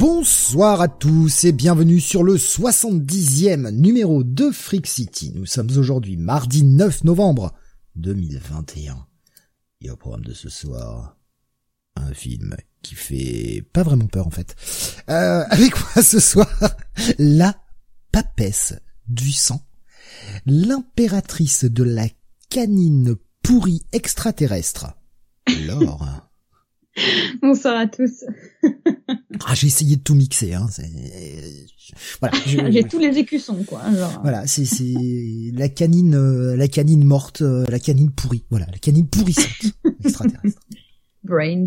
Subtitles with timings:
[0.00, 5.32] Bonsoir à tous et bienvenue sur le 70e numéro de Freak City.
[5.34, 7.52] Nous sommes aujourd'hui mardi 9 novembre
[8.00, 9.06] 2021.
[9.82, 11.16] Et au programme de ce soir,
[11.96, 14.56] un film qui fait pas vraiment peur en fait.
[15.08, 16.48] Euh, avec moi ce soir,
[17.18, 17.54] la
[18.12, 18.74] papesse
[19.08, 19.66] du sang,
[20.46, 22.06] l'impératrice de la
[22.48, 24.94] canine pourrie extraterrestre,
[25.66, 26.29] Laure.
[27.42, 28.24] Bonsoir à tous.
[29.46, 30.54] ah, j'ai essayé de tout mixer.
[30.54, 30.66] Hein.
[32.20, 32.36] Voilà,
[32.70, 33.82] j'ai tous les écussons, quoi.
[33.94, 34.20] Genre.
[34.22, 34.94] Voilà, c'est c'est
[35.54, 38.44] la canine, euh, la canine morte, euh, la canine pourrie.
[38.50, 39.72] Voilà, la canine pourrissante
[40.04, 40.62] extraterrestre.
[41.24, 41.66] Brains.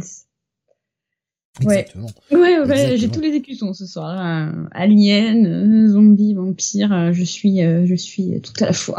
[1.61, 2.09] Exactement.
[2.31, 4.17] Ouais, ouais, ouais j'ai tous les écussons ce soir.
[4.17, 4.67] Hein.
[4.71, 8.97] Alien, euh, zombie, vampire, je suis, je suis tout à la fois.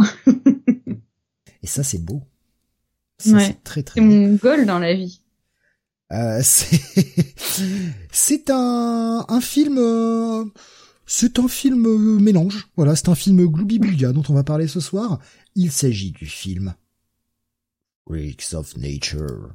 [1.63, 2.23] Et ça, c'est beau.
[3.27, 3.57] Ouais.
[3.65, 4.01] Très très.
[4.01, 5.21] C'est mon goal dans la vie.
[6.13, 6.41] Euh,
[8.13, 10.45] c'est un, un film euh,
[11.07, 12.69] c'est un film euh, mélange.
[12.77, 15.19] Voilà, c'est un film Glooby Bulga dont on va parler ce soir.
[15.55, 16.75] Il s'agit du film
[18.07, 19.55] Freaks of Nature.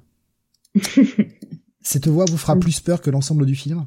[1.81, 3.85] Cette voix vous fera plus peur que l'ensemble du film?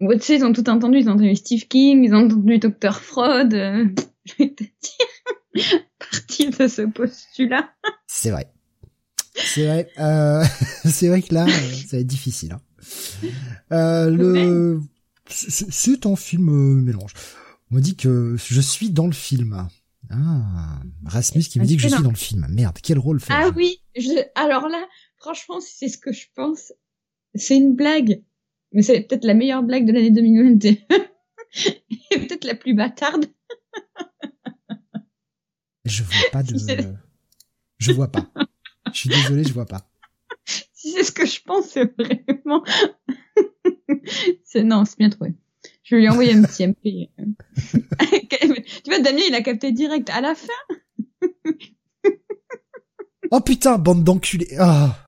[0.00, 0.98] Tu sais, ils ont tout entendu.
[0.98, 2.96] Ils ont entendu Steve King, ils ont entendu Dr.
[3.00, 3.52] Freud.
[4.24, 7.70] je vais te dire, partir de ce postulat.
[8.06, 8.51] C'est vrai.
[9.34, 10.44] C'est vrai, euh,
[10.84, 12.52] c'est vrai que là, euh, ça va être difficile.
[12.52, 12.60] Hein.
[13.72, 14.80] Euh, le,
[15.28, 17.14] c'est un film euh, mélange.
[17.70, 19.68] On me dit que je suis dans le film.
[20.10, 22.46] Ah, Rasmus qui me dit que je suis dans le film.
[22.50, 24.22] Merde, quel rôle fait Ah oui, je...
[24.34, 26.72] alors là, franchement, si c'est ce que je pense,
[27.34, 28.22] c'est une blague.
[28.72, 30.76] Mais c'est peut-être la meilleure blague de l'année 2021.
[32.10, 33.26] Et peut-être la plus bâtarde.
[35.84, 36.56] je vois pas de...
[37.78, 38.30] Je vois pas.
[38.92, 39.88] Je suis désolé, je vois pas.
[40.74, 42.64] Si c'est ce que je pense, c'est vraiment.
[44.44, 45.34] c'est non, c'est bien trouvé.
[45.84, 47.10] Je lui envoyer un petit MP.
[48.82, 50.48] tu vois, Damien, il a capté direct à la fin.
[53.30, 54.56] oh putain, bande d'enculés.
[54.58, 55.06] Ah.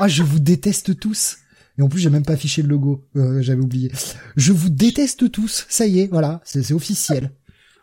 [0.00, 1.36] ah, je vous déteste tous.
[1.78, 3.06] Et en plus, j'ai même pas affiché le logo.
[3.14, 3.92] Euh, J'avais oublié.
[4.36, 5.66] Je vous déteste tous.
[5.68, 7.30] Ça y est, voilà, c'est officiel.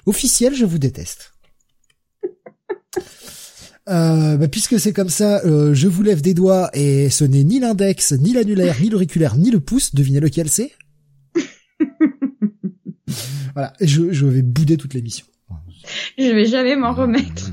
[0.05, 1.33] Officiel, je vous déteste.
[3.89, 7.43] Euh, bah, puisque c'est comme ça, euh, je vous lève des doigts et ce n'est
[7.43, 9.95] ni l'index, ni l'annulaire, ni l'auriculaire, ni le pouce.
[9.95, 10.71] Devinez lequel c'est
[13.53, 15.25] Voilà, je, je vais bouder toute l'émission.
[16.17, 17.51] Je vais jamais m'en remettre.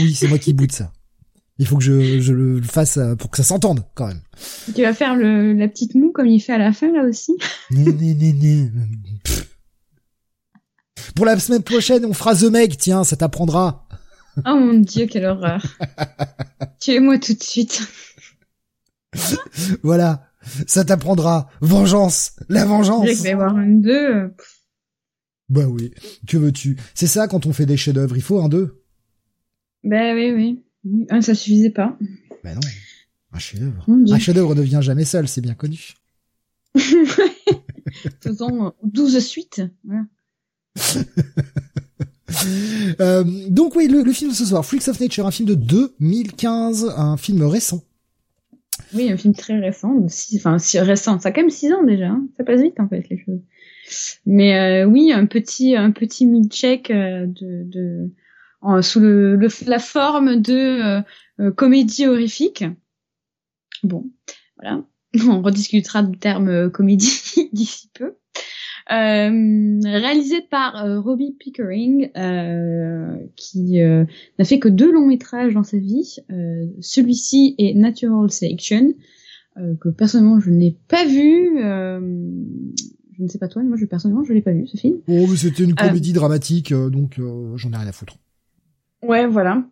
[0.00, 0.92] Oui, c'est moi qui boude ça.
[1.58, 4.20] Il faut que je, je le fasse euh, pour que ça s'entende quand même.
[4.74, 7.32] Tu vas faire le, la petite moue comme il fait à la fin là aussi
[11.16, 13.88] pour la semaine prochaine, on fera The Meg, tiens, ça t'apprendra.
[14.46, 15.62] Oh mon dieu, quelle horreur.
[16.80, 17.80] Tuez-moi tout de suite.
[19.82, 20.28] voilà,
[20.66, 21.48] ça t'apprendra.
[21.62, 23.08] Vengeance, la vengeance.
[23.08, 24.34] Je vais avoir un 2.
[25.48, 25.90] Bah oui,
[26.28, 26.76] que veux-tu?
[26.94, 28.82] C'est ça quand on fait des chefs-d'œuvre, il faut un 2.
[29.84, 30.64] Bah oui, oui.
[31.08, 31.96] Un, ça suffisait pas.
[32.44, 32.60] Bah non,
[33.32, 33.86] un chef-d'œuvre.
[33.88, 35.94] Un chef-d'œuvre ne vient jamais seul, c'est bien connu.
[38.20, 39.62] Faisons 12 suites.
[39.84, 40.02] Voilà.
[43.00, 46.94] Euh, donc oui, le, film de ce soir, Freaks of Nature, un film de 2015,
[46.96, 47.82] un film récent.
[48.94, 49.94] Oui, un film très récent,
[50.36, 52.26] enfin récent, ça a quand même 6 ans déjà, hein.
[52.36, 53.40] ça passe vite en fait les choses.
[54.26, 58.10] Mais euh, oui, un petit un petit mid-check euh, de,
[58.82, 59.00] sous
[59.66, 61.02] la forme de
[61.52, 62.64] comédie horrifique.
[63.82, 64.10] Bon,
[64.60, 64.84] voilà,
[65.28, 68.14] on rediscutera du terme comédie d'ici peu.
[68.92, 74.04] Euh, réalisé par euh, Robbie Pickering, euh, qui euh,
[74.38, 76.16] n'a fait que deux longs métrages dans sa vie.
[76.80, 78.94] Celui-ci est Natural Selection,
[79.80, 81.58] que personnellement je n'ai pas vu.
[81.58, 84.98] je ne sais pas toi, mais moi je, personnellement je l'ai pas vu ce film.
[85.08, 87.20] Oh, mais c'était une comédie dramatique, donc
[87.56, 88.16] j'en ai rien à foutre.
[89.02, 89.64] Ouais, voilà.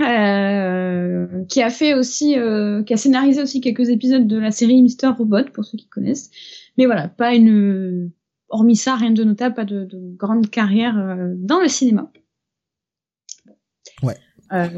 [0.00, 4.82] Euh, qui a fait aussi, euh, qui a scénarisé aussi quelques épisodes de la série
[4.82, 6.30] Mister Robot pour ceux qui connaissent.
[6.76, 8.10] Mais voilà, pas une
[8.54, 12.10] hormis ça, rien de notable, pas de, grande carrière euh, dans le cinéma.
[14.02, 14.16] Ouais.
[14.52, 14.68] Euh,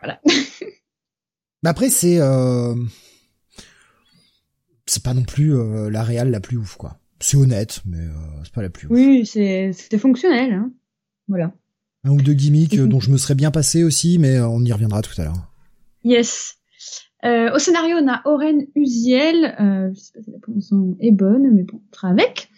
[0.00, 0.20] voilà.
[1.62, 2.74] Mais après, c'est euh,
[4.86, 5.54] c'est pas non plus
[5.90, 6.98] la réale la plus ouf, quoi.
[7.20, 8.04] C'est honnête, mais
[8.42, 8.92] c'est pas la plus ouf.
[8.92, 10.52] Oui, c'est c'était fonctionnel.
[10.54, 10.72] Hein.
[11.28, 11.52] Voilà.
[12.02, 15.02] Un ou deux gimmicks dont je me serais bien passé aussi, mais on y reviendra
[15.02, 15.52] tout à l'heure.
[16.02, 16.56] Yes.
[17.24, 19.54] Euh, au scénario, on a Oren Uziel,
[19.94, 22.50] je sais pas si la prononciation est bonne, mais bon, on sera avec,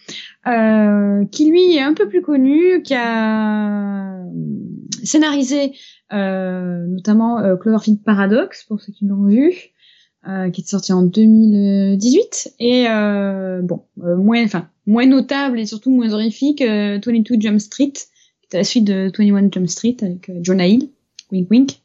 [0.46, 4.24] euh, qui lui est un peu plus connu, qui a
[5.04, 5.72] scénarisé
[6.12, 9.52] euh, notamment euh, Cloverfield Paradox, pour ceux qui l'ont vu,
[10.28, 12.84] euh, qui est sorti en 2018, et
[13.62, 18.64] bon, moins, enfin, moins notable et surtout moins horrifique, 22 Jump Street, qui est la
[18.64, 20.90] suite de 21 Jump Street avec Jonah Hill,
[21.32, 21.80] wink wink.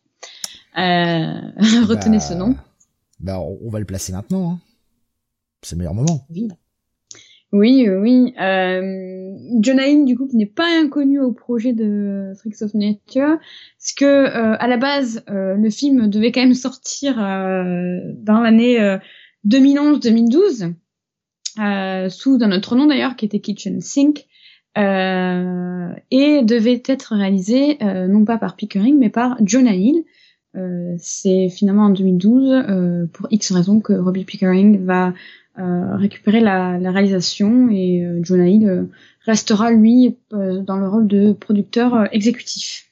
[0.76, 2.56] retenez ce bah, nom.
[3.20, 4.52] Bah, on va le placer maintenant.
[4.52, 4.60] Hein.
[5.62, 6.26] C'est le meilleur moment.
[6.30, 6.48] Oui.
[7.51, 8.34] Oui, oui.
[8.40, 13.40] Euh, John Hill, du coup, qui n'est pas inconnu au projet de Freaks of Nature,
[13.78, 18.40] parce que euh, à la base, euh, le film devait quand même sortir euh, dans
[18.40, 18.78] l'année
[19.48, 20.74] 2011-2012,
[22.10, 24.28] sous un autre nom d'ailleurs, qui était Kitchen Sink,
[24.78, 30.04] et devait être réalisé non pas par Pickering, mais par Jonah Hill,
[30.56, 35.12] euh, c'est finalement en 2012, euh, pour X raisons, que Robbie Pickering va euh,
[35.60, 38.88] récupérer la, la, réalisation et Jonah Hill
[39.26, 42.92] restera lui dans le rôle de producteur exécutif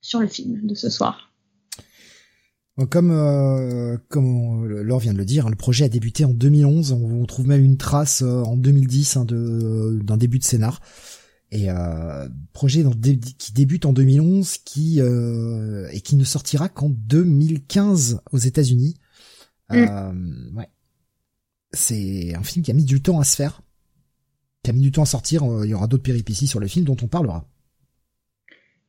[0.00, 1.32] sur le film de ce soir.
[2.90, 6.92] Comme euh, comme Laure vient de le dire, hein, le projet a débuté en 2011.
[6.92, 10.80] On, trouve même une trace en 2010 hein, d'un début de scénar.
[11.52, 12.82] Et euh, projet
[13.38, 18.96] qui débute en 2011, qui euh, et qui ne sortira qu'en 2015 aux États-Unis.
[19.70, 19.74] Mm.
[19.76, 20.12] Euh,
[20.54, 20.68] ouais,
[21.72, 23.62] c'est un film qui a mis du temps à se faire,
[24.62, 25.42] qui a mis du temps à sortir.
[25.64, 27.46] Il y aura d'autres péripéties sur le film dont on parlera.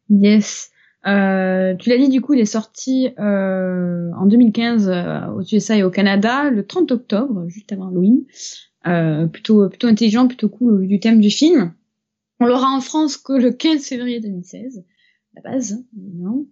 [0.09, 0.71] Yes.
[1.05, 5.77] Euh, tu l'as dit, du coup, il est sorti euh, en 2015 euh, aux USA
[5.77, 8.23] et au Canada le 30 octobre, juste avant Halloween.
[9.31, 11.73] plutôt plutôt intelligent, plutôt cool au vu du thème du film.
[12.39, 14.83] On l'aura en France que le 15 février 2016,
[15.35, 16.45] la base, non.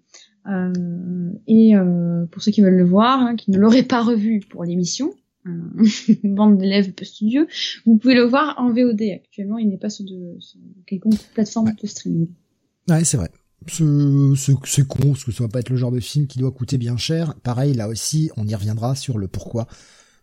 [0.48, 4.40] Euh, et euh, pour ceux qui veulent le voir, hein, qui ne l'auraient pas revu
[4.40, 5.14] pour l'émission,
[5.48, 5.84] euh,
[6.24, 7.48] bande d'élèves peu studieux,
[7.86, 9.58] vous pouvez le voir en VOD actuellement.
[9.58, 12.28] Il n'est pas sur, de, sur quelconque plateforme de streaming.
[12.90, 13.30] Ouais, c'est vrai.
[13.68, 16.78] C'est con, parce que ça va pas être le genre de film qui doit coûter
[16.78, 17.36] bien cher.
[17.44, 19.68] Pareil, là aussi, on y reviendra sur le pourquoi.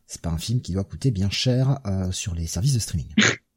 [0.06, 3.08] C'est pas un film qui doit coûter bien cher euh, sur les services de streaming.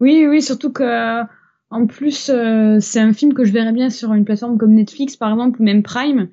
[0.00, 1.22] Oui, oui, surtout que
[1.70, 5.16] en plus euh, c'est un film que je verrais bien sur une plateforme comme Netflix
[5.16, 6.26] par exemple ou même Prime, euh,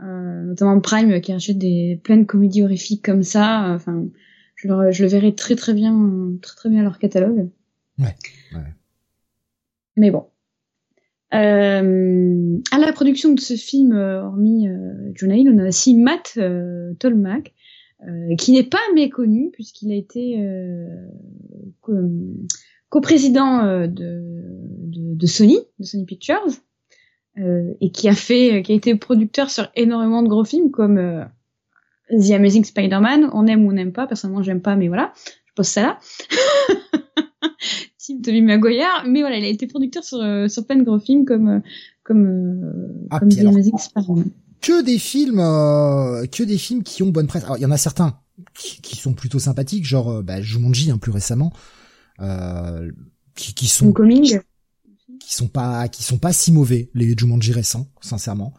[0.00, 3.72] notamment Prime qui achète des pleines comédies horrifiques comme ça.
[3.74, 4.06] Enfin,
[4.56, 7.48] je le, je le verrais très très bien, très très bien leur catalogue.
[7.98, 8.14] Ouais.
[8.54, 8.74] ouais.
[9.96, 10.26] Mais bon.
[11.32, 15.96] Euh, à la production de ce film, euh, hormis euh, Jonah Hill, on a aussi
[15.96, 17.54] Matt euh, Tolmack,
[18.36, 20.36] qui n'est pas méconnu puisqu'il a été
[22.94, 24.22] co-président euh, de,
[24.86, 26.50] de, de, Sony, de Sony Pictures, euh,
[27.36, 31.24] et qui a fait, qui a été producteur sur énormément de gros films comme euh,
[32.10, 33.30] The Amazing Spider-Man.
[33.32, 34.06] On aime ou on n'aime pas.
[34.06, 35.12] Personnellement, j'aime pas, mais voilà,
[35.46, 35.98] je pose ça là.
[37.98, 41.24] Type Tobey Maguire, mais voilà, il a été producteur sur sur plein de gros films
[41.24, 41.62] comme
[42.02, 44.30] comme ah, comme The Amazing Spider-Man.
[44.60, 45.38] Que des films,
[46.28, 47.44] que des films qui ont bonne presse.
[47.44, 48.18] Alors il y en a certains
[48.54, 51.52] qui, qui sont plutôt sympathiques, genre bah, Jumanji hein, plus récemment
[52.20, 52.90] euh,
[53.34, 53.92] qui, qui sont
[55.24, 58.54] qui, sont pas qui sont pas si mauvais les Jumanji récents sincèrement.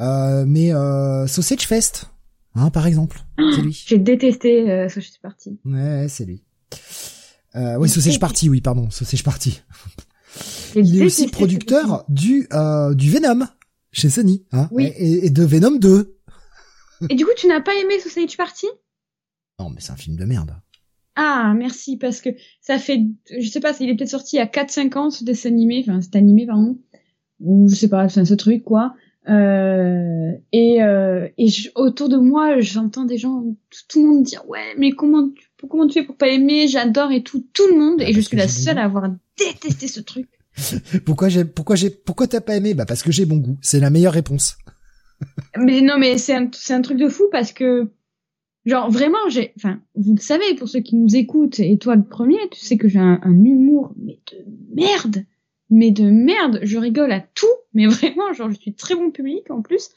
[0.00, 2.10] Euh, mais euh, Sausage Fest
[2.54, 3.84] hein par exemple c'est lui.
[3.86, 5.58] J'ai détesté euh, Sausage Party.
[5.64, 6.42] Ouais c'est lui.
[7.54, 9.62] Euh, oui Sausage Party oui pardon Sausage Party.
[10.74, 13.46] Il est aussi producteur du euh, du Venom
[13.92, 14.86] chez Sony hein oui.
[14.96, 16.18] et, et de Venom 2
[17.10, 18.66] et du coup tu n'as pas aimé Sausage Party?
[19.58, 20.54] Non mais c'est un film de merde
[21.14, 23.00] ah, merci, parce que ça fait,
[23.38, 25.84] je sais pas, il est peut-être sorti il y a 4-5 ans, ce dessin animé,
[25.86, 26.78] enfin, cet animé, pardon.
[27.40, 28.94] Ou je sais pas, enfin, ce truc, quoi.
[29.28, 33.44] Euh, et euh, et autour de moi, j'entends des gens,
[33.88, 37.12] tout, le monde dire, ouais, mais comment tu, comment tu fais pour pas aimer, j'adore
[37.12, 40.00] et tout, tout le monde, ah, et je suis la seule à avoir détesté ce
[40.00, 40.28] truc.
[41.04, 42.74] pourquoi j'ai, pourquoi j'ai, pourquoi t'as pas aimé?
[42.74, 43.58] Bah, parce que j'ai bon goût.
[43.62, 44.56] C'est la meilleure réponse.
[45.56, 47.90] mais non, mais c'est un, c'est un truc de fou parce que,
[48.64, 52.04] Genre vraiment, j'ai, enfin, vous le savez pour ceux qui nous écoutent et toi le
[52.04, 55.24] premier, tu sais que j'ai un, humour mais de merde,
[55.68, 56.60] mais de merde.
[56.62, 59.90] Je rigole à tout, mais vraiment, genre je suis très bon public en plus.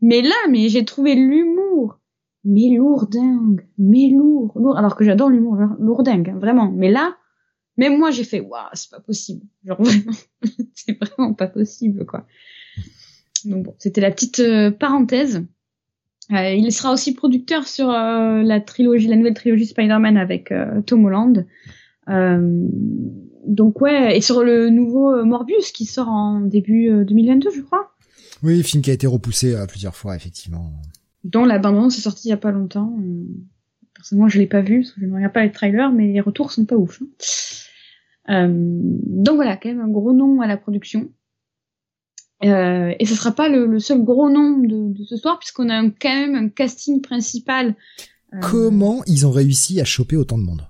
[0.00, 2.00] Mais là, mais j'ai trouvé l'humour,
[2.44, 4.76] mais lourdingue, mais lourd, lourd.
[4.76, 6.72] Alors que j'adore l'humour lourdingue, hein, vraiment.
[6.72, 7.16] Mais là,
[7.76, 9.46] même moi j'ai fait, waouh, c'est pas possible.
[9.64, 10.16] Genre vraiment,
[10.74, 12.26] c'est vraiment pas possible quoi.
[13.44, 15.44] Donc bon, c'était la petite euh, parenthèse.
[16.30, 20.80] Euh, il sera aussi producteur sur euh, la trilogie, la nouvelle trilogie Spider-Man avec euh,
[20.82, 21.46] Tom Holland.
[23.46, 27.92] donc ouais, et sur le nouveau Morbius qui sort en début 2022, je crois.
[28.42, 30.72] Oui, film qui a été repoussé plusieurs fois, effectivement.
[31.24, 32.96] Dont la bande-annonce est sortie il y a pas longtemps.
[33.94, 36.20] Personnellement, je l'ai pas vu parce que je ne regarde pas les trailers, mais les
[36.20, 37.02] retours sont pas ouf.
[38.26, 38.48] Hein.
[38.48, 41.08] donc voilà, quand même un gros nom à la production.
[42.44, 45.82] Euh, et ce sera pas le, seul gros nom de, de ce soir puisqu'on a
[45.84, 47.76] quand même un casting principal.
[48.34, 50.66] Euh, Comment ils ont réussi à choper autant de monde?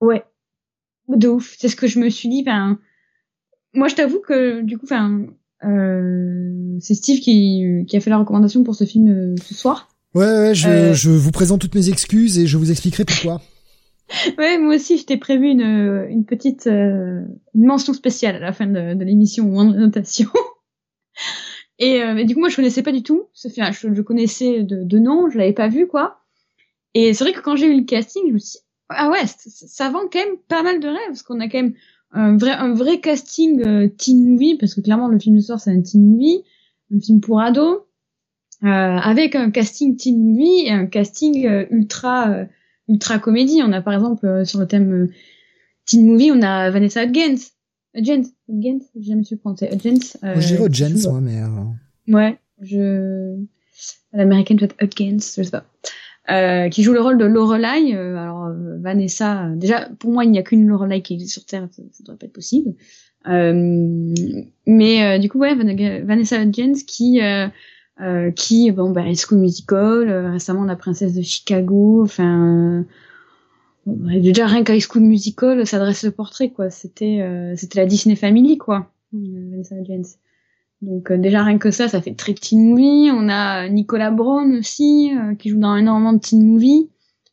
[0.00, 0.24] Ouais,
[1.08, 1.54] de ouf.
[1.58, 2.44] C'est ce que je me suis dit.
[2.46, 2.78] Enfin,
[3.72, 5.24] moi, je t'avoue que du coup, enfin,
[5.64, 9.88] euh, c'est Steve qui, qui a fait la recommandation pour ce film euh, ce soir.
[10.14, 13.40] Ouais, ouais, je, je vous présente toutes mes excuses et je vous expliquerai pourquoi.
[14.38, 18.66] ouais, moi aussi, je t'ai prévu une, une petite une mention spéciale à la fin
[18.66, 20.30] de, de l'émission ou en notation.
[21.78, 23.24] Et, euh, du coup, moi, je connaissais pas du tout.
[23.44, 26.20] Enfin, je, je connaissais de, de nom, je l'avais pas vu, quoi.
[26.94, 29.26] Et c'est vrai que quand j'ai eu le casting, je me suis dit, ah ouais,
[29.26, 31.74] ça, vend quand même pas mal de rêves, parce qu'on a quand même
[32.12, 35.58] un vrai, un vrai casting euh, teen movie, parce que clairement, le film de soir,
[35.58, 36.44] c'est un teen movie,
[36.94, 37.80] un film pour ados,
[38.62, 42.44] euh, avec un casting teen movie et un casting euh, ultra, euh,
[42.88, 43.60] ultra comédie.
[43.64, 45.08] On a par exemple, sur le thème
[45.86, 47.52] teen movie, on a Vanessa Hudgens,
[47.94, 50.16] Hudgens, Hudgens, j'ai jamais su prononcer Hudgens.
[50.24, 51.40] Euh, je dirais Hudgens, moi, mais.
[51.40, 52.14] Euh...
[52.14, 53.36] Ouais, je.
[54.12, 55.64] L'américaine peut-être Hudgens, je sais pas.
[56.30, 57.94] Euh, qui joue le rôle de Lorelai.
[57.94, 61.32] Euh, alors euh, Vanessa, euh, déjà pour moi il n'y a qu'une Lorelai qui existe
[61.32, 62.74] sur Terre, ça, ça devrait pas être possible.
[63.26, 67.20] mais du coup ouais, Vanessa Hudgens qui
[68.34, 72.84] qui bon bah School Musical, récemment La Princesse de Chicago, enfin
[73.86, 76.70] déjà rien qu'à School Musical, ça dresse le portrait quoi.
[76.70, 78.90] C'était euh, c'était la Disney Family quoi.
[79.12, 79.74] Vanessa
[80.80, 83.10] Donc euh, déjà rien que ça, ça fait très teen movie.
[83.12, 86.90] On a Nicolas Brown aussi euh, qui joue dans énormément de teen movie,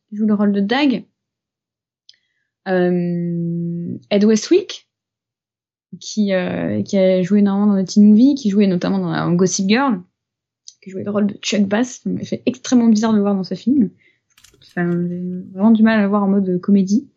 [0.10, 1.06] qui joue le rôle de Dag.
[2.66, 4.88] Ed Westwick
[6.00, 6.32] qui
[6.86, 10.02] qui a joué énormément dans des teen movie, qui jouait notamment dans, Gossip Girl,
[10.82, 12.02] qui jouait le rôle de Chuck Bass.
[12.04, 13.90] Ça fait extrêmement bizarre de le voir dans ce film.
[14.62, 15.22] Enfin, j'ai
[15.54, 17.10] vraiment du mal à voir en mode comédie.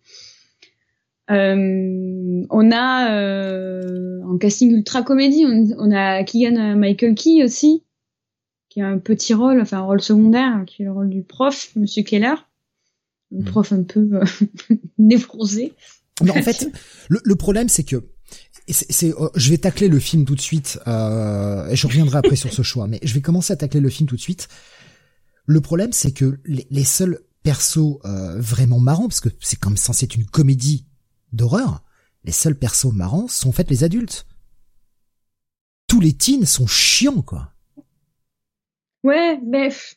[1.31, 5.47] Euh, on a euh, en casting ultra comédie,
[5.79, 7.85] on, a Keegan Michael Key aussi,
[8.69, 11.71] qui a un petit rôle, enfin un rôle secondaire, qui est le rôle du prof,
[11.77, 12.35] Monsieur Keller,
[13.35, 13.45] un hmm.
[13.45, 14.25] prof un peu euh,
[14.99, 15.73] névrosé.
[16.23, 16.69] Mais en fait,
[17.09, 18.05] le, problème c'est que
[18.69, 22.37] c'est, oh, je vais tacler le film tout de suite, euh, et je reviendrai après
[22.37, 24.49] sur ce choix, mais je vais commencer à tacler le film tout de suite.
[25.47, 29.77] Le problème c'est que les, les seuls persos euh, vraiment marrants, parce que c'est comme
[29.77, 30.87] censé être une comédie
[31.33, 31.83] d'horreur,
[32.25, 34.27] les seuls persos marrants sont faits les adultes.
[35.89, 37.53] Tous les teens sont chiants, quoi.
[39.03, 39.97] Ouais, bref.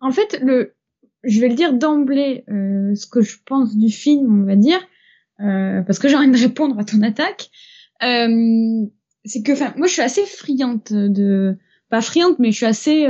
[0.00, 0.74] En fait, le,
[1.22, 4.80] je vais le dire d'emblée, euh, ce que je pense du film, on va dire,
[5.40, 7.50] euh, parce que j'ai envie de répondre à ton attaque.
[8.00, 11.56] c'est que, enfin, moi, je suis assez friante de,
[11.90, 13.06] pas friante, mais je suis assez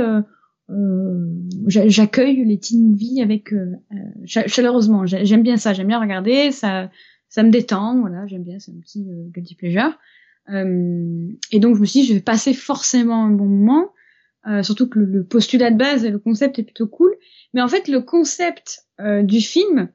[0.71, 1.27] euh,
[1.67, 5.05] j'accueille les teen movies avec euh, euh, chaleureusement.
[5.05, 6.89] J'aime bien ça, j'aime bien regarder, ça,
[7.29, 9.97] ça me détend, voilà, j'aime bien, c'est un petit guilty pleasure.
[10.49, 13.91] et donc je me suis dit, je vais passer forcément un bon moment,
[14.63, 17.15] surtout que le, postulat de base et le concept est plutôt cool.
[17.53, 18.85] Mais en fait, le concept
[19.23, 19.89] du film,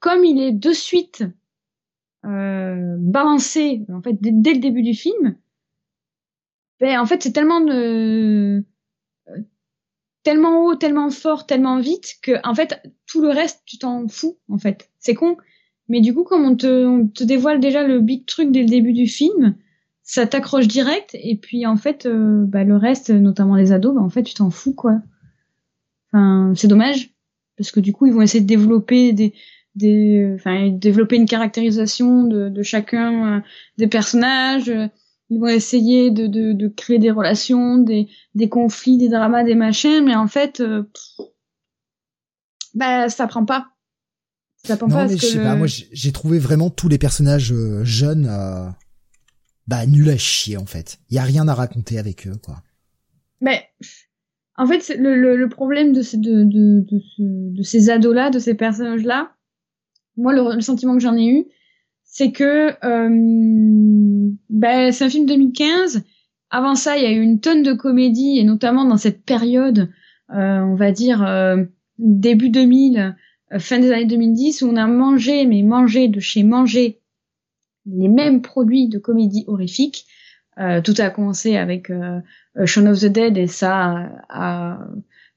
[0.00, 1.24] comme il est de suite
[2.24, 5.36] balancé, en fait, dès, le début du film,
[6.80, 8.64] ben en fait, c'est tellement de
[10.22, 14.36] tellement haut, tellement fort, tellement vite que en fait tout le reste tu t'en fous
[14.50, 14.90] en fait.
[14.98, 15.38] C'est con,
[15.88, 19.06] mais du coup comme on te, dévoile déjà le big truc dès le début du
[19.06, 19.56] film,
[20.02, 24.02] ça t'accroche direct et puis en fait euh, bah, le reste, notamment les ados, bah,
[24.02, 25.00] en fait tu t'en fous quoi.
[26.12, 27.10] Enfin c'est dommage
[27.56, 29.32] parce que du coup ils vont essayer de développer des
[29.74, 33.40] des enfin développer une caractérisation de, de chacun euh,
[33.76, 34.72] des personnages
[35.30, 39.54] ils vont essayer de, de, de, créer des relations, des, des conflits, des dramas, des
[39.54, 40.84] machins, mais en fait, euh,
[42.74, 43.68] bah ça prend pas.
[44.64, 45.06] Ça prend non, pas.
[45.06, 48.68] Mais je sais pas, moi j'ai trouvé vraiment tous les personnages euh, jeunes, euh,
[49.66, 50.98] bah nuls à chier en fait.
[51.10, 52.62] Il y a rien à raconter avec eux, quoi.
[53.40, 53.68] Mais
[54.56, 58.54] en fait, le, le, le problème de, de, de, de, de ces ados-là, de ces
[58.54, 59.36] personnages-là,
[60.18, 61.46] moi le, le sentiment que j'en ai eu,
[62.10, 66.02] c'est que euh, ben, c'est un film 2015.
[66.50, 69.90] Avant ça, il y a eu une tonne de comédies, et notamment dans cette période,
[70.34, 71.64] euh, on va dire euh,
[71.98, 73.14] début 2000,
[73.58, 77.00] fin des années 2010, où on a mangé, mais mangé de chez manger,
[77.86, 80.06] les mêmes produits de comédie horrifique.
[80.84, 81.90] tout a commencé avec
[82.66, 84.78] Shaun of the Dead et ça a,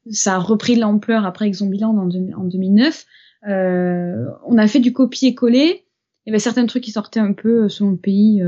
[0.10, 3.06] ça a repris l'ampleur après Zombieland en, en 2009.
[3.44, 5.86] On a fait du copier-coller.
[6.28, 8.44] Y avait certains trucs qui sortaient un peu selon le pays.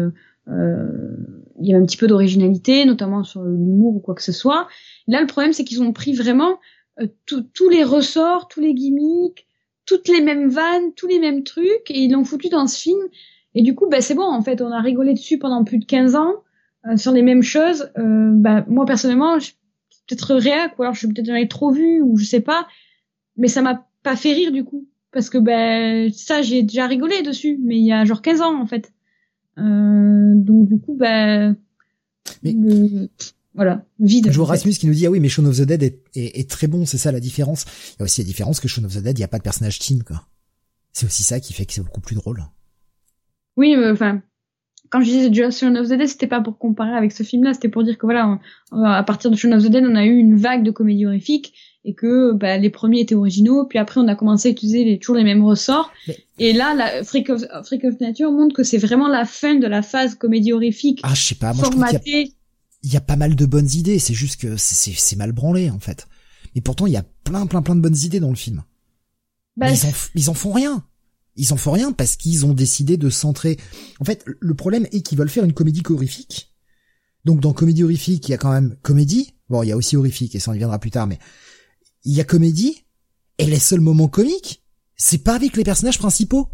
[0.48, 4.68] il y avait un petit peu d'originalité, notamment sur l'humour ou quoi que ce soit.
[5.08, 6.60] Là, le problème, c'est qu'ils ont pris vraiment
[7.26, 9.48] tous les ressorts, tous les gimmicks,
[9.86, 13.02] toutes les mêmes vannes, tous les mêmes trucs, et ils l'ont foutu dans ce film.
[13.56, 15.86] Et du coup, bah, c'est bon, en fait, on a rigolé dessus pendant plus de
[15.86, 16.36] 15 ans
[16.88, 17.92] euh, sur les mêmes choses.
[17.98, 19.52] Euh, bah, moi, personnellement, je
[20.08, 22.68] peut-être réac, ou alors je suis peut-être trop vu, ou je sais pas,
[23.38, 24.88] mais ça m'a pas fait rire du coup.
[25.12, 28.60] Parce que ben ça, j'ai déjà rigolé dessus, mais il y a genre 15 ans,
[28.60, 28.92] en fait.
[29.60, 31.56] Euh, donc du coup, ben...
[32.42, 32.56] Mais...
[33.54, 34.32] voilà, vide.
[34.32, 36.50] Je vois Rasmus qui nous dit ah oui mais Shaun of the Dead est, est,
[36.50, 37.66] très bon, c'est ça la différence.
[37.66, 39.38] Il y a aussi la différence que Shaun of the Dead, il y a pas
[39.38, 40.24] de personnage teen quoi.
[40.94, 42.44] C'est aussi ça qui fait que c'est beaucoup plus drôle.
[43.58, 44.22] Oui, enfin,
[44.90, 47.70] quand je disais Shaun of the Dead, c'était pas pour comparer avec ce film-là, c'était
[47.70, 48.40] pour dire que voilà,
[48.72, 51.54] à partir de Shaun of the Dead, on a eu une vague de comédies horrifiques
[51.86, 55.00] et que bah, les premiers étaient originaux, puis après on a commencé à utiliser les,
[55.00, 55.92] toujours les mêmes ressorts.
[56.40, 59.68] Et là, la Freak of, Freak of Nature montre que c'est vraiment la fin de
[59.68, 61.02] la phase comédie horrifique.
[61.04, 62.32] Ah, je sais pas, moi je trouve qu'il
[62.84, 63.02] y, a...
[63.02, 66.08] pas mal de bonnes idées, c'est juste que c'est mal branlé en fait.
[66.56, 68.64] Mais pourtant, il y a plein, plein, plein de bonnes idées dans le film.
[69.58, 70.84] Bah, ils, en, ils en font rien.
[71.36, 73.58] Ils en font rien parce qu'ils ont décidé de centrer.
[74.00, 76.54] En fait, le problème est qu'ils veulent faire une comédie horrifique.
[77.26, 79.34] Donc dans comédie horrifique, il y a quand même comédie.
[79.50, 81.20] Bon, il y a aussi horrifique et ça en viendra plus tard, mais
[82.06, 82.86] il y a comédie
[83.38, 84.64] et les seuls moments comiques,
[84.96, 86.50] c'est pas avec les personnages principaux.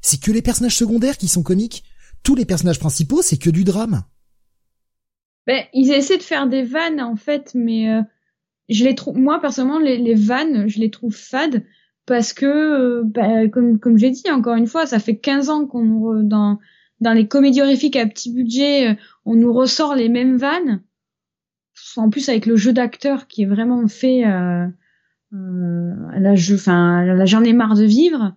[0.00, 1.84] C'est que les personnages secondaires qui sont comiques.
[2.22, 4.02] Tous les personnages principaux, c'est que du drame.
[5.46, 8.02] Ben, ils essaient de faire des vannes en fait, mais euh,
[8.68, 11.64] je les trouve, moi personnellement, les, vannes, je les trouve fades
[12.06, 15.66] parce que, euh, bah, comme, comme j'ai dit encore une fois, ça fait 15 ans
[15.66, 16.58] qu'on dans
[17.00, 18.94] dans les comédies horrifiques à petit budget, euh,
[19.24, 20.82] on nous ressort les mêmes vannes.
[21.96, 24.22] En plus avec le jeu d'acteur qui est vraiment fait,
[25.32, 28.34] là je, enfin là j'en ai marre de vivre.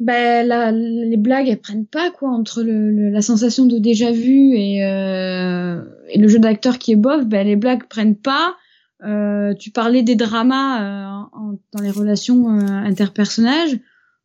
[0.00, 4.54] Ben la, les blagues elles prennent pas quoi entre le, la sensation de déjà vu
[4.54, 7.24] et, euh, et le jeu d'acteur qui est bof.
[7.26, 8.56] Ben les blagues prennent pas.
[9.04, 13.80] Euh, tu parlais des dramas euh, dans les relations euh, interpersonnelles.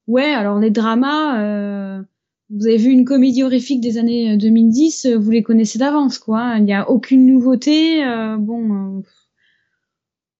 [0.07, 2.01] Ouais, alors les dramas,
[2.49, 6.55] vous avez vu une comédie horrifique des années 2010, vous les connaissez d'avance, quoi.
[6.57, 8.03] Il n'y a aucune nouveauté.
[8.39, 9.03] bon,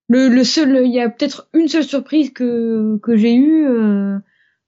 [0.09, 3.65] le, le seul, il y a peut-être une seule surprise que que j'ai eue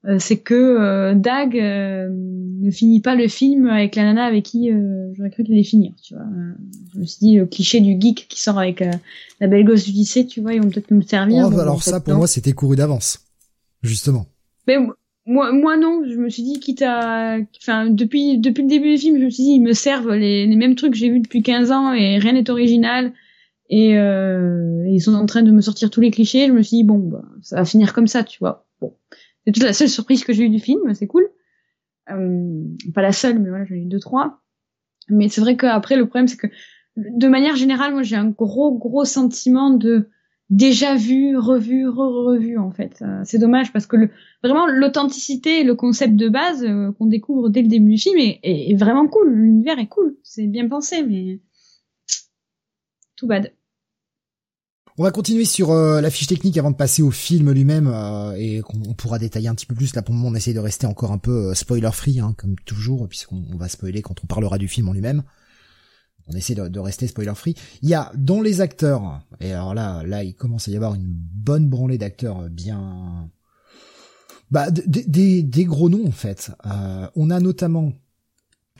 [0.07, 4.45] euh, c'est que euh, Dag euh, ne finit pas le film avec la nana avec
[4.45, 4.71] qui
[5.13, 6.23] j'aurais cru qu'il allait finir, tu vois.
[6.93, 8.83] je me suis dit le cliché du geek qui sort avec
[9.39, 11.47] la belle gosse du lycée, tu vois, ils vont peut-être me servir.
[11.51, 13.19] Oh, alors ça pour moi c'était couru d'avance,
[13.83, 14.25] justement.
[14.67, 14.77] Mais
[15.27, 18.97] moi, moi non, je me suis dit quitte à, enfin depuis depuis le début du
[18.97, 21.19] film, je me suis dit ils me servent les, les mêmes trucs que j'ai vus
[21.19, 23.13] depuis 15 ans et rien n'est original.
[23.71, 26.47] Et, euh, ils sont en train de me sortir tous les clichés.
[26.47, 28.67] Je me suis dit bon, bah, ça va finir comme ça, tu vois.
[28.81, 28.95] Bon,
[29.45, 31.27] c'est toute la seule surprise que j'ai eue du film, c'est cool.
[32.09, 34.41] Euh, pas la seule, mais voilà, j'en ai eu deux, trois.
[35.09, 36.47] Mais c'est vrai qu'après, le problème, c'est que
[36.97, 40.09] de manière générale, moi, j'ai un gros, gros sentiment de
[40.49, 43.01] déjà vu, revu, re-revu, en fait.
[43.01, 44.09] Euh, c'est dommage parce que le,
[44.43, 48.39] vraiment, l'authenticité le concept de base euh, qu'on découvre dès le début du film est,
[48.43, 49.33] est vraiment cool.
[49.33, 50.17] L'univers est cool.
[50.23, 51.39] C'est bien pensé, mais
[53.15, 53.53] tout bad.
[55.01, 58.35] On va continuer sur euh, la fiche technique avant de passer au film lui-même euh,
[58.37, 59.95] et qu'on pourra détailler un petit peu plus.
[59.95, 62.35] Là pour le moment on essaie de rester encore un peu euh, spoiler free hein,
[62.37, 65.23] comme toujours puisqu'on va spoiler quand on parlera du film en lui-même.
[66.27, 67.55] On essaie de, rester spoiler free.
[67.81, 70.93] Il y a dans les acteurs et alors là là il commence à y avoir
[70.93, 73.27] une bonne branlée d'acteurs bien
[74.51, 76.51] bah des des gros noms en fait.
[77.15, 77.91] on a notamment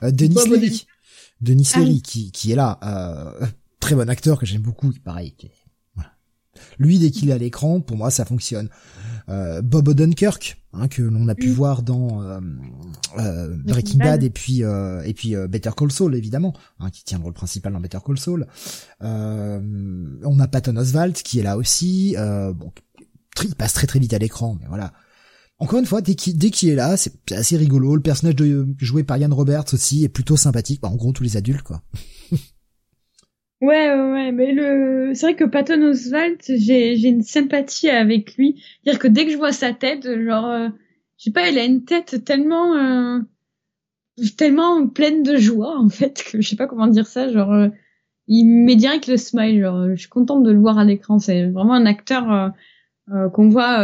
[0.02, 0.86] Denis Lely,
[1.40, 2.78] Denis ah qui qui est là.
[3.80, 5.34] très bon acteur que j'aime beaucoup, pareil,
[6.78, 8.68] lui, dès qu'il est à l'écran, pour moi, ça fonctionne.
[9.28, 12.40] Euh, Bob Odenkirk, hein, que l'on a pu voir dans euh,
[13.18, 17.24] euh, Breaking Bad et puis et puis Better Call Saul, évidemment, hein, qui tient le
[17.24, 18.46] rôle principal dans Better Call Saul.
[19.00, 22.16] on a Patton Oswalt qui est là aussi.
[22.16, 22.72] bon,
[23.44, 24.92] il passe très très vite à l'écran, mais voilà.
[25.58, 27.94] Encore une fois, dès qu'il est là, c'est assez rigolo.
[27.94, 30.80] Le personnage de, joué par Ian Roberts aussi est plutôt sympathique.
[30.80, 31.82] Bah, en gros, tous les adultes, quoi.
[33.62, 38.60] Ouais, ouais, mais le, c'est vrai que Patton Oswalt, j'ai, j'ai une sympathie avec lui.
[38.84, 40.68] Dire que dès que je vois sa tête, genre, euh,
[41.16, 43.20] je sais pas, il a une tête tellement, euh,
[44.36, 47.68] tellement pleine de joie, en fait, que je sais pas comment dire ça, genre, euh,
[48.26, 51.20] il met direct le smile, genre, je suis contente de le voir à l'écran.
[51.20, 52.52] C'est vraiment un acteur
[53.32, 53.78] qu'on voit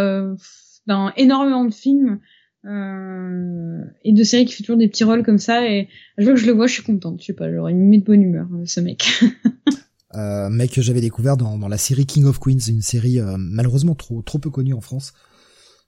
[0.86, 2.20] dans énormément de films.
[2.64, 6.34] Et de séries qui fait toujours des petits rôles comme ça et à chaque fois
[6.34, 8.04] que je le vois je suis contente je sais pas genre il me met de
[8.04, 9.22] bonne humeur ce mec
[10.14, 13.36] euh, mec que j'avais découvert dans, dans, la série King of Queens, une série euh,
[13.38, 15.12] malheureusement trop trop peu connue en France.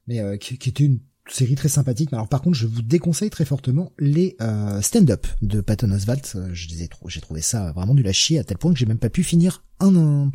[0.06, 2.10] mais qui, qui, était une série très sympathique.
[2.12, 4.36] Mais alors par contre, je vous déconseille très fortement les
[4.82, 6.36] stand-up de Patton Oswalt.
[6.52, 8.86] Je les ai j'ai trouvé ça vraiment du à chier à tel point que j'ai
[8.86, 10.32] même pas pu finir un, un,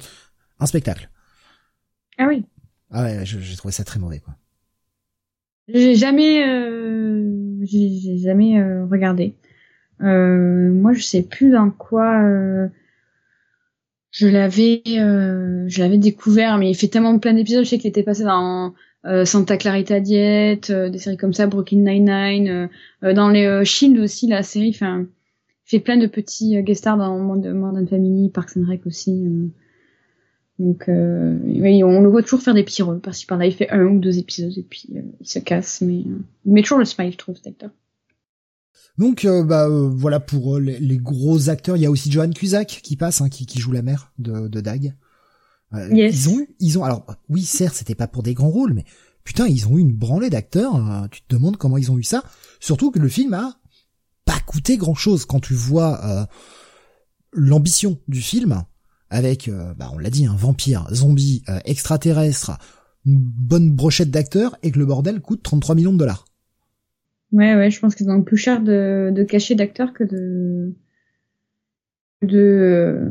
[0.60, 1.10] un spectacle.
[2.18, 2.46] Ah oui.
[2.92, 4.36] Ah ouais, j'ai trouvé ça très mauvais quoi.
[5.68, 9.36] J'ai jamais, euh, j'ai jamais euh, regardé.
[10.02, 12.68] Euh, moi, je sais plus dans quoi euh,
[14.12, 17.64] je l'avais, euh, je l'avais découvert, mais il fait tellement plein d'épisodes.
[17.64, 18.74] Je sais qu'il était passé dans
[19.26, 22.70] Santa Clarita Diet, des séries comme ça, Brooklyn Nine Nine,
[23.14, 24.72] dans les Shield aussi, la série.
[24.74, 25.06] Enfin,
[25.64, 29.52] fait plein de petits guest stars dans Modern Family, Parks and Rec aussi.
[30.58, 33.46] Donc, euh, oui, on le voit toujours faire des petits rôles par-ci par-là.
[33.46, 36.54] Il fait un ou deux épisodes et puis euh, il se casse, mais euh, il
[36.54, 37.72] met toujours le smile, je trouve, cet acteur.
[38.98, 41.76] Donc, euh, bah voilà pour les, les, gros acteurs.
[41.76, 44.48] Il y a aussi Johan Cusack qui passe, hein, qui, qui, joue la mère de,
[44.48, 44.96] de Dag.
[45.92, 46.16] Yes.
[46.16, 46.86] Ils ont eu, ils ont.
[46.86, 48.86] Alors, oui, certes, c'était pas pour des grands rôles, mais
[49.26, 51.10] putain, ils ont eu une branlée d'acteurs.
[51.12, 52.24] tu te demandes comment ils ont eu ça.
[52.62, 53.58] Surtout que le film a
[54.24, 56.30] pas coûté grand-chose quand tu vois
[57.34, 58.64] l'ambition du film
[59.16, 62.58] avec, euh, bah on l'a dit, un vampire, zombie, euh, extraterrestre,
[63.06, 66.26] une bonne brochette d'acteurs, et que le bordel coûte 33 millions de dollars.
[67.32, 70.74] Ouais, ouais, je pense qu'ils ont plus cher de, de cachet d'acteurs que de
[72.22, 73.10] de,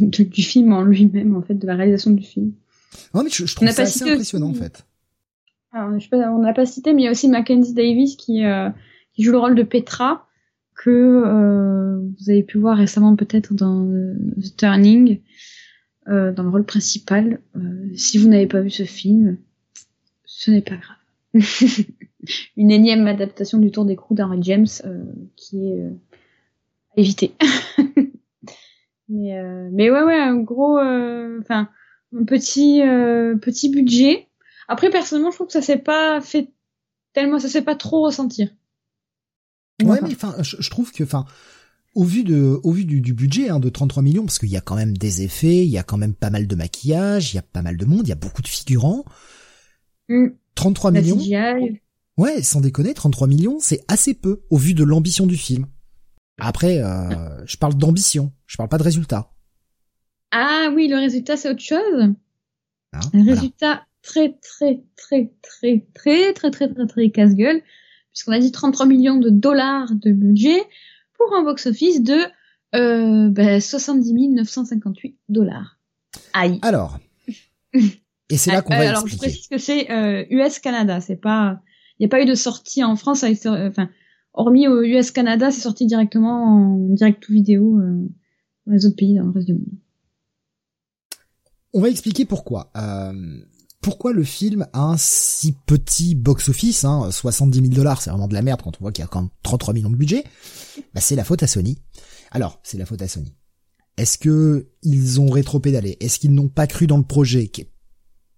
[0.00, 2.52] du film en lui-même, en fait, de la réalisation du film.
[3.14, 4.84] Non, mais je, trouve ça assez impressionnant, en fait.
[5.72, 8.16] Alors, je sais pas, on n'a pas cité, mais il y a aussi Mackenzie Davis
[8.16, 8.68] qui, euh,
[9.12, 10.26] qui joue le rôle de Petra,
[10.80, 15.20] que euh, vous avez pu voir récemment peut-être dans euh, The Turning,
[16.08, 17.40] euh, dans le rôle principal.
[17.94, 19.36] si vous n'avez pas vu ce film,
[20.24, 20.96] ce n'est pas grave.
[22.56, 24.66] Une énième adaptation du Tour des d'écrou d'Henry James
[25.36, 27.34] qui est à éviter.
[29.08, 31.68] mais mais ouais ouais un gros enfin
[32.14, 32.80] un petit
[33.40, 34.28] petit budget.
[34.68, 36.50] Après personnellement je trouve que ça s'est pas fait
[37.12, 38.48] tellement ça s'est pas trop ressentir.
[39.82, 41.24] Ouais, mais enfin, je, trouve que, enfin,
[41.94, 44.60] au vu de, au vu du, budget hein, de 33 millions, parce qu'il y a
[44.60, 47.38] quand même des effets, il y a quand même pas mal de maquillage, il y
[47.38, 49.04] a pas mal de monde, il y a beaucoup de figurants.
[50.54, 50.94] 33 mm.
[50.94, 51.18] millions.
[52.16, 55.66] Ouais, sans déconner, 33 millions, c'est assez peu au vu de l'ambition du film.
[56.38, 59.30] Après, euh, je parle d'ambition, je parle pas de résultat.
[60.32, 62.14] Ah oui, le résultat c'est autre chose.
[62.92, 67.62] Ah, un résultat très très très très très très très très très casse-gueule
[68.12, 70.62] puisqu'on a dit 33 millions de dollars de budget
[71.16, 72.18] pour un box-office de
[72.74, 75.78] euh, ben, 70 958 dollars.
[76.32, 76.58] Aïe.
[76.62, 76.98] Alors.
[78.30, 79.06] Et c'est là qu'on va alors, expliquer.
[79.06, 81.60] Alors, je précise que c'est euh, US-Canada, c'est pas...
[81.98, 83.90] Il n'y a pas eu de sortie en France, avec, enfin,
[84.34, 88.08] hormis au US-Canada, c'est sorti directement en direct ou vidéo euh,
[88.66, 89.66] dans les autres pays, dans le reste du monde.
[91.72, 92.70] On va expliquer pourquoi.
[92.76, 93.12] Euh,
[93.80, 98.34] pourquoi le film a un si petit box-office, hein, 70 000 dollars, c'est vraiment de
[98.34, 100.24] la merde quand on voit qu'il y a quand même 33 millions de budget,
[100.94, 101.78] bah c'est la faute à Sony.
[102.30, 103.34] Alors, c'est la faute à Sony.
[103.96, 105.96] Est-ce que ils ont rétro-pédalé?
[106.00, 107.50] Est-ce qu'ils n'ont pas cru dans le projet?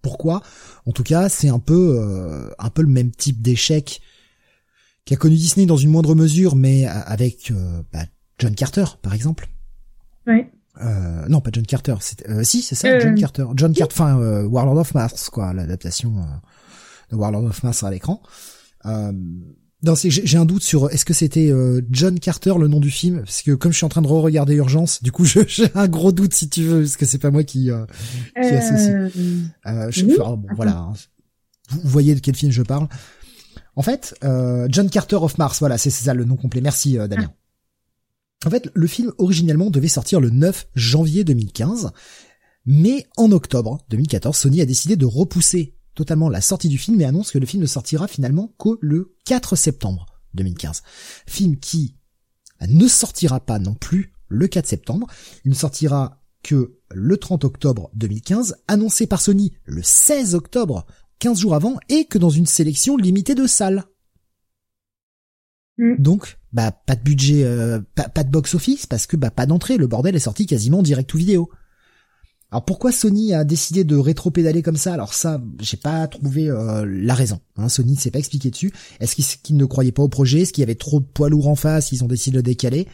[0.01, 0.43] Pourquoi?
[0.87, 4.01] En tout cas, c'est un peu euh, un peu le même type d'échec
[5.05, 8.05] qu'a connu Disney dans une moindre mesure, mais avec euh, bah,
[8.39, 9.49] John Carter, par exemple.
[10.81, 11.95] Euh, non, pas John Carter.
[12.01, 13.45] C'est, euh, si, c'est ça, euh, John Carter.
[13.55, 16.15] John Carter, enfin, euh, Warlord of Mars, quoi, l'adaptation
[17.11, 18.23] de Warlord of Mars à l'écran.
[18.85, 21.53] non, j'ai un doute sur est-ce que c'était
[21.91, 24.55] John Carter le nom du film, parce que comme je suis en train de re-regarder
[24.55, 27.45] Urgence, du coup, j'ai un gros doute si tu veux, parce que c'est pas moi
[27.45, 27.71] qui
[28.35, 29.13] qui associe.
[29.15, 30.77] Je, bon, voilà.
[30.79, 30.93] Hein.
[31.69, 32.89] Vous voyez de quel film je parle.
[33.77, 34.15] En fait,
[34.69, 36.63] John Carter of Mars, voilà, c'est ça le nom complet.
[36.63, 37.31] Merci, Damien.
[38.45, 41.93] En fait, le film originellement devait sortir le 9 janvier 2015,
[42.67, 47.05] mais en octobre 2014, Sony a décidé de repousser totalement la sortie du film et
[47.05, 50.83] annonce que le film ne sortira finalement que le 4 septembre 2015.
[51.27, 51.97] Film qui
[52.67, 55.07] ne sortira pas non plus le 4 septembre,
[55.45, 60.87] il ne sortira que le 30 octobre 2015, annoncé par Sony le 16 octobre,
[61.19, 63.85] 15 jours avant, et que dans une sélection limitée de salles.
[65.79, 65.95] Mm.
[65.99, 69.77] Donc, bah pas de budget, euh, pas, de box office parce que bah pas d'entrée.
[69.77, 71.51] Le bordel est sorti quasiment direct ou vidéo.
[72.51, 74.93] Alors pourquoi Sony a décidé de rétro-pédaler comme ça?
[74.93, 77.41] Alors ça, j'ai pas trouvé euh, la raison.
[77.57, 77.71] Hein.
[77.71, 78.73] Sony ne s'est pas expliqué dessus.
[79.01, 80.43] Est-ce qu'ils ne croyaient pas au projet?
[80.43, 81.93] Est-ce qu'il y avait trop de poids lourds en face?
[81.93, 82.89] Ils ont décidé de le décaler?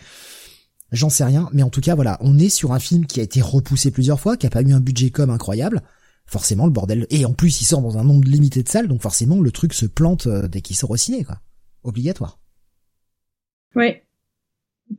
[0.93, 1.49] J'en sais rien.
[1.53, 4.21] Mais en tout cas, voilà, on est sur un film qui a été repoussé plusieurs
[4.21, 5.83] fois, qui a pas eu un budget comme incroyable.
[6.25, 7.07] Forcément, le bordel.
[7.11, 9.73] Et en plus, il sort dans un nombre limité de salles, donc forcément, le truc
[9.75, 11.41] se plante euh, dès qu'il sort au ciné, quoi.
[11.83, 12.39] Obligatoire.
[13.79, 14.05] Ouais.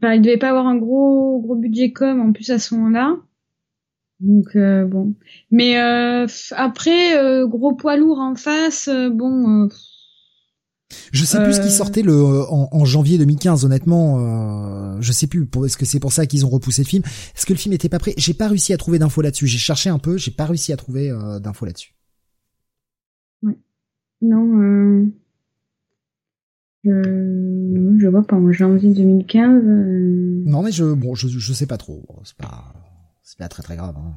[0.01, 3.17] Il devait pas avoir un gros gros budget com en plus à ce moment-là.
[4.21, 5.15] Donc bon,
[5.51, 5.77] mais
[6.51, 9.69] après gros poids lourd en face, bon.
[11.11, 15.27] Je sais plus ce qui sortait le en, en janvier 2015 honnêtement euh, je sais
[15.27, 17.03] plus est-ce que c'est pour ça qu'ils ont repoussé le film
[17.35, 18.15] est-ce que le film était pas prêt?
[18.17, 20.77] J'ai pas réussi à trouver d'infos là-dessus j'ai cherché un peu j'ai pas réussi à
[20.77, 21.11] trouver
[21.41, 21.93] d'infos là-dessus
[23.43, 23.57] ouais.
[24.23, 25.11] non
[26.87, 27.97] euh...
[27.99, 30.43] je vois pas en janvier 2015 euh...
[30.45, 32.73] non mais je bon je je sais pas trop c'est pas
[33.21, 34.13] c'est pas très très grave hein.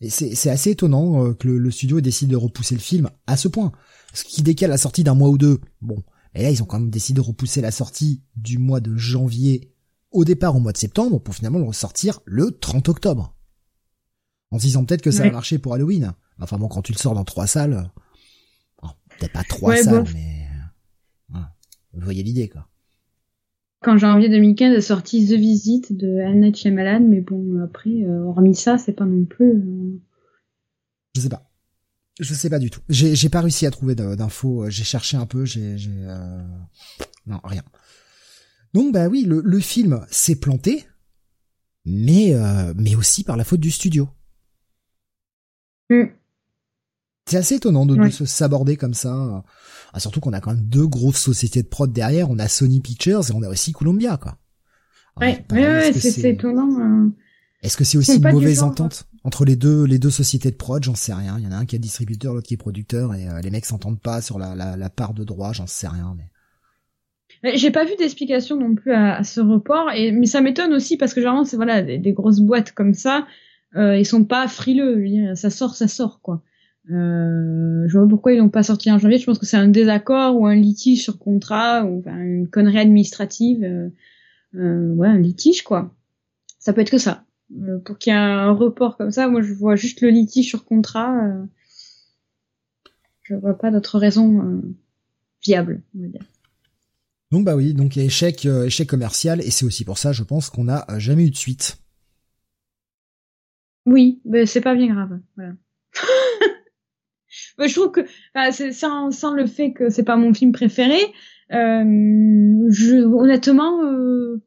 [0.00, 3.10] et c'est c'est assez étonnant euh, que le, le studio décide de repousser le film
[3.26, 3.72] à ce point
[4.14, 5.60] ce qui décale la sortie d'un mois ou deux.
[5.82, 6.02] Bon,
[6.34, 9.72] et là ils ont quand même décidé de repousser la sortie du mois de janvier
[10.10, 13.34] au départ au mois de septembre pour finalement le ressortir le 30 octobre.
[14.50, 16.12] En se disant peut-être que ça va marcher pour Halloween.
[16.38, 17.90] Enfin bon, quand tu le sors dans trois salles,
[19.18, 20.43] peut-être pas trois salles, mais
[21.94, 22.68] vous voyez l'idée quoi.
[23.82, 28.54] Quand janvier 2015 est sorti The Visit de Annette Shyamalan, mais bon après, euh, hormis
[28.54, 29.50] ça, c'est pas non plus.
[29.50, 30.00] Euh...
[31.14, 31.50] Je sais pas.
[32.18, 32.80] Je sais pas du tout.
[32.88, 34.70] J'ai, pas réussi à trouver d'infos.
[34.70, 35.44] J'ai cherché un peu.
[35.44, 36.42] J'ai, j'ai euh...
[37.26, 37.62] non rien.
[38.72, 40.86] Donc bah oui, le, le film s'est planté,
[41.84, 44.08] mais euh, mais aussi par la faute du studio.
[45.90, 46.04] Mm.
[47.26, 49.42] C'est assez étonnant de, de, se saborder comme ça.
[49.94, 52.30] Ah, surtout qu'on a quand même deux grosses sociétés de prod derrière.
[52.30, 54.36] On a Sony Pictures et on a aussi Columbia, quoi.
[55.20, 56.68] ouais, ouais, c'est, étonnant.
[56.80, 57.12] Hein.
[57.62, 60.84] Est-ce que c'est aussi une mauvaise entente entre les deux les deux sociétés de prod?
[60.84, 61.36] J'en sais rien.
[61.38, 63.50] Il y en a un qui est distributeur, l'autre qui est producteur, et euh, les
[63.50, 65.52] mecs s'entendent pas sur la, la, la, part de droit.
[65.54, 67.56] J'en sais rien, mais.
[67.56, 70.96] J'ai pas vu d'explication non plus à, à, ce report, et mais ça m'étonne aussi
[70.96, 73.26] parce que généralement c'est voilà des, des, grosses boîtes comme ça,
[73.76, 74.94] euh, ils sont pas frileux.
[74.96, 76.42] Je veux dire, ça sort, ça sort quoi.
[76.90, 79.18] Euh, je vois pourquoi ils l'ont pas sorti en janvier.
[79.18, 82.78] Je pense que c'est un désaccord ou un litige sur contrat ou enfin, une connerie
[82.78, 83.64] administrative.
[83.64, 83.88] Euh,
[84.54, 85.94] euh, ouais, un litige quoi.
[86.58, 87.24] Ça peut être que ça.
[87.52, 90.48] Euh, pour qu'il y ait un report comme ça, moi je vois juste le litige
[90.48, 91.14] sur contrat.
[91.26, 91.44] Euh,
[93.22, 94.60] je vois pas d'autre raison euh,
[95.42, 96.24] viable, on va dire.
[97.30, 100.12] Donc bah oui, donc il y a échec, échec commercial, et c'est aussi pour ça,
[100.12, 101.78] je pense, qu'on n'a jamais eu de suite.
[103.86, 105.20] Oui, mais c'est pas bien grave.
[105.36, 105.54] Voilà.
[107.58, 108.06] je trouve que
[108.72, 111.00] sans, sans, le fait que c'est pas mon film préféré,
[111.52, 114.42] euh, je, honnêtement, euh,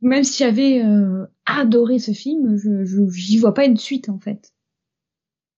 [0.00, 4.52] même si j'avais euh, adoré ce film, je j'y vois pas une suite en fait.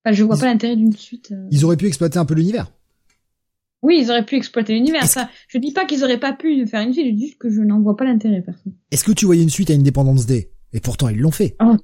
[0.04, 1.34] Enfin, je vois pas l'intérêt d'une suite.
[1.50, 2.72] Ils auraient pu exploiter un peu l'univers.
[3.82, 5.04] Oui, ils auraient pu exploiter l'univers.
[5.04, 7.50] Ça, je dis pas qu'ils auraient pas pu faire une suite, je dis juste que
[7.50, 8.74] je n'en vois pas l'intérêt personne.
[8.90, 10.52] Est-ce que tu voyais une suite à Independence Day?
[10.72, 11.56] Et pourtant ils l'ont fait.
[11.60, 11.76] Oh,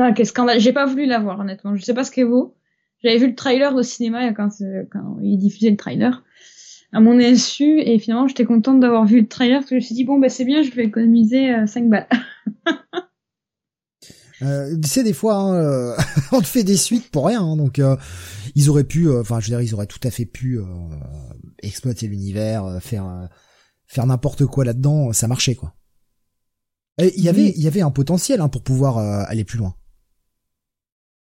[0.00, 0.60] ah, quel scandale.
[0.60, 1.74] J'ai pas voulu la voir honnêtement.
[1.76, 2.56] Je sais pas ce qu'est vaut.
[3.02, 4.50] J'avais vu le trailer au cinéma quand,
[4.90, 6.22] quand ils diffusaient le trailer
[6.92, 9.80] à mon insu et finalement j'étais contente d'avoir vu le trailer parce que je me
[9.80, 12.08] suis dit bon bah c'est bien je vais économiser 5 euh, balles.
[14.42, 15.96] euh, tu sais des fois hein, euh,
[16.32, 17.96] on te fait des suites pour rien hein, donc euh,
[18.56, 20.58] ils auraient pu enfin je veux dire ils auraient tout à fait pu
[21.62, 23.28] exploiter l'univers faire
[23.86, 25.74] faire n'importe quoi là-dedans ça marchait quoi.
[26.98, 29.74] Il y avait il y avait un potentiel hein, pour pouvoir aller plus loin.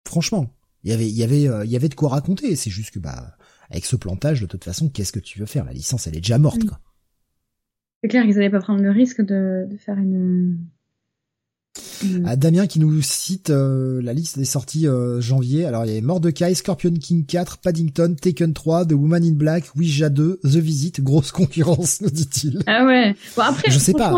[0.07, 2.93] Franchement, il y avait il y avait il y avait de quoi raconter, c'est juste
[2.93, 3.37] que bah
[3.73, 5.65] avec ce plantage, de toute façon, qu'est-ce que tu veux faire?
[5.65, 6.79] La licence, elle est déjà morte, quoi.
[8.03, 10.59] C'est clair qu'ils n'allaient pas prendre le risque de, de faire une...
[12.27, 15.65] Ah, Damien qui nous cite euh, la liste des sorties euh, janvier.
[15.65, 19.71] Alors il y a Mordecai, Scorpion King 4, Paddington, Taken 3, The Woman in Black,
[19.77, 22.63] Ouija 2, The Visit, grosse concurrence, nous dit-il.
[22.67, 23.15] Ah ouais.
[23.37, 24.13] Bon après, je sais pas.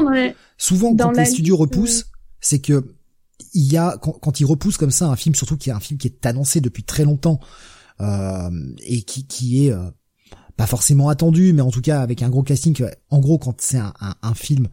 [0.57, 2.07] Souvent quand les studios repoussent,
[2.40, 2.85] c'est que
[3.53, 5.81] il y a quand, quand ils repoussent comme ça un film, surtout qui est un
[5.81, 7.40] film qui est annoncé depuis très longtemps,
[8.01, 8.51] euh,
[8.85, 9.90] et qui, qui est euh,
[10.57, 12.77] pas forcément attendu, mais en tout cas avec un gros casting.
[13.11, 14.68] En gros, quand c'est un, un, un, film,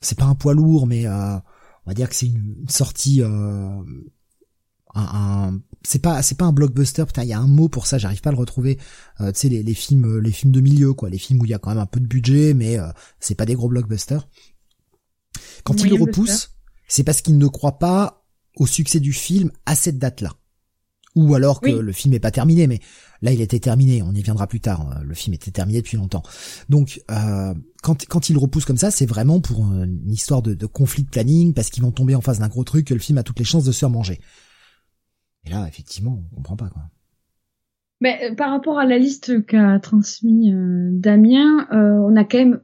[0.00, 3.82] c'est pas un poids lourd, mais euh, on va dire que c'est une sortie, euh,
[4.94, 7.04] un, c'est pas c'est pas un blockbuster.
[7.06, 8.78] Putain, il y a un mot pour ça, j'arrive pas à le retrouver.
[9.20, 11.50] Euh, tu sais les, les films les films de milieu quoi, les films où il
[11.50, 12.78] y a quand même un peu de budget, mais
[13.20, 14.28] c'est pas des gros blockbusters.
[15.64, 16.53] Quand il le repousse,
[16.86, 18.24] c'est parce qu'il ne croit pas
[18.56, 20.32] au succès du film à cette date-là
[21.14, 22.80] ou alors que le film est pas terminé, mais
[23.22, 25.96] là il était terminé, on y viendra plus tard, euh, le film était terminé depuis
[25.96, 26.22] longtemps.
[26.68, 30.66] Donc euh, quand, quand il repousse comme ça, c'est vraiment pour une histoire de, de
[30.66, 33.18] conflit de planning, parce qu'ils vont tomber en face d'un gros truc que le film
[33.18, 34.20] a toutes les chances de se faire manger.
[35.44, 36.82] Et là, effectivement, on comprend pas quoi.
[38.00, 42.60] Mais euh, par rapport à la liste qu'a transmis euh, Damien, on a quand même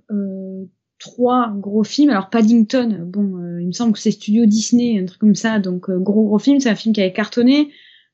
[1.00, 2.10] trois gros films.
[2.10, 5.90] Alors Paddington, bon, il me semble que c'est Studio Disney, un truc comme ça, donc
[5.90, 6.60] gros gros film.
[6.60, 7.70] C'est un film qui avait cartonné.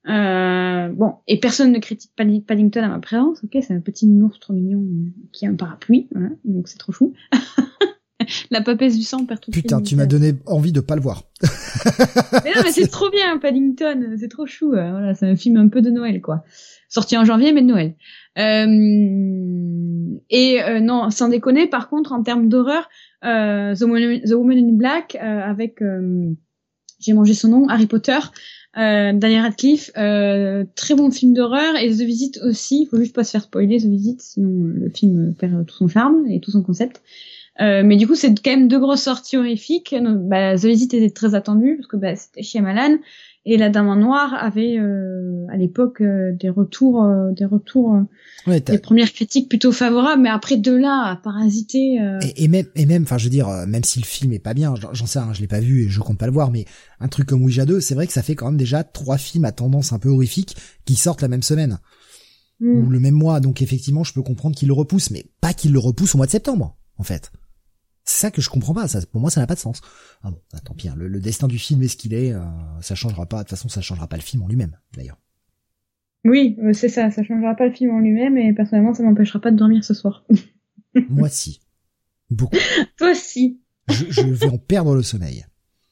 [0.09, 4.53] Euh, bon, et personne ne critique Paddington à ma présence, ok, c'est un petit monstre
[4.53, 4.85] mignon
[5.33, 7.13] qui a un parapluie, voilà, donc c'est trop chou.
[8.51, 11.25] la papesse du sang perd tout Putain, tu m'as donné envie de pas le voir.
[11.43, 14.75] mais non, mais c'est trop bien, Paddington, c'est trop chou.
[14.75, 16.45] Euh, voilà, c'est un film un peu de Noël, quoi.
[16.89, 17.97] Sorti en janvier, mais de Noël.
[18.39, 18.67] Euh,
[20.31, 22.89] et euh, non, sans déconner, par contre, en termes d'horreur,
[23.25, 23.83] euh, The,
[24.33, 25.83] Woman, in Black, avec,
[27.01, 28.19] j'ai mangé son nom, Harry Potter,
[28.75, 33.33] Daniel Radcliffe, très bon film d'horreur, et The Visit aussi, il faut juste pas se
[33.33, 37.03] faire spoiler The Visit, sinon le film perd tout son charme et tout son concept.
[37.61, 39.95] Euh, mais du coup, c'est quand même deux grosses sorties horrifiques.
[40.01, 42.99] Bah, The Visit était très attendu parce que bah, c'était chez Malan
[43.49, 48.03] et La Dame en Noir avait euh, à l'époque euh, des retours, euh, des retours,
[48.49, 50.21] des premières critiques plutôt favorables.
[50.21, 52.01] Mais après de là à parasiter.
[52.23, 54.53] Et, et, même, et même, enfin, je veux dire, même si le film est pas
[54.53, 56.65] bien, j'en sais rien, je l'ai pas vu et je compte pas le voir, mais
[56.99, 59.45] un truc comme Ouija 2, c'est vrai que ça fait quand même déjà trois films
[59.45, 61.79] à tendance un peu horrifique qui sortent la même semaine.
[62.59, 62.81] Mm.
[62.81, 65.73] Ou le même mois, donc effectivement, je peux comprendre qu'il le repousse, mais pas qu'il
[65.73, 67.31] le repousse au mois de septembre, en fait.
[68.07, 68.87] C'est ça que je comprends pas.
[68.87, 69.81] Ça, pour moi, ça n'a pas de sens.
[70.23, 70.89] Ah bon, bah, tant pis.
[70.89, 70.95] Hein.
[70.97, 72.33] Le, destin du film est ce qu'il est.
[72.33, 72.41] Euh,
[72.81, 73.39] ça changera pas.
[73.39, 75.19] De toute façon, ça changera pas le film en lui-même, d'ailleurs.
[76.25, 77.11] Oui, euh, c'est ça.
[77.11, 79.93] Ça changera pas le film en lui-même, et personnellement, ça m'empêchera pas de dormir ce
[79.93, 80.25] soir.
[81.09, 81.61] moi, si.
[82.31, 82.57] Beaucoup.
[82.97, 83.61] Toi, si.
[83.89, 85.45] Je, vais en perdre le sommeil.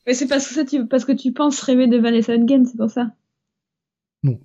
[0.06, 2.76] Mais c'est parce que ça, tu, parce que tu penses rêver de Vanessa Hudgens, c'est
[2.76, 3.12] pour ça.
[4.22, 4.40] Non.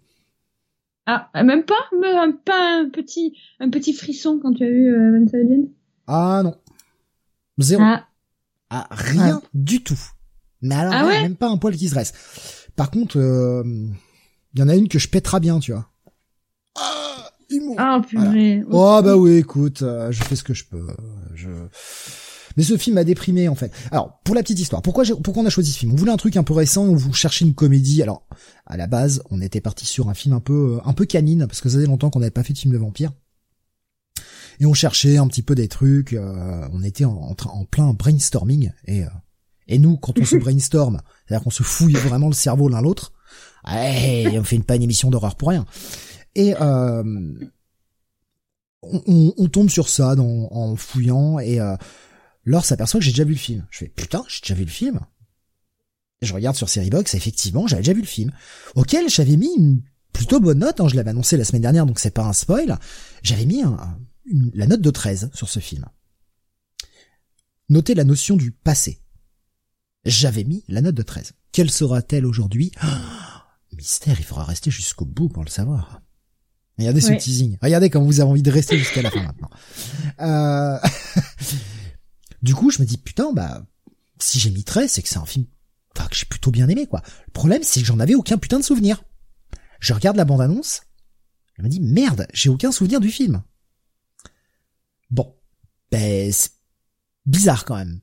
[1.05, 5.11] Ah, même pas, même pas un petit, un petit frisson quand tu as vu euh,
[5.11, 5.69] Vanessa Hudgens?
[6.07, 6.55] Ah non.
[7.59, 7.83] Zéro.
[7.83, 8.07] Ah.
[8.69, 9.47] ah rien ah.
[9.53, 9.99] du tout.
[10.61, 12.13] Mais alors, ah même pas un poil qui se dresse.
[12.75, 13.87] Par contre, il euh,
[14.55, 15.89] y en a une que je pèterai bien, tu vois.
[16.77, 17.31] Ah,
[17.77, 18.63] ah purée.
[18.69, 20.87] Oh bah oui, écoute, euh, je fais ce que je peux.
[21.33, 21.49] Je...
[22.57, 23.71] Mais ce film m'a déprimé en fait.
[23.91, 25.93] Alors pour la petite histoire, pourquoi pourquoi on a choisi ce film?
[25.93, 28.01] On voulait un truc un peu récent, on voulait chercher une comédie.
[28.03, 28.27] Alors
[28.65, 31.61] à la base, on était parti sur un film un peu un peu canine parce
[31.61, 33.11] que ça faisait longtemps qu'on n'avait pas fait de film de vampire
[34.59, 36.13] et on cherchait un petit peu des trucs.
[36.13, 39.09] Euh, on était en, en, plein brainstorming et euh,
[39.69, 43.13] et nous, quand on se brainstorm, c'est-à-dire qu'on se fouille vraiment le cerveau l'un l'autre,
[43.63, 45.65] on fait une pas une émission d'horreur pour rien.
[46.35, 47.03] Et euh,
[48.81, 51.75] on, on, tombe sur ça dans, en fouillant et euh,
[52.45, 53.65] Laure s'aperçoit que j'ai déjà vu le film.
[53.69, 54.99] Je fais putain, j'ai déjà vu le film.
[56.21, 58.31] Et je regarde sur Seriebox, effectivement, j'avais déjà vu le film,
[58.75, 60.81] auquel j'avais mis une plutôt bonne note.
[60.81, 62.77] Hein, je l'avais annoncé la semaine dernière, donc c'est pas un spoil.
[63.23, 63.99] J'avais mis un,
[64.53, 65.85] la note de 13 sur ce film.
[67.69, 69.01] Notez la notion du passé.
[70.05, 71.33] J'avais mis la note de 13.
[71.51, 72.71] Quelle sera-t-elle aujourd'hui?
[73.73, 76.01] Mystère, il faudra rester jusqu'au bout pour le savoir.
[76.77, 77.57] Regardez ce teasing.
[77.61, 79.49] Regardez comme vous avez envie de rester jusqu'à la fin maintenant.
[80.21, 80.79] Euh...
[82.41, 83.65] du coup, je me dis, putain, bah,
[84.17, 85.45] si j'ai mis 13, c'est que c'est un film
[85.95, 87.01] enfin, que j'ai plutôt bien aimé, quoi.
[87.27, 89.03] Le problème, c'est que j'en avais aucun putain de souvenir.
[89.79, 90.81] Je regarde la bande-annonce,
[91.57, 93.43] je me dis, merde, j'ai aucun souvenir du film.
[95.91, 96.51] Ben c'est
[97.25, 97.99] bizarre quand même.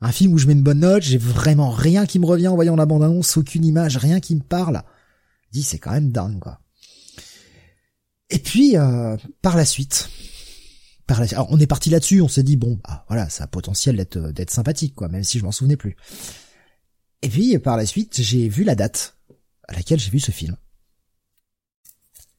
[0.00, 2.54] Un film où je mets une bonne note, j'ai vraiment rien qui me revient en
[2.54, 4.82] voyant la bande-annonce, aucune image, rien qui me parle.
[5.52, 6.60] Dis c'est quand même dingue quoi.
[8.30, 10.08] Et puis euh, par la suite,
[11.06, 11.26] par la...
[11.32, 14.18] Alors, on est parti là-dessus, on s'est dit bon, bah, voilà, ça a potentiel d'être
[14.30, 15.96] d'être sympathique quoi, même si je m'en souvenais plus.
[17.22, 19.16] Et puis par la suite, j'ai vu la date
[19.66, 20.56] à laquelle j'ai vu ce film.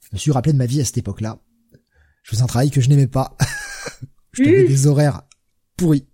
[0.04, 1.40] Je me suis rappelé de ma vie à cette époque-là.
[2.24, 3.38] Je faisais un travail que je n'aimais pas.
[4.32, 4.68] je mmh.
[4.68, 5.24] des horaires
[5.78, 6.06] pourris.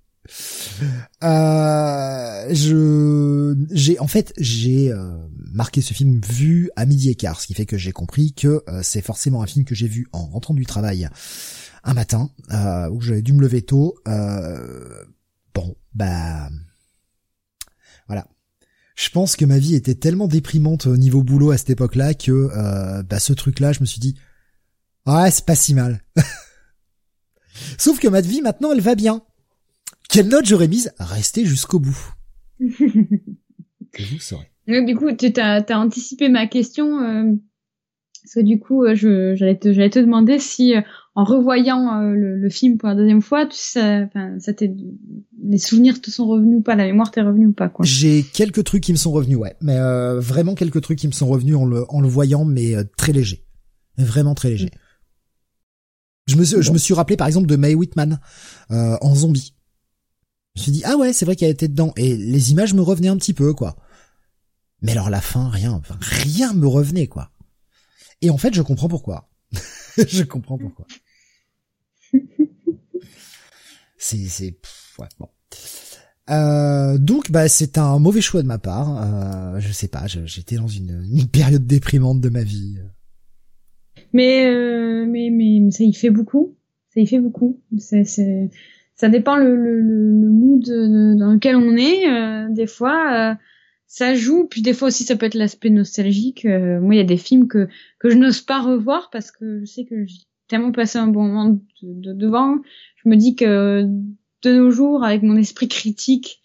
[1.24, 5.18] Euh, je, j'ai, en fait, j'ai euh,
[5.54, 8.64] marqué ce film vu à midi et quart, ce qui fait que j'ai compris que
[8.68, 11.10] euh, c'est forcément un film que j'ai vu en rentrant du travail
[11.84, 13.96] un matin euh, où j'avais dû me lever tôt.
[14.06, 16.50] bon, bah,
[18.08, 18.28] voilà.
[18.96, 23.02] Je pense que ma vie était tellement déprimante au niveau boulot à cette époque-là que
[23.04, 24.16] bah ce truc-là, je me suis dit,
[25.06, 26.02] ouais, c'est pas si mal.
[27.78, 29.22] Sauf que ma vie maintenant elle va bien.
[30.10, 31.98] Quelle note j'aurais mise Restez jusqu'au bout.
[32.60, 34.50] que vous saurez.
[34.68, 37.00] du coup, tu as, anticipé ma question.
[37.00, 37.34] Euh,
[38.24, 40.82] parce que du coup, euh, je, j'allais te, te demander si, euh,
[41.14, 44.08] en revoyant le, film pour la deuxième fois, tu, ça,
[44.40, 44.52] ça
[45.44, 47.86] les souvenirs te sont revenus ou pas, la mémoire t'est revenue ou pas, quoi.
[47.86, 49.56] J'ai quelques trucs qui me sont revenus, ouais.
[49.62, 49.78] Mais
[50.20, 53.46] vraiment quelques trucs qui me sont revenus en le, en le voyant, mais très léger.
[53.98, 54.72] Vraiment très léger.
[56.28, 58.20] Je me, suis, je me suis rappelé par exemple de Mae Whitman
[58.72, 59.54] euh, en zombie.
[60.56, 62.82] Je me suis dit ah ouais c'est vrai qu'elle était dedans et les images me
[62.82, 63.76] revenaient un petit peu quoi.
[64.82, 67.32] Mais alors la fin rien, rien me revenait quoi.
[68.22, 69.30] Et en fait je comprends pourquoi.
[69.98, 70.88] je comprends pourquoi.
[73.98, 74.58] c'est c'est
[74.98, 75.30] ouais bon.
[76.32, 78.98] Euh, donc bah c'est un mauvais choix de ma part.
[78.98, 82.80] Euh, je sais pas, j'étais dans une, une période déprimante de ma vie.
[84.16, 86.56] Mais, euh, mais, mais ça y fait beaucoup.
[86.94, 87.60] Ça y fait beaucoup.
[87.78, 88.06] C'est,
[88.96, 90.64] ça dépend le, le, le mood
[91.18, 92.50] dans lequel on est.
[92.50, 93.36] des fois,
[93.88, 94.48] ça joue.
[94.48, 96.46] Puis des fois aussi, ça peut être l'aspect nostalgique.
[96.46, 97.68] moi, il y a des films que
[98.00, 101.24] que je n'ose pas revoir parce que je sais que j'ai tellement passé un bon
[101.24, 102.56] moment de, devant.
[103.04, 103.84] Je me dis que
[104.44, 106.40] de nos jours, avec mon esprit critique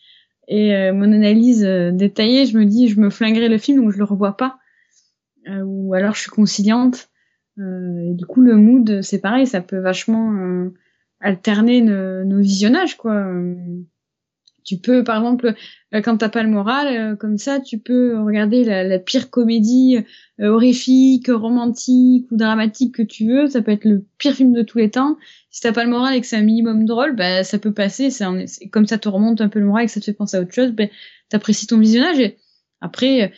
[0.48, 1.62] et mon analyse
[1.92, 4.58] détaillée, je me dis, je me flinguerai le film donc je le revois pas.
[5.46, 7.19] ou alors je suis conciliante euh,
[7.58, 10.72] et du coup, le mood, c'est pareil, ça peut vachement euh,
[11.20, 13.14] alterner nos, visionnages, quoi.
[13.14, 13.54] Euh,
[14.64, 15.54] tu peux, par exemple,
[16.04, 19.98] quand t'as pas le moral, comme ça, tu peux regarder la, pire comédie
[20.38, 23.48] horrifique, romantique ou dramatique que tu veux.
[23.48, 25.16] Ça peut être le pire film de tous les temps.
[25.50, 28.10] Si t'as pas le moral et que c'est un minimum drôle, bah ça peut passer.
[28.10, 30.36] C'est comme ça te remonte un peu le moral et que ça te fait penser
[30.36, 30.72] à autre chose.
[30.72, 30.90] Ben
[31.30, 32.20] t'apprécies ton visionnage.
[32.20, 32.36] Et
[32.82, 33.32] après,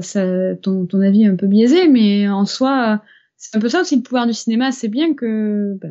[0.00, 3.02] ça, ton, ton avis est un peu biaisé, mais en soi,
[3.36, 4.72] c'est un peu ça aussi le pouvoir du cinéma.
[4.72, 5.88] C'est bien que bah,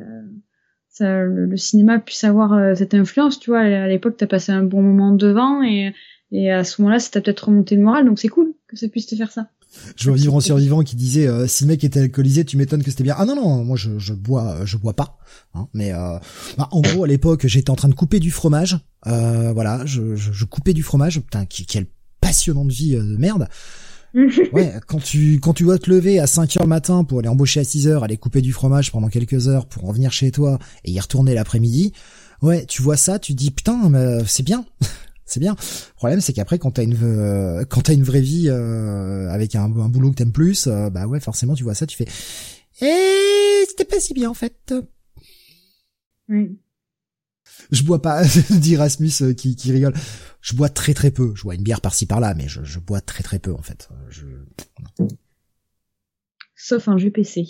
[0.89, 3.39] ça, le, cinéma puisse avoir euh, cette influence.
[3.39, 5.93] Tu vois, à l'époque, t'as passé un bon moment devant et,
[6.31, 8.05] et à ce moment-là, ça peut-être remonté le moral.
[8.05, 9.49] Donc c'est cool que ça puisse te faire ça.
[9.95, 12.83] Je vois vivre en survivant qui disait euh, si le mec était alcoolisé, tu m'étonnes
[12.83, 13.15] que c'était bien.
[13.17, 15.17] Ah non non, moi je, je bois je bois pas.
[15.53, 16.17] Hein, mais euh,
[16.57, 18.77] bah, en gros à l'époque j'étais en train de couper du fromage.
[19.07, 21.19] Euh, voilà, je, je, je, coupais du fromage.
[21.19, 21.87] Putain, quelle
[22.21, 23.47] passionnante vie de merde.
[24.53, 27.27] Ouais, quand tu quand tu dois te lever à 5 heures le matin pour aller
[27.27, 30.59] embaucher à 6 heures, aller couper du fromage pendant quelques heures pour revenir chez toi
[30.83, 31.93] et y retourner l'après-midi,
[32.41, 33.91] ouais, tu vois ça, tu dis putain,
[34.25, 34.65] c'est bien.
[35.25, 35.55] c'est bien.
[35.59, 39.55] Le problème c'est qu'après quand t'as une euh, quand t'as une vraie vie euh, avec
[39.55, 42.07] un, un, boulot que t'aimes plus, euh, bah ouais, forcément tu vois ça, tu fais
[42.81, 44.73] eh, c'était pas si bien en fait.
[46.27, 46.57] Oui
[47.71, 49.93] je bois pas, dit Rasmus euh, qui, qui rigole.
[50.41, 51.33] Je bois très très peu.
[51.35, 53.89] Je bois une bière par-ci par-là, mais je, je, bois très très peu en fait.
[53.91, 54.25] Euh, je...
[56.55, 57.45] Sauf un GPC.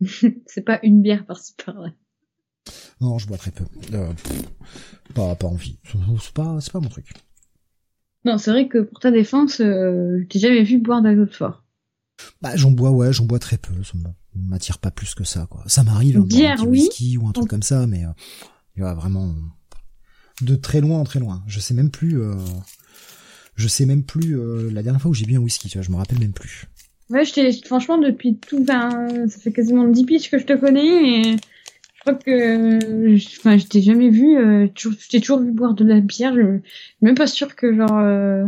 [0.46, 1.92] C'est pas une bière par-ci par-là.
[3.00, 3.64] Non, je bois très peu.
[3.92, 4.12] Euh,
[5.14, 5.78] pas, pas envie.
[5.84, 7.12] C'est pas, c'est pas mon truc.
[8.24, 11.63] Non, c'est vrai que pour ta défense, euh, je t'ai jamais vu boire d'un fort.
[12.40, 13.72] Bah, j'en bois, ouais, j'en bois très peu
[14.36, 15.62] m'attire pas plus que ça quoi.
[15.66, 19.34] Ça m'arrive un petit whisky ou un truc comme ça mais euh, vraiment
[20.40, 21.42] de très loin en très loin.
[21.46, 22.34] Je sais même plus euh,
[23.56, 25.84] je sais même plus euh, la dernière fois où j'ai bu un whisky, tu vois,
[25.84, 26.66] je me rappelle même plus.
[27.10, 31.20] Ouais, je franchement depuis tout ben ça fait quasiment 10 pitchs que je te connais
[31.20, 35.74] et je crois que enfin je t'ai jamais vu euh, je t'ai toujours vu boire
[35.74, 38.46] de la bière, je, je suis même pas sûr que genre euh,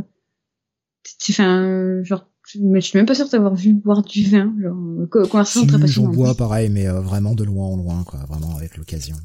[1.28, 2.26] enfin genre
[2.60, 6.08] mais je suis même pas sûre d'avoir vu boire du vin, genre conversation très J'en
[6.08, 9.16] bois pareil, mais euh, vraiment de loin en loin, quoi, vraiment avec l'occasion.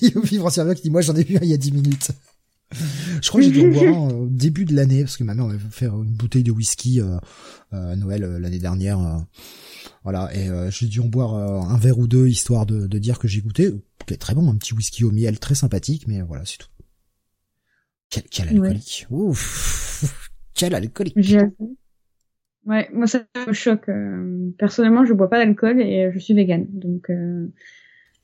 [0.00, 1.58] Il y a vivre en qui dit moi j'en ai bu un il y a
[1.58, 2.10] 10 minutes.
[3.20, 5.34] Je crois que j'ai dû en boire un au début de l'année parce que ma
[5.34, 7.18] mère avait fait une bouteille de whisky euh,
[7.72, 8.98] euh à Noël euh, l'année dernière.
[10.02, 13.28] voilà et j'ai dû en boire un verre ou deux histoire de, de dire que
[13.28, 13.72] j'ai goûté.
[14.08, 16.68] Est très bon, un petit whisky au miel très sympathique, mais voilà c'est tout.
[18.10, 19.06] Quel, quel alcoolique.
[19.10, 20.23] Ouf.
[20.54, 21.16] Quel alcoolique.
[22.66, 23.88] Ouais, moi ça me choque.
[23.88, 27.46] Euh, personnellement, je bois pas d'alcool et je suis végane, donc euh,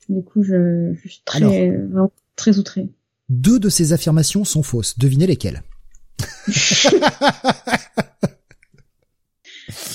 [0.09, 2.89] du coup, je, je suis très, Alors, très outrée.
[3.29, 4.97] Deux de ces affirmations sont fausses.
[4.97, 5.61] Devinez lesquelles?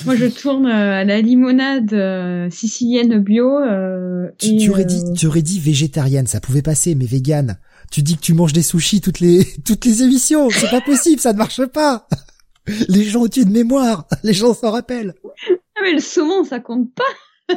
[0.05, 3.59] Moi, je tourne euh, à la limonade sicilienne bio.
[4.39, 7.59] tu, tu, aurais dit, tu aurais dit végétarienne, ça pouvait passer, mais végane.
[7.91, 11.21] Tu dis que tu manges des sushis toutes les toutes les émissions, c'est pas possible,
[11.21, 12.09] ça ne marche pas.
[12.89, 15.15] Les gens ont de mémoire, les gens s'en rappellent.
[15.77, 17.57] Ah mais le saumon, ça compte pas.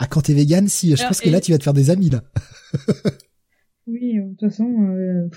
[0.00, 2.10] ah quand t'es vegan, si, je pense que là tu vas te faire des amis
[2.10, 2.24] là.
[3.86, 5.28] oui, de toute façon, euh,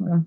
[0.00, 0.24] voilà.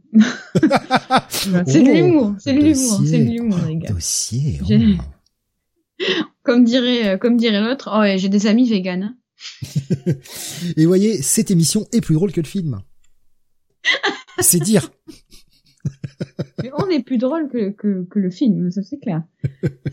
[1.65, 3.89] c'est de l'humour, c'est de l'humour, c'est de l'humour, les gars.
[3.91, 4.61] Dossier.
[4.63, 6.03] Oh.
[6.43, 9.17] comme dirait, comme dirait l'autre, oh j'ai des amis véganes.
[10.77, 12.81] Et voyez, cette émission est plus drôle que le film.
[14.39, 14.91] C'est dire.
[16.63, 19.23] Mais on est plus drôle que, que, que le film, ça c'est clair.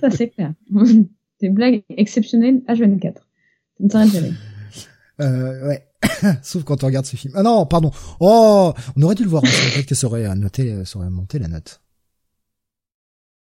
[0.00, 0.54] Ça c'est clair.
[1.40, 3.22] Des blagues exceptionnelles à 24.
[3.22, 4.32] Ça ne s'arrête jamais.
[5.20, 5.86] Euh, ouais.
[6.42, 7.34] Sauf quand on regarde ce film.
[7.36, 7.90] Ah non, pardon.
[8.20, 9.42] Oh, on aurait dû le voir.
[9.42, 11.80] Peut-être que ça aurait noté, ça aurait monté la note.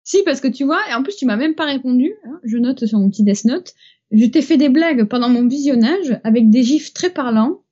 [0.05, 2.13] Si, parce que tu vois, et en plus tu m'as même pas répondu.
[2.25, 3.73] Hein, je note sur mon petit Death Note.
[4.13, 7.63] Je t'ai fait des blagues pendant mon visionnage avec des gifs très parlants.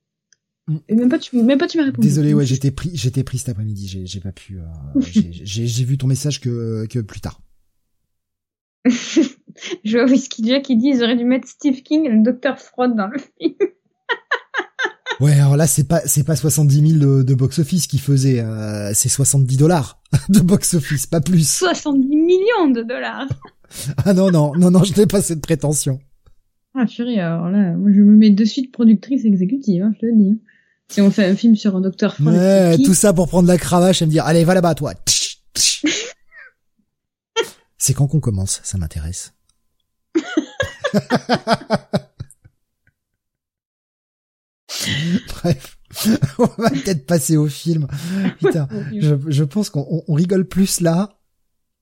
[0.67, 0.77] Mm.
[0.89, 2.07] Et même pas tu, même pas tu m'as répondu.
[2.07, 3.87] Désolé, ouais, j'étais pris, j'étais pris cet après-midi.
[3.87, 4.59] J'ai, j'ai pas pu.
[4.59, 7.41] Euh, j'ai, vu ton message que, que plus tard.
[8.85, 12.57] je vois Whisky Jack qui dit ils auraient dû mettre Steve King et le docteur
[12.57, 13.53] Freud dans le film.
[15.19, 18.39] ouais, alors là c'est pas c'est pas 70 000 de, de box office qui faisait,
[18.39, 21.47] euh, c'est 70 dollars de box office, pas plus.
[21.47, 23.27] 70 millions de dollars.
[24.03, 25.99] ah non non non non, je n'ai pas cette prétention.
[26.73, 30.05] Ah, chérie, alors là, moi, je me mets de suite productrice exécutive, hein, je te
[30.05, 30.29] le dis.
[30.31, 30.37] Hein.
[30.87, 32.35] Si on fait un film sur un docteur Freud.
[32.35, 34.93] Ouais, tout ça pour prendre la cravache et me dire, allez, va là-bas, toi.
[37.77, 39.33] C'est quand qu'on commence, ça m'intéresse.
[45.29, 45.77] Bref,
[46.37, 47.87] on va peut-être passer au film.
[48.39, 48.67] Putain,
[48.99, 51.17] je, je pense qu'on on rigole plus là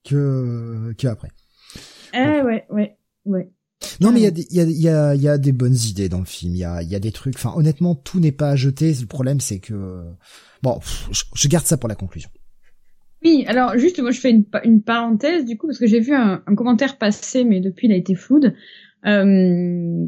[0.04, 1.30] que que après.
[2.14, 3.52] Ah ouais, ouais, ouais.
[4.02, 6.10] Non, mais il y a, des, y, a, y, a, y a des bonnes idées
[6.10, 6.54] dans le film.
[6.54, 7.36] Il y a, y a des trucs.
[7.36, 8.94] Enfin, honnêtement, tout n'est pas à jeter.
[9.00, 10.04] Le problème, c'est que
[10.62, 10.80] bon,
[11.34, 12.30] je, garde ça pour la conclusion.
[13.24, 16.14] Oui, alors juste, moi, je fais une, une parenthèse du coup parce que j'ai vu
[16.14, 18.40] un, un, commentaire passer, mais depuis, il a été flou.
[19.06, 20.08] Euh,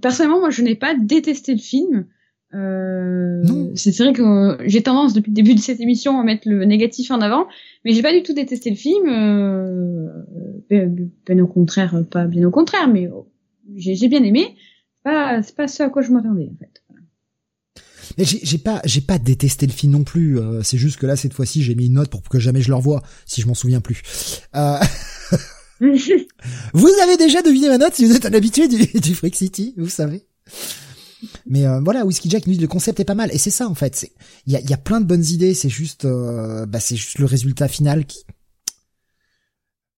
[0.00, 2.06] personnellement, moi, je n'ai pas détesté le film.
[2.54, 3.42] Euh,
[3.74, 7.10] c'est vrai que j'ai tendance depuis le début de cette émission à mettre le négatif
[7.10, 7.46] en avant,
[7.84, 9.08] mais j'ai pas du tout détesté le film.
[9.08, 10.08] Euh,
[11.26, 13.08] bien au contraire, pas bien au contraire, mais
[13.74, 14.54] j'ai bien aimé.
[15.02, 16.82] Pas, c'est pas ce à quoi je m'attendais en fait.
[18.18, 20.38] Mais j'ai pas, j'ai pas détesté le film non plus.
[20.38, 22.68] Euh, c'est juste que là cette fois-ci j'ai mis une note pour que jamais je
[22.68, 24.02] le revoie, si je m'en souviens plus.
[24.54, 24.78] Euh...
[26.74, 29.74] vous avez déjà deviné ma note si vous êtes un habitué du, du Freak City,
[29.76, 30.22] vous savez.
[31.46, 33.74] Mais euh, voilà, Whiskey Jack dit le concept est pas mal et c'est ça en
[33.74, 34.10] fait.
[34.46, 37.18] Il y a, y a plein de bonnes idées, c'est juste, euh, bah, c'est juste
[37.18, 38.24] le résultat final qui.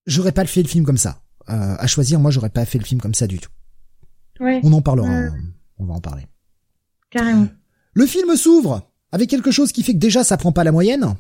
[0.07, 1.23] J'aurais pas fait le film comme ça.
[1.49, 3.51] Euh, à choisir, moi j'aurais pas fait le film comme ça du tout.
[4.41, 4.61] Ouais.
[4.63, 5.31] On en parlera,
[5.79, 6.27] on va en parler.
[7.11, 7.49] Carrément.
[7.95, 11.15] Le film s'ouvre avec quelque chose qui fait que déjà ça prend pas la moyenne.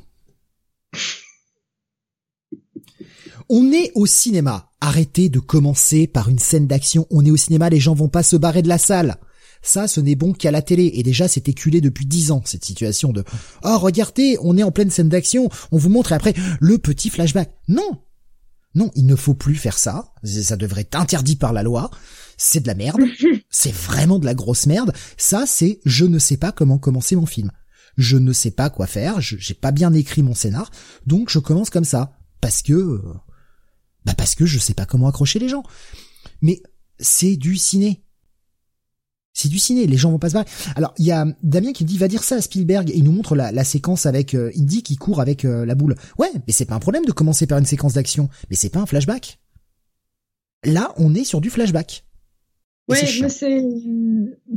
[3.49, 4.71] On est au cinéma.
[4.81, 7.07] Arrêtez de commencer par une scène d'action.
[7.11, 9.19] On est au cinéma, les gens vont pas se barrer de la salle.
[9.65, 10.93] Ça, ce n'est bon qu'à la télé.
[10.95, 13.25] Et déjà, c'est éculé depuis dix ans, cette situation de
[13.65, 17.09] «Oh, regardez, on est en pleine scène d'action, on vous montre et après, le petit
[17.09, 18.03] flashback.» Non
[18.75, 20.13] Non, il ne faut plus faire ça.
[20.23, 21.91] Ça devrait être interdit par la loi.
[22.37, 23.01] C'est de la merde.
[23.51, 24.93] C'est vraiment de la grosse merde.
[25.17, 27.51] Ça, c'est «Je ne sais pas comment commencer mon film.»
[27.97, 30.73] Je ne sais pas quoi faire, j'ai pas bien écrit mon scénar,
[31.07, 32.19] donc je commence comme ça.
[32.41, 33.01] Parce que...
[34.05, 35.63] Bah parce que je sais pas comment accrocher les gens.
[36.43, 36.61] Mais
[36.99, 38.04] c'est du ciné.
[39.37, 40.47] C'est du ciné, les gens vont pas se barrer.
[40.77, 43.11] Alors, il y a Damien qui dit, va dire ça à Spielberg, et il nous
[43.11, 45.97] montre la, séquence avec euh, Indy qui court avec euh, la boule.
[46.19, 48.79] Ouais, mais c'est pas un problème de commencer par une séquence d'action, mais c'est pas
[48.79, 49.41] un flashback.
[50.65, 52.05] Là, on est sur du flashback.
[52.89, 53.65] Ouais, mais c'est...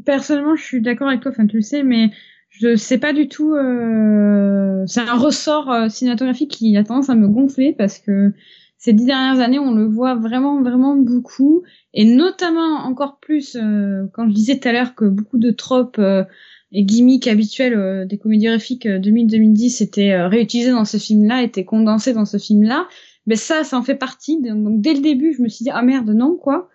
[0.05, 2.11] Personnellement, je suis d'accord avec toi, enfin tu le sais, mais
[2.49, 3.55] je sais pas du tout...
[3.55, 4.83] Euh...
[4.85, 8.31] C'est un ressort cinématographique qui a tendance à me gonfler, parce que
[8.77, 11.63] ces dix dernières années, on le voit vraiment, vraiment beaucoup,
[11.93, 15.97] et notamment encore plus euh, quand je disais tout à l'heure que beaucoup de tropes
[15.97, 16.23] euh,
[16.71, 22.13] et gimmicks habituels euh, des comédies horrifiques 2000-2010 étaient réutilisés dans ce film-là, étaient condensés
[22.13, 22.87] dans ce film-là.
[23.25, 24.39] Mais ça, ça en fait partie.
[24.41, 26.69] Donc dès le début, je me suis dit ah merde, non quoi.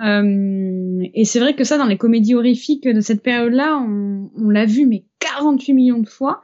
[0.00, 4.86] et c'est vrai que ça, dans les comédies horrifiques de cette période-là, on l'a vu
[4.86, 6.42] mais 48 millions de fois.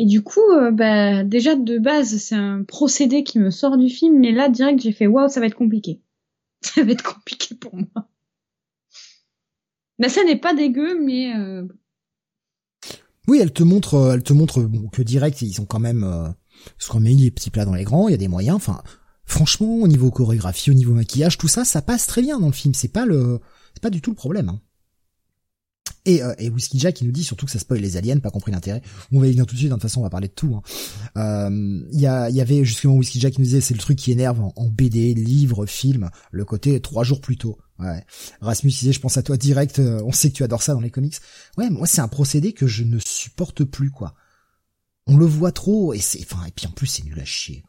[0.00, 3.88] Et du coup, euh, bah, déjà de base, c'est un procédé qui me sort du
[3.88, 6.00] film, mais là, direct, j'ai fait waouh, ça va être compliqué.
[6.60, 8.08] Ça va être compliqué pour moi.
[10.08, 11.32] ça n'est pas dégueu, mais.
[11.36, 11.68] Euh...
[13.28, 16.28] Oui, elle te montre, euh, elle te montre que direct, ils ont quand même, euh,
[16.94, 18.08] ont mis les petits plats dans les grands.
[18.08, 18.56] Il y a des moyens.
[18.56, 18.82] Enfin,
[19.24, 22.52] franchement, au niveau chorégraphie, au niveau maquillage, tout ça, ça passe très bien dans le
[22.52, 22.74] film.
[22.74, 23.38] C'est pas le,
[23.74, 24.48] c'est pas du tout le problème.
[24.48, 24.60] Hein.
[26.08, 28.30] Et, euh, et Whiskey Jack qui nous dit surtout que ça spoil les aliens, pas
[28.30, 28.80] compris l'intérêt.
[29.12, 30.58] On va y venir tout de suite, de toute façon on va parler de tout.
[31.14, 31.50] Il hein.
[31.52, 34.10] euh, y, a, y avait justement Whiskey Jack qui nous disait c'est le truc qui
[34.10, 37.58] énerve en, BD, livre, film, le côté trois jours plus tôt.
[37.78, 38.02] Ouais.
[38.40, 40.80] Rasmus disait je pense à toi direct, euh, on sait que tu adores ça dans
[40.80, 41.16] les comics.
[41.58, 44.14] Ouais, moi c'est un procédé que je ne supporte plus quoi.
[45.06, 47.64] On le voit trop et c'est enfin et puis en plus c'est nul à chier.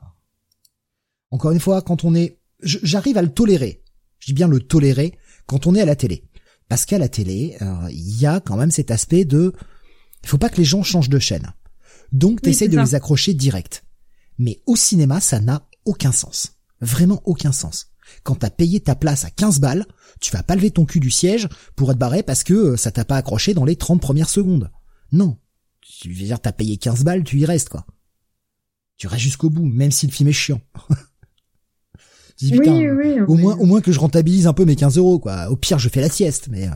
[1.30, 3.84] Encore une fois, quand on est j'arrive à le tolérer.
[4.20, 6.29] Je dis bien le tolérer quand on est à la télé.
[6.70, 7.58] Parce qu'à la télé,
[7.90, 9.54] il y a quand même cet aspect de,
[10.24, 11.52] il faut pas que les gens changent de chaîne.
[12.12, 13.84] Donc tu de les accrocher direct.
[14.38, 16.60] Mais au cinéma, ça n'a aucun sens.
[16.82, 17.92] Vraiment aucun sens.
[18.24, 19.86] Quand t'as payé ta place à 15 balles,
[20.20, 22.92] tu vas pas lever ton cul du siège pour être barré parce que euh, ça
[22.92, 24.72] t'a pas accroché dans les 30 premières secondes.
[25.12, 25.38] Non.
[25.82, 27.86] Tu veux dire, t'as payé 15 balles, tu y restes, quoi.
[28.98, 30.62] Tu restes jusqu'au bout, même si le film est chiant.
[32.42, 35.50] oui, oui, au moins, au moins que je rentabilise un peu mes 15 euros, quoi.
[35.50, 36.72] Au pire, je fais la sieste, mais euh,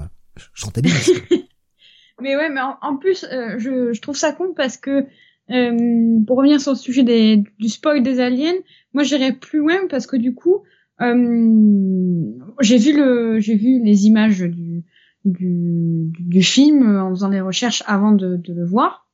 [0.54, 1.12] je rentabilise.
[2.22, 5.06] mais ouais, mais en, plus, euh, je, je, trouve ça con parce que
[5.52, 8.56] euh, pour revenir sur le sujet des, du spoil des aliens,
[8.94, 10.64] moi j'irais plus loin parce que du coup,
[11.00, 14.84] j'ai vu le, j'ai vu les images du,
[15.26, 19.10] du, du film en faisant les recherches avant de, de le voir.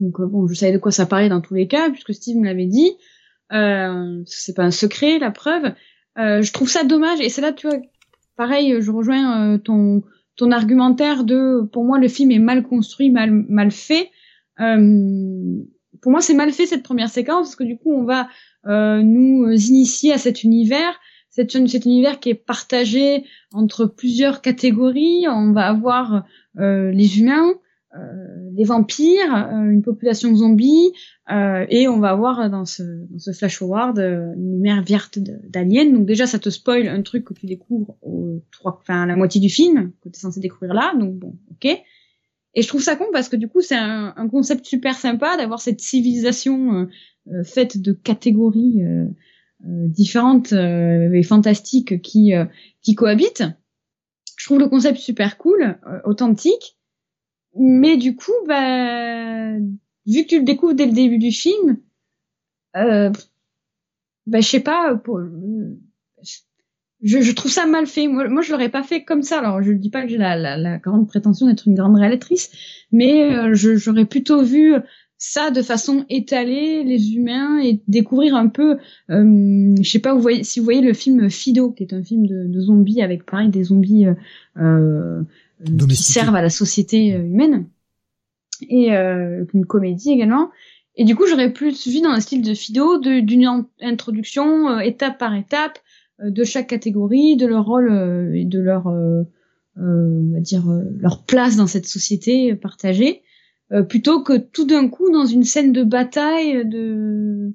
[0.00, 2.46] Donc bon, je savais de quoi ça parlait dans tous les cas puisque Steve me
[2.46, 2.92] l'avait dit
[3.52, 5.72] euh, c'est pas un secret la preuve.
[6.18, 7.78] Euh, je trouve ça dommage et c'est là tu vois
[8.36, 10.02] pareil, je rejoins ton
[10.36, 14.10] ton argumentaire de, pour moi, le film est mal construit, mal mal fait.
[14.56, 18.28] pour moi, c'est mal fait cette première séquence parce que du coup, on va
[18.64, 20.98] nous initier à cet univers
[21.30, 25.26] c'est un, cet univers qui est partagé entre plusieurs catégories.
[25.28, 26.24] On va avoir
[26.58, 27.54] euh, les humains, euh,
[28.52, 30.92] les vampires, euh, une population zombie,
[31.30, 35.90] euh, et on va avoir dans ce, dans ce flash forward une lumière verte d'aliens.
[35.90, 39.40] Donc déjà, ça te spoil un truc que tu découvres au trois, enfin la moitié
[39.40, 40.92] du film que tu es censé découvrir là.
[40.98, 41.66] Donc bon, ok.
[42.54, 45.36] Et je trouve ça con parce que du coup, c'est un, un, concept super sympa
[45.36, 46.88] d'avoir cette civilisation
[47.44, 48.82] faite de catégories
[49.66, 52.46] euh, différentes euh, et fantastiques qui euh,
[52.80, 53.44] qui cohabitent.
[54.38, 56.78] Je trouve le concept super cool, authentique,
[57.56, 59.56] mais du coup, bah,
[60.06, 61.78] vu que tu le découvres dès le début du film,
[62.76, 63.10] euh,
[64.26, 65.00] bah, je sais pas,
[67.02, 68.06] je, trouve ça mal fait.
[68.06, 69.38] Moi, je l'aurais pas fait comme ça.
[69.38, 72.50] Alors, je dis pas que j'ai la, grande prétention d'être une grande réalisatrice,
[72.92, 74.74] mais euh, j'aurais plutôt vu
[75.22, 78.78] ça de façon étalée, les humains, et découvrir un peu,
[79.10, 82.46] euh, je sais pas si vous voyez le film Fido, qui est un film de,
[82.46, 84.14] de zombies avec pareil des zombies euh,
[84.56, 85.22] euh
[85.64, 87.68] qui servent à la société euh, humaine,
[88.68, 90.50] et euh, une comédie également.
[90.96, 95.34] Et du coup, j'aurais plus vu dans un style de Fido, d'une introduction étape par
[95.34, 95.78] étape
[96.22, 97.90] de chaque catégorie, de leur rôle
[98.34, 100.64] et de leur, on va dire,
[100.98, 103.22] leur place dans cette société partagée.
[103.72, 107.52] Euh, plutôt que tout d'un coup dans une scène de bataille de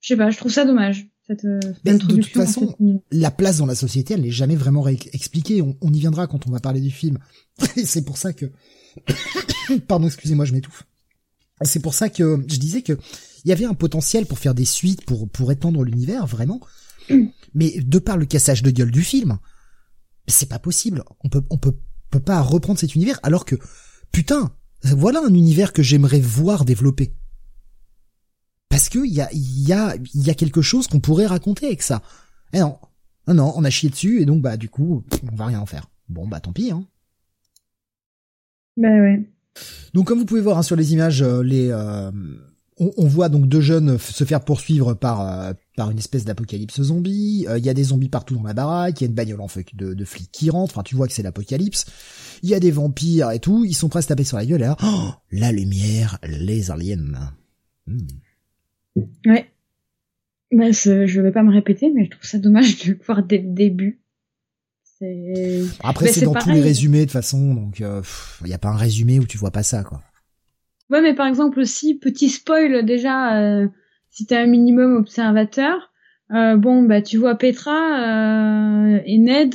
[0.00, 2.76] je sais pas je trouve ça dommage cette, euh, de toute façon
[3.10, 5.62] la place dans la société elle n'est jamais vraiment expliquée.
[5.62, 7.18] On, on, y viendra quand on va parler du film.
[7.84, 8.46] C'est pour ça que
[9.88, 10.84] pardon excusez-moi je m'étouffe.
[11.62, 12.98] C'est pour ça que je disais que
[13.44, 16.60] il y avait un potentiel pour faire des suites pour pour étendre l'univers vraiment.
[17.54, 19.38] Mais de par le cassage de gueule du film
[20.28, 21.02] c'est pas possible.
[21.24, 21.76] On peut on peut
[22.10, 23.56] peut pas reprendre cet univers alors que
[24.12, 24.52] putain
[24.82, 27.14] voilà un univers que j'aimerais voir développer.
[28.76, 31.80] Parce que il y a, y, a, y a quelque chose qu'on pourrait raconter avec
[31.80, 32.02] ça.
[32.52, 32.76] Eh non,
[33.26, 35.02] non, non, on a chié dessus et donc bah du coup,
[35.32, 35.88] on va rien en faire.
[36.10, 36.72] Bon bah tant pis.
[36.72, 36.84] Hein.
[38.76, 39.26] Bah ouais.
[39.94, 42.10] Donc comme vous pouvez voir hein, sur les images, euh, les euh,
[42.76, 47.46] on, voit donc deux jeunes se faire poursuivre par euh, par une espèce d'apocalypse zombie.
[47.56, 49.00] Il y a des zombies partout dans la baraque.
[49.00, 50.74] Il y a une bagnole en feu de, de flics qui rentre.
[50.74, 51.86] Enfin, tu vois que c'est l'apocalypse
[52.42, 54.44] il y a des vampires et tout, ils sont prêts à se taper sur la
[54.44, 57.32] gueule, et là, oh, la lumière, les aliens.
[57.86, 58.06] Hmm.
[59.26, 59.50] Ouais.
[60.52, 63.38] Bah, je vais pas me répéter, mais je trouve ça dommage de le voir dès
[63.38, 64.00] le début.
[65.80, 68.02] Après, c'est dans tous les résumés de toute façon, donc il euh,
[68.44, 70.00] y a pas un résumé où tu vois pas ça, quoi.
[70.88, 73.66] Ouais, mais par exemple aussi, petit spoil déjà, euh,
[74.10, 75.92] si t'es un minimum observateur,
[76.32, 77.70] euh, bon bah tu vois Petra
[79.04, 79.54] et Ned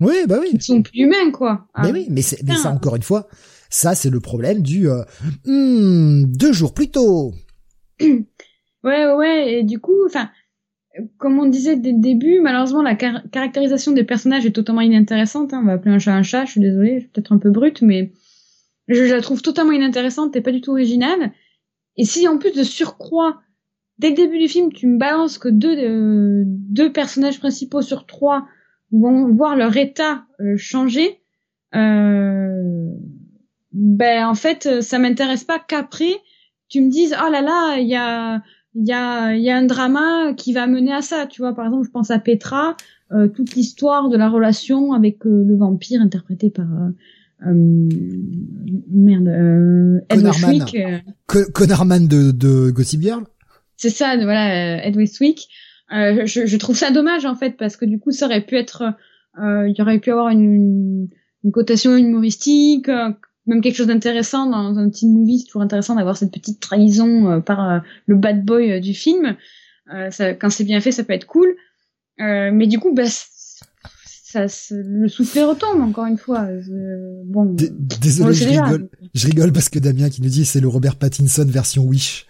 [0.00, 3.02] oui bah oui ils sont plus humains quoi mais ah, oui mais, ça encore une
[3.02, 3.26] fois
[3.68, 4.86] ça c'est le problème du
[5.44, 7.34] hmm, deux jours plus tôt
[8.84, 10.30] ouais ouais ouais et du coup enfin
[11.16, 15.60] comme on disait dès le début malheureusement la caractérisation des personnages est totalement inintéressante hein.
[15.62, 17.50] on va appeler un chat un chat je suis désolée je suis peut-être un peu
[17.50, 18.12] brute mais
[18.88, 21.32] je, je la trouve totalement inintéressante et pas du tout originale
[21.96, 23.40] et si en plus de surcroît
[23.98, 28.06] dès le début du film, tu me balances que deux, euh, deux personnages principaux sur
[28.06, 28.46] trois
[28.90, 31.20] vont voir leur état euh, changer.
[31.74, 32.90] Euh,
[33.72, 36.16] ben en fait, ça m'intéresse pas qu'après
[36.72, 38.42] tu me dises oh là là, il y a
[38.74, 41.26] il y a il y a un drama qui va mener à ça.
[41.26, 42.76] Tu vois, par exemple, je pense à Petra,
[43.12, 46.66] euh, toute l'histoire de la relation avec le vampire interprété par
[48.90, 50.00] merde, euh,
[51.52, 53.24] Connorman de, de Gossip Girl?
[53.76, 55.48] C'est ça, voilà, Ed Westwick.
[55.92, 58.56] Euh, je, je, trouve ça dommage en fait parce que du coup ça aurait pu
[58.56, 58.94] être,
[59.38, 61.08] euh, il y aurait pu avoir une,
[61.44, 63.10] une cotation humoristique, euh,
[63.46, 65.40] même quelque chose d'intéressant dans un petit movie.
[65.40, 69.36] C'est toujours intéressant d'avoir cette petite trahison euh, par euh, le bad boy du film.
[70.10, 71.54] Ça, quand c'est bien fait, ça peut être cool.
[72.18, 76.48] mais du coup, bah, ça, le soufflet retombe encore une fois.
[77.26, 78.88] bon, désolé, je rigole.
[79.12, 82.26] Je rigole parce que Damien qui nous dit c'est le Robert Pattinson version Wish.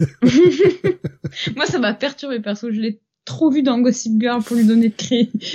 [1.56, 2.70] Moi, ça m'a perturbé perso.
[2.72, 4.94] Je l'ai trop vu dans Gossip Girl pour lui donner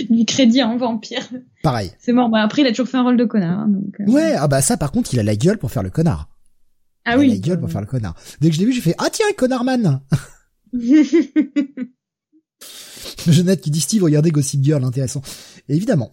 [0.09, 1.28] du crédit en vampire.
[1.63, 1.91] Pareil.
[1.99, 2.30] C'est mort.
[2.30, 3.59] Bah, après, il a toujours fait un rôle de connard.
[3.59, 4.11] Hein, donc, euh.
[4.11, 6.30] Ouais, ah bah ça, par contre, il a la gueule pour faire le connard.
[7.05, 7.28] Ah oui.
[7.28, 8.15] Il a la gueule pour faire le connard.
[8.41, 10.01] Dès que je l'ai vu, j'ai fait ah tiens, connardman.
[13.28, 15.22] Jeannette qui dit Steve, regardez Gossip Girl, intéressant.
[15.67, 16.11] évidemment,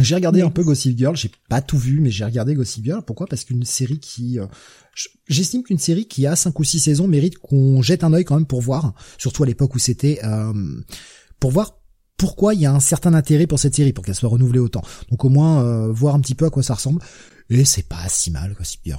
[0.00, 3.02] j'ai regardé un peu Gossip Girl, j'ai pas tout vu, mais j'ai regardé Gossip Girl.
[3.02, 3.26] Pourquoi?
[3.26, 4.46] Parce qu'une série qui, euh,
[5.26, 8.36] j'estime qu'une série qui a cinq ou six saisons mérite qu'on jette un œil quand
[8.36, 10.52] même pour voir, surtout à l'époque où c'était, euh,
[11.40, 11.78] pour voir
[12.16, 14.82] pourquoi il y a un certain intérêt pour cette série, pour qu'elle soit renouvelée autant.
[15.10, 17.02] Donc au moins euh, voir un petit peu à quoi ça ressemble.
[17.50, 18.98] Et c'est pas si mal, quoi, si bien.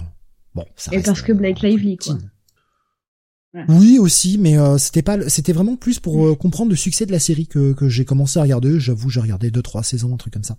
[0.56, 2.18] Bon, ça Et parce que Blake Lively, quoi.
[3.70, 7.12] Oui aussi, mais euh, c'était pas, c'était vraiment plus pour euh, comprendre le succès de
[7.12, 8.80] la série que, que j'ai commencé à regarder.
[8.80, 10.58] J'avoue, j'ai regardé deux trois saisons, un truc comme ça.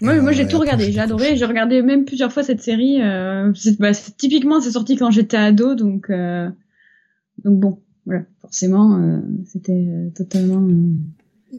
[0.00, 3.02] Ouais, moi j'ai tout regardé, j'ai adoré, j'ai regardé même plusieurs fois cette série.
[3.02, 10.60] Euh, bah, typiquement, c'est sorti quand j'étais ado, donc donc bon, voilà, forcément, c'était totalement.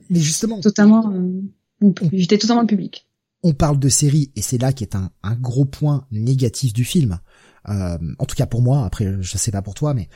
[0.10, 0.60] Mais justement.
[0.62, 1.14] Totalement.
[2.14, 3.08] j'étais totalement le public.
[3.42, 6.84] On parle de série et c'est là qui est un, un gros point négatif du
[6.84, 7.20] film
[7.68, 10.10] euh, en tout cas pour moi, après je sais pas pour toi, mais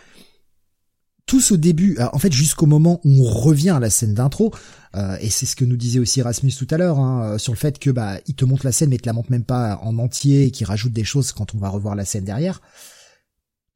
[1.33, 4.53] tout ce début, euh, en fait jusqu'au moment où on revient à la scène d'intro,
[4.95, 7.57] euh, et c'est ce que nous disait aussi Rasmus tout à l'heure, hein, sur le
[7.57, 9.97] fait que bah il te montre la scène mais te la montre même pas en
[9.97, 12.61] entier et qu'il rajoute des choses quand on va revoir la scène derrière,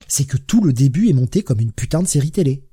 [0.07, 2.63] c'est que tout le début est monté comme une putain de série télé.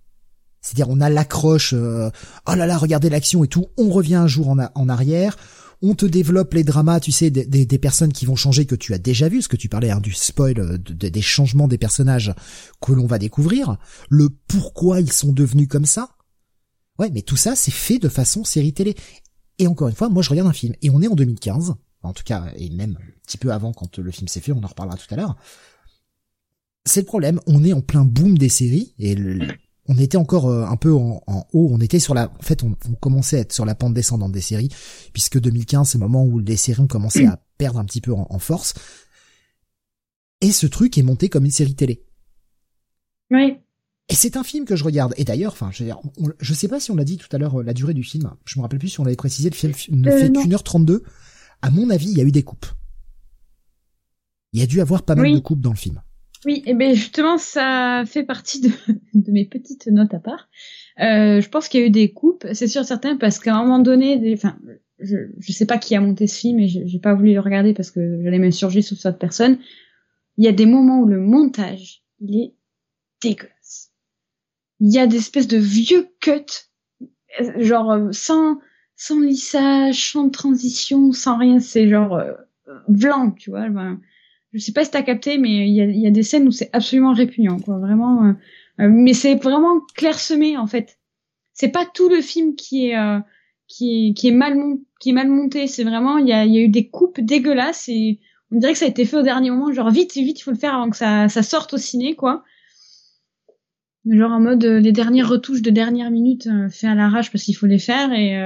[0.60, 4.50] C'est-à-dire on a l'accroche, oh là là, regardez l'action et tout, on revient un jour
[4.50, 5.38] en, en arrière,
[5.84, 8.98] on te développe les dramas, tu sais, des, personnes qui vont changer que tu as
[8.98, 12.34] déjà vu, ce que tu parlais hein, du spoil, euh, des changements des personnages
[12.80, 13.76] que l'on va découvrir,
[14.08, 16.16] le pourquoi ils sont devenus comme ça.
[16.98, 18.94] Ouais, mais tout ça, c'est fait de façon série télé.
[19.58, 22.12] Et encore une fois, moi je regarde un film, et on est en 2015, en
[22.14, 24.68] tout cas, et même un petit peu avant quand le film s'est fait, on en
[24.68, 25.36] reparlera tout à l'heure.
[26.86, 29.48] C'est le problème, on est en plein boom des séries, et le,
[29.86, 31.22] on était encore euh, un peu en,
[31.52, 34.32] haut, on était sur la, en fait, on, commençait à être sur la pente descendante
[34.32, 34.70] des séries,
[35.12, 38.12] puisque 2015, c'est le moment où les séries ont commencé à perdre un petit peu
[38.12, 38.74] en, force.
[40.40, 42.04] Et ce truc est monté comme une série télé.
[43.30, 43.58] Oui.
[44.08, 45.14] Et c'est un film que je regarde.
[45.16, 45.84] Et d'ailleurs, enfin, je,
[46.38, 48.30] je sais pas si on l'a dit tout à l'heure, euh, la durée du film.
[48.44, 49.48] Je me rappelle plus si on l'avait précisé.
[49.48, 51.02] Le film ne euh, fait qu'une heure 32.
[51.62, 52.66] À mon avis, il y a eu des coupes.
[54.52, 56.02] Il y a dû avoir pas mal de coupes dans le film.
[56.44, 58.68] Oui, et ben justement, ça fait partie de,
[59.14, 60.48] de mes petites notes à part.
[61.00, 63.62] Euh, je pense qu'il y a eu des coupes, c'est sûr certain, parce qu'à un
[63.62, 64.56] moment donné, des, enfin,
[65.00, 67.74] je je sais pas qui a monté ce film et j'ai pas voulu le regarder
[67.74, 69.58] parce que j'allais m'insurger sur cette personne.
[70.36, 72.54] Il y a des moments où le montage, il est
[73.22, 73.92] dégueulasse.
[74.80, 76.68] Il y a des espèces de vieux cuts,
[77.58, 78.58] genre euh, sans
[78.96, 81.58] sans lissage, sans transition, sans rien.
[81.58, 82.32] C'est genre euh,
[82.88, 83.68] blanc, tu vois
[84.54, 87.12] je sais pas si t'as capté, mais il y a, des scènes où c'est absolument
[87.12, 87.78] répugnant, quoi.
[87.78, 88.24] Vraiment.
[88.24, 88.32] Euh,
[88.80, 90.98] euh, mais c'est vraiment clairsemé en fait.
[91.52, 93.18] C'est pas tout le film qui est euh,
[93.68, 94.56] qui qui est mal
[95.00, 95.66] qui est mal monté.
[95.66, 98.20] C'est vraiment il y a, y a eu des coupes dégueulasses et
[98.52, 99.72] on dirait que ça a été fait au dernier moment.
[99.72, 102.44] Genre vite vite il faut le faire avant que ça ça sorte au ciné quoi.
[104.06, 107.66] Genre en mode les dernières retouches de dernière minute fait à l'arrache parce qu'il faut
[107.66, 108.36] les faire et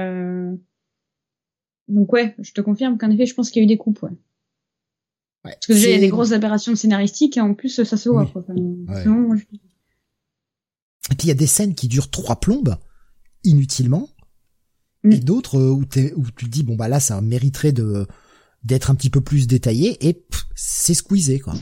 [1.87, 4.01] donc ouais, je te confirme qu'en effet je pense qu'il y a eu des coupes
[4.03, 4.11] ouais.
[5.43, 8.09] Parce que déjà, il y a des grosses aberrations scénaristiques et en plus, ça se
[8.09, 8.25] voit.
[8.25, 8.43] Quoi.
[11.11, 12.75] Et puis, il y a des scènes qui durent trois plombes,
[13.43, 14.09] inutilement.
[15.05, 15.19] Et mm.
[15.19, 18.05] d'autres euh, où, où tu te dis, bon, bah là, ça mériterait de
[18.63, 21.53] d'être un petit peu plus détaillé et c'est squeezé, quoi.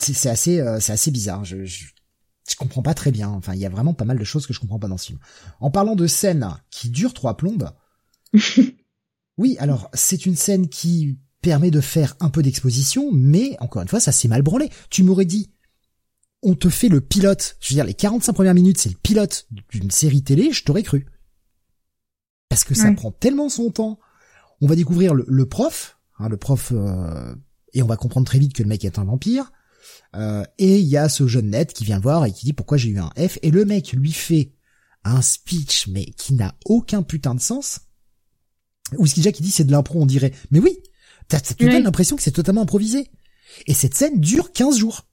[0.00, 1.44] C'est assez, euh, c'est assez bizarre.
[1.44, 1.86] Je, je,
[2.48, 3.28] je, comprends pas très bien.
[3.28, 5.06] Enfin, il y a vraiment pas mal de choses que je comprends pas dans ce
[5.06, 5.20] film.
[5.60, 7.70] En parlant de scènes qui durent trois plombes,
[9.38, 13.88] oui, alors c'est une scène qui permet de faire un peu d'exposition, mais encore une
[13.88, 14.70] fois, ça s'est mal branlé.
[14.88, 15.52] Tu m'aurais dit,
[16.42, 19.46] on te fait le pilote, je veux dire, les 45 premières minutes, c'est le pilote
[19.70, 21.06] d'une série télé, je t'aurais cru.
[22.48, 23.98] Parce que ça prend tellement son temps.
[24.60, 27.34] On va découvrir le, prof, hein, le prof, euh,
[27.72, 29.52] et on va comprendre très vite que le mec est un vampire.
[30.14, 32.76] Euh, et il y a ce jeune net qui vient voir et qui dit pourquoi
[32.76, 34.52] j'ai eu un F, et le mec lui fait
[35.04, 37.80] un speech, mais qui n'a aucun putain de sens.
[38.98, 40.32] Ou ce qui dit c'est de l'impro, on dirait.
[40.50, 40.78] Mais oui,
[41.28, 43.08] te donne l'impression que c'est totalement improvisé.
[43.66, 45.06] Et cette scène dure 15 jours.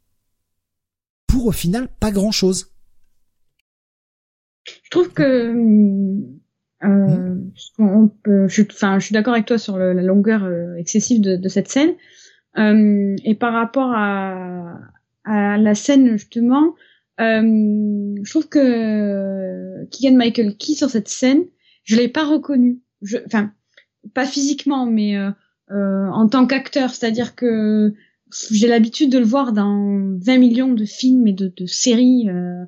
[1.28, 2.74] Pour au final pas grand chose.
[4.66, 5.24] Je trouve que
[6.84, 7.52] euh, hmm.
[7.80, 11.36] on peut, je, enfin, je suis d'accord avec toi sur la longueur euh, excessive de,
[11.36, 11.92] de, cette scène.
[12.58, 14.78] Euh, et par rapport à,
[15.26, 16.76] à la scène justement,
[17.20, 21.46] euh, je trouve que Keegan Michael Key sur cette scène,
[21.84, 22.80] je l'ai pas reconnu.
[23.26, 23.52] Enfin,
[24.14, 25.32] pas physiquement, mais euh, euh,
[25.72, 27.94] en tant qu'acteur, c'est-à-dire que
[28.52, 32.66] j'ai l'habitude de le voir dans 20 millions de films et de, de séries, euh,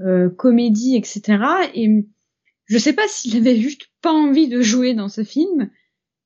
[0.00, 1.42] euh, comédies, etc.
[1.74, 2.06] Et
[2.66, 5.70] je sais pas s'il avait juste pas envie de jouer dans ce film,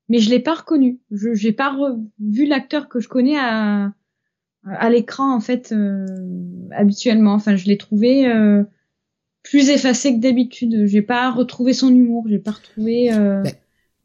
[0.08, 1.00] mais je l'ai pas reconnu.
[1.10, 1.76] Je j'ai pas
[2.18, 3.92] vu l'acteur que je connais à
[4.64, 6.06] à l'écran en fait euh,
[6.72, 7.34] habituellement.
[7.34, 8.64] Enfin, je l'ai trouvé euh,
[9.42, 10.86] plus effacé que d'habitude.
[10.86, 12.24] J'ai pas retrouvé son humour.
[12.28, 13.10] J'ai pas retrouvé.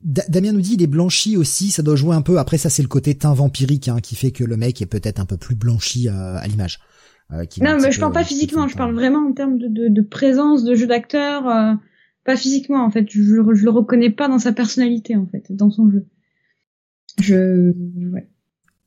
[0.04, 2.38] Damien nous dit il est blanchi aussi, ça doit jouer un peu.
[2.38, 5.20] Après ça c'est le côté teint vampirique hein, qui fait que le mec est peut-être
[5.20, 6.80] un peu plus blanchi euh, à l'image.
[7.32, 10.02] Euh, non mais je parle pas physiquement, je parle vraiment en termes de, de, de
[10.02, 11.74] présence, de jeu d'acteur, euh,
[12.26, 13.10] pas physiquement en fait.
[13.10, 16.06] Je, je le reconnais pas dans sa personnalité en fait, dans son jeu.
[17.22, 17.72] Je
[18.12, 18.30] ouais.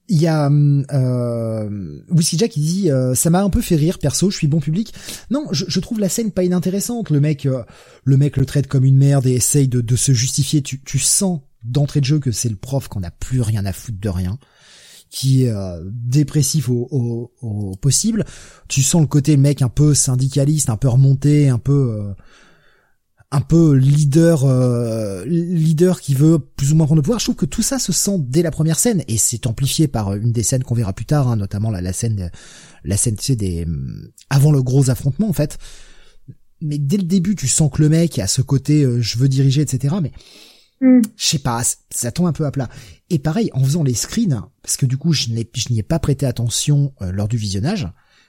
[0.09, 3.99] Il y a euh, Whiskey Jack qui dit euh, ça m'a un peu fait rire
[3.99, 4.95] perso, je suis bon public.
[5.31, 7.11] Non, je, trouve la scène pas inintéressante.
[7.11, 7.65] Le mec, euh,
[8.05, 10.63] le mec le traite comme une merde et essaye de, se justifier.
[10.63, 13.99] Tu, sens d'entrée de jeu que c'est le prof qu'on a plus rien à foutre
[13.99, 14.39] de rien,
[15.11, 18.25] qui est euh, dépressif au, au, au, possible.
[18.69, 22.15] Tu sens le côté mec un peu syndicaliste, un peu remonté, un peu
[23.33, 27.19] un peu leader euh, leader qui veut plus ou moins prendre le pouvoir.
[27.19, 30.15] Je trouve que tout ça se sent dès la première scène et c'est amplifié par
[30.15, 32.31] une des scènes qu'on verra plus tard, hein, notamment la, la scène
[32.85, 33.67] la scène tu sais, des
[34.31, 35.59] avant le gros affrontement en fait.
[36.63, 39.29] Mais dès le début, tu sens que le mec a ce côté euh, je veux
[39.29, 39.97] diriger, etc.
[40.01, 40.13] Mais
[40.81, 41.03] mm.
[41.17, 42.69] je sais pas, ça tombe un peu à plat.
[43.11, 46.27] Et pareil, en faisant les screens, parce que du coup je n'y ai pas prêté
[46.27, 47.89] attention euh, lors du visionnage,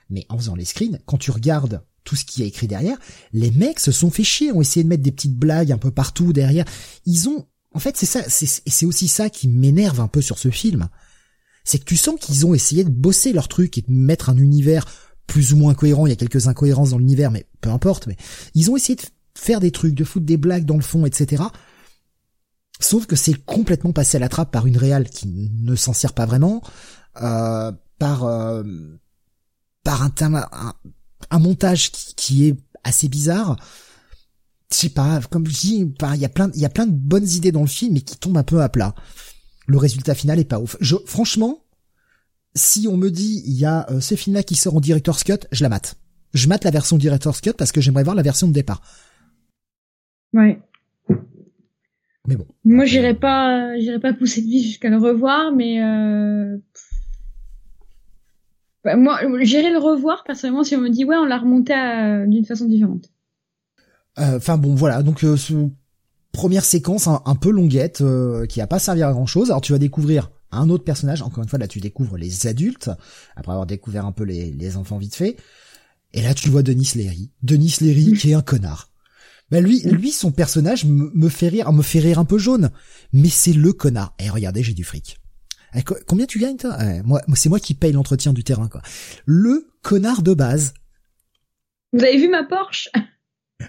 [0.10, 2.98] mais en faisant les screens, quand tu regardes tout ce qui est écrit derrière,
[3.34, 5.92] les mecs se sont fait chier, ont essayé de mettre des petites blagues un peu
[5.92, 6.64] partout derrière.
[7.06, 10.50] Ils ont, en fait, c'est ça, c'est aussi ça qui m'énerve un peu sur ce
[10.50, 10.88] film.
[11.66, 14.38] C'est que tu sens qu'ils ont essayé de bosser leur truc et de mettre un
[14.38, 14.86] univers
[15.28, 16.08] plus ou moins cohérent.
[16.08, 18.08] Il y a quelques incohérences dans l'univers, mais peu importe.
[18.08, 18.16] Mais
[18.56, 19.04] ils ont essayé de
[19.36, 21.44] faire des trucs, de foutre des blagues dans le fond, etc.
[22.80, 26.14] Sauf que c'est complètement passé à la trappe par une réale qui ne s'en sert
[26.14, 26.62] pas vraiment,
[27.22, 28.64] euh, par euh,
[29.84, 30.74] par un, un,
[31.30, 33.58] un montage qui, est assez bizarre.
[34.72, 36.92] Je sais pas, comme je dis, il y a plein, il y a plein de
[36.92, 38.96] bonnes idées dans le film, mais qui tombent un peu à plat.
[39.68, 40.78] Le résultat final est pas ouf.
[40.80, 41.64] Je, franchement,
[42.56, 45.48] si on me dit il y a euh, ce film-là qui sort en director's cut,
[45.52, 45.96] je la mate.
[46.34, 48.82] Je mate la version director's cut parce que j'aimerais voir la version de départ.
[50.34, 50.60] Ouais.
[52.28, 52.46] Mais bon.
[52.66, 56.58] Moi, j'irai pas, j'irai pas pousser de vie jusqu'à le revoir, mais euh,
[58.88, 61.74] bah, moi, j'irai le revoir personnellement si on me dit ouais, on l'a remonté
[62.26, 63.10] d'une façon différente.
[64.18, 65.04] Euh, enfin bon, voilà.
[65.04, 65.36] Donc euh,
[66.32, 69.50] première séquence un, peu longuette euh, qui a pas servi à grand chose.
[69.50, 71.22] Alors tu vas découvrir un autre personnage.
[71.22, 72.90] Encore une fois, là tu découvres les adultes
[73.36, 75.36] après avoir découvert un peu les, les enfants vite fait.
[76.14, 77.32] Et là tu vois Denis Leary.
[77.44, 78.90] Denis Leary qui est un connard.
[79.52, 82.70] Ben lui, lui son personnage me fait rire, me fait rire un peu jaune,
[83.12, 84.14] mais c'est le connard.
[84.20, 85.20] Et regardez, j'ai du fric.
[85.78, 86.76] Eh, combien tu gagnes toi?
[86.82, 88.82] Eh, Moi, c'est moi qui paye l'entretien du terrain quoi.
[89.26, 90.74] Le connard de base.
[91.94, 92.90] Vous avez vu ma Porsche?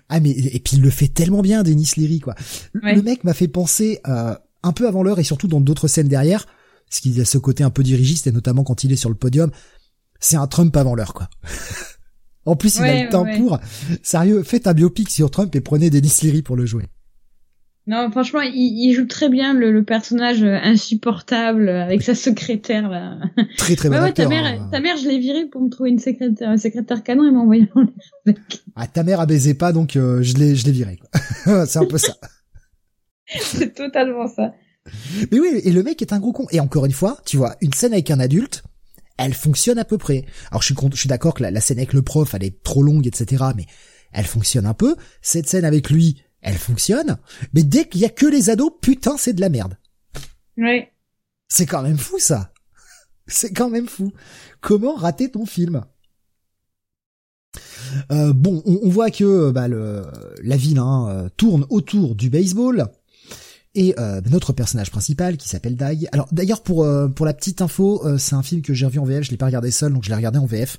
[0.09, 2.35] Ah mais et puis il le fait tellement bien Denis Leary quoi.
[2.75, 6.09] Le mec m'a fait penser euh, un peu avant l'heure et surtout dans d'autres scènes
[6.09, 6.47] derrière,
[6.89, 9.15] parce qu'il a ce côté un peu dirigiste et notamment quand il est sur le
[9.15, 9.51] podium,
[10.21, 11.31] c'est un Trump avant l'heure quoi.
[12.45, 13.59] en plus il a le temps pour.
[14.03, 16.85] Sérieux, faites un biopic sur Trump et prenez Denis Leary pour le jouer.
[17.89, 23.19] Non, franchement, il, joue très bien le, personnage insupportable avec sa secrétaire là.
[23.57, 24.03] Très très bien.
[24.03, 24.69] ouais, ta mère, hein.
[24.71, 27.39] ta mère, je l'ai virée pour me trouver une secrétaire, un secrétaire canon et m'a
[27.39, 27.81] envoyé en
[28.27, 28.35] l'air
[28.77, 30.99] Ah, ta mère a baisé pas, donc euh, je l'ai, je l'ai viré.
[31.67, 32.13] C'est un peu ça.
[33.41, 34.53] C'est totalement ça.
[35.33, 36.47] Mais oui, et le mec est un gros con.
[36.51, 38.65] Et encore une fois, tu vois, une scène avec un adulte,
[39.17, 40.27] elle fonctionne à peu près.
[40.51, 42.63] Alors je suis, je suis d'accord que la, la scène avec le prof, elle est
[42.63, 43.45] trop longue, etc.
[43.57, 43.65] Mais
[44.13, 44.95] elle fonctionne un peu.
[45.23, 47.19] Cette scène avec lui, elle fonctionne,
[47.53, 49.77] mais dès qu'il y a que les ados, putain, c'est de la merde.
[50.57, 50.85] Oui.
[51.47, 52.53] C'est quand même fou ça.
[53.27, 54.13] C'est quand même fou.
[54.61, 55.85] Comment rater ton film?
[58.11, 60.07] Euh, bon, on, voit que bah, le,
[60.43, 62.87] la ville hein, euh, tourne autour du baseball
[63.75, 66.09] et euh, notre personnage principal qui s'appelle Dag.
[66.13, 69.25] Alors d'ailleurs pour pour la petite info, c'est un film que j'ai revu en VF,
[69.25, 70.79] je l'ai pas regardé seul donc je l'ai regardé en VF.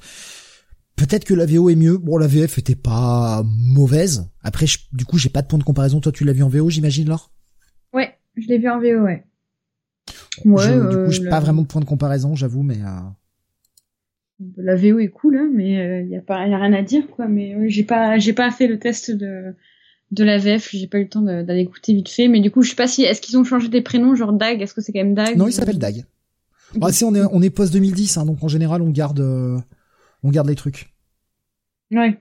[0.99, 1.97] Peut-être que la VO est mieux.
[1.97, 4.29] Bon, la VF était pas mauvaise.
[4.43, 6.01] Après, du coup, j'ai pas de point de comparaison.
[6.01, 7.31] Toi, tu l'as vu en VO, j'imagine, Laure?
[7.93, 9.23] Ouais, je l'ai vu en VO, ouais.
[10.43, 10.67] Ouais.
[10.67, 12.81] du coup, euh, j'ai pas vraiment de point de comparaison, j'avoue, mais.
[12.81, 14.43] Euh...
[14.57, 16.81] La VO est cool, hein, mais il euh, y a pas, y a rien à
[16.81, 17.29] dire, quoi.
[17.29, 19.55] Mais j'ai pas, j'ai pas fait le test de
[20.11, 20.69] de la VF.
[20.73, 22.27] J'ai pas eu le temps d'aller écouter vite fait.
[22.27, 24.61] Mais du coup, je sais pas si est-ce qu'ils ont changé des prénoms, genre Dag?
[24.61, 25.37] Est-ce que c'est quand même Dag?
[25.37, 26.03] Non, il s'appelle Dag.
[26.81, 29.21] Ah, si on est on est post 2010, hein, donc en général, on garde.
[30.23, 30.93] Euh, on garde les trucs.
[31.91, 32.19] Ouais.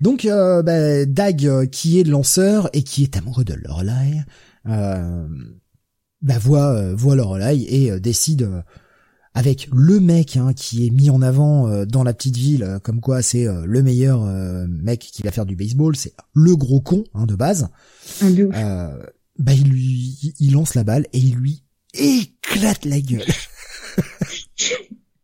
[0.00, 4.22] Donc euh, bah, Dag, euh, qui est lanceur et qui est amoureux de Lorelai,
[4.66, 5.28] euh,
[6.22, 8.48] bah, voit euh, voit Lorelai et décide
[9.34, 13.22] avec le mec hein, qui est mis en avant dans la petite ville, comme quoi
[13.22, 14.24] c'est le meilleur
[14.66, 17.68] mec qui va faire du baseball, c'est le gros con hein, de base.
[19.38, 21.62] bah il lui il lance la balle et il lui
[21.94, 23.22] éclate la gueule.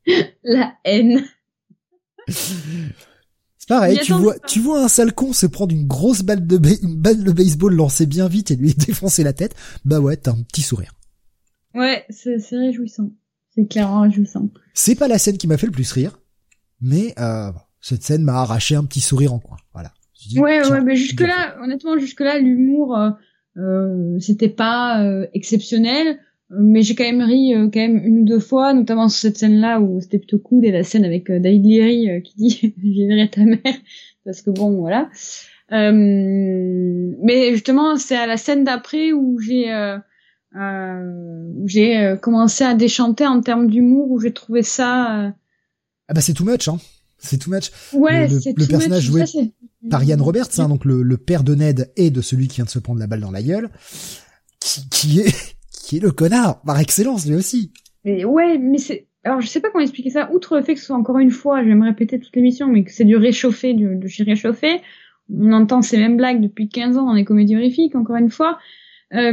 [0.44, 1.24] la haine.
[3.68, 6.97] Pareil, tu vois, tu vois un sale con se prendre une grosse balle de, une
[6.97, 9.57] balle de baseball lancée bien vite et lui défoncer la tête.
[9.85, 10.93] Bah ouais, t'as un petit sourire.
[11.74, 13.11] Ouais, c'est réjouissant.
[13.55, 14.51] C'est clairement réjouissant.
[14.72, 16.20] C'est pas la scène qui m'a fait le plus rire,
[16.81, 17.51] mais euh,
[17.81, 19.57] cette scène m'a arraché un petit sourire en coin.
[19.72, 19.93] Voilà.
[20.37, 23.11] ouais, ouais, mais jusque là, honnêtement, jusque là, l'humour, euh,
[23.57, 26.18] euh c'était pas euh, exceptionnel
[26.51, 29.38] mais j'ai quand même ri euh, quand même une ou deux fois, notamment sur cette
[29.38, 32.51] scène-là où c'était plutôt cool et la scène avec euh, David Leary euh, qui dit
[32.61, 33.61] j'ai viré ta mère
[34.24, 35.11] parce que bon voilà.
[35.70, 39.72] mais justement c'est à la scène d'après où j'ai
[40.55, 45.32] où j'ai commencé à déchanter en termes d'humour où j'ai trouvé ça.
[46.09, 46.78] Ah bah c'est too much hein.
[47.18, 47.70] C'est too much.
[47.94, 49.24] Ouais, le, le, le personnage joué
[49.90, 52.66] par Ian Roberts, hein, donc le, le, père de Ned et de celui qui vient
[52.66, 53.70] de se prendre la balle dans la gueule,
[54.61, 55.55] qui, qui est
[55.87, 57.70] qui est le connard par excellence lui aussi.
[58.05, 60.30] Mais ouais, mais c'est alors je sais pas comment expliquer ça.
[60.32, 62.66] Outre le fait que ce soit encore une fois, je vais me répéter toute l'émission,
[62.66, 64.80] mais que c'est du réchauffé, du, chez réchauffé.
[65.32, 68.59] On entend ces mêmes blagues depuis 15 ans dans les comédies horrifiques, encore une fois.
[69.14, 69.30] Euh,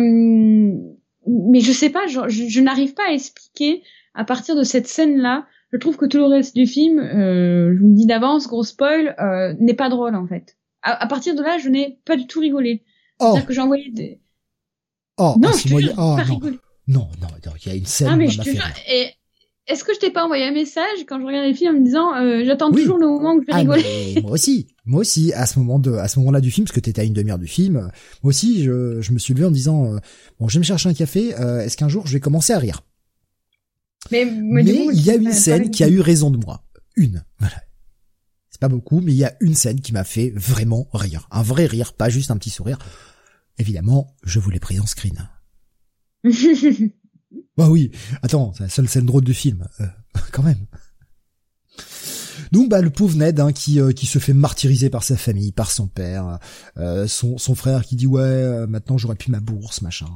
[1.28, 3.84] mais je sais pas, je, je, n'arrive pas à expliquer
[4.14, 5.46] à partir de cette scène-là.
[5.72, 8.64] Je trouve que tout le reste du film, euh, je vous le dis d'avance, gros
[8.64, 10.58] spoil, euh, n'est pas drôle en fait.
[10.82, 12.84] À, partir de là, je n'ai pas du tout rigolé.
[13.20, 13.26] Oh.
[13.26, 14.20] C'est-à-dire que j'ai envoyé des,
[15.18, 16.40] Oh, non, je moi, oh, non.
[16.88, 17.08] non.
[17.22, 18.08] non, il y a une scène.
[18.12, 18.64] Ah, mais je te jure.
[18.90, 19.10] Et
[19.68, 21.86] est-ce que je t'ai pas envoyé un message quand je regardais le film en me
[21.86, 24.22] disant euh, j'attends toujours le moment où je vais ah, rigoler?
[24.24, 26.82] Moi aussi, moi aussi, à ce moment de, à ce moment-là du film, parce que
[26.82, 27.90] t'étais à une demi-heure du film,
[28.22, 30.00] moi aussi, je, je me suis levé en me disant euh,
[30.40, 31.34] bon, je vais me chercher un café.
[31.40, 32.82] Euh, est-ce qu'un jour je vais commencer à rire?
[34.12, 36.64] Mais, mais, il y a une scène qui a eu raison de moi.
[36.98, 37.56] Une, voilà.
[38.50, 41.42] C'est pas beaucoup, mais il y a une scène qui m'a fait vraiment rire, un
[41.42, 42.80] vrai rire, pas juste un petit sourire.
[43.58, 45.30] Évidemment, je vous l'ai pris en screen.
[47.58, 47.92] bah oui,
[48.22, 49.88] attends, c'est la seule scène drôle du film, euh,
[50.32, 50.66] quand même.
[52.52, 55.52] Donc bah le pauvre Ned hein, qui euh, qui se fait martyriser par sa famille,
[55.52, 56.40] par son père,
[56.78, 60.08] euh, son son frère qui dit ouais maintenant j'aurais pu ma bourse machin.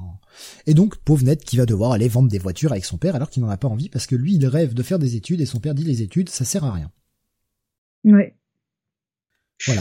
[0.68, 3.32] Et donc pauvre Ned qui va devoir aller vendre des voitures avec son père alors
[3.32, 5.48] qu'il n'en a pas envie parce que lui il rêve de faire des études et
[5.48, 6.92] son père dit les études ça sert à rien.
[8.04, 8.37] Ouais.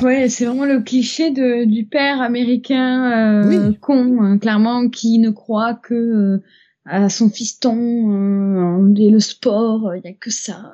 [0.03, 5.31] Ouais, c'est vraiment le cliché de, du père américain euh, con, hein, clairement, qui ne
[5.31, 6.45] croit que euh,
[6.87, 9.95] à son fiston euh, et le sport.
[9.97, 10.73] Il y a que ça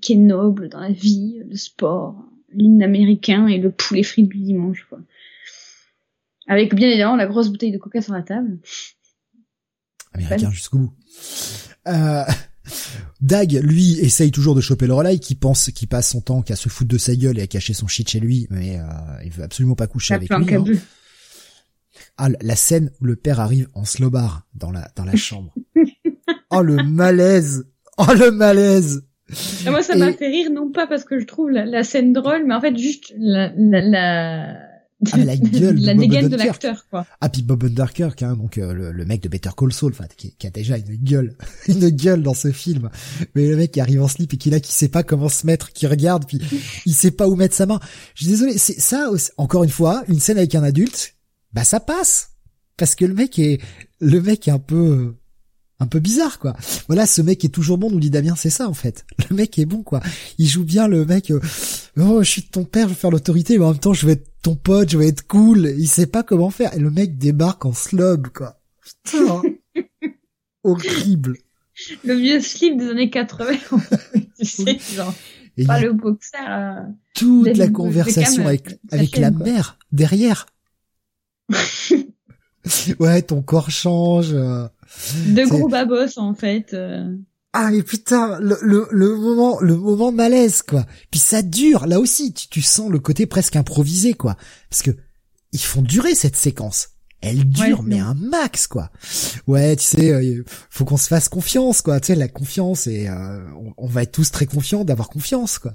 [0.00, 2.16] qui est noble dans la vie, le sport,
[2.52, 4.86] l'hymne américain et le poulet frit du dimanche.
[4.88, 4.98] Quoi.
[6.48, 8.58] Avec bien évidemment la grosse bouteille de coca sur la table.
[10.12, 10.92] Américain jusqu'au bout.
[11.86, 12.24] Euh...
[13.20, 16.56] Dag, lui, essaye toujours de choper le relais, qui pense qu'il passe son temps qu'à
[16.56, 18.84] se foutre de sa gueule et à cacher son shit chez lui, mais euh,
[19.24, 20.54] il veut absolument pas coucher avec lui.
[20.54, 20.64] Hein.
[22.16, 25.54] Ah, la scène où le père arrive en slowbar dans la dans la chambre.
[26.50, 27.66] oh le malaise,
[27.98, 29.04] oh le malaise.
[29.66, 32.54] moi, ça m'a fait rire non pas parce que je trouve la, scène drôle, mais
[32.54, 34.71] en fait juste la, la
[35.10, 37.06] ah, la gueule la dégaine de l'acteur quoi.
[37.20, 40.34] Ah puis Bob Underkirk hein, donc euh, le, mec de Better Call Saul enfin qui,
[40.46, 41.36] a déjà une gueule
[41.68, 42.90] une gueule dans ce film.
[43.34, 45.46] Mais le mec qui arrive en slip et qui là qui sait pas comment se
[45.46, 46.40] mettre, qui regarde puis
[46.86, 47.80] il sait pas où mettre sa main.
[48.14, 51.14] Je suis désolé, c'est ça encore une fois, une scène avec un adulte,
[51.52, 52.30] bah ça passe
[52.76, 53.60] parce que le mec est
[54.00, 55.16] le mec est un peu
[55.82, 56.54] un peu bizarre quoi.
[56.86, 59.04] Voilà, ce mec est toujours bon, nous dit Damien, c'est ça en fait.
[59.30, 60.00] Le mec est bon quoi.
[60.38, 61.30] Il joue bien le mec.
[61.30, 61.40] Euh,
[61.98, 64.12] oh, je suis ton père, je vais faire l'autorité, mais en même temps, je vais
[64.12, 65.74] être ton pote, je vais être cool.
[65.76, 66.74] Il sait pas comment faire.
[66.74, 68.60] Et le mec débarque en slog quoi.
[68.80, 69.42] Putain,
[70.64, 71.38] horrible.
[72.04, 73.52] Le vieux slip des années 80.
[74.38, 75.14] tu sais, genre.
[75.66, 76.38] pas le boxer.
[76.48, 76.80] Euh,
[77.14, 80.46] toute la conversation avec avec la mère derrière.
[82.98, 84.32] ouais, ton corps change.
[84.32, 84.66] Euh,
[85.26, 86.74] de gros babos en fait.
[86.74, 87.16] Euh.
[87.54, 90.86] Ah mais putain, le, le, le, moment le moment malaise quoi.
[91.10, 94.36] Puis ça dure là aussi, tu, tu sens le côté presque improvisé quoi,
[94.70, 94.92] parce que
[95.52, 96.88] ils font durer cette séquence.
[97.20, 98.90] Elle dure mais un max quoi.
[99.46, 102.00] Ouais, tu sais, euh, faut qu'on se fasse confiance quoi.
[102.00, 103.40] Tu sais, la confiance et euh,
[103.76, 105.72] on, va être tous très confiants d'avoir confiance quoi.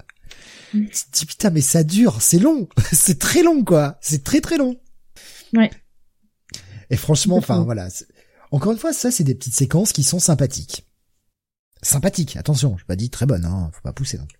[0.74, 0.86] Mm.
[0.86, 4.42] Tu te dis putain mais ça dure, c'est long, c'est très long quoi, c'est très
[4.42, 4.76] très long.
[5.54, 5.70] Ouais.
[6.90, 7.88] Et franchement, enfin voilà,
[8.50, 10.86] encore une fois, ça c'est des petites séquences qui sont sympathiques.
[11.82, 14.30] Sympathiques, attention, je pas dit très bonnes, hein, faut pas pousser donc.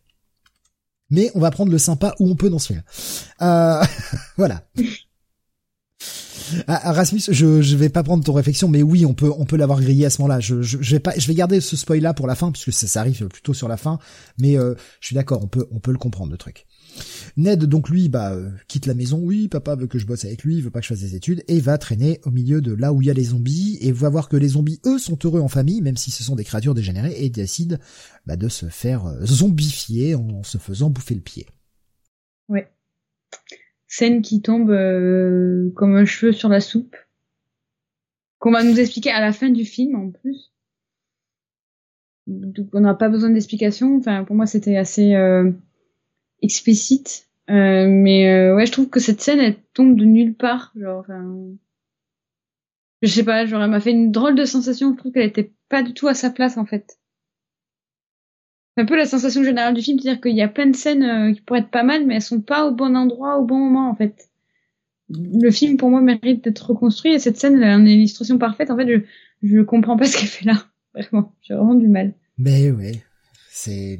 [1.10, 2.82] Mais on va prendre le sympa où on peut dans ce film.
[3.40, 3.82] Euh,
[4.36, 4.68] voilà.
[6.66, 9.56] Ah, Rasmus, je je vais pas prendre ton réflexion, mais oui, on peut on peut
[9.56, 10.40] l'avoir grillé à ce moment-là.
[10.40, 12.86] Je, je, vais pas, je vais garder ce spoil là pour la fin puisque ça,
[12.86, 13.98] ça arrive plutôt sur la fin.
[14.38, 16.66] Mais euh, je suis d'accord, on peut on peut le comprendre le truc.
[17.36, 19.20] Ned, donc lui, bah, euh, quitte la maison.
[19.22, 21.14] Oui, papa veut que je bosse avec lui, il veut pas que je fasse des
[21.14, 23.92] études, et va traîner au milieu de là où il y a les zombies, et
[23.92, 26.44] va voir que les zombies, eux, sont heureux en famille, même si ce sont des
[26.44, 27.78] créatures dégénérées, et décide
[28.26, 31.46] bah, de se faire euh, zombifier en se faisant bouffer le pied.
[32.48, 32.68] Ouais.
[33.88, 36.96] Scène qui tombe euh, comme un cheveu sur la soupe,
[38.38, 40.52] qu'on va nous expliquer à la fin du film en plus.
[42.26, 43.96] Donc on n'a pas besoin d'explication.
[43.96, 45.50] Enfin, pour moi, c'était assez euh,
[46.42, 47.28] explicite.
[47.50, 50.72] Euh, mais euh, ouais, je trouve que cette scène, elle tombe de nulle part.
[50.76, 51.34] Genre, enfin,
[53.00, 54.92] je sais pas, genre, elle m'a fait une drôle de sensation.
[54.92, 56.98] Je trouve qu'elle était pas du tout à sa place en fait.
[58.78, 61.02] C'est un peu la sensation générale du film, c'est-à-dire qu'il y a plein de scènes
[61.02, 63.58] euh, qui pourraient être pas mal, mais elles sont pas au bon endroit, au bon
[63.58, 64.30] moment en fait.
[65.10, 68.70] Le film, pour moi, mérite d'être reconstruit et cette scène, elle a une illustration parfaite.
[68.70, 69.00] En fait, je
[69.42, 70.64] je comprends pas ce qu'elle fait là.
[70.94, 72.14] Vraiment, j'ai vraiment du mal.
[72.38, 73.02] Mais ouais,
[73.50, 73.98] c'est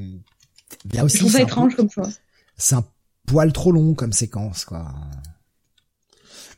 [0.95, 1.16] là aussi.
[1.16, 2.09] Je trouve ça étrange comme choix.
[2.57, 2.85] C'est un
[3.26, 4.95] poil trop long comme séquence, quoi.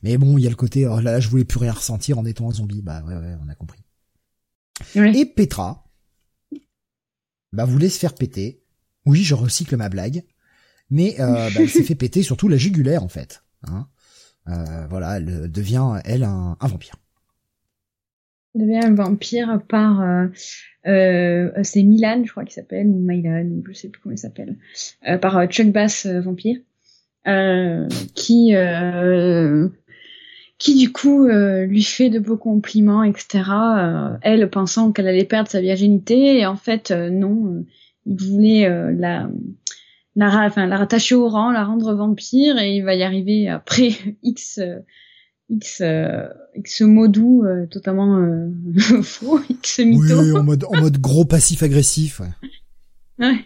[0.02, 2.18] Mais bon, il y a le côté, oh là, là, je voulais plus rien ressentir
[2.18, 2.82] en étant un zombie.
[2.82, 3.80] Bah ouais, ouais, on a compris.
[4.94, 5.89] Et Petra,
[7.52, 8.62] bah voulait se faire péter.
[9.06, 10.22] Oui, je recycle ma blague.
[10.90, 13.42] Mais euh, bah, elle s'est fait péter surtout la jugulaire en fait.
[13.64, 13.88] Hein.
[14.48, 16.96] Euh, voilà, elle devient elle un, un vampire.
[18.54, 20.26] Elle devient un vampire par euh,
[20.86, 24.56] euh, c'est Milan, je crois qu'il s'appelle, ou Milan, je sais plus comment il s'appelle,
[25.08, 26.56] euh, par euh, Chuck Bass vampire,
[28.14, 28.54] qui
[30.60, 33.42] qui du coup lui fait de beaux compliments, etc.
[34.22, 37.64] elle pensant qu'elle allait perdre sa virginité, et en fait non,
[38.06, 39.28] il voulait la
[40.16, 43.90] la, enfin, la rattacher au rang, la rendre vampire, et il va y arriver après
[44.22, 44.60] X
[45.50, 48.48] X, euh, X mot doux euh, totalement euh,
[49.02, 50.20] faux, X mytho.
[50.20, 52.20] Oui, en mode, en mode gros passif agressif.
[52.20, 52.28] Ouais,
[53.26, 53.44] ouais.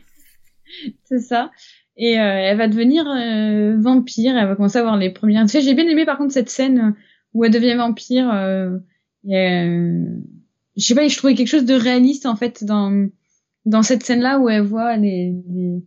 [1.04, 1.50] c'est ça.
[1.96, 4.36] Et euh, elle va devenir euh, vampire.
[4.36, 5.46] Elle va commencer à avoir les premières.
[5.46, 6.94] J'ai bien aimé par contre cette scène
[7.32, 8.30] où elle devient vampire.
[8.32, 8.78] Euh,
[9.26, 13.08] je sais pas, je trouvais quelque chose de réaliste en fait dans
[13.64, 15.82] dans cette scène-là où elle voit les, les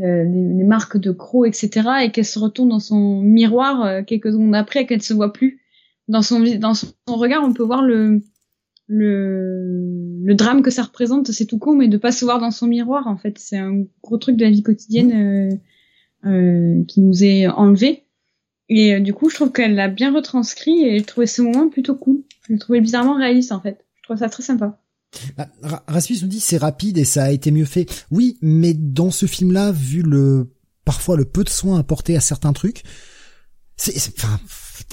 [0.00, 4.54] les, marques de crocs, etc., et qu'elle se retourne dans son miroir euh, quelques secondes
[4.54, 5.60] après, qu'elle se voit plus.
[6.08, 8.22] Dans son, dans son regard, on peut voir le,
[8.88, 11.30] le, le drame que ça représente.
[11.30, 13.84] C'est tout con, mais de pas se voir dans son miroir, en fait, c'est un
[14.02, 15.12] gros truc de la vie quotidienne
[16.24, 18.04] euh, euh, qui nous est enlevé.
[18.68, 21.68] Et euh, du coup, je trouve qu'elle l'a bien retranscrit et je trouvais ce moment
[21.68, 22.22] plutôt cool.
[22.48, 23.84] Je le trouvais bizarrement réaliste, en fait.
[23.96, 24.80] Je trouve ça très sympa.
[25.36, 25.48] Bah,
[25.86, 27.86] Rasmus nous dit c'est rapide et ça a été mieux fait.
[28.10, 30.50] Oui, mais dans ce film-là, vu le
[30.84, 32.82] parfois le peu de soins apportés à certains trucs,
[33.76, 34.38] c'est, enfin,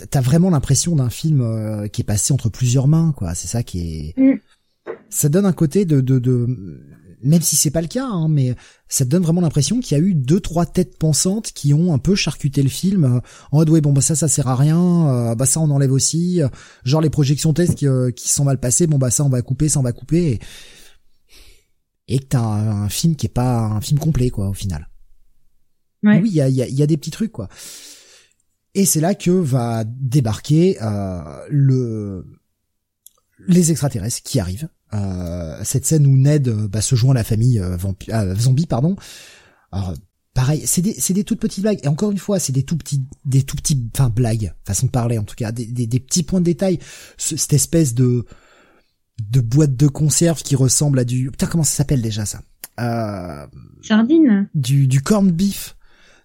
[0.09, 3.35] t'as vraiment l'impression d'un film euh, qui est passé entre plusieurs mains, quoi.
[3.35, 4.19] C'est ça qui est.
[4.19, 4.39] Mm.
[5.09, 6.47] Ça donne un côté de, de, de
[7.25, 8.55] même si c'est pas le cas, hein, mais
[8.87, 11.93] ça te donne vraiment l'impression qu'il y a eu deux trois têtes pensantes qui ont
[11.93, 13.19] un peu charcuté le film euh,
[13.51, 15.91] en mode ouais bon bah ça ça sert à rien, euh, bah ça on enlève
[15.91, 16.47] aussi, euh,
[16.83, 19.69] genre les projections tests qui, qui sont mal passées, bon bah ça on va couper,
[19.69, 20.39] ça on va couper,
[22.07, 24.53] et, et que t'as un, un, film qui est pas un film complet quoi au
[24.53, 24.87] final.
[26.03, 27.49] Oui il y a, y, a, y a des petits trucs quoi.
[28.75, 30.77] Et c'est là que va débarquer
[31.49, 32.25] le
[33.47, 37.23] les extraterrestres qui arrivent euh, cette scène où Ned euh, bah, se joint à la
[37.23, 38.95] famille euh, zombie, pardon.
[39.71, 39.93] Alors,
[40.33, 41.79] pareil, c'est des, c'est des toutes petites blagues.
[41.83, 44.91] Et encore une fois, c'est des tout petits, des tout petits, enfin blagues, façon de
[44.91, 46.79] parler en tout cas, des, des, petits points de détail.
[47.17, 48.25] cette espèce de
[49.31, 52.41] de boîte de conserve qui ressemble à du, putain comment ça s'appelle déjà ça?
[52.81, 53.47] Euh,
[53.81, 54.49] Sardine.
[54.53, 55.77] Du du corned beef.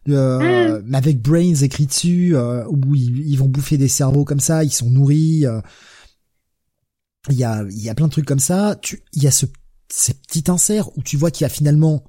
[0.09, 0.96] Euh, ah.
[0.96, 4.90] avec brains écrit dessus où ils, ils, vont bouffer des cerveaux comme ça, ils sont
[4.90, 5.44] nourris.
[7.28, 8.76] Il y a, il y a plein de trucs comme ça.
[8.80, 9.46] Tu, il y a ce,
[9.90, 12.05] ces petits inserts où tu vois qu'il y a finalement,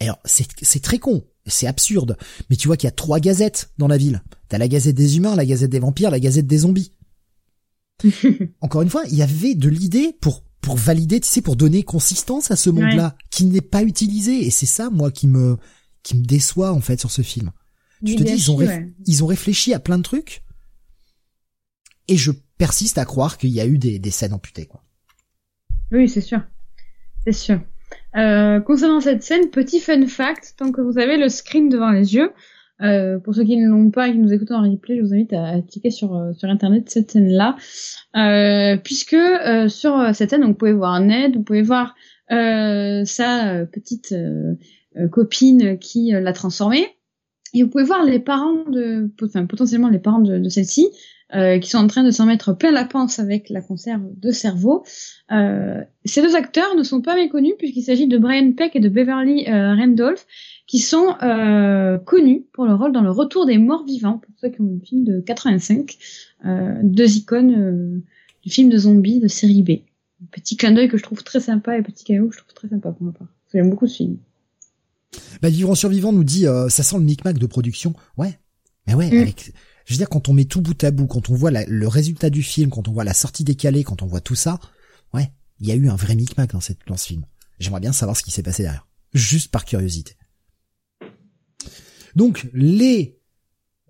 [0.00, 2.16] alors c'est, c'est très con, c'est absurde,
[2.48, 4.22] mais tu vois qu'il y a trois gazettes dans la ville.
[4.48, 6.92] T'as la gazette des humains, la gazette des vampires, la gazette des zombies.
[8.60, 11.82] Encore une fois, il y avait de l'idée pour pour valider, tu sais, pour donner
[11.82, 14.46] consistance à ce monde-là qui n'est pas utilisé.
[14.46, 15.56] Et c'est ça, moi, qui me
[16.02, 17.50] qui me déçoit en fait sur ce film.
[18.04, 18.58] Tu te dis, ils ont
[19.06, 20.42] ils ont réfléchi à plein de trucs.
[22.08, 24.82] Et je persiste à croire qu'il y a eu des, des scènes amputées, quoi.
[25.92, 26.40] Oui, c'est sûr.
[27.24, 27.60] C'est sûr.
[28.16, 32.14] Euh, concernant cette scène, petit fun fact, tant que vous avez le screen devant les
[32.14, 32.32] yeux,
[32.80, 35.12] euh, pour ceux qui ne l'ont pas et qui nous écoutent en replay, je vous
[35.12, 37.56] invite à, cliquer sur, euh, sur internet cette scène-là,
[38.82, 39.16] puisque
[39.68, 41.94] sur cette scène, vous pouvez voir Ned, vous pouvez voir
[42.28, 44.14] sa petite
[45.10, 46.86] copine qui l'a transformée,
[47.54, 50.88] et vous pouvez voir les parents de, enfin potentiellement les parents de, de celle-ci,
[51.34, 54.30] euh, qui sont en train de s'en mettre plein la panse avec la conserve de
[54.32, 54.84] cerveau.
[55.30, 58.88] Euh, ces deux acteurs ne sont pas méconnus puisqu'il s'agit de Brian Peck et de
[58.90, 60.26] Beverly euh, Randolph
[60.66, 64.50] qui sont euh, connus pour leur rôle dans Le Retour des Morts Vivants, pour ceux
[64.50, 65.96] qui ont vu le film de 85,
[66.82, 68.02] deux icônes
[68.42, 69.70] du film de zombies de série B.
[70.30, 72.68] Petit clin d'œil que je trouve très sympa et petit caillou que je trouve très
[72.68, 73.28] sympa pour ma part.
[73.52, 74.18] J'aime beaucoup ce film.
[75.40, 77.94] Bah, Vivre en survivant nous dit ça sent le micmac de production.
[78.16, 78.38] Ouais,
[78.86, 79.20] Mais ouais, mm.
[79.22, 79.52] avec,
[79.84, 82.30] je veux dire, quand on met tout bout à bout, quand on voit le résultat
[82.30, 84.58] du film, quand on voit la sortie décalée, quand on voit tout ça,
[85.14, 87.24] ouais, il y a eu un vrai micmac dans, cette, dans ce film.
[87.58, 88.86] J'aimerais bien savoir ce qui s'est passé derrière.
[89.12, 90.16] Juste par curiosité.
[92.14, 93.20] Donc, les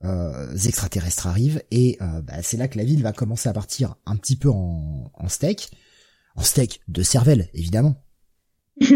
[0.04, 3.96] euh, extraterrestres arrivent et euh, bah, c'est là que la ville va commencer à partir
[4.06, 5.70] un petit peu en, en steak.
[6.34, 8.02] En steak de cervelle, évidemment.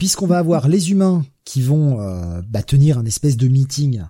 [0.00, 4.02] Puisqu'on va avoir les humains qui vont euh, bah, tenir un espèce de meeting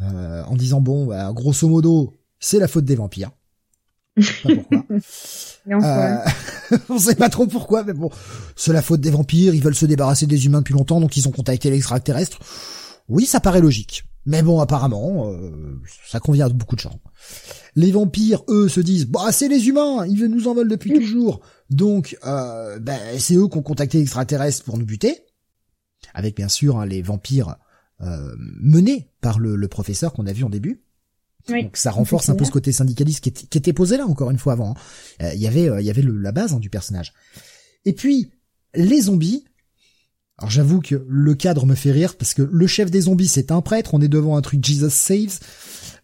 [0.00, 3.32] euh, en disant bon, bah, grosso modo, c'est la faute des vampires.
[4.14, 4.86] Pas pourquoi.
[5.72, 6.18] euh,
[6.88, 8.10] on sait pas trop pourquoi, mais bon,
[8.54, 9.56] c'est la faute des vampires.
[9.56, 12.38] Ils veulent se débarrasser des humains depuis longtemps, donc ils ont contacté l'extraterrestre.
[13.08, 14.04] Oui, ça paraît logique.
[14.26, 16.98] Mais bon, apparemment, euh, ça convient à beaucoup de gens.
[17.76, 21.40] Les vampires, eux, se disent, bah c'est les humains, ils nous en veulent depuis toujours.
[21.70, 25.23] Donc, euh, ben, c'est eux qui ont contacté l'extraterrestre pour nous buter.
[26.14, 27.56] Avec bien sûr hein, les vampires
[28.00, 30.82] euh, menés par le, professeur qu'on a vu en début.
[31.48, 34.54] Donc ça renforce un peu ce côté syndicaliste qui, était posé là encore une fois
[34.54, 34.74] avant.
[35.20, 35.30] Hein.
[35.34, 37.12] Il y avait, il y avait la base hein, du personnage.
[37.84, 38.30] Et puis
[38.74, 39.44] les zombies,
[40.38, 43.52] alors j'avoue que le cadre me fait rire parce que le chef des zombies c'est
[43.52, 45.38] un prêtre, on est devant un truc Jesus Saves.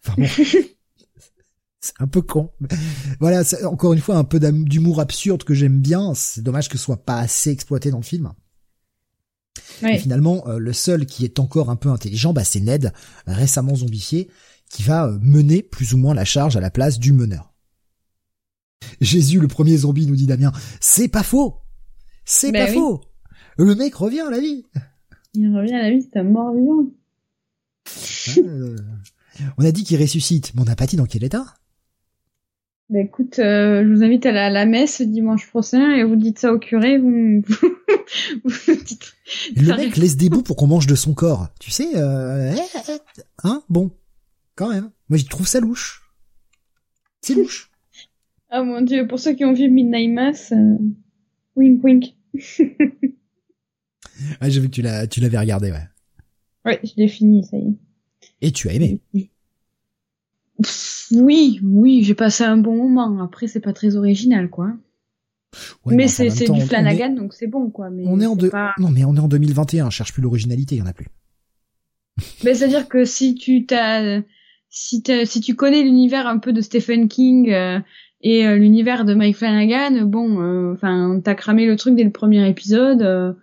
[0.05, 0.27] Enfin bon,
[1.79, 2.51] c'est un peu con.
[3.19, 6.13] Voilà, encore une fois un peu d'humour absurde que j'aime bien.
[6.13, 8.31] C'est dommage que ce soit pas assez exploité dans le film.
[9.83, 12.93] Et finalement, euh, le seul qui est encore un peu intelligent, bah, c'est Ned,
[13.25, 14.29] récemment zombifié,
[14.69, 17.53] qui va euh, mener plus ou moins la charge à la place du meneur.
[18.99, 21.57] Jésus, le premier zombie, nous dit Damien, c'est pas faux,
[22.25, 23.01] c'est bah pas faux.
[23.57, 24.65] Le mec revient à la vie.
[25.33, 26.85] Il revient à la vie, c'est un mort vivant.
[28.37, 28.77] Euh,
[29.57, 31.53] on a dit qu'il ressuscite, mais on n'a pas dit dans quel état.
[32.91, 36.39] Bah écoute, euh, je vous invite à la, la, messe dimanche prochain et vous dites
[36.39, 37.41] ça au curé, vous,
[38.43, 39.13] vous, dites...
[39.55, 41.47] Le mec laisse des bouts pour qu'on mange de son corps.
[41.61, 42.53] Tu sais, euh...
[43.45, 43.91] hein, bon,
[44.55, 44.91] quand même.
[45.07, 46.11] Moi, je trouve ça louche.
[47.21, 47.71] C'est louche.
[48.49, 50.75] ah mon dieu, pour ceux qui ont vu Midnight Mass, euh...
[51.55, 52.15] wink wink.
[54.39, 55.87] Ah, j'ai vu que tu l'as, tu l'avais regardé, ouais.
[56.63, 57.75] Ouais, je l'ai fini, ça y est.
[58.41, 58.99] Et tu as aimé.
[61.11, 63.21] Oui, oui, j'ai passé un bon moment.
[63.21, 64.71] Après, c'est pas très original, quoi.
[65.85, 67.89] mais c'est, c'est du Flanagan, donc c'est bon, quoi.
[67.89, 69.89] Mais on est en non, mais on est en 2021.
[69.89, 71.07] Cherche plus l'originalité, il y en a plus.
[72.43, 74.21] mais c'est à dire que si tu t'as,
[74.69, 77.79] si si tu connais l'univers un peu de Stephen King euh,
[78.21, 82.11] et euh, l'univers de Mike Flanagan, bon, euh, enfin, t'as cramé le truc dès le
[82.11, 83.35] premier épisode.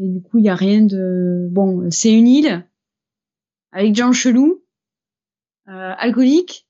[0.00, 1.90] Et du coup, il y a rien de bon.
[1.90, 2.64] C'est une île
[3.72, 4.67] avec gens chelous, euh,
[5.68, 6.66] alcooliques,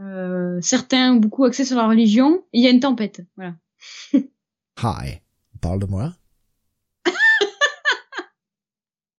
[0.00, 2.42] euh, certains beaucoup axés sur la religion.
[2.52, 3.22] Il y a une tempête.
[3.36, 3.54] Voilà.
[4.82, 5.20] Hi,
[5.60, 6.14] parle de moi.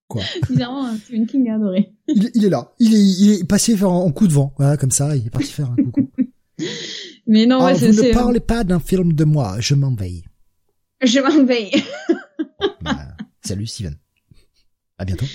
[0.07, 0.22] Quoi?
[0.48, 1.91] Bizarrement, hein, Stephen King a adoré.
[2.07, 2.72] il, il, est là.
[2.80, 4.53] Il est, il est passé faire un coup de vent.
[4.57, 6.10] Voilà, comme ça, il est parti faire un coucou.
[7.28, 9.56] Mais non, ouais, ah, Vous ne parlez pas d'un film de moi.
[9.60, 10.26] Je m'en veille.
[11.02, 11.72] Je m'en veille.
[12.82, 13.07] Bah,
[13.41, 13.95] salut Steven.
[14.98, 15.26] À bientôt.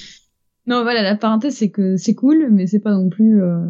[0.68, 3.64] Non, voilà, la parenthèse, c'est que c'est cool, mais c'est pas non plus, euh,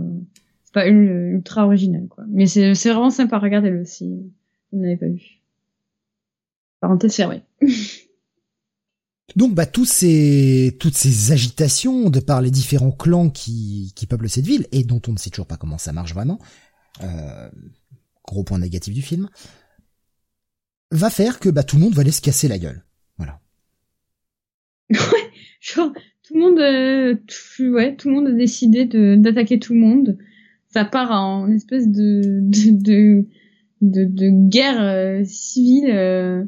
[0.65, 2.25] c'est pas ultra original, quoi.
[2.29, 4.33] Mais c'est, c'est vraiment sympa, regardez-le si
[4.73, 5.41] vous n'avez pas vu.
[6.81, 7.45] Parenthèse fermée.
[9.37, 14.29] Donc, bah, tous ces, toutes ces agitations de par les différents clans qui, qui peuplent
[14.29, 16.41] cette ville, et dont on ne sait toujours pas comment ça marche vraiment,
[17.05, 17.49] euh,
[18.27, 19.29] gros point négatif du film,
[20.91, 22.85] va faire que, bah, tout le monde va aller se casser la gueule.
[23.19, 23.41] Voilà.
[24.91, 25.31] Ouais,
[25.61, 25.93] genre,
[26.29, 30.19] tout le monde, euh, ouais, tout le monde a décidé de d'attaquer tout le monde.
[30.69, 33.27] Ça part en espèce de de
[33.81, 36.45] de, de, guerre euh, civile euh,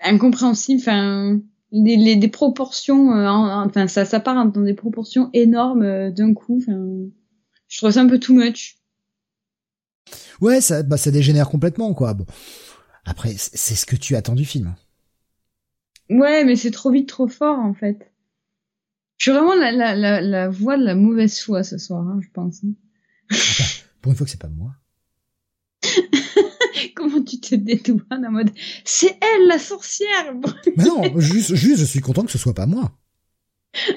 [0.00, 0.80] incompréhensible.
[0.80, 1.40] Enfin,
[1.72, 6.62] les, les des proportions, enfin ça ça part dans des proportions énormes d'un coup.
[7.68, 8.76] Je trouve ça un peu too much.
[10.42, 12.12] Ouais, ça, bah, ça dégénère complètement, quoi.
[12.12, 12.26] Bon.
[13.06, 14.74] Après, c'est ce que tu attends du film.
[16.10, 18.12] Ouais, mais c'est trop vite, trop fort en fait.
[19.18, 22.20] Je suis vraiment la, la, la, la voix de la mauvaise foi ce soir, hein,
[22.22, 22.62] je pense.
[22.64, 22.74] Hein.
[24.00, 24.72] pour une fois que c'est pas moi.
[26.94, 28.50] Comment tu te dédouanes en mode
[28.84, 30.34] c'est elle la sorcière
[30.76, 32.96] Mais non, juste, juste, je suis content que ce soit pas moi.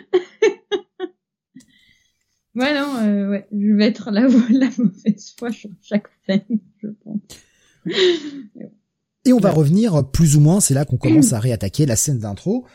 [2.56, 6.08] ouais, non, euh, ouais, je vais être la voix de la mauvaise foi sur chaque
[6.26, 7.22] scène, je pense.
[9.26, 12.20] Et on va revenir plus ou moins, c'est là qu'on commence à réattaquer la scène
[12.20, 12.66] d'intro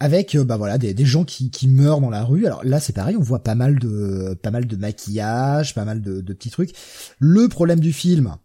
[0.00, 2.46] avec euh, bah voilà des, des gens qui, qui meurent dans la rue.
[2.46, 6.00] Alors là c'est pareil, on voit pas mal de pas mal de maquillage, pas mal
[6.00, 6.74] de, de petits trucs.
[7.18, 8.36] Le problème du film,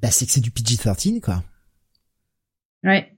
[0.00, 1.42] bah c'est que c'est du PG-13 quoi.
[2.84, 3.12] Ouais.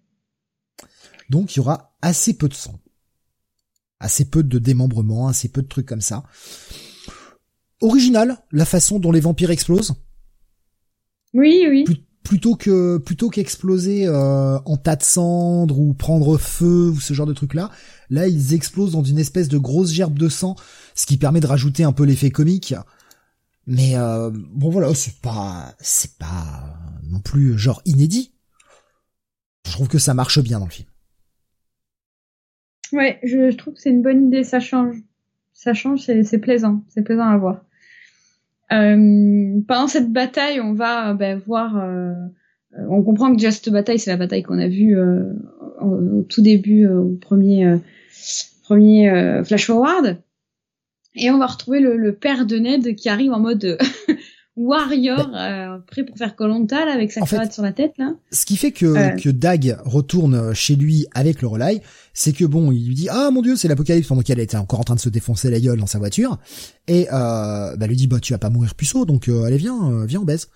[1.29, 2.81] Donc il y aura assez peu de sang.
[4.01, 6.23] Assez peu de démembrement, assez peu de trucs comme ça.
[7.81, 9.95] Original, la façon dont les vampires explosent.
[11.35, 12.07] Oui, oui.
[12.29, 17.27] Plutôt que plutôt qu'exploser euh, en tas de cendres ou prendre feu ou ce genre
[17.27, 17.71] de trucs là,
[18.11, 20.55] là ils explosent dans une espèce de grosse gerbe de sang,
[20.95, 22.75] ce qui permet de rajouter un peu l'effet comique.
[23.67, 28.35] Mais euh, bon voilà, c'est pas c'est pas non plus genre inédit.
[29.67, 30.89] Je trouve que ça marche bien dans le film.
[32.93, 34.97] Ouais, je, trouve que c'est une bonne idée, ça change.
[35.55, 37.65] Ça change, c'est plaisant, c'est plaisant à voir.
[38.73, 41.77] Euh, pendant cette bataille, on va ben, voir.
[41.77, 42.13] Euh,
[42.91, 44.97] on comprend que déjà cette bataille, c'est la bataille qu'on a vue
[45.81, 47.79] au, tout début, au premier
[48.63, 50.19] premier flash forward.
[51.15, 53.79] Et on va retrouver le, le, père de Ned qui arrive en mode
[54.59, 58.15] warrior euh, prêt pour faire Colonta avec sa cravate sur la tête là.
[58.33, 59.11] Ce qui fait que euh.
[59.11, 61.81] que Dag retourne chez lui avec le relay,
[62.13, 64.81] c'est que bon, il lui dit ah mon dieu c'est l'apocalypse pendant qu'elle était encore
[64.81, 66.39] en train de se défoncer la gueule dans sa voiture
[66.89, 70.05] et euh, bah lui dit bah tu vas pas mourir puceau donc euh, allez viens
[70.05, 70.49] viens on baise.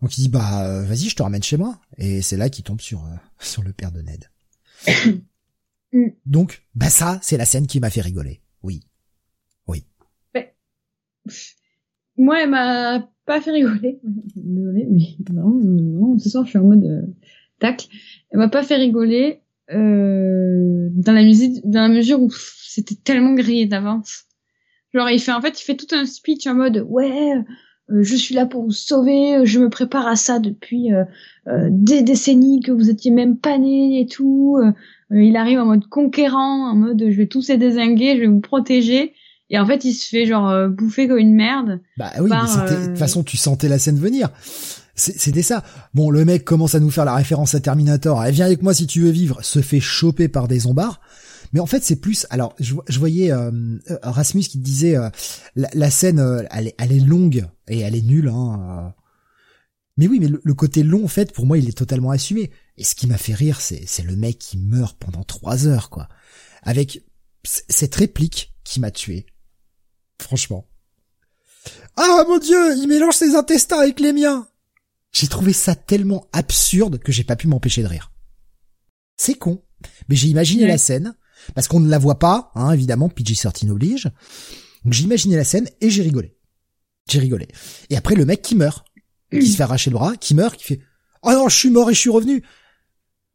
[0.00, 2.80] Donc il dit bah vas-y je te ramène chez moi et c'est là qu'il tombe
[2.80, 3.02] sur
[3.40, 4.30] sur le père de Ned.
[5.92, 6.08] Mm.
[6.26, 8.40] donc bah ça c'est la scène qui m'a fait rigoler.
[8.64, 8.82] Oui.
[9.68, 9.84] Oui.
[12.16, 13.98] Moi, elle m'a pas fait rigoler.
[14.36, 17.02] Désolée, mais non, non, ce soir je suis en mode euh,
[17.58, 17.88] tac.
[18.30, 19.40] Elle m'a pas fait rigoler
[19.72, 24.24] euh, dans la musique, dans la mesure où c'était tellement grillé d'avance.
[24.92, 27.34] Genre il fait en fait il fait tout un speech en mode ouais
[27.90, 31.04] euh, je suis là pour vous sauver, je me prépare à ça depuis euh,
[31.48, 34.58] euh des décennies que vous étiez même pas nés et tout.
[35.10, 38.40] il arrive en mode conquérant, en mode je vais tous les désinguer, je vais vous
[38.40, 39.14] protéger.
[39.54, 41.80] Et en fait, il se fait genre euh, bouffer comme une merde.
[41.96, 44.30] Bah oui, mais de toute euh, façon, tu sentais la scène venir.
[44.96, 45.62] C'était ça.
[45.94, 48.20] Bon, le mec commence à nous faire la référence à Terminator.
[48.24, 49.44] Vient avec moi si tu veux vivre.
[49.44, 51.00] Se fait choper par des zombards.
[51.52, 52.26] Mais en fait, c'est plus.
[52.30, 53.52] Alors, je, voyais euh,
[54.02, 54.96] Rasmus qui disait
[55.54, 56.18] la, scène,
[56.50, 58.30] elle, est, elle, est, longue et elle est nulle.
[58.34, 58.92] Hein,
[59.96, 62.50] mais oui, mais le, côté long, en fait, pour moi, il est totalement assumé.
[62.76, 66.08] Et ce qui m'a fait rire, c'est le mec qui meurt pendant trois heures, quoi,
[66.64, 67.04] avec
[67.44, 69.26] cette réplique qui m'a tué.
[70.20, 70.66] Franchement.
[71.96, 74.46] Ah mon dieu, il mélange ses intestins avec les miens.
[75.12, 78.10] J'ai trouvé ça tellement absurde que j'ai pas pu m'empêcher de rire.
[79.16, 79.62] C'est con,
[80.08, 81.14] mais j'ai imaginé la scène
[81.54, 84.10] parce qu'on ne la voit pas, hein, évidemment, PG-13 oblige.
[84.84, 86.36] Donc j'ai imaginé la scène et j'ai rigolé.
[87.08, 87.48] J'ai rigolé.
[87.90, 88.86] Et après le mec qui meurt,
[89.30, 90.80] qui se fait arracher le bras, qui meurt, qui fait
[91.22, 92.42] "Oh non, je suis mort et je suis revenu."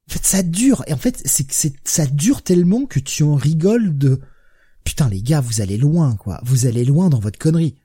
[0.09, 3.35] En fait, ça dure et en fait, c'est c'est ça dure tellement que tu en
[3.35, 4.19] rigoles de
[4.89, 7.75] putain les gars, vous allez loin quoi, vous allez loin dans votre connerie.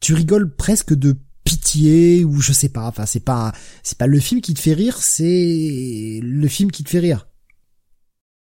[0.00, 3.52] Tu rigoles presque de pitié ou je sais pas, enfin c'est pas
[3.82, 7.26] c'est pas le film qui te fait rire, c'est le film qui te fait rire.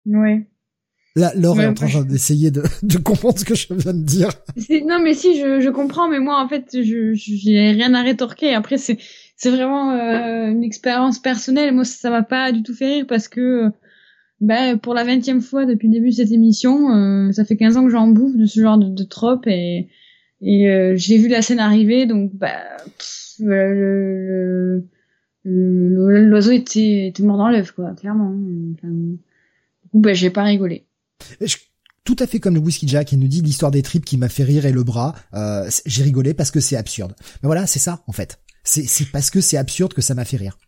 [0.07, 0.49] Ouais.
[1.15, 4.31] Là, Laure est en train d'essayer de, de comprendre ce que je viens de dire.
[4.87, 8.55] Non, mais si, je, je comprends, mais moi, en fait, je j'ai rien à rétorquer.
[8.55, 8.99] Après, c'est
[9.37, 11.75] c'est vraiment euh, une expérience personnelle.
[11.75, 13.71] Moi, ça m'a pas du tout fait rire parce que
[14.41, 17.77] ben, pour la vingtième fois depuis le début de cette émission, euh, ça fait 15
[17.77, 19.89] ans que j'en bouffe de ce genre de, de et,
[20.41, 22.61] et euh, j'ai vu la scène arriver, donc bah,
[23.41, 24.85] le,
[25.45, 28.33] l'oiseau était, était mort dans l'œuf, quoi, clairement.
[28.33, 30.87] Du coup, bah, j'ai pas rigolé.
[32.05, 34.29] tout à fait comme le Whisky Jack, il nous dit l'histoire des tripes qui m'a
[34.29, 35.17] fait rire et le bras.
[35.35, 37.15] Euh, j'ai rigolé parce que c'est absurde.
[37.43, 38.39] Mais voilà, c'est ça en fait.
[38.63, 40.59] C'est parce que c'est absurde que ça m'a fait rire.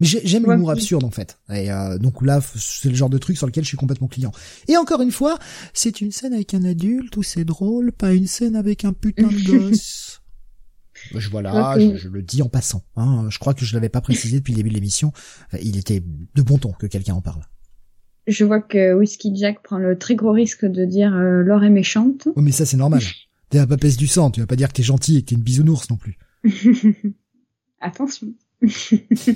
[0.00, 1.38] Mais j'aime l'humour absurde en fait.
[1.52, 4.30] Et euh, donc là, c'est le genre de truc sur lequel je suis complètement client.
[4.68, 5.38] Et encore une fois,
[5.72, 9.26] c'est une scène avec un adulte où c'est drôle, pas une scène avec un putain
[9.26, 10.20] de gosse.
[11.14, 12.84] je voilà, je, le dis en passant.
[12.96, 13.26] Hein.
[13.28, 15.12] Je crois que je l'avais pas précisé depuis le début de l'émission.
[15.60, 16.02] Il était
[16.34, 17.42] de bon ton que quelqu'un en parle.
[18.28, 21.70] Je vois que Whiskey Jack prend le très gros risque de dire euh, Laure est
[21.70, 22.28] méchante.
[22.36, 23.02] Oh mais ça c'est normal.
[23.50, 25.34] T'es un papesse du sang, tu vas pas dire que t'es gentil et que t'es
[25.34, 26.18] une bisounours non plus.
[27.80, 28.34] Attention.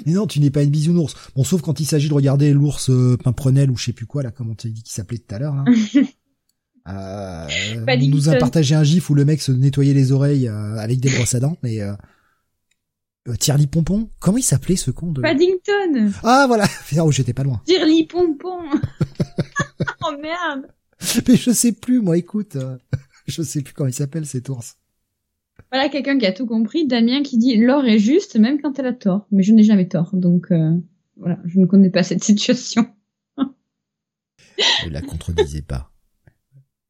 [0.06, 1.14] mais non, tu n'es pas une bisounours.
[1.36, 4.22] Bon, sauf quand il s'agit de regarder l'ours euh, pimprenel ou je sais plus quoi,
[4.22, 5.64] là, comment tu dit qu'il s'appelait tout à l'heure, là.
[6.88, 7.48] euh,
[7.86, 11.00] on nous a partagé un gif où le mec se nettoyait les oreilles euh, avec
[11.00, 11.92] des brosses à dents, mais euh,
[13.28, 15.22] euh Thierry Pompon Comment il s'appelait ce con de...
[15.22, 16.66] Paddington Ah voilà
[16.98, 17.60] Oh j'étais pas loin.
[17.64, 18.64] Thierry Pompon
[20.04, 20.66] Oh merde
[21.28, 22.56] Mais je sais plus moi, écoute.
[23.26, 24.76] je sais plus comment il s'appelle cet ours.
[25.72, 26.86] Voilà quelqu'un qui a tout compris.
[26.86, 29.26] Damien qui dit l'or est juste même quand elle a tort.
[29.30, 30.10] Mais je n'ai jamais tort.
[30.12, 30.76] Donc euh,
[31.16, 32.86] voilà, je ne connais pas cette situation.
[33.38, 35.90] ne la contredisez pas.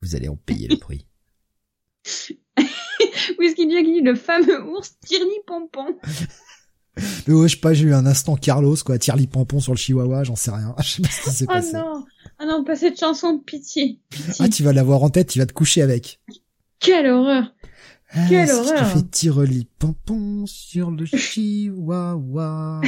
[0.03, 1.07] Vous allez en payer le prix.
[3.39, 5.97] Whisky Jack dit le fameux ours Tierney Pompon.
[7.27, 9.73] Mais ouais, je sais pas, j'ai eu un instant Carlos, quoi, tire les pompons sur
[9.73, 10.75] le chihuahua, j'en sais rien.
[10.83, 11.73] Je sais pas ce qui s'est Oh passé.
[11.73, 12.05] non
[12.39, 14.35] Ah non, pas cette chanson, pitié, pitié.
[14.41, 16.21] Ah, tu vas l'avoir en tête, tu vas te coucher avec.
[16.81, 17.55] Quelle horreur
[18.29, 18.87] Quelle si je te horreur.
[18.89, 22.81] fais tire les pompons sur le chihuahua.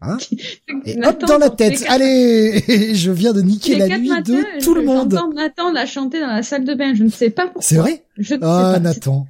[0.00, 0.18] Hein
[0.84, 1.78] Et hop dans la tête.
[1.80, 2.62] quatre- Allez,
[2.94, 5.12] je viens de niquer la nuit matins, de tout le monde.
[5.12, 7.62] J'entends Nathan la chanter dans la salle de bain, je ne sais pas pourquoi.
[7.62, 8.04] C'est vrai?
[8.16, 8.80] Je ne sais Ah, pas.
[8.80, 9.26] Nathan.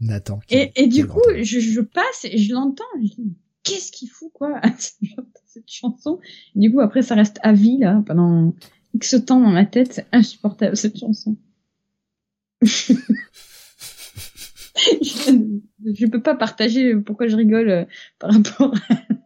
[0.00, 0.40] Nathan.
[0.50, 2.84] Et, et du coup, je, je passe et je l'entends.
[3.00, 4.60] Je dis, qu'est-ce qu'il fout, quoi,
[5.46, 6.18] cette chanson?
[6.56, 8.54] Et Du coup, après, ça reste à vie, là, pendant
[8.94, 9.92] X temps dans ma tête.
[9.94, 11.36] C'est insupportable, cette chanson.
[14.76, 15.32] Je,
[15.94, 17.84] je peux pas partager pourquoi je rigole euh,
[18.18, 18.74] par rapport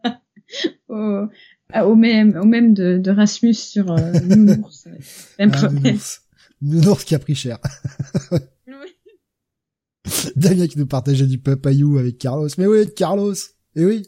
[0.03, 0.21] à-
[0.89, 1.27] au,
[1.71, 4.87] à- au même, au même de, de Rasmus sur euh, Nounours.
[5.39, 6.21] Même Ah, nounours.
[6.61, 7.57] Nounours qui a pris cher.
[10.35, 12.49] Damien qui nous partageait du papayou avec Carlos.
[12.57, 13.33] Mais oui, Carlos.
[13.75, 14.07] Et oui.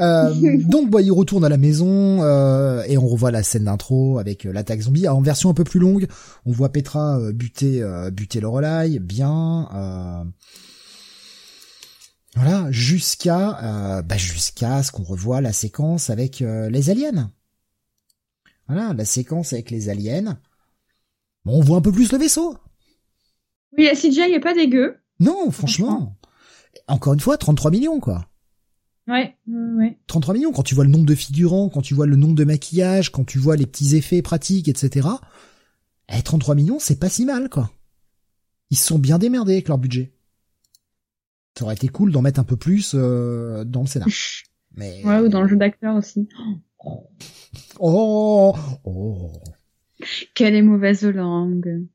[0.00, 0.32] Euh,
[0.64, 4.46] donc, bah, il retourne à la maison euh, et on revoit la scène d'intro avec
[4.46, 5.06] euh, l'attaque zombie.
[5.06, 6.06] Alors, en version un peu plus longue,
[6.46, 9.68] on voit Petra euh, buter, euh, buter le relais, bien.
[9.74, 10.24] euh,
[12.36, 17.30] voilà, jusqu'à, euh, bah, jusqu'à ce qu'on revoit la séquence avec les aliens.
[18.66, 20.38] Voilà, la séquence avec les aliens.
[21.44, 22.56] Bon, on voit un peu plus le vaisseau.
[23.76, 24.96] Oui, la CGI est pas dégueu.
[25.20, 26.16] Non, franchement.
[26.88, 28.26] Encore une fois, 33 millions, quoi.
[29.06, 29.98] Ouais, ouais, ouais.
[30.06, 32.44] 33 millions, quand tu vois le nombre de figurants, quand tu vois le nombre de
[32.44, 35.08] maquillages, quand tu vois les petits effets pratiques, etc.
[36.08, 37.70] Eh, 33 millions, c'est pas si mal, quoi.
[38.70, 40.14] Ils se sont bien démerdés avec leur budget.
[41.56, 44.08] Ça aurait été cool d'en mettre un peu plus euh, dans le scénar.
[44.76, 45.04] Mais...
[45.04, 46.28] Ouais, ou dans le jeu d'acteur aussi.
[47.78, 49.32] Oh, oh.
[50.34, 51.86] Quelle est mauvaise langue.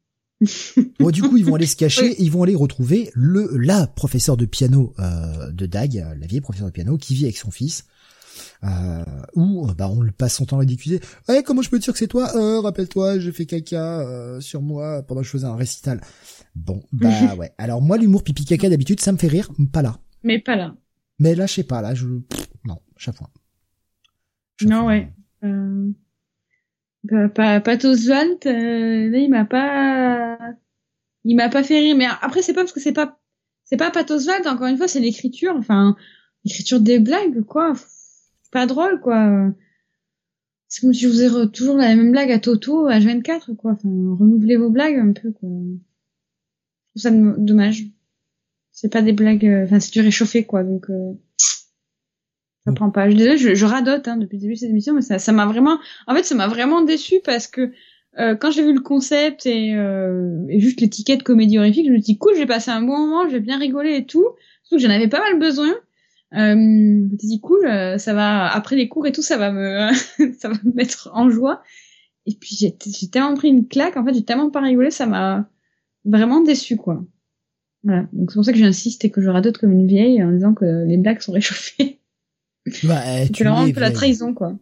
[1.00, 3.88] Bon, du coup, ils vont aller se cacher et ils vont aller retrouver le la
[3.88, 7.52] professeur de piano euh, de Dag, la vieille professeure de piano qui vit avec son
[7.52, 7.86] fils.
[8.64, 9.04] Euh,
[9.36, 11.02] où euh, bah on le passe son temps à ridiculiser.
[11.28, 14.40] Ouais, comment je peux te dire que c'est toi euh, Rappelle-toi, j'ai fait caca euh,
[14.40, 16.00] sur moi pendant que je faisais un récital.
[16.56, 17.52] Bon, bah ouais.
[17.58, 20.00] Alors moi, l'humour pipi caca d'habitude, ça me fait rire, pas là.
[20.24, 20.76] Mais pas là.
[21.20, 21.82] Mais là, je sais pas.
[21.82, 23.30] Là, je pff, non, chaque fois.
[24.60, 24.88] Chaque Non, fois.
[24.88, 25.14] ouais.
[25.44, 25.92] Euh...
[27.04, 30.38] Bah, pas, Pat Oswalt, euh, là, il m'a pas,
[31.24, 31.96] il m'a pas fait rire.
[31.96, 33.20] Mais après, c'est pas parce que c'est pas,
[33.66, 35.56] c'est pas Pat encore une fois, c'est l'écriture.
[35.58, 35.96] Enfin,
[36.46, 37.74] l'écriture des blagues, quoi.
[38.52, 39.52] Pas drôle, quoi.
[40.70, 43.72] C'est comme si je faisais toujours la même blague à Toto, à 24 quoi.
[43.72, 45.50] Enfin, renouvelez vos blagues un peu, quoi.
[46.96, 47.86] Je trouve ça dommage.
[48.72, 50.64] C'est pas des blagues, euh, enfin, c'est du réchauffé, quoi.
[50.64, 51.14] Donc, euh,
[52.70, 53.10] ça prend pas.
[53.10, 55.32] Je désolée, je, je radote hein, depuis le début de cette émission, mais ça, ça
[55.32, 55.78] m'a vraiment,
[56.08, 57.72] en fait, ça m'a vraiment déçu parce que
[58.18, 61.98] euh, quand j'ai vu le concept et, euh, et juste l'étiquette comédie horrifique, je me
[61.98, 64.26] suis dit cool, j'ai passé un bon moment, j'ai bien rigolé et tout.
[64.64, 65.74] Surtout que j'en avais pas mal besoin.
[66.34, 69.38] Euh, je me suis dit cool, euh, ça va après les cours et tout, ça
[69.38, 69.90] va me,
[70.40, 71.64] ça va me mettre en joie.
[72.26, 75.06] Et puis j'ai j'ai tellement pris une claque, en fait, j'ai tellement pas rigolé, ça
[75.06, 75.50] m'a
[76.06, 77.04] vraiment déçu quoi.
[77.84, 80.32] Voilà, donc c'est pour ça que j'insiste et que je radote comme une vieille en
[80.32, 81.99] disant que les blagues sont réchauffées.
[82.84, 84.54] Bah, eh, C'est tu vraiment un l'es peu la trahison quoi.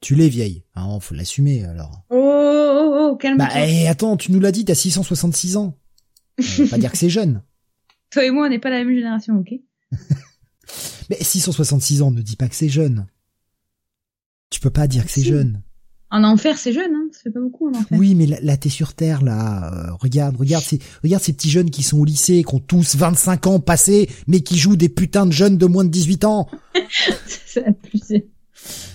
[0.00, 0.64] Tu l'es vieille.
[0.74, 2.04] Hein, faut l'assumer alors.
[2.10, 3.46] Oh oh oh, calme-toi.
[3.46, 5.76] Bah, eh, attends, tu nous l'as dit, t'as 666 ans.
[6.38, 7.42] On va pas dire que c'est jeune.
[8.10, 9.52] Toi et moi, on n'est pas la même génération, ok
[11.10, 13.06] Mais 666 ans, ne dis pas que c'est jeune.
[14.50, 15.62] Tu peux pas dire que c'est jeune.
[16.12, 17.96] En enfer, c'est jeune, hein Ça fait pas beaucoup en enfer.
[17.98, 19.72] Oui, mais là, là, t'es sur Terre, là.
[19.72, 22.96] Euh, regarde, regarde ces, regarde ces petits jeunes qui sont au lycée, qui ont tous
[22.96, 26.48] 25 ans passés, mais qui jouent des putains de jeunes de moins de 18 ans.
[27.26, 28.28] c'est abusé.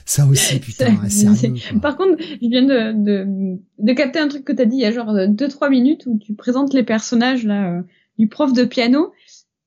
[0.05, 1.79] Ça aussi, putain, C'est- quoi.
[1.81, 4.85] Par contre, je viens de, de, de capter un truc que t'as dit il y
[4.85, 7.81] a genre 2-3 minutes où tu présentes les personnages là euh,
[8.19, 9.11] du prof de piano.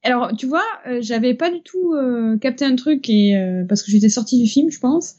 [0.04, 3.82] Alors, tu vois, euh, j'avais pas du tout euh, capté un truc et euh, parce
[3.82, 5.16] que j'étais sortie du film, je pense.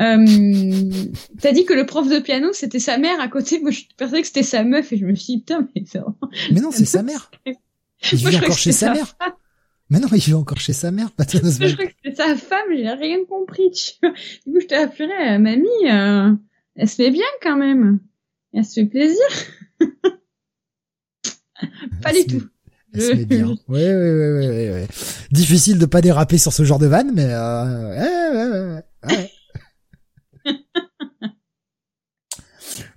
[0.00, 0.90] Euh,
[1.40, 3.60] t'as dit que le prof de piano c'était sa mère à côté.
[3.60, 5.98] Moi, je persuadée que c'était sa meuf et je me suis dit putain, mais c'est
[5.98, 6.16] vraiment-
[6.50, 7.30] Mais non, c'est sa mère.
[7.46, 9.16] Il vit encore chez sa mère.
[9.90, 12.64] Mais non, il vit encore chez sa mère, Moi, je croyais que c'était sa femme,
[12.74, 14.12] j'ai rien compris, tu vois.
[14.46, 16.32] Du coup, je t'ai appelé, euh, mamie, euh,
[16.76, 18.00] elle se fait bien quand même.
[18.54, 19.18] Elle se fait plaisir.
[22.02, 22.46] Pas Elle du tout.
[22.94, 23.46] Elle se met bien.
[23.46, 24.88] Ouais, ouais, ouais, ouais, ouais, ouais.
[25.30, 28.82] Difficile de pas déraper sur ce genre de vanne, mais euh, ouais, ouais, ouais,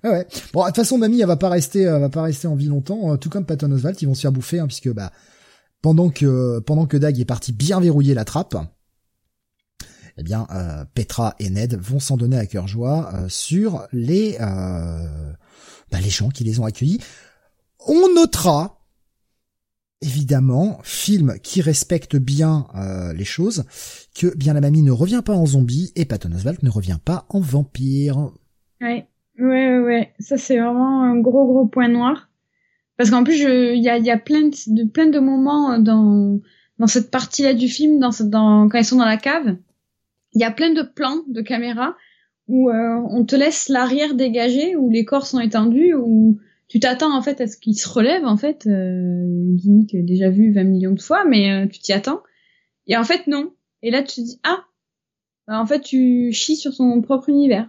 [0.04, 0.26] ouais, ouais.
[0.52, 2.66] Bon, de toute façon, Mamie, elle va pas rester, elle va pas rester en vie
[2.66, 5.12] longtemps, euh, tout comme Patton Oswalt, ils vont se faire bouffer, hein, puisque bah
[5.82, 8.56] pendant que pendant que Dag est parti bien verrouiller la trappe,
[10.18, 14.36] eh bien euh, Petra et Ned vont s'en donner à cœur joie euh, sur les
[14.40, 15.32] euh,
[15.90, 17.00] bah, les gens qui les ont accueillis.
[17.86, 18.76] On notera
[20.02, 23.64] évidemment, film qui respecte bien euh, les choses,
[24.14, 27.26] que bien la mamie ne revient pas en zombie et Patton Oswalt ne revient pas
[27.28, 28.30] en vampire.
[28.80, 29.08] Ouais,
[29.38, 32.28] ouais, ouais, ça c'est vraiment un gros gros point noir.
[32.96, 36.40] Parce qu'en plus, il y a, y a plein de, plein de moments dans
[36.78, 39.56] dans cette partie-là du film, dans, dans quand ils sont dans la cave,
[40.34, 41.96] il y a plein de plans de caméra
[42.48, 46.38] où euh, on te laisse l'arrière dégagé, où les corps sont étendus, où
[46.68, 50.52] tu t'attends en fait à ce qu'ils se relèvent en fait, euh, gimmick déjà vu
[50.52, 52.22] 20 millions de fois, mais euh, tu t'y attends.
[52.86, 53.52] Et en fait non.
[53.82, 54.64] Et là tu te dis ah,
[55.48, 57.68] bah, en fait tu chies sur son propre univers.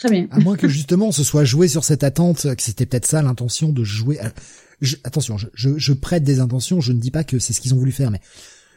[0.00, 0.26] Très bien.
[0.30, 3.22] À moins que justement on se soit joué sur cette attente, que c'était peut-être ça
[3.22, 4.18] l'intention de jouer.
[5.04, 7.74] attention, je, je, je, prête des intentions, je ne dis pas que c'est ce qu'ils
[7.74, 8.20] ont voulu faire, mais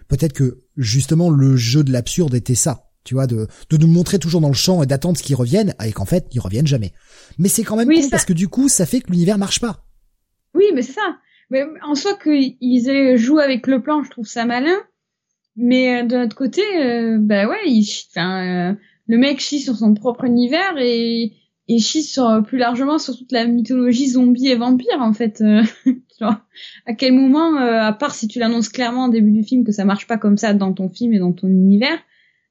[0.09, 4.19] peut-être que justement le jeu de l'absurde était ça tu vois, de, de nous montrer
[4.19, 6.93] toujours dans le champ et d'attendre qu'ils reviennent, et qu'en fait, ils reviennent jamais.
[7.37, 9.85] Mais c'est quand même oui, parce que du coup, ça fait que l'univers marche pas.
[10.53, 11.17] Oui, mais c'est ça.
[11.49, 14.77] Mais en soi, qu'ils jouent avec le plan, je trouve ça malin.
[15.55, 18.73] Mais euh, de l'autre côté, euh, bah ouais, il, enfin, euh,
[19.07, 21.33] le mec chie sur son propre univers et,
[21.67, 25.43] et chie sur plus largement sur toute la mythologie zombie et vampire en fait.
[25.85, 26.41] tu vois,
[26.85, 29.85] à quel moment, à part si tu l'annonces clairement au début du film que ça
[29.85, 31.99] marche pas comme ça dans ton film et dans ton univers,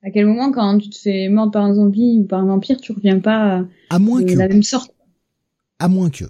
[0.05, 2.81] à quel moment, quand tu te fais mordre par un zombie ou par un vampire,
[2.81, 4.93] tu reviens pas à moins de que, la même sorte?
[5.79, 6.25] À moins que.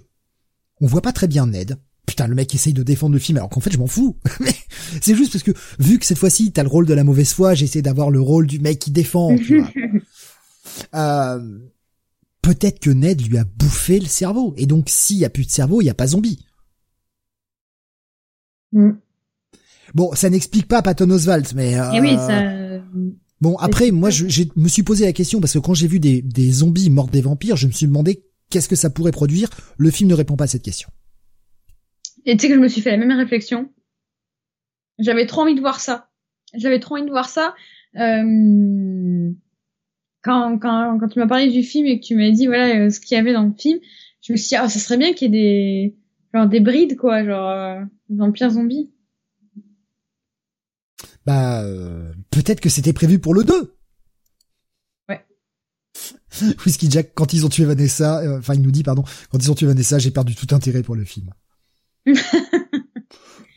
[0.79, 1.77] On voit pas très bien Ned.
[2.05, 4.17] Putain, le mec essaye de défendre le film alors qu'en fait je m'en fous.
[4.41, 4.53] Mais
[5.01, 7.55] c'est juste parce que vu que cette fois-ci t'as le rôle de la mauvaise foi,
[7.55, 9.31] j'essaie d'avoir le rôle du mec qui défend.
[9.31, 9.37] euh,
[12.41, 15.51] Peut-être que Ned lui a bouffé le cerveau et donc s'il y a plus de
[15.51, 16.45] cerveau, il y a pas zombie.
[18.73, 18.91] Mm.
[19.93, 21.79] Bon, ça n'explique pas Patton Oswalt, mais.
[21.79, 21.91] Euh...
[21.91, 22.53] Et oui, ça
[23.41, 26.21] Bon, après, moi, je, me suis posé la question parce que quand j'ai vu des,
[26.21, 29.49] des zombies morts des vampires, je me suis demandé qu'est-ce que ça pourrait produire.
[29.77, 30.89] Le film ne répond pas à cette question.
[32.25, 33.69] Et tu sais que je me suis fait la même réflexion.
[34.97, 36.09] J'avais trop envie de voir ça.
[36.53, 37.53] J'avais trop envie de voir ça.
[37.97, 39.33] Euh,
[40.23, 42.89] quand, quand, quand tu m'as parlé du film et que tu m'as dit voilà euh,
[42.89, 43.79] ce qu'il y avait dans le film,
[44.21, 45.95] je me suis dit ah ça serait bien qu'il y ait des
[46.33, 48.89] genre des brides quoi, genre euh, vampires zombies.
[51.25, 53.75] Bah, euh, peut-être que c'était prévu pour le 2.
[55.09, 55.25] Ouais.
[56.65, 59.51] Whisky Jack, quand ils ont tué Vanessa, euh, enfin, il nous dit, pardon, quand ils
[59.51, 61.29] ont tué Vanessa, j'ai perdu tout intérêt pour le film.
[62.05, 62.15] mais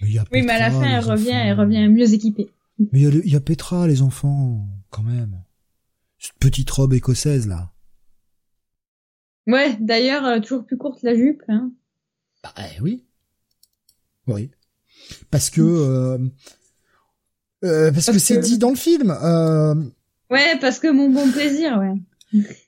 [0.00, 2.48] oui, mais à la fin, elle revient, elle revient mieux équipée.
[2.92, 5.42] Mais il y, a Petra, les enfants, quand même.
[6.26, 7.70] Cette petite robe écossaise, là.
[9.46, 11.70] Ouais, d'ailleurs, euh, toujours plus courte la jupe, hein.
[12.42, 13.04] Bah, eh oui.
[14.26, 14.50] Oui.
[15.30, 15.60] Parce que,
[17.62, 19.16] euh, parce, que, c'est dit dans le film.
[19.22, 19.74] Euh...
[20.28, 21.94] Ouais, parce que mon bon plaisir, ouais.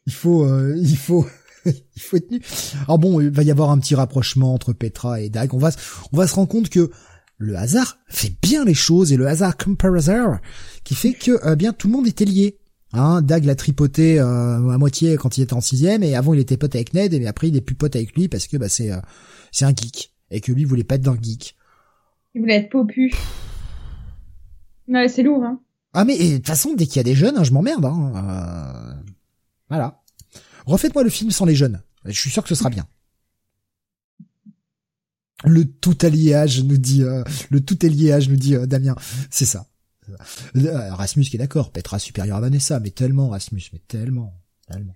[0.07, 1.27] Il faut, euh, il faut,
[1.65, 2.41] il faut être nu.
[2.85, 5.53] Alors bon, il va y avoir un petit rapprochement entre Petra et Dag.
[5.53, 5.71] On va,
[6.13, 6.93] on va se rendre compte que
[7.39, 10.39] le hasard fait bien les choses et le hasard comparator
[10.85, 12.58] qui fait que euh, bien tout le monde était lié.
[12.93, 16.57] Hein, Dag l'a tripoté à moitié quand il était en sixième et avant il était
[16.57, 18.91] pote avec Ned et après il est plus pote avec lui parce que bah c'est
[19.53, 21.55] c'est un geek et que lui voulait pas être dans le geek.
[22.35, 23.13] Il voulait être popu.
[24.89, 25.61] Ouais, c'est lourd, hein.
[25.93, 27.85] Ah mais de toute façon, dès qu'il y a des jeunes, hein, je m'emmerde.
[27.85, 28.13] Hein.
[28.15, 29.11] Euh...
[29.69, 30.03] Voilà.
[30.67, 31.83] Refaites-moi le film sans les jeunes.
[32.05, 32.87] Je suis sûr que ce sera bien.
[35.45, 38.97] Le tout alliage nous dit, euh, le tout alliage nous dit euh, Damien.
[39.31, 39.67] C'est ça.
[40.57, 44.35] Euh, Rasmus qui est d'accord, Petra supérieur à Vanessa, mais tellement Rasmus, mais tellement,
[44.71, 44.95] tellement.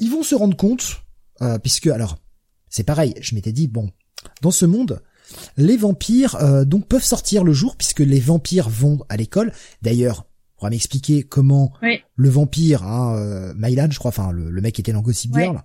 [0.00, 1.02] ils vont se rendre compte,
[1.62, 2.18] puisque alors,
[2.68, 3.14] c'est pareil.
[3.20, 3.90] Je m'étais dit bon,
[4.42, 5.00] dans ce monde,
[5.56, 9.52] les vampires euh, donc peuvent sortir le jour puisque les vampires vont à l'école.
[9.82, 10.26] D'ailleurs,
[10.58, 11.72] on va m'expliquer comment
[12.16, 15.62] le vampire, hein, euh, Mylan, je crois, enfin le, mec qui était dans Gossip Girl,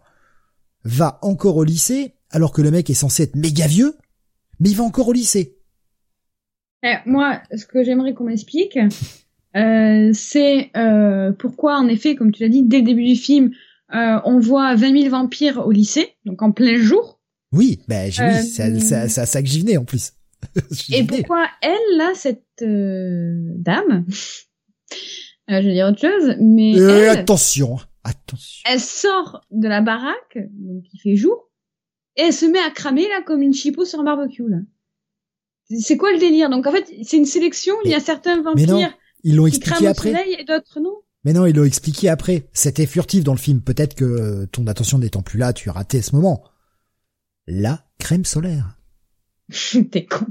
[0.83, 3.97] va encore au lycée alors que le mec est censé être méga vieux,
[4.59, 5.59] mais il va encore au lycée.
[6.84, 8.80] Eh, moi, ce que j'aimerais qu'on m'explique,
[9.56, 10.72] euh, c'est
[11.38, 13.51] pourquoi, en effet, comme tu l'as dit, dès le début du film,
[13.91, 17.19] on voit 20 000 vampires au lycée, donc en plein jour.
[17.51, 20.14] Oui, ben oui, c'est ça que j'y venais en plus.
[20.93, 24.06] Et pourquoi elle, là, cette euh, dame,
[25.49, 28.64] euh, je vais dire autre chose, mais euh, attention, attention.
[28.72, 31.49] Elle sort de la baraque, donc il fait jour,
[32.15, 34.57] et elle se met à cramer là comme une chipot sur un barbecue là.
[35.77, 36.49] C'est quoi le délire?
[36.49, 37.75] Donc en fait, c'est une sélection.
[37.85, 38.89] il y a certains vampires mais non,
[39.23, 40.11] ils l'ont expliqué après.
[40.39, 40.95] et d'autres non?
[41.25, 42.49] Mais non, ils l'ont expliqué après.
[42.53, 43.61] C'était furtif dans le film.
[43.61, 46.43] Peut-être que ton attention n'étant plus là, tu as raté ce moment
[47.49, 48.77] la crème solaire.
[49.91, 50.25] T'es con.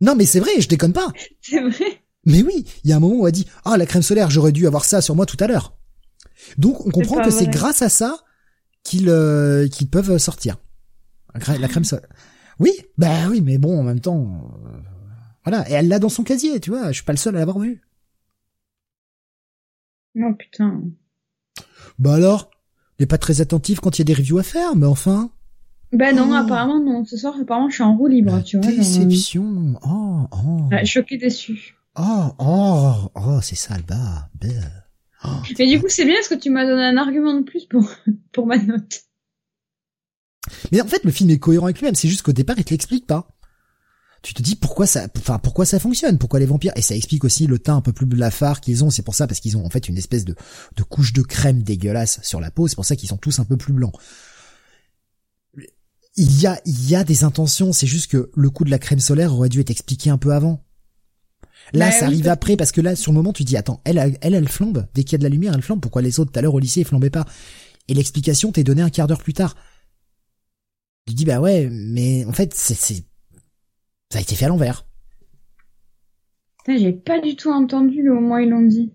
[0.00, 1.12] Non, mais c'est vrai, je déconne pas.
[1.40, 2.02] C'est vrai?
[2.26, 4.52] Mais oui, il y a un moment où elle dit ah la crème solaire, j'aurais
[4.52, 5.76] dû avoir ça sur moi tout à l'heure.
[6.56, 8.18] Donc on comprend que c'est grâce à ça
[8.82, 10.56] qu'ils euh, qu'ils peuvent sortir.
[11.34, 12.08] La crème solaire.
[12.60, 14.68] Oui, bah oui, mais bon, en même temps, euh,
[15.44, 15.68] voilà.
[15.70, 16.88] Et elle l'a dans son casier, tu vois.
[16.88, 17.82] Je suis pas le seul à l'avoir vu.
[20.16, 20.82] Oh putain.
[21.98, 22.50] Bah alors,
[23.00, 25.30] n'est pas très attentif quand il y a des reviews à faire, mais enfin.
[25.92, 26.34] Bah non, Oh.
[26.34, 27.04] apparemment non.
[27.04, 28.68] Ce soir, apparemment, je suis en roue libre, La tu vois.
[28.68, 29.74] genre, déception.
[29.84, 30.68] Oh, oh.
[30.72, 31.76] euh, ouais, choquée déçue.
[31.96, 34.28] Oh, oh, oh, c'est ça le bas.
[35.24, 35.28] Oh,
[35.58, 37.88] Mais du coup, c'est bien parce que tu m'as donné un argument de plus pour
[38.32, 39.02] pour ma note.
[40.72, 41.94] Mais en fait, le film est cohérent avec lui-même.
[41.94, 43.28] C'est juste qu'au départ, il te l'explique pas.
[44.22, 46.72] Tu te dis pourquoi ça, enfin pourquoi ça fonctionne, pourquoi les vampires?
[46.76, 48.88] Et ça explique aussi le teint un peu plus blafard qu'ils ont.
[48.88, 50.34] C'est pour ça parce qu'ils ont en fait une espèce de
[50.76, 52.66] de couche de crème dégueulasse sur la peau.
[52.66, 53.92] C'est pour ça qu'ils sont tous un peu plus blancs.
[56.16, 57.74] Il y a il y a des intentions.
[57.74, 60.32] C'est juste que le coup de la crème solaire aurait dû être expliqué un peu
[60.32, 60.64] avant.
[61.74, 63.98] Là, Bah ça arrive après parce que là, sur le moment, tu dis attends, elle,
[63.98, 64.86] elle, elle, elle flambe.
[64.94, 65.80] Dès qu'il y a de la lumière, elle flambe.
[65.80, 67.26] Pourquoi les autres tout à l'heure au lycée ils flambaient pas?
[67.88, 69.54] Et l'explication t'est donnée un quart d'heure plus tard.
[71.06, 74.86] Tu dis bah ouais, mais en fait c'est ça a été fait à l'envers.
[76.66, 78.92] J'ai pas du tout entendu le moment où ils l'ont dit.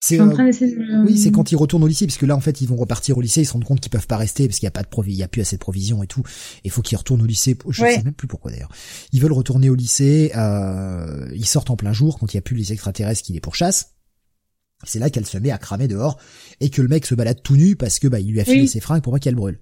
[0.00, 2.60] C'est euh, de oui, c'est quand ils retournent au lycée parce que là en fait
[2.60, 4.66] ils vont repartir au lycée, ils se rendent compte qu'ils peuvent pas rester parce qu'il
[4.66, 6.22] y a pas de provi, il y a plus assez de provisions et tout.
[6.62, 7.56] Il faut qu'ils retournent au lycée.
[7.70, 7.94] Je Ouais.
[7.96, 8.70] sais même plus pourquoi d'ailleurs.
[9.12, 10.30] Ils veulent retourner au lycée.
[10.36, 13.40] Euh, ils sortent en plein jour quand il y a plus les extraterrestres qui les
[13.40, 13.94] pourchassent.
[14.84, 16.18] C'est là qu'elle se met à cramer dehors
[16.60, 18.60] et que le mec se balade tout nu parce que bah il lui a filé
[18.60, 18.68] Oui.
[18.68, 19.58] ses fringues pour pas qu'elle brûle.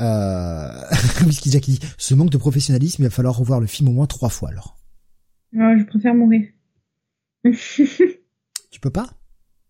[0.00, 0.80] Euh...
[1.26, 4.06] Whisky Jack dit ce manque de professionnalisme, il va falloir revoir le film au moins
[4.06, 4.76] trois fois alors.
[5.52, 6.48] Ouais, je préfère mourir.
[8.70, 9.08] Tu peux pas?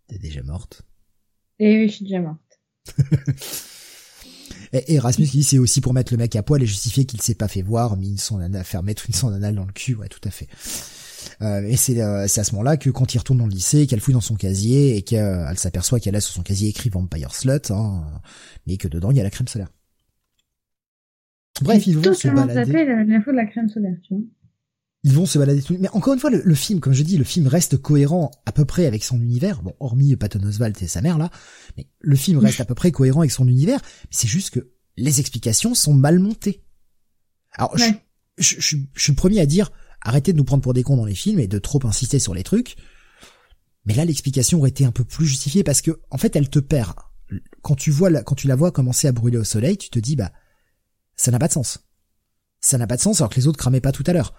[0.09, 0.83] T'es déjà morte.
[1.59, 2.41] Et oui, je suis déjà morte.
[4.73, 7.05] Et et Erasmus qui dit c'est aussi pour mettre le mec à poil et justifier
[7.05, 9.65] qu'il s'est pas fait voir, mis une sonde anale, faire mettre une sonde anale dans
[9.65, 10.49] le cul, ouais tout à fait.
[11.43, 13.87] Euh, et c'est euh, c'est à ce moment-là que quand il retourne dans le lycée,
[13.87, 17.33] qu'elle fouille dans son casier et qu'elle s'aperçoit qu'elle a sur son casier écrit Vampire
[17.35, 18.05] Slut, hein,
[18.67, 19.71] mais que dedans il y a la crème solaire.
[21.63, 22.85] Bref, ils vont se balader.
[23.07, 24.23] l'info de la crème solaire, tu vois.
[25.07, 25.77] Ils vont se balader tout.
[25.79, 28.53] Mais encore une fois, le, le film, comme je dis, le film reste cohérent à
[28.53, 29.63] peu près avec son univers.
[29.63, 31.31] Bon, hormis Patton Oswalt et sa mère là,
[31.77, 33.81] mais le film reste à peu près cohérent avec son univers.
[34.11, 36.65] C'est juste que les explications sont mal montées.
[37.53, 38.03] Alors, je- Ouais.
[38.39, 39.71] je, je, je suis le premier à dire,
[40.01, 42.35] arrêtez de nous prendre pour des cons dans les films et de trop insister sur
[42.35, 42.77] les trucs.
[43.85, 46.59] Mais là, l'explication aurait été un peu plus justifiée parce que, en fait, elle te
[46.59, 46.95] perd.
[47.63, 49.99] Quand tu vois, la, quand tu la vois commencer à brûler au soleil, tu te
[49.99, 50.33] dis, bah,
[51.17, 51.87] ça n'a pas de sens.
[52.61, 54.35] Ça n'a pas de sens alors que les autres cramaient pas tout à l'heure.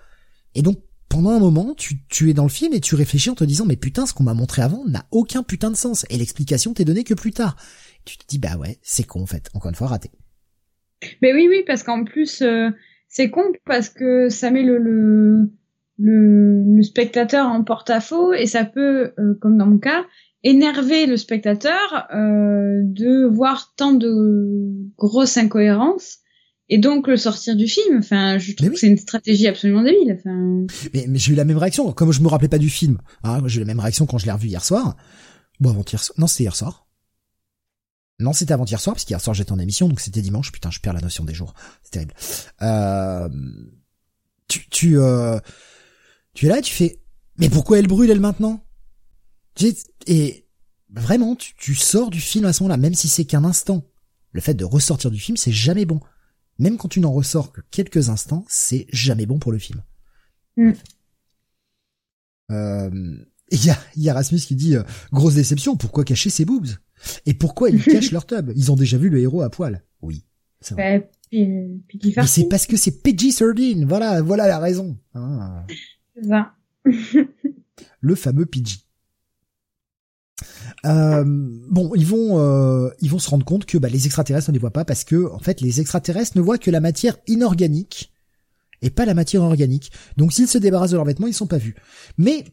[0.55, 0.79] Et donc,
[1.09, 3.65] pendant un moment, tu, tu es dans le film et tu réfléchis en te disant,
[3.65, 6.05] mais putain, ce qu'on m'a montré avant n'a aucun putain de sens.
[6.09, 7.55] Et l'explication t'est donnée que plus tard.
[8.05, 9.49] Tu te dis, bah ouais, c'est con en fait.
[9.53, 10.11] Encore une fois, raté.
[11.21, 12.69] Mais oui, oui, parce qu'en plus, euh,
[13.07, 15.51] c'est con parce que ça met le, le,
[15.99, 20.05] le, le spectateur en porte-à-faux et ça peut, euh, comme dans mon cas,
[20.43, 26.19] énerver le spectateur euh, de voir tant de grosses incohérences
[26.69, 27.99] et donc le sortir du film.
[27.99, 28.73] Enfin, je trouve oui.
[28.73, 30.17] que c'est une stratégie absolument débile.
[30.17, 31.91] Enfin, Mais, mais j'ai eu la même réaction.
[31.93, 34.25] Comme je me rappelais pas du film, hein, j'ai eu la même réaction quand je
[34.25, 34.95] l'ai revu hier soir.
[35.59, 36.15] Bon, avant-hier soir.
[36.17, 36.87] Non, c'était hier soir.
[38.19, 40.51] Non, c'était avant-hier soir, parce qu'hier soir j'étais en émission, donc c'était dimanche.
[40.51, 41.53] Putain, je perds la notion des jours.
[41.83, 42.13] C'est terrible.
[42.61, 43.29] Euh,
[44.47, 45.39] tu, tu, euh,
[46.33, 47.01] tu es là, tu fais,
[47.37, 48.65] mais pourquoi elle brûle elle maintenant?
[50.07, 50.47] Et
[50.89, 53.83] vraiment, tu, tu sors du film à ce moment-là, même si c'est qu'un instant.
[54.31, 55.99] Le fait de ressortir du film, c'est jamais bon.
[56.57, 59.83] Même quand tu n'en ressors que quelques instants, c'est jamais bon pour le film.
[60.57, 60.71] Mm.
[62.51, 63.17] Euh,
[63.51, 65.75] il y a, y a Rasmus qui dit euh, grosse déception.
[65.75, 66.69] Pourquoi cacher ses boobs?
[67.25, 68.51] Et pourquoi ils cachent leur tub?
[68.55, 69.83] Ils ont déjà vu le héros à poil.
[70.01, 70.25] Oui,
[70.61, 70.99] c'est vrai.
[70.99, 71.47] bah, puis,
[71.87, 73.85] puis qu'il Mais fasse c'est parce que c'est PG-13.
[73.85, 74.97] Voilà, voilà la raison.
[75.13, 76.55] Ça.
[77.99, 78.84] le fameux PG.
[80.85, 84.53] Euh, bon, ils vont, euh, ils vont se rendre compte que bah, les extraterrestres ne
[84.53, 88.11] les voient pas parce que, en fait, les extraterrestres ne voient que la matière inorganique
[88.81, 89.91] et pas la matière organique.
[90.17, 91.75] Donc, s'ils se débarrassent de leurs vêtements, ils sont pas vus.
[92.17, 92.45] Mais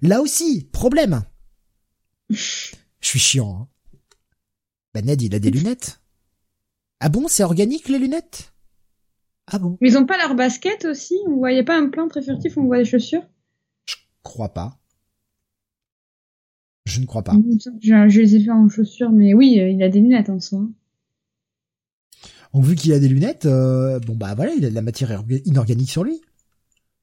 [0.00, 1.24] là aussi, problème.
[2.30, 2.64] Je
[3.00, 3.62] suis chiant.
[3.62, 3.68] Hein.
[4.94, 6.00] Bah Ned, il a des lunettes.
[7.00, 8.52] Ah bon, c'est organique les lunettes?
[9.48, 9.76] Ah bon?
[9.80, 11.18] Mais ils ont pas leur basket aussi?
[11.26, 13.26] On voyait pas un plan très furtif où on voit des chaussures?
[14.22, 14.78] Crois pas.
[16.84, 17.36] Je ne crois pas.
[17.80, 20.40] Je, je les ai vus en chaussures, mais oui, euh, il a des lunettes en
[20.40, 20.66] soi.
[22.52, 25.10] Donc vu qu'il a des lunettes, euh, bon bah voilà, il a de la matière
[25.10, 26.20] orga- inorganique sur lui.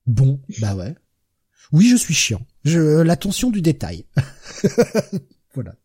[0.05, 0.95] Bon, bah ouais.
[1.71, 2.41] Oui, je suis chiant.
[2.65, 4.05] Je l'attention du détail.
[5.53, 5.75] voilà.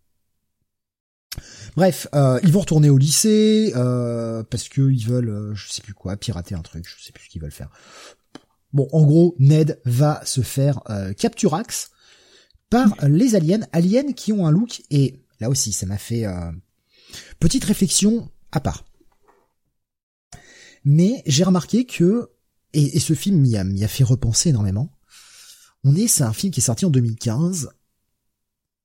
[1.77, 5.95] Bref, euh, ils vont retourner au lycée euh, parce que ils veulent, je sais plus
[5.95, 7.71] quoi, pirater un truc, je sais plus ce qu'ils veulent faire.
[8.73, 11.91] Bon, en gros, Ned va se faire euh, capturax
[12.71, 14.83] par les aliens, aliens qui ont un look.
[14.91, 16.51] Et là aussi, ça m'a fait euh,
[17.39, 18.85] petite réflexion à part.
[20.85, 22.31] Mais j'ai remarqué que,
[22.73, 24.91] et, ce film m'y a, fait repenser énormément,
[25.83, 27.71] on est, c'est un film qui est sorti en 2015,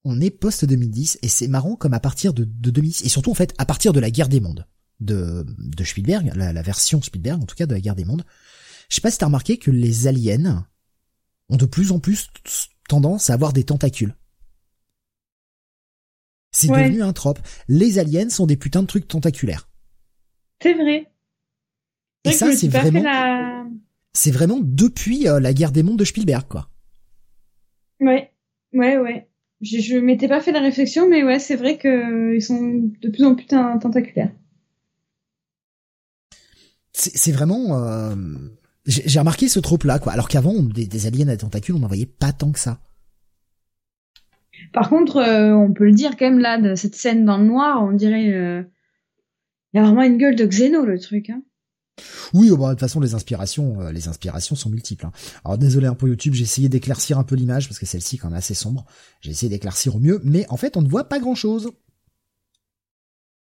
[0.05, 3.35] on est post-2010, et c'est marrant comme à partir de, de 2010, et surtout en
[3.35, 4.65] fait à partir de la guerre des mondes
[5.01, 8.23] de, de Spielberg, la, la version Spielberg en tout cas de la guerre des mondes,
[8.89, 10.67] je sais pas si t'as remarqué que les aliens
[11.49, 12.27] ont de plus en plus
[12.89, 14.15] tendance à avoir des tentacules.
[16.51, 17.39] C'est devenu un trope.
[17.67, 19.69] Les aliens sont des putains de trucs tentaculaires.
[20.61, 21.09] C'est vrai.
[22.25, 23.03] Et ça, c'est vraiment,
[24.13, 26.69] c'est vraiment depuis euh, la guerre des mondes de Spielberg, quoi.
[28.01, 28.33] Ouais,
[28.73, 29.29] ouais, ouais.
[29.61, 33.09] Je, je m'étais pas fait la réflexion, mais ouais, c'est vrai que ils sont de
[33.09, 34.33] plus en plus tentaculaires.
[36.93, 38.15] C'est vraiment, euh,
[38.89, 40.11] j'ai remarqué ce trope-là, quoi.
[40.11, 42.79] Alors qu'avant, des, des aliens à tentacules, on n'en voyait pas tant que ça.
[44.73, 47.45] Par contre, euh, on peut le dire quand même là, de cette scène dans le
[47.45, 48.63] noir, on dirait, euh,
[49.73, 51.29] il y a vraiment une gueule de Xeno le truc.
[51.29, 51.41] Hein.
[52.33, 55.05] Oui, oh, bah, de toute façon, les inspirations, euh, les inspirations sont multiples.
[55.05, 55.11] Hein.
[55.43, 58.29] Alors désolé un peu YouTube, j'ai essayé d'éclaircir un peu l'image parce que celle-ci quand
[58.29, 58.85] même assez sombre.
[59.21, 61.71] J'ai essayé d'éclaircir au mieux, mais en fait, on ne voit pas grand-chose.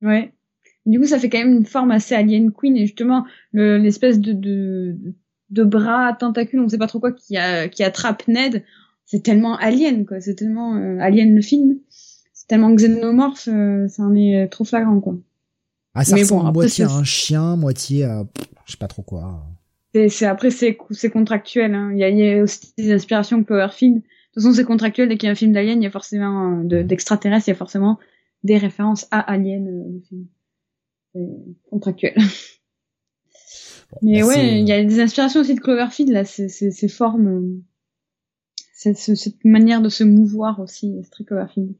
[0.02, 0.34] Ouais.
[0.86, 4.34] Du coup, ça fait quand même une forme assez Alien Queen et justement l'espèce de,
[4.34, 4.98] de,
[5.52, 8.64] de bras tentacules, on ne sait pas trop quoi, qui, a, qui attrape Ned
[9.12, 14.04] c'est tellement alien quoi, c'est tellement euh, alien le film, c'est tellement xénomorphe, euh, ça
[14.04, 15.18] en est trop flagrant quoi.
[15.94, 18.26] Ah ça ressemble moitié à un chien, moitié à
[18.66, 19.46] je sais pas trop quoi.
[19.94, 21.92] C'est après c'est c'est contractuel hein.
[21.92, 23.96] Il y a, y a, aussi des inspirations Cloverfield.
[23.96, 25.92] De toute façon c'est contractuel dès qu'il y a un film d'alien, il y a
[25.92, 28.00] forcément euh, d'extraterrestres, il y a forcément
[28.46, 30.26] des références à Alien le film.
[31.14, 31.28] C'est
[31.70, 32.16] contractuel.
[34.02, 37.62] Mais bah, ouais, il y a des inspirations aussi de Cloverfield là, ces ces formes
[38.74, 41.76] cette, cette manière de se mouvoir aussi, très Cloverfield.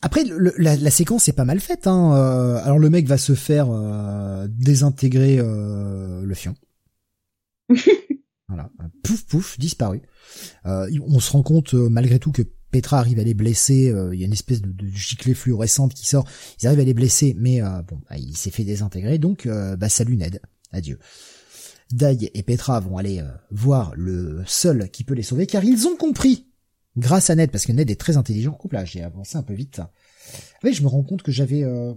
[0.00, 1.86] Après, la, la, séquence est pas mal faite.
[1.86, 2.14] Hein.
[2.16, 6.54] Euh, alors le mec va se faire euh, désintégrer euh, le fion.
[8.48, 8.70] voilà,
[9.04, 10.02] pouf pouf, disparu.
[10.64, 12.42] on se rend compte malgré tout que
[12.72, 13.94] Petra arrive à les blesser.
[14.12, 16.26] Il y a une espèce de, de giclée fluorescente qui sort.
[16.60, 19.18] Ils arrivent à les blesser, mais bon, bah, il s'est fait désintégrer.
[19.18, 20.40] Donc, bah salut Ned,
[20.72, 20.98] adieu.
[21.92, 25.86] Dai et Petra vont aller euh, voir le seul qui peut les sauver, car ils
[25.86, 26.46] ont compris,
[26.96, 28.58] grâce à Ned, parce que Ned est très intelligent.
[28.64, 29.82] Oups là, j'ai avancé un peu vite.
[30.64, 31.62] Oui, je me rends compte que j'avais...
[31.64, 31.92] Euh...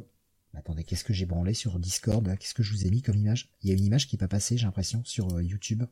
[0.54, 3.50] Attendez, qu'est-ce que j'ai branlé sur Discord Qu'est-ce que je vous ai mis comme image?
[3.62, 5.84] Il y a une image qui n'est pas passée, j'ai l'impression, sur euh, YouTube.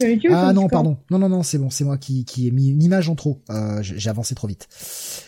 [0.00, 0.98] Sur YouTube ah non, pardon.
[1.10, 3.42] Non, non, non, c'est bon, c'est moi qui, qui ai mis une image en trop.
[3.48, 4.68] Euh, j'ai avancé trop vite.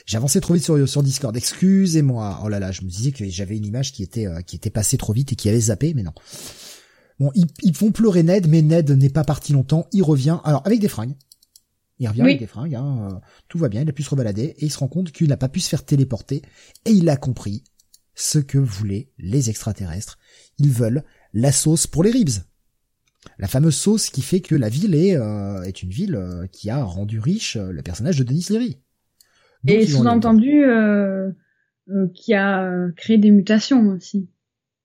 [0.05, 1.35] J'ai avancé trop vite sur, sur Discord.
[1.37, 2.41] Excusez-moi.
[2.45, 4.99] Oh là là, je me disais que j'avais une image qui était qui était passée
[4.99, 6.13] trop vite et qui avait zappé, mais non.
[7.19, 9.89] Bon, ils, font pleurer Ned, mais Ned n'est pas parti longtemps.
[9.93, 11.17] Il revient, alors avec des fringues.
[11.99, 13.19] Il revient avec des fringues, hein, euh,
[13.49, 15.37] tout va bien, il a pu se rebalader, et il se rend compte qu'il n'a
[15.37, 16.43] pas pu se faire téléporter,
[16.85, 17.65] et il a compris
[18.15, 20.17] ce que voulaient les extraterrestres.
[20.59, 22.31] Ils veulent la sauce pour les ribs.
[23.39, 26.71] La fameuse sauce qui fait que la ville est, euh, est une ville euh, qui
[26.71, 28.79] a rendu riche le personnage de Denis Leary.
[29.67, 30.65] et sous-entendu
[32.15, 34.29] qui a créé des mutations aussi.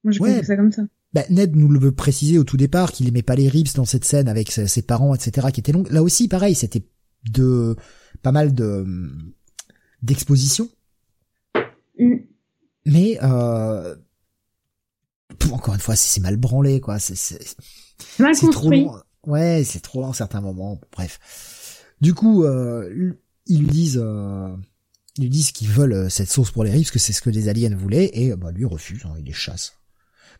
[0.03, 0.43] Moi je ouais.
[0.43, 0.83] ça comme ça
[1.13, 3.85] bah, Ned nous le veut préciser au tout départ qu'il aimait pas les ribs dans
[3.85, 5.91] cette scène avec ses parents, etc., qui était longue.
[5.91, 6.83] Là aussi, pareil, c'était
[7.31, 7.75] de
[8.21, 8.85] pas mal de
[10.01, 10.67] d'exposition.
[11.99, 12.15] Mm.
[12.85, 13.95] Mais euh,
[15.53, 16.99] encore une fois, c'est mal branlé, quoi.
[16.99, 17.37] C'est
[18.51, 18.99] trop long.
[19.25, 20.79] Ouais, c'est trop long à certains moments.
[20.91, 21.19] Bref.
[22.01, 23.13] Du coup, euh,
[23.45, 24.01] ils lui disent.
[24.01, 24.55] Euh,
[25.17, 27.47] ils lui disent qu'ils veulent cette sauce pour les ribs, que c'est ce que les
[27.47, 29.73] aliens voulaient, et bah lui refuse, hein, il les chasse.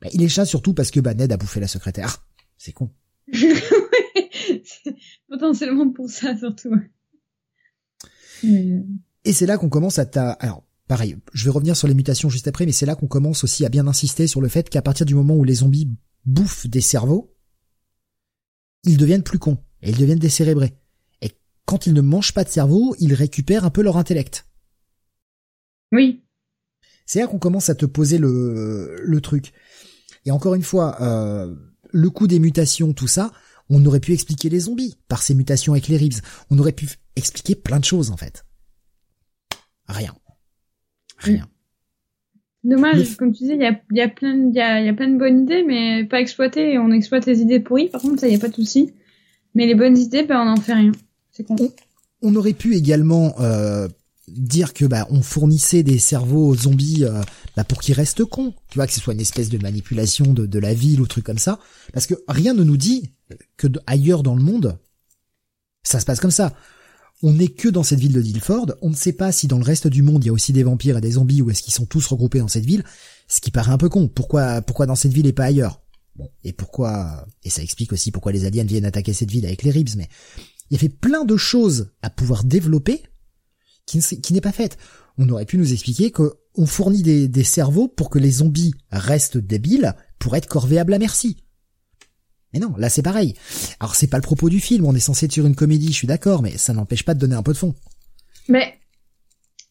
[0.02, 2.26] Bah, il est chat surtout parce que bah, Ned a bouffé la secrétaire.
[2.58, 2.90] C'est con.
[5.30, 6.76] Potentiellement pour ça surtout.
[8.44, 10.32] Et c'est là qu'on commence à ta...
[10.32, 13.44] Alors, pareil, je vais revenir sur les mutations juste après, mais c'est là qu'on commence
[13.44, 15.90] aussi à bien insister sur le fait qu'à partir du moment où les zombies
[16.24, 17.36] bouffent des cerveaux,
[18.84, 20.78] ils deviennent plus cons, et ils deviennent décérébrés.
[21.24, 21.32] Et
[21.66, 24.46] quand ils ne mangent pas de cerveau, ils récupèrent un peu leur intellect.
[25.92, 26.28] Oui.
[27.08, 29.52] C'est là qu'on commence à te poser le, le truc.
[30.26, 31.56] Et encore une fois, euh,
[31.90, 33.32] le coup des mutations, tout ça,
[33.68, 36.22] on aurait pu expliquer les zombies par ces mutations avec les ribs.
[36.52, 38.46] On aurait pu expliquer plein de choses en fait.
[39.88, 40.14] Rien.
[41.24, 41.48] Rien.
[42.64, 45.10] Dommage, comme tu disais, il y a, y, a plein, y, a, y a plein
[45.10, 46.78] de bonnes idées, mais pas exploitées.
[46.78, 47.90] On exploite les idées pourries.
[47.90, 48.94] Par contre, ça y a pas de souci.
[49.54, 50.94] Mais les bonnes idées, ben, on n'en fait rien.
[51.32, 51.56] C'est con.
[52.22, 53.90] On, aurait pu également euh,
[54.30, 57.22] dire que bah on fournissait des cerveaux aux zombies euh,
[57.58, 60.46] bah, pour qu'ils restent cons, tu vois que ce soit une espèce de manipulation de,
[60.46, 61.60] de la ville ou truc comme ça,
[61.92, 63.12] parce que rien ne nous dit
[63.58, 64.78] que ailleurs dans le monde
[65.84, 66.54] ça se passe comme ça.
[67.22, 68.74] On n'est que dans cette ville de Dilford.
[68.82, 70.64] On ne sait pas si dans le reste du monde il y a aussi des
[70.64, 72.84] vampires et des zombies ou est-ce qu'ils sont tous regroupés dans cette ville.
[73.28, 74.08] Ce qui paraît un peu con.
[74.08, 75.82] Pourquoi, pourquoi dans cette ville et pas ailleurs?
[76.44, 79.72] Et pourquoi Et ça explique aussi pourquoi les aliens viennent attaquer cette ville avec les
[79.72, 79.96] ribs.
[79.96, 80.10] Mais
[80.70, 83.04] il y avait plein de choses à pouvoir développer
[83.86, 84.00] qui,
[84.32, 84.78] n'est pas faite.
[85.18, 89.38] On aurait pu nous expliquer qu'on fournit des, des cerveaux pour que les zombies restent
[89.38, 91.43] débiles pour être corvéables à merci.
[92.54, 93.36] Mais non, là c'est pareil.
[93.80, 95.98] Alors c'est pas le propos du film, on est censé être sur une comédie, je
[95.98, 97.74] suis d'accord, mais ça n'empêche pas de donner un peu de fond.
[98.48, 98.76] Mais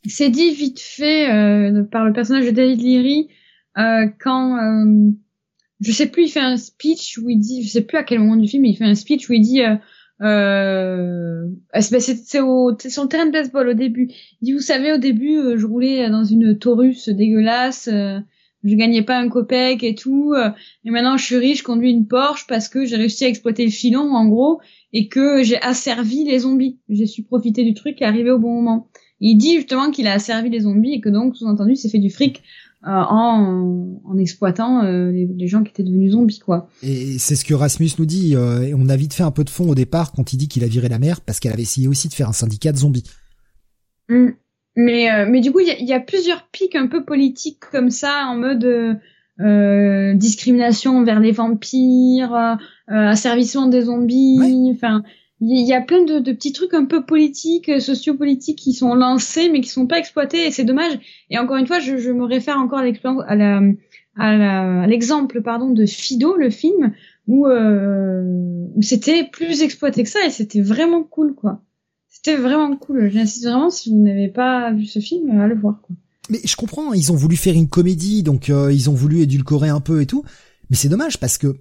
[0.07, 3.29] c'est dit vite fait euh, par le personnage de David Leary
[3.79, 5.11] euh, quand euh,
[5.81, 8.21] je sais plus, il fait un speech où il dit, je sais plus à quel
[8.21, 9.77] moment du film, il fait un speech où il dit euh,
[10.23, 11.49] euh,
[11.81, 14.09] c'est sur le terrain de baseball au début.
[14.41, 17.89] Il dit, vous savez, au début, je roulais dans une Taurus dégueulasse,
[18.65, 20.33] je gagnais pas un copec et tout.
[20.35, 20.51] Euh,
[20.85, 23.65] et maintenant, je suis riche, je conduis une Porsche parce que j'ai réussi à exploiter
[23.65, 24.61] le filon, en gros,
[24.93, 26.79] et que j'ai asservi les zombies.
[26.89, 28.89] J'ai su profiter du truc et arriver au bon moment.
[29.21, 32.11] il dit justement qu'il a asservi les zombies et que donc, sous-entendu, c'est fait du
[32.11, 32.43] fric
[32.85, 36.69] euh, en, en exploitant euh, les, les, gens qui étaient devenus zombies, quoi.
[36.83, 38.33] Et c'est ce que Rasmus nous dit.
[38.33, 40.65] et on a vite fait un peu de fond au départ quand il dit qu'il
[40.65, 43.05] a viré la mère parce qu'elle avait essayé aussi de faire un syndicat de zombies.
[44.09, 44.31] Mmh.
[44.77, 47.61] Mais euh, mais du coup, il y a, y a, plusieurs pics un peu politiques
[47.71, 48.95] comme ça, en mode euh,
[49.41, 52.57] euh discrimination vers les vampires, euh,
[52.89, 54.71] asservissement des zombies.
[54.75, 55.03] Enfin,
[55.41, 59.51] il y a plein de, de, petits trucs un peu politiques, sociopolitiques qui sont lancés
[59.51, 60.99] mais qui sont pas exploités et c'est dommage.
[61.31, 63.61] Et encore une fois, je, je me réfère encore à l'expérience, à la
[64.17, 66.93] à l'exemple pardon de Fido, le film
[67.27, 71.61] où, euh, où c'était plus exploité que ça et c'était vraiment cool quoi.
[72.25, 73.11] C'était vraiment cool.
[73.11, 75.81] J'insiste vraiment, si vous n'avez pas vu ce film, à le voir.
[75.83, 75.97] Quoi.
[76.31, 79.69] Mais je comprends, ils ont voulu faire une comédie, donc euh, ils ont voulu édulcorer
[79.69, 80.25] un peu et tout.
[80.71, 81.57] Mais c'est dommage parce que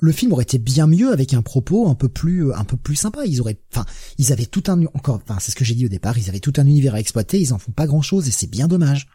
[0.00, 2.76] le film aurait été bien mieux avec un propos un peu plus euh, un peu
[2.76, 3.24] plus sympa.
[3.26, 3.86] Ils auraient, enfin,
[4.18, 6.40] ils avaient tout un encore, enfin, c'est ce que j'ai dit au départ, ils avaient
[6.40, 7.38] tout un univers à exploiter.
[7.40, 9.06] Ils en font pas grand chose et c'est bien dommage.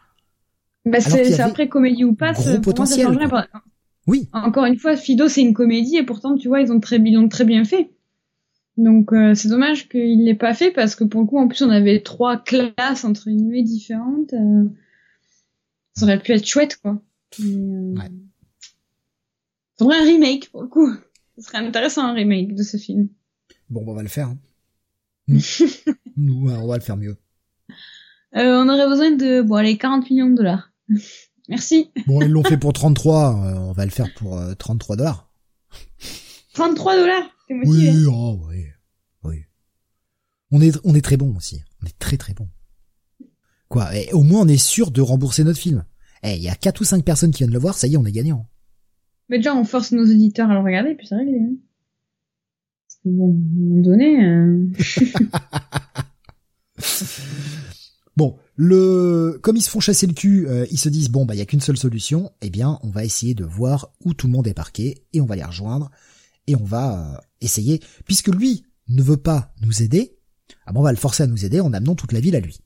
[0.86, 3.08] Bah c'est après comédie ou pas, gros potentiel.
[4.06, 4.30] Oui.
[4.32, 7.18] Encore une fois, Fido c'est une comédie et pourtant tu vois ils ont très, ils
[7.18, 7.90] ont très bien fait.
[8.78, 11.62] Donc euh, c'est dommage qu'il l'ait pas fait parce que pour le coup en plus
[11.62, 14.32] on avait trois classes entre guillemets différentes.
[14.32, 14.64] Euh,
[15.94, 17.02] ça aurait pu être chouette quoi.
[17.40, 17.94] Mais, euh...
[19.80, 19.96] ouais.
[19.96, 20.88] un remake pour le coup.
[21.36, 23.08] Ce serait intéressant un remake de ce film.
[23.68, 24.28] Bon, on va le faire.
[24.28, 24.38] Hein.
[26.16, 27.16] Nous, on va le faire mieux.
[28.36, 30.70] Euh, on aurait besoin de bon allez 40 millions de dollars.
[31.48, 31.90] Merci.
[32.06, 35.32] Bon, ils l'ont fait pour 33, on va le faire pour 33 dollars.
[36.52, 37.37] 33 dollars?
[37.50, 38.64] Oui, oh, oui,
[39.24, 39.44] oui.
[40.50, 41.62] On est, on est très bon aussi.
[41.82, 42.48] On est très très bon.
[43.68, 45.84] Quoi et Au moins, on est sûr de rembourser notre film.
[46.22, 47.96] Eh, il y a quatre ou cinq personnes qui viennent le voir, ça y est,
[47.96, 48.46] on est gagnant.
[49.28, 51.38] Mais déjà, on force nos auditeurs à le regarder, puis c'est réglé.
[51.38, 51.54] Hein.
[53.04, 54.24] bon, à un moment donné.
[54.24, 54.66] Euh...
[58.16, 61.34] bon, le, comme ils se font chasser le cul, euh, ils se disent bon bah
[61.34, 62.32] il y a qu'une seule solution.
[62.40, 65.26] Eh bien, on va essayer de voir où tout le monde est parqué et on
[65.26, 65.90] va les rejoindre
[66.48, 70.18] et on va euh, essayer, puisque lui ne veut pas nous aider,
[70.66, 72.58] ah on va le forcer à nous aider en amenant toute la ville à lui.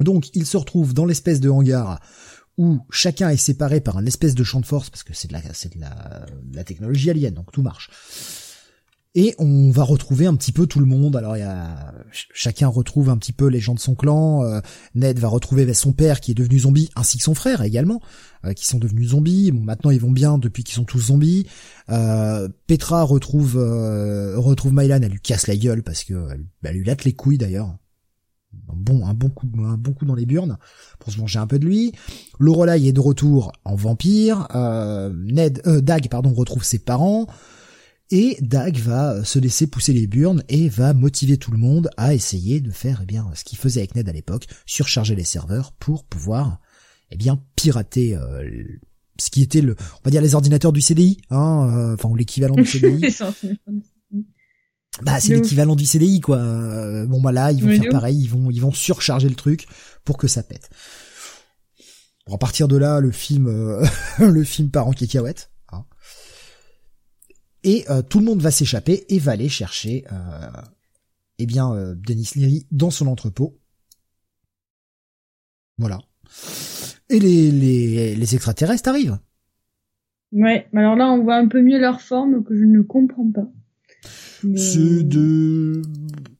[0.00, 2.00] Donc il se retrouve dans l'espèce de hangar
[2.56, 5.32] où chacun est séparé par un espèce de champ de force, parce que c'est de
[5.32, 7.90] la, de la, la technologie alien, donc tout marche.
[9.20, 11.16] Et on va retrouver un petit peu tout le monde.
[11.16, 14.44] Alors il y a chacun retrouve un petit peu les gens de son clan.
[14.44, 14.60] Euh,
[14.94, 18.00] Ned va retrouver son père qui est devenu zombie, ainsi que son frère également,
[18.44, 19.50] euh, qui sont devenus zombies.
[19.50, 21.48] Bon, maintenant ils vont bien depuis qu'ils sont tous zombies.
[21.90, 26.28] Euh, Petra retrouve retrouve Mylan, elle lui casse la gueule parce que
[26.62, 27.76] elle, lui latte les couilles d'ailleurs.
[28.52, 30.58] Bon, un bon coup, un bon coup dans les burnes
[31.00, 31.90] pour se manger un peu de lui.
[32.38, 34.46] Lorelai est de retour en vampire.
[35.12, 37.26] Ned, Dag, pardon, retrouve ses parents.
[38.10, 41.90] Et Dag va euh, se laisser pousser les burnes et va motiver tout le monde
[41.98, 45.24] à essayer de faire eh bien ce qu'il faisait avec Ned à l'époque, surcharger les
[45.24, 46.60] serveurs pour pouvoir
[47.10, 48.48] eh bien pirater euh,
[49.18, 52.16] ce qui était le on va dire les ordinateurs du CDI hein euh, enfin ou
[52.16, 53.14] l'équivalent du CDI.
[55.02, 56.38] bah c'est l'équivalent du CDI quoi.
[57.06, 59.66] bon bah là ils vont faire pareil, ils vont ils vont surcharger le truc
[60.04, 60.70] pour que ça pète.
[62.26, 63.48] Bon, à partir de là, le film,
[64.18, 65.50] le film part en cacahuète
[67.64, 70.48] et euh, tout le monde va s'échapper et va aller chercher euh,
[71.38, 73.58] eh bien euh, Denis Leary dans son entrepôt.
[75.78, 75.98] Voilà.
[77.08, 79.18] Et les, les, les extraterrestres arrivent.
[80.32, 83.48] Ouais, alors là on voit un peu mieux leur forme que je ne comprends pas.
[84.54, 85.82] C'est de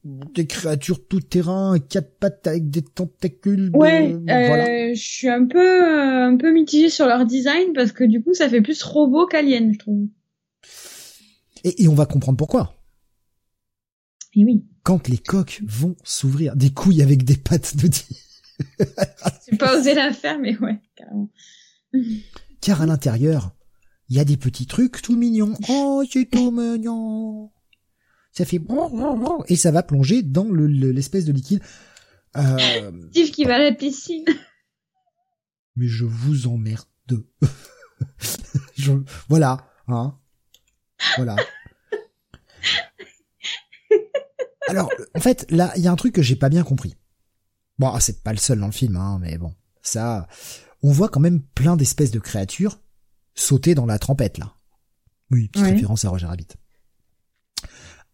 [0.04, 3.70] des créatures tout terrain, quatre pattes avec des tentacules.
[3.74, 8.22] Ouais, euh, je suis un peu un peu mitigée sur leur design parce que du
[8.22, 10.06] coup ça fait plus robot qu'alien, je trouve.
[11.64, 12.74] Et, on va comprendre pourquoi.
[14.34, 14.66] Et oui.
[14.82, 18.18] quand les coques vont s'ouvrir, des couilles avec des pattes, nous dit.
[19.48, 21.30] J'ai pas osé la faire, mais ouais, carrément.
[22.60, 23.52] Car à l'intérieur,
[24.08, 25.54] il y a des petits trucs tout mignons.
[25.68, 27.50] Oh, c'est tout mignon.
[28.32, 28.60] Ça fait
[29.48, 31.60] et ça va plonger dans l'espèce de liquide.
[32.36, 32.92] Euh...
[33.10, 34.24] Steve qui va à la piscine.
[35.76, 36.86] Mais je vous emmerde.
[38.76, 38.92] je...
[39.28, 40.16] Voilà, hein.
[41.16, 41.36] Voilà.
[44.68, 46.94] Alors, en fait, là, il y a un truc que j'ai pas bien compris.
[47.78, 50.28] Bon, ah, c'est pas le seul dans le film, hein, mais bon, ça,
[50.82, 52.78] on voit quand même plein d'espèces de créatures
[53.38, 54.54] sauter dans la trempette là.
[55.30, 56.48] Oui, petite référence à Roger Rabbit.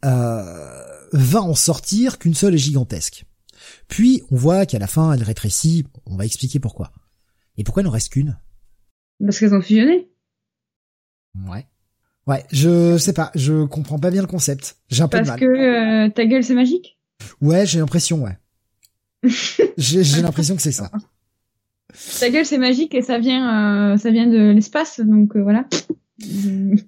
[0.05, 3.25] Euh, va en sortir qu'une seule est gigantesque.
[3.89, 5.87] Puis on voit qu'à la fin elle rétrécit.
[6.07, 6.93] On va expliquer pourquoi.
[7.57, 8.39] Et pourquoi il n'en reste qu'une?
[9.25, 10.11] Parce qu'elles ont fusionné.
[11.47, 11.67] Ouais.
[12.27, 14.77] Ouais, je sais pas, je comprends pas bien le concept.
[14.89, 15.39] J'ai un peu de mal.
[15.39, 16.99] Parce que euh, ta gueule c'est magique?
[17.41, 18.39] Ouais, j'ai l'impression, ouais.
[19.77, 20.91] j'ai l'impression que c'est ça.
[22.19, 25.67] Ta gueule c'est magique et ça vient, euh, ça vient de l'espace, donc euh, voilà.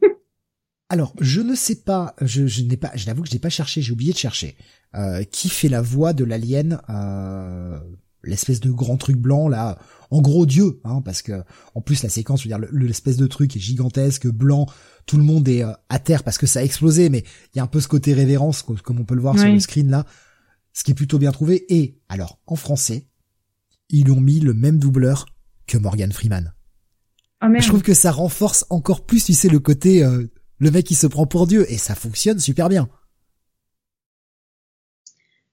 [0.88, 3.48] Alors, je ne sais pas, je, je n'ai pas, je l'avoue que je n'ai pas
[3.48, 4.56] cherché, j'ai oublié de chercher.
[4.94, 7.78] Euh, qui fait la voix de l'alien, euh,
[8.22, 9.78] l'espèce de grand truc blanc là,
[10.10, 11.42] en gros Dieu, hein, parce que
[11.74, 14.66] en plus la séquence, je veux dire, l'espèce de truc est gigantesque, blanc,
[15.06, 17.24] tout le monde est euh, à terre parce que ça a explosé, mais
[17.54, 19.60] il y a un peu ce côté révérence, comme on peut le voir sur le
[19.60, 20.04] screen là,
[20.72, 21.64] ce qui est plutôt bien trouvé.
[21.74, 23.06] Et alors, en français,
[23.88, 25.26] ils ont mis le même doubleur
[25.66, 26.52] que Morgan Freeman.
[27.42, 30.26] Oh, je trouve que ça renforce encore plus, tu sais, le côté euh,
[30.58, 32.88] le mec qui se prend pour Dieu et ça fonctionne super bien.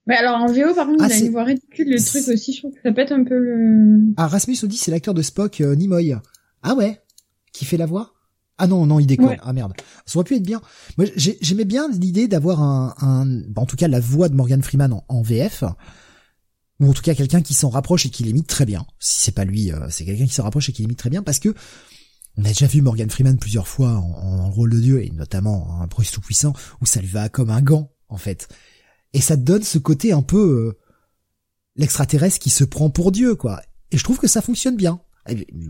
[0.06, 2.54] Mais alors en VO par contre, ah, il a une voix ridicule le truc aussi,
[2.54, 4.14] je trouve que ça pète un peu le.
[4.18, 6.14] Ah Rasmus Audi, c'est l'acteur de Spock euh, Nimoy.
[6.62, 7.02] Ah ouais,
[7.54, 8.14] qui fait la voix?
[8.58, 9.38] Ah non non, il déconne.
[9.42, 9.74] Ah merde,
[10.06, 10.62] ça aurait pu être bien.
[10.98, 15.02] Moi j'aimais bien l'idée d'avoir un, un, en tout cas la voix de Morgan Freeman
[15.08, 15.64] en VF
[16.80, 18.86] ou en tout cas quelqu'un qui s'en rapproche et qui l'imite très bien.
[19.00, 21.24] Si c'est pas lui, euh, c'est quelqu'un qui s'en rapproche et qui l'imite très bien
[21.24, 21.54] parce que
[22.38, 25.88] on a déjà vu Morgan Freeman plusieurs fois en, rôle de dieu et notamment un
[25.88, 28.48] Bruce tout puissant où ça lui va comme un gant en fait.
[29.14, 30.80] Et ça donne ce côté un peu euh,
[31.76, 33.62] l'extraterrestre qui se prend pour dieu quoi.
[33.92, 35.00] Et je trouve que ça fonctionne bien.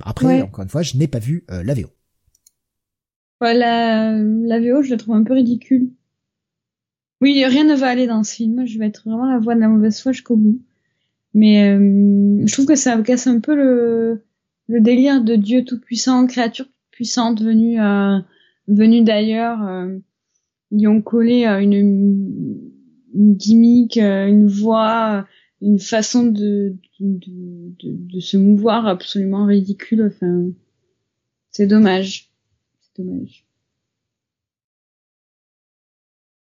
[0.01, 1.89] après encore une fois, je n'ai pas vu euh, la VO.
[3.41, 5.89] La, la VO, je la trouve un peu ridicule.
[7.21, 8.65] Oui, rien ne va aller dans ce film.
[8.65, 10.61] Je vais être vraiment la voix de la mauvaise foi jusqu'au bout.
[11.33, 14.23] Mais euh, je trouve que ça casse un peu le,
[14.67, 18.19] le délire de Dieu tout-puissant, créature puissante venue, euh,
[18.67, 19.65] d'ailleurs.
[19.67, 19.97] Euh,
[20.71, 21.73] ils ont collé euh, une,
[23.13, 25.27] une gimmick, euh, une voix,
[25.61, 30.11] une façon de, de, se mouvoir absolument ridicule.
[30.13, 30.47] Enfin,
[31.51, 32.32] c'est dommage.
[32.97, 33.45] Dommage.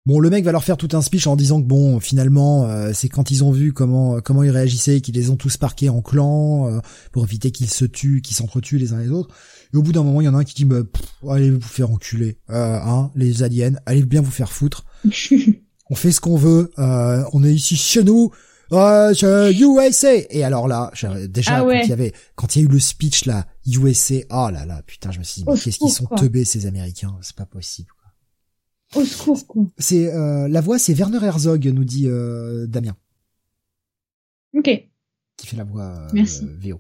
[0.08, 2.92] Bon, le mec va leur faire tout un speech en disant que bon, finalement, euh,
[2.94, 5.90] c'est quand ils ont vu comment euh, comment ils réagissaient, qu'ils les ont tous parqués
[5.90, 6.80] en clan euh,
[7.12, 9.36] pour éviter qu'ils se tuent, qu'ils s'entretuent les uns les autres.
[9.74, 10.84] Et au bout d'un moment, il y en a un qui dit bah,
[11.30, 14.86] allez vous faire enculer, hein, les aliens, allez bien vous faire foutre.
[15.90, 18.32] on fait ce qu'on veut, on est ici chez nous.
[18.72, 20.92] USA et alors là
[21.30, 24.16] déjà ah quand il y avait quand il y a eu le speech là USA
[24.32, 27.36] oh là là putain je me suis dit qu'est-ce qu'ils sont teubés ces américains c'est
[27.36, 27.92] pas possible
[28.96, 29.64] au secours, quoi.
[29.78, 32.96] C'est euh, la voix, c'est Werner Herzog, nous dit euh, Damien.
[34.56, 34.70] Ok.
[35.36, 36.48] Qui fait la voix euh, Merci.
[36.60, 36.80] VO.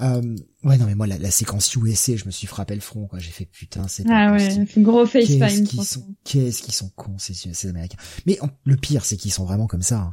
[0.00, 3.06] Euh, ouais, non, mais moi, la, la, séquence USA, je me suis frappé le front,
[3.06, 3.18] quoi.
[3.18, 5.38] J'ai fait putain, c'est Ah ouais, gros FaceTime.
[5.38, 7.98] Qu'est-ce qu'ils sont, qu'est-ce qu'ils sont cons, ces, ces Américains.
[8.24, 9.98] Mais le pire, c'est qu'ils sont vraiment comme ça.
[9.98, 10.12] Hein.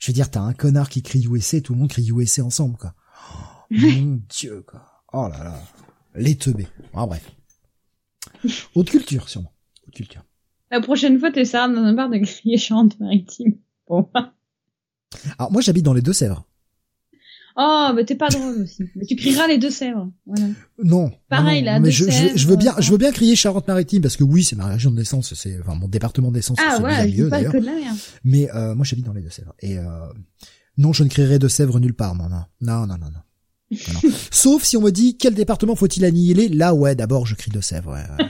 [0.00, 2.76] Je veux dire, t'as un connard qui crie USA, tout le monde crie USA ensemble,
[2.76, 2.94] quoi.
[3.32, 4.82] Oh, mon dieu, quoi.
[5.12, 5.62] Oh là là.
[6.16, 6.66] Les teubés.
[6.92, 7.30] Ah, bref.
[8.74, 9.52] Haute culture, sûrement
[9.90, 10.24] culture.
[10.70, 13.58] La prochaine fois, essaieras dans un bar de crier chante maritime.
[13.88, 14.08] Bon.
[15.38, 16.46] Alors moi, j'habite dans les Deux-Sèvres.
[17.56, 18.84] Oh, mais t'es pas drôle aussi.
[18.94, 20.08] Mais tu crieras les Deux-Sèvres.
[20.26, 20.46] Voilà.
[20.82, 21.10] Non.
[21.28, 21.80] Pareil, là.
[21.80, 24.66] Mais je, je, veux bien, je veux bien crier Charente-Maritime parce que oui, c'est ma
[24.66, 26.58] région de naissance, c'est enfin mon département de naissance.
[26.60, 27.96] Ah ouais, je pas que de la merde.
[28.24, 29.84] Mais euh, moi, j'habite dans les Deux-Sèvres et euh,
[30.78, 33.20] non, je ne crierai Deux-Sèvres nulle part, non, non, non, non, non, non.
[34.30, 36.48] Sauf si on me dit quel département faut-il annihiler?
[36.48, 37.92] Là, ouais, d'abord, je crie Deux-Sèvres.
[37.92, 38.04] Ouais,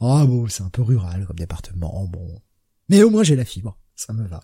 [0.00, 2.40] Ah oh, bon, c'est un peu rural comme département, bon.
[2.88, 4.40] Mais au moins j'ai la fibre, ça me va.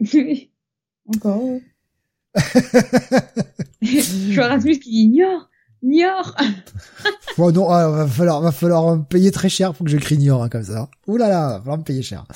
[1.06, 1.60] Encore.
[3.80, 5.48] Je vois Rasmus qui ignore,
[5.82, 6.36] ignore.
[7.38, 10.16] bon non, ah, va falloir, va falloir me payer très cher pour que je crie
[10.16, 10.90] ignore hein, comme ça.
[11.06, 12.26] Ouh là là, va falloir me payer cher.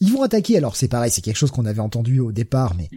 [0.00, 2.88] Ils vont attaquer, alors c'est pareil, c'est quelque chose qu'on avait entendu au départ, mais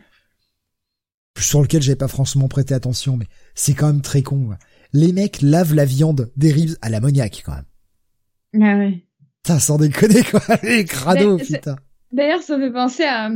[1.37, 4.55] sur lequel j'avais pas franchement prêté attention, mais c'est quand même très con
[4.93, 7.65] les mecs lavent la viande des ribs à l'ammoniac quand même.
[8.63, 9.03] Ah ouais.
[9.43, 10.41] Putain, sans déconner, quoi.
[10.63, 11.75] Les crados, putain.
[12.11, 13.29] D'ailleurs, ça fait penser à...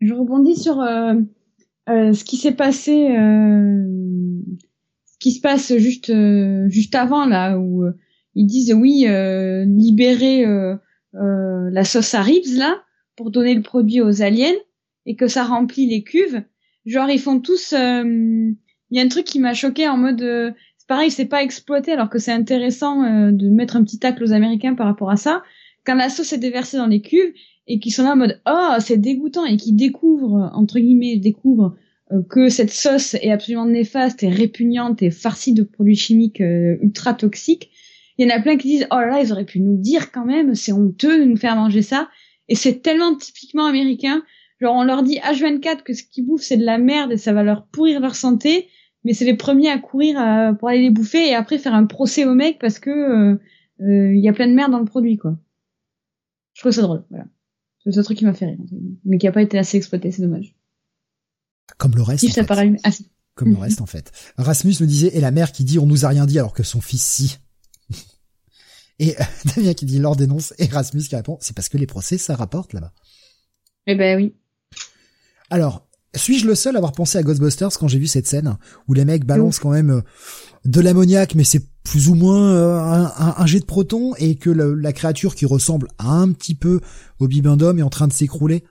[0.00, 1.14] Je rebondis sur euh,
[1.88, 3.16] euh, ce qui s'est passé...
[3.16, 3.84] Euh,
[5.06, 7.92] ce qui se passe juste euh, juste avant, là, où euh,
[8.34, 10.44] ils disent, oui, euh, libérer
[11.12, 12.82] la sauce à ribs, là,
[13.16, 14.54] pour donner le produit aux aliens,
[15.06, 16.42] et que ça remplit les cuves.
[16.84, 17.72] Genre, ils font tous...
[17.72, 18.56] Il
[18.90, 20.54] y a un truc qui m'a choqué en mode
[20.86, 24.74] pareil, c'est pas exploité alors que c'est intéressant de mettre un petit tacle aux Américains
[24.74, 25.42] par rapport à ça.
[25.86, 27.32] Quand la sauce est déversée dans les cuves
[27.66, 31.76] et qu'ils sont là en mode oh c'est dégoûtant et qu'ils découvrent entre guillemets découvrent
[32.12, 36.76] euh, que cette sauce est absolument néfaste et répugnante et farcie de produits chimiques euh,
[36.82, 37.70] ultra toxiques.
[38.18, 40.12] Il y en a plein qui disent oh là là ils auraient pu nous dire
[40.12, 42.08] quand même c'est honteux de nous faire manger ça
[42.48, 44.22] et c'est tellement typiquement américain.
[44.60, 47.32] Genre on leur dit H24 que ce qu'ils bouffent c'est de la merde et ça
[47.32, 48.68] va leur pourrir leur santé
[49.04, 50.16] mais c'est les premiers à courir
[50.58, 53.34] pour aller les bouffer et après faire un procès au mec parce que euh,
[53.80, 55.36] euh, il y a plein de merde dans le produit quoi.
[56.54, 57.26] Je trouve ça drôle, voilà.
[57.86, 58.58] C'est un truc qui m'a fait rire,
[59.04, 60.54] mais qui a pas été assez exploité, c'est dommage.
[61.76, 62.24] Comme le reste.
[63.34, 64.12] Comme le reste en fait.
[64.38, 66.62] Rasmus me disait et la mère qui dit on nous a rien dit alors que
[66.62, 67.38] son fils si.
[68.98, 69.24] et euh,
[69.56, 72.36] Damien qui dit leur dénonce et Rasmus qui répond c'est parce que les procès ça
[72.36, 72.92] rapporte là-bas.
[73.86, 74.34] Eh ben oui.
[75.50, 78.56] Alors, suis-je le seul à avoir pensé à Ghostbusters quand j'ai vu cette scène
[78.88, 80.00] où les mecs balancent quand même euh,
[80.64, 84.92] de l'ammoniac, mais c'est plus ou moins euh, un, jet de proton et que la
[84.92, 86.80] créature qui ressemble un petit peu
[87.18, 88.64] au Bibendum est en train de s'écrouler.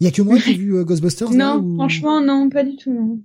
[0.00, 2.76] Il y a que moi qui ai vu euh, Ghostbusters Non, franchement non, pas du
[2.76, 2.92] tout.
[2.92, 3.20] Non.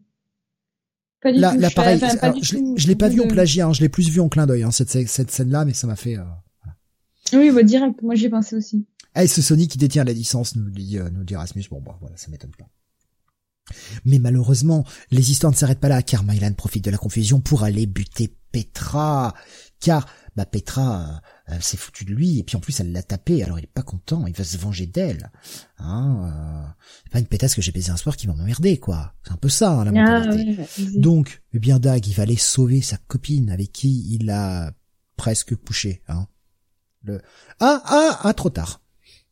[1.22, 1.41] Pas du tout.
[1.41, 2.00] Là, pareil,
[2.41, 4.72] je, l'ai pas vu en plagiat, hein, je l'ai plus vu en clin d'œil hein,
[4.72, 6.18] cette, cette scène-là, mais ça m'a fait.
[7.34, 8.02] Oui, bah, direct.
[8.02, 8.88] Moi, j'y ai pensé aussi.
[9.14, 11.66] Ah, et ce Sony qui détient la licence, nous dit, nous dit Rasmus.
[11.70, 12.70] Bon, bah, voilà, ça m'étonne pas.
[14.06, 17.64] Mais malheureusement, les histoires ne s'arrêtent pas là, car Mylan profite de la confusion pour
[17.64, 19.34] aller buter Petra.
[19.80, 23.44] Car, bah, Petra euh, s'est foutue de lui, et puis en plus elle l'a tapé,
[23.44, 25.32] alors il est pas content, il va se venger d'elle.
[25.78, 26.70] Hein, euh,
[27.04, 29.14] c'est pas une pétasse que j'ai baisé un soir qui m'a emmerdé, quoi.
[29.24, 30.64] C'est un peu ça, hein, la ah, mentalité.
[30.96, 34.72] Donc, eh bien Dag, il va aller sauver sa copine avec qui il a
[35.16, 36.02] presque couché.
[36.08, 36.28] Hein.
[37.04, 37.22] Le...
[37.60, 38.82] Ah, ah, ah, trop tard.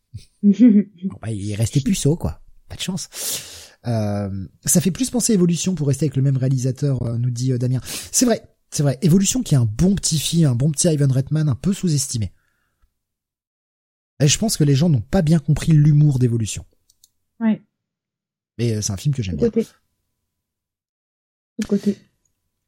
[0.44, 2.42] bah, il est resté puceau, quoi.
[2.70, 3.10] Pas de chance.
[3.88, 7.30] Euh, ça fait plus penser à Évolution pour rester avec le même réalisateur, euh, nous
[7.30, 7.80] dit euh, Damien.
[8.12, 9.00] C'est vrai, c'est vrai.
[9.02, 12.34] Évolution qui est un bon petit film, un bon petit Ivan Reitman, un peu sous-estimé.
[14.22, 16.66] Et je pense que les gens n'ont pas bien compris l'humour d'Évolution.
[17.40, 17.62] Ouais.
[18.58, 19.50] Mais c'est un film que j'aime bien.
[19.50, 19.68] Côté.
[21.68, 21.98] côté.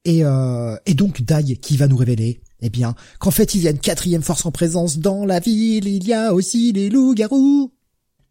[0.05, 3.67] Et, euh, et donc Dag qui va nous révéler, eh bien, qu'en fait il y
[3.67, 7.73] a une quatrième force en présence dans la ville, il y a aussi les loups-garous.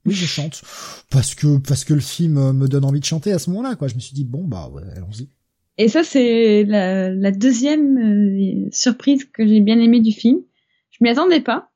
[0.09, 0.63] Oui, je chante
[1.11, 3.77] parce que parce que le film me donne envie de chanter à ce moment-là.
[3.77, 5.29] Quoi, je me suis dit bon bah ouais, allons-y.
[5.77, 10.41] Et ça c'est la, la, deuxième euh, surprise que j'ai bien aimée du film.
[10.91, 11.71] Je m'y attendais pas.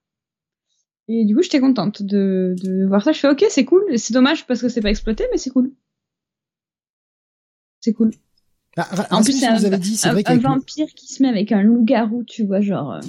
[1.09, 3.13] Et du coup, j'étais contente de, de voir ça.
[3.13, 3.85] Je fais ok, c'est cool.
[3.97, 5.73] C'est dommage parce que c'est pas exploité, mais c'est cool.
[7.81, 8.13] C'est cool.
[8.77, 12.63] Ah, en plus, c'est un, un, vampire qui se met avec un loup-garou, tu vois,
[12.63, 12.93] genre.
[12.95, 13.01] Euh,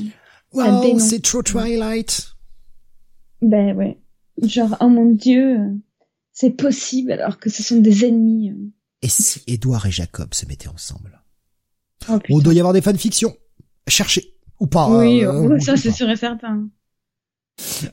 [0.52, 2.34] wow, c'est trop Twilight.
[3.42, 3.98] Ben ouais.
[4.42, 5.60] Genre, oh mon dieu,
[6.32, 8.54] c'est possible alors que ce sont des ennemis.
[9.02, 11.22] Et si Edouard et Jacob se mettaient ensemble?
[12.10, 13.36] Oh, Il doit y avoir des fanfictions.
[13.88, 14.34] Cherchez.
[14.60, 14.90] Ou pas.
[14.90, 16.70] Oui, euh, ça c'est sûr et certain.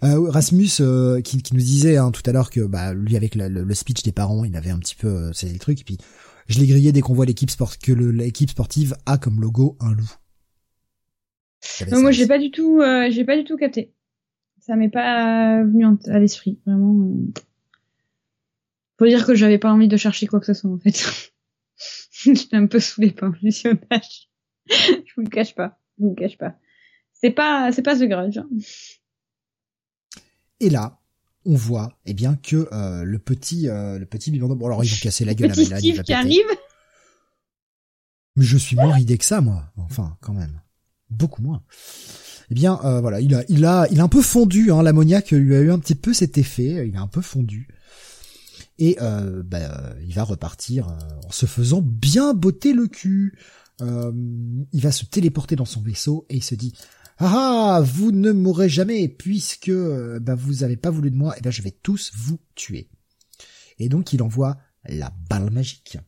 [0.03, 3.35] Euh, Rasmus euh, qui, qui, nous disait hein, tout à l'heure que bah lui avec
[3.35, 5.85] le, le, speech des parents il avait un petit peu euh, c'est le truc et
[5.85, 5.99] puis
[6.49, 9.93] je l'ai grillé dès qu'on voit l'équipe sport que l'équipe sportive a comme logo un
[9.93, 10.11] loup.
[11.93, 13.93] Non, moi j'ai pas du tout euh, j'ai pas du tout capté
[14.71, 17.13] ça m'est pas venu à l'esprit, vraiment.
[19.01, 21.33] Faut dire que j'avais pas envie de chercher quoi que ce soit en fait.
[22.23, 24.31] J'étais un peu saoulée par le visionnage.
[24.69, 26.55] je vous le cache pas, je vous le cache pas.
[27.15, 28.39] C'est pas, c'est pas The Grudge.
[28.39, 28.49] Hein.
[30.61, 31.01] Et là,
[31.45, 34.99] on voit, eh bien, que euh, le petit, euh, le petit Bon, alors ils vont
[35.03, 35.81] casser la gueule à Mélanie.
[35.81, 36.47] Steve qui arrive.
[38.37, 39.65] Mais je suis moins ridé que ça, moi.
[39.77, 40.61] Enfin, quand même,
[41.09, 41.65] beaucoup moins
[42.51, 44.73] eh bien euh, voilà, il a, il a, il a un peu fondu.
[44.73, 46.89] Hein, L'ammoniac lui a eu un petit peu cet effet.
[46.89, 47.69] Il a un peu fondu.
[48.79, 53.39] Et euh, bah, il va repartir euh, en se faisant bien botter le cul.
[53.81, 56.75] il va se téléporter dans son vaisseau et il se dit
[57.19, 59.73] ah, ah vous ne mourrez jamais puisque
[60.21, 61.35] bah, vous avez pas voulu de moi.
[61.35, 62.89] Et eh ben je vais tous vous tuer.
[63.79, 65.99] Et donc il envoie la balle magique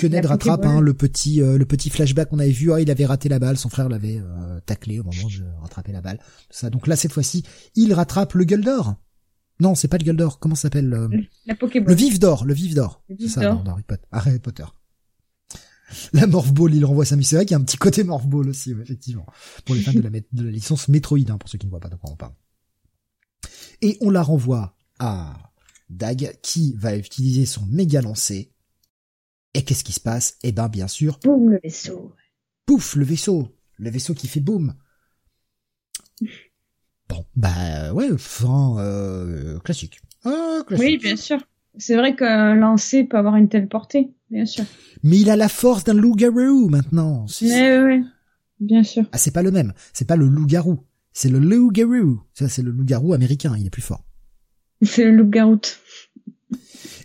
[0.00, 2.72] que Ned rattrape hein, le petit euh, le petit flashback qu'on avait vu.
[2.72, 5.92] Ah, il avait raté la balle, son frère l'avait euh, taclé au moment de rattraper
[5.92, 6.18] la balle.
[6.50, 6.70] Ça.
[6.70, 7.44] Donc là, cette fois-ci,
[7.76, 8.94] il rattrape le gueule d'or.
[9.60, 10.38] Non, c'est pas le gueule d'or.
[10.38, 10.88] Comment s'appelle
[11.46, 13.04] La Le vif d'or, le vif d'or.
[13.18, 14.06] C'est ça, dans Harry Potter.
[14.10, 14.64] Harry Potter.
[16.14, 17.24] la Morph Ball, il renvoie Samus.
[17.24, 19.26] C'est vrai qu'il y a un petit côté Morph Ball aussi, effectivement.
[19.66, 21.80] Pour les fans de la, de la licence Metroid, hein, pour ceux qui ne voient
[21.80, 22.32] pas de quoi on parle.
[23.82, 25.36] Et on la renvoie à
[25.90, 28.52] Dag, qui va utiliser son méga lancé.
[29.54, 30.36] Et qu'est-ce qui se passe?
[30.42, 31.18] Eh ben, bien sûr.
[31.24, 32.12] Boum, le vaisseau.
[32.66, 33.48] Pouf, le vaisseau.
[33.78, 34.74] Le vaisseau qui fait boum.
[37.08, 40.00] Bon, bah ouais, fin euh, classique.
[40.24, 40.86] Ah, classique.
[40.86, 41.38] Oui, bien sûr.
[41.78, 44.64] C'est vrai qu'un lancer peut avoir une telle portée, bien sûr.
[45.02, 47.26] Mais il a la force d'un loup-garou maintenant.
[47.42, 48.04] Mais oui,
[48.60, 49.04] bien sûr.
[49.12, 49.72] Ah, c'est pas le même.
[49.92, 50.80] C'est pas le loup-garou.
[51.12, 52.20] C'est le loup-garou.
[52.34, 53.56] Ça, c'est le loup-garou américain.
[53.58, 54.04] Il est plus fort.
[54.82, 55.60] C'est le loup-garou.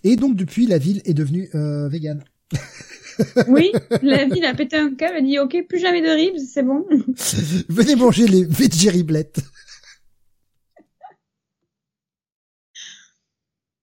[0.04, 2.24] Et donc, depuis, la ville est devenue euh, végane.
[3.48, 6.38] oui, la ville a pété un câble, elle a dit ok, plus jamais de ribs,
[6.48, 6.86] c'est bon.
[7.70, 9.42] Venez manger les veggie-riblettes.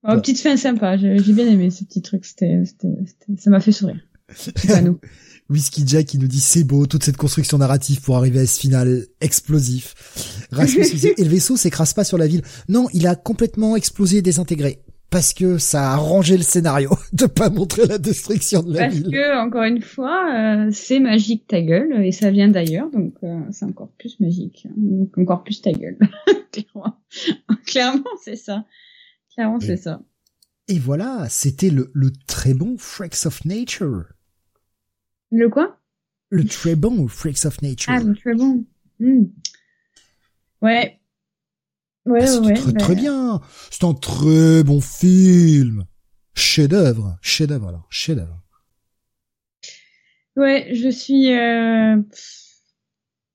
[0.04, 2.60] Oh, petite fin sympa, j'ai bien aimé ce petit truc, c'était,
[3.38, 4.00] ça m'a fait sourire.
[4.82, 4.98] nous.
[5.50, 8.58] Whisky Jack qui nous dit c'est beau toute cette construction narrative pour arriver à ce
[8.58, 9.94] final explosif.
[10.50, 10.86] Rasmus
[11.16, 12.42] et le vaisseau s'écrase pas sur la ville.
[12.68, 14.82] Non, il a complètement explosé et désintégré
[15.12, 19.02] parce que ça a arrangé le scénario de pas montrer la destruction de la ville.
[19.02, 23.14] Parce que encore une fois, euh, c'est magique ta gueule et ça vient d'ailleurs, donc
[23.22, 25.06] euh, c'est encore plus magique, hein.
[25.18, 25.98] encore plus ta gueule.
[27.66, 28.64] Clairement, c'est ça.
[29.34, 30.02] Clairement, c'est ça.
[30.68, 34.04] Et voilà, c'était le, le très bon Freaks of Nature.
[35.30, 35.78] Le quoi?
[36.30, 37.92] Le très bon Freaks of Nature.
[37.94, 38.64] Ah, le très bon.
[38.98, 39.24] Hmm.
[40.62, 41.01] Ouais.
[42.06, 42.54] Ouais, ah, ouais.
[42.54, 43.40] Très, très bien.
[43.70, 45.84] C'est un très bon film.
[46.34, 47.16] Chef-d'œuvre.
[47.22, 47.86] Chef-d'œuvre, alors.
[47.90, 48.42] Chef-d'œuvre.
[50.36, 52.00] Ouais, je suis, euh...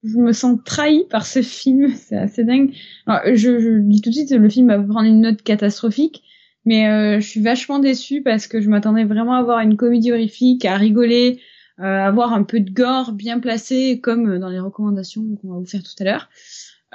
[0.04, 1.94] je me sens trahi par ce film.
[1.96, 2.74] C'est assez dingue.
[3.06, 6.24] Alors, je, je, dis tout de suite, le film va prendre une note catastrophique.
[6.66, 10.12] Mais euh, je suis vachement déçue parce que je m'attendais vraiment à avoir une comédie
[10.12, 11.40] horrifique, à rigoler,
[11.80, 15.66] euh, avoir un peu de gore bien placé, comme dans les recommandations qu'on va vous
[15.66, 16.30] faire tout à l'heure.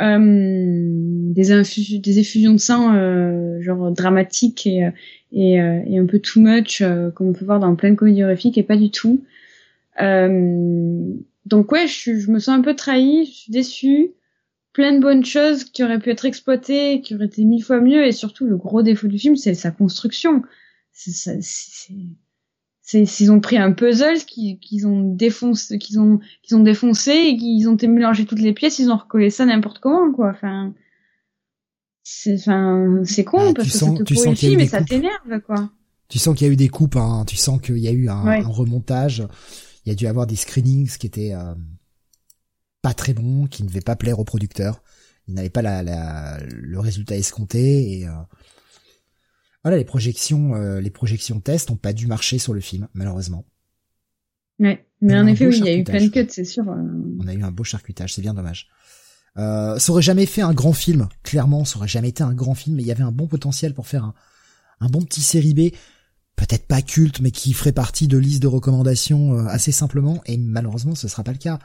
[0.00, 4.90] Euh, des, des effusions de sang euh, genre dramatiques et,
[5.32, 6.82] et, euh, et, un peu too much
[7.14, 9.22] comme on peut voir dans plein de comédies horrifiques et pas du tout.
[9.98, 14.12] donc ouais, je, je, me sens un peu trahie, je suis déçue.
[14.72, 18.06] Plein de bonnes choses qui auraient pu être exploitées, qui auraient été mille fois mieux,
[18.06, 20.42] et surtout le gros défaut du film, c'est sa construction.
[20.92, 21.38] C'est
[22.92, 27.68] ils ont pris un puzzle qu'ils ont défoncé, qu'ils ont, qu'ils ont défoncé et qu'ils
[27.68, 30.30] ont mélangé toutes les pièces, ils ont recollé ça n'importe comment, quoi.
[30.30, 30.74] Enfin,
[32.02, 35.40] c'est, enfin, c'est con bah, parce que sens, ça te le film et ça t'énerve,
[35.46, 35.70] quoi.
[36.08, 37.24] Tu sens qu'il y a eu des coupes, hein.
[37.26, 39.26] Tu sens qu'il y a eu un, un, remontage.
[39.84, 41.54] Il y a dû avoir des screenings qui étaient euh,
[42.82, 44.82] pas très bons, qui ne devaient pas plaire aux producteurs.
[45.28, 48.10] Ils n'avaient pas la, la, le résultat escompté et euh,
[49.62, 53.44] voilà, les projections, euh, les projections test ont pas dû marcher sur le film, malheureusement.
[54.58, 56.68] Ouais, mais en effet, oui, il y a eu plein de cuts, c'est sûr.
[56.68, 56.82] Euh.
[57.20, 58.68] On a eu un beau charcutage, c'est bien dommage.
[59.38, 62.54] Euh, ça aurait jamais fait un grand film, clairement, ça aurait jamais été un grand
[62.54, 64.14] film, mais il y avait un bon potentiel pour faire un,
[64.80, 65.74] un bon petit série B,
[66.36, 70.36] peut-être pas culte, mais qui ferait partie de liste de recommandations euh, assez simplement, et
[70.36, 71.58] malheureusement, ce sera pas le cas.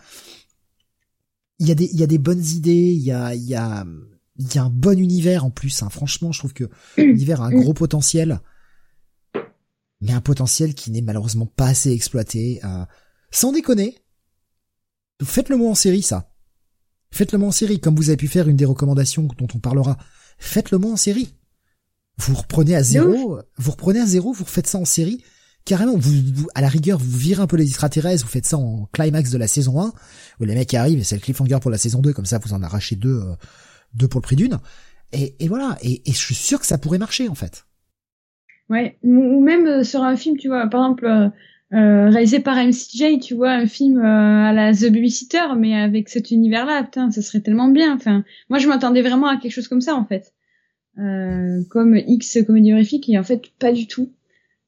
[1.59, 3.55] Il y a des, il y a des bonnes idées, il y a, il y
[3.55, 3.85] a,
[4.37, 5.83] il y a un bon univers en plus.
[5.83, 5.89] Hein.
[5.89, 6.65] Franchement, je trouve que
[6.97, 8.39] l'univers a un gros potentiel,
[10.01, 12.59] mais un potentiel qui n'est malheureusement pas assez exploité.
[12.63, 12.85] Euh,
[13.31, 13.97] sans déconner,
[15.23, 16.31] faites-le moi en série, ça.
[17.11, 19.97] Faites-le moi en série, comme vous avez pu faire une des recommandations dont on parlera.
[20.37, 21.33] Faites-le moi en série.
[22.17, 25.23] Vous reprenez à zéro, vous reprenez à zéro, vous refaites ça en série.
[25.65, 28.87] Carrément, vous, à la rigueur, vous virez un peu les extraterrestres, vous faites ça en
[28.93, 29.93] climax de la saison 1,
[30.39, 32.53] où les mecs arrivent et c'est le cliffhanger pour la saison 2, comme ça vous
[32.53, 33.35] en arrachez deux euh,
[33.97, 34.59] deux pour le prix d'une.
[35.13, 35.77] Et, voilà.
[35.81, 37.65] Et, je suis sûr que ça pourrait marcher en fait.
[38.69, 38.97] Ouais.
[39.03, 41.29] Ou même euh, sur un film, tu vois, par exemple, euh,
[41.73, 46.31] euh réalisé par MCJ, tu vois, un film à la The Babysitter, mais avec cet
[46.31, 47.95] univers-là, putain, ça serait tellement bien.
[47.95, 50.33] Enfin, moi, je m'attendais vraiment à quelque chose comme ça en fait.
[50.95, 54.11] Comme X comédie horrifique, et en fait, pas du tout.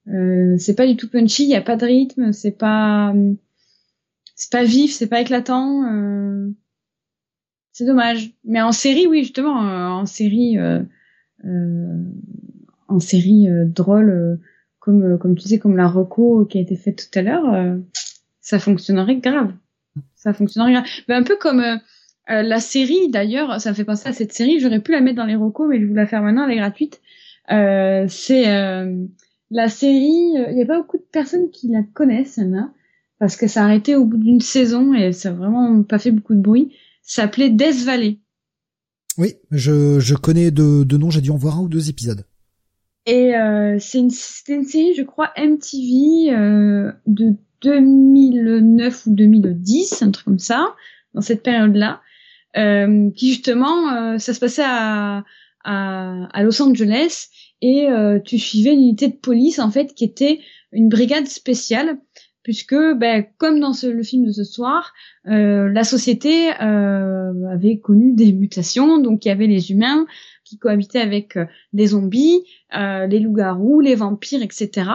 [0.06, 3.14] c'est pas du tout punchy, il y a pas de rythme, c'est pas,
[4.35, 5.84] c'est pas vif, c'est pas éclatant.
[7.80, 8.31] C'est dommage.
[8.43, 10.81] Mais en série, oui, justement, euh, en série, euh,
[11.45, 12.03] euh,
[12.89, 14.38] en série drôle,
[14.80, 17.77] comme tu sais, comme la reco qui a été faite tout à l'heure,
[18.41, 19.53] ça fonctionnerait grave.
[20.14, 20.84] Ça fonctionnerait grave.
[21.07, 21.64] Mais un peu comme
[22.27, 24.60] la série, d'ailleurs, ça me fait penser à cette série.
[24.60, 26.49] J'aurais pu la mettre dans les recos, mais je vous la faire maintenant.
[26.49, 26.99] Elle est gratuite.
[27.47, 28.43] c'est
[29.51, 30.34] la série.
[30.49, 32.41] Il n'y a pas beaucoup de personnes qui la connaissent,
[33.19, 36.11] parce que ça a arrêté au bout d'une saison et ça a vraiment pas fait
[36.11, 38.20] beaucoup de bruit s'appelait Death Valley.
[39.18, 42.26] Oui, je, je connais de, de nom, j'ai dû en voir un ou deux épisodes.
[43.06, 44.12] Et euh, c'est une,
[44.50, 50.76] une série, je crois, MTV euh, de 2009 ou 2010, un truc comme ça,
[51.14, 52.02] dans cette période-là,
[52.58, 55.24] euh, qui justement, euh, ça se passait à,
[55.64, 57.28] à, à Los Angeles
[57.62, 60.40] et euh, tu suivais une unité de police en fait qui était
[60.72, 62.00] une brigade spéciale
[62.50, 64.92] puisque ben, comme dans ce, le film de ce soir,
[65.28, 70.08] euh, la société euh, avait connu des mutations, donc il y avait les humains
[70.46, 72.42] qui cohabitaient avec euh, les zombies,
[72.76, 74.90] euh, les loups-garous, les vampires, etc.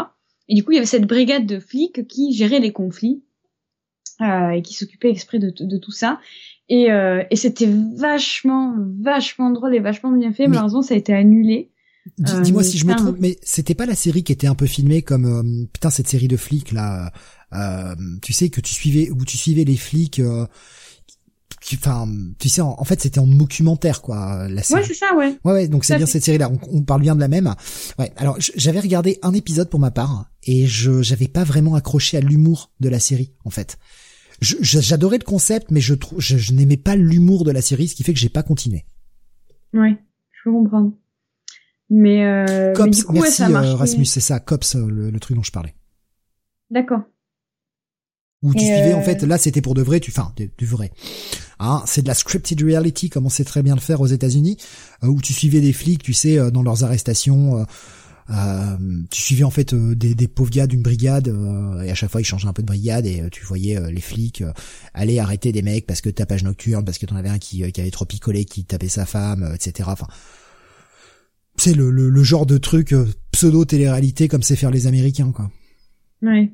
[0.48, 3.22] Et du coup, il y avait cette brigade de flics qui gérait les conflits
[4.20, 6.18] euh, et qui s'occupait exprès de, de, tout ça.
[6.68, 10.48] Et, euh, et c'était vachement, vachement drôle et vachement bien fait.
[10.48, 11.70] Malheureusement, ça a été annulé.
[12.18, 15.00] Dis-moi si je me trompe, mais c'était pas la série qui était un peu filmée
[15.00, 17.12] comme putain cette série de flics là
[17.54, 20.46] euh, tu sais que tu suivais où tu suivais les flics euh,
[21.74, 22.06] enfin
[22.38, 24.80] tu sais en, fait c'était en documentaire quoi la série.
[24.80, 25.38] Ouais, c'est ça ouais.
[25.44, 27.54] Ouais ouais, donc c'est bien cette série là, on, on, parle bien de la même.
[27.98, 32.16] Ouais, alors j'avais regardé un épisode pour ma part et je j'avais pas vraiment accroché
[32.16, 33.78] à l'humour de la série en fait.
[34.40, 38.02] J'adorais le concept mais je trouve je, n'aimais pas l'humour de la série ce qui
[38.02, 38.84] fait que j'ai pas continué.
[39.72, 39.96] Ouais,
[40.32, 40.92] je comprends.
[41.90, 44.86] Mais, euh, Cops, mais du coup, merci ouais, ça euh, Rasmus, c'est ça, Cops, euh,
[44.88, 45.74] le, le, truc dont je parlais.
[46.70, 47.02] D'accord
[48.44, 50.92] où tu suivais en fait là c'était pour de vrai tu enfin du, vrai.
[51.58, 54.58] Hein, c'est de la scripted reality comme on sait très bien le faire aux États-Unis
[55.02, 57.66] euh, où tu suivais des flics tu sais euh, dans leurs arrestations
[58.30, 58.76] euh,
[59.10, 61.28] tu suivais en fait des, des, pauvres gars d'une brigade
[61.84, 64.42] et à chaque fois ils changeaient un peu de brigade et tu voyais les flics
[64.94, 67.80] aller arrêter des mecs parce que tapage nocturne parce que t'en avais un qui, qui
[67.80, 70.06] avait trop picolé qui tapait sa femme etc enfin
[71.56, 72.94] c'est le, le, le, genre de truc
[73.30, 75.50] pseudo télé-réalité comme c'est faire les Américains quoi.
[76.22, 76.50] Ouais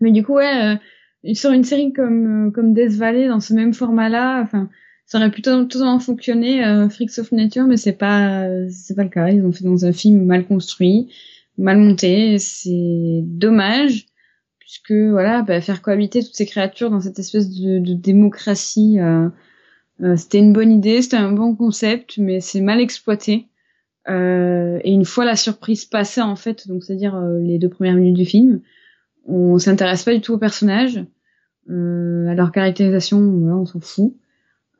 [0.00, 0.76] mais du coup, ouais,
[1.24, 4.68] euh, sur une série comme euh, comme Death Valley dans ce même format-là, enfin,
[5.06, 9.10] ça aurait plutôt totalement fonctionné euh, Freaks of Nature, mais c'est pas c'est pas le
[9.10, 9.28] cas.
[9.28, 11.12] Ils ont fait dans un film mal construit,
[11.56, 12.38] mal monté.
[12.38, 14.06] C'est dommage
[14.68, 19.30] puisque voilà, bah, faire cohabiter toutes ces créatures dans cette espèce de, de démocratie, euh,
[20.02, 23.48] euh, c'était une bonne idée, c'était un bon concept, mais c'est mal exploité.
[24.10, 28.16] Euh, et une fois la surprise passée en fait, donc c'est-à-dire les deux premières minutes
[28.16, 28.60] du film,
[29.28, 31.04] on s'intéresse pas du tout aux personnages,
[31.70, 34.14] euh, à leur caractérisation, on s'en fout.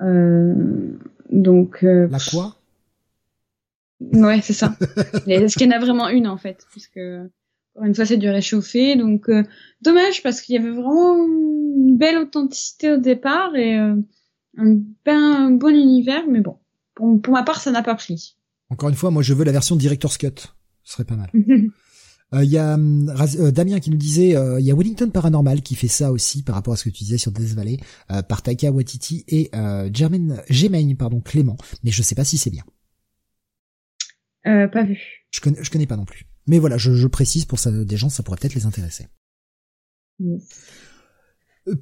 [0.00, 0.54] Euh,
[1.30, 1.84] donc.
[1.84, 2.56] Euh, la quoi?
[4.00, 4.76] Ouais, c'est ça.
[5.26, 7.00] Est-ce qu'il y en a vraiment une en fait, puisque
[7.74, 9.42] encore une fois c'est du réchauffé, donc euh,
[9.82, 13.96] dommage parce qu'il y avait vraiment une belle authenticité au départ et euh,
[14.56, 16.58] un, ben, bon univers, mais bon,
[16.94, 18.36] pour, pour ma part ça n'a pas pris.
[18.70, 20.48] Encore une fois, moi je veux la version Director's Cut,
[20.84, 21.30] ce serait pas mal.
[22.32, 25.62] Il euh, y a euh, Damien qui nous disait, il euh, y a Wellington Paranormal
[25.62, 27.78] qui fait ça aussi par rapport à ce que tu disais sur Death Valley,
[28.28, 29.50] par Taika Waititi et
[29.92, 32.64] Jermaine, Jermaine pardon Clément, mais je sais pas si c'est bien.
[34.44, 34.98] pas vu.
[35.30, 36.26] Je connais, je connais pas non plus.
[36.46, 39.06] Mais voilà, je, je précise pour ça, des gens, ça pourrait peut-être les intéresser.
[40.18, 40.48] Yes.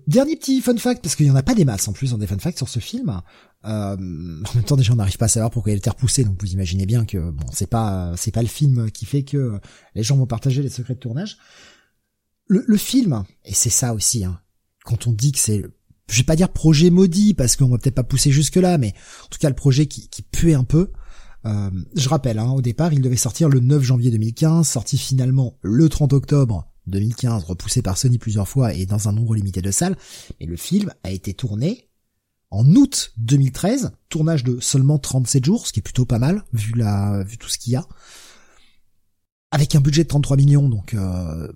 [0.06, 2.18] Dernier petit fun fact, parce qu'il y en a pas des masses en plus dans
[2.18, 3.20] des fun facts sur ce film.
[3.64, 6.40] Euh, en même temps, déjà, on n'arrive pas à savoir pourquoi il été repoussé, donc
[6.40, 9.60] vous imaginez bien que bon, c'est pas c'est pas le film qui fait que
[9.94, 11.38] les gens vont partager les secrets de tournage.
[12.48, 14.40] Le, le film, et c'est ça aussi, hein,
[14.84, 15.64] quand on dit que c'est,
[16.08, 18.94] je vais pas dire projet maudit parce qu'on va peut-être pas pousser jusque là, mais
[19.24, 20.92] en tout cas le projet qui, qui puait un peu.
[21.44, 25.58] Euh, je rappelle, hein, au départ, il devait sortir le 9 janvier 2015, sorti finalement
[25.62, 29.70] le 30 octobre 2015, repoussé par Sony plusieurs fois et dans un nombre limité de
[29.70, 29.96] salles,
[30.40, 31.88] mais le film a été tourné
[32.50, 36.72] en août 2013, tournage de seulement 37 jours, ce qui est plutôt pas mal, vu
[36.74, 37.84] la, vu tout ce qu'il y a.
[39.50, 41.52] Avec un budget de 33 millions, donc euh,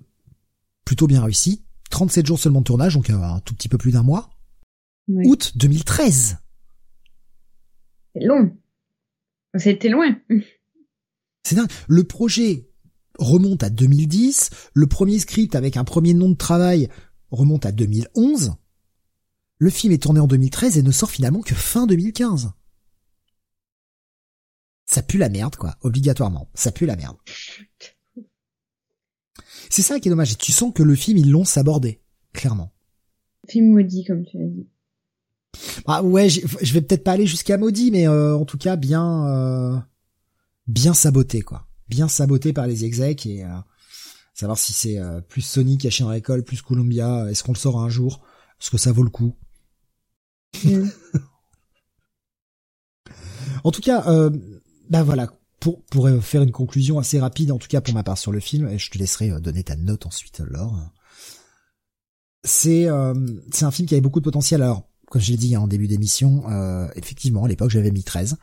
[0.85, 1.63] plutôt bien réussi.
[1.89, 4.29] 37 jours seulement de tournage, donc euh, un tout petit peu plus d'un mois.
[5.07, 6.37] Août 2013.
[8.13, 8.55] C'est long.
[9.57, 10.15] C'était loin.
[11.43, 11.69] C'est dingue.
[11.87, 12.70] Le projet
[13.21, 16.89] remonte à 2010, le premier script avec un premier nom de travail
[17.29, 18.55] remonte à 2011,
[19.57, 22.51] le film est tourné en 2013 et ne sort finalement que fin 2015.
[24.85, 26.49] Ça pue la merde, quoi, obligatoirement.
[26.53, 27.15] Ça pue la merde.
[29.69, 30.33] C'est ça qui est dommage.
[30.33, 32.01] Et tu sens que le film, ils l'ont sabordé,
[32.33, 32.73] clairement.
[33.47, 34.67] Film maudit, comme tu as dit.
[35.85, 39.27] Ah ouais, je vais peut-être pas aller jusqu'à maudit, mais euh, en tout cas bien,
[39.27, 39.77] euh,
[40.67, 43.49] bien saboté, quoi bien saboté par les execs et euh,
[44.33, 47.79] savoir si c'est euh, plus Sony chien dans l'école, plus Columbia, est-ce qu'on le sort
[47.79, 48.21] un jour?
[48.59, 49.35] Est-ce que ça vaut le coup
[50.63, 50.87] mm.
[53.63, 54.31] En tout cas, euh,
[54.89, 58.17] bah voilà, pour, pour faire une conclusion assez rapide, en tout cas pour ma part
[58.17, 60.79] sur le film, et je te laisserai donner ta note ensuite, Laure.
[62.43, 62.87] C'est
[63.51, 64.63] c'est un film qui avait beaucoup de potentiel.
[64.63, 66.43] Alors, comme je l'ai dit en début d'émission,
[66.95, 68.37] effectivement, à l'époque, j'avais mis 13.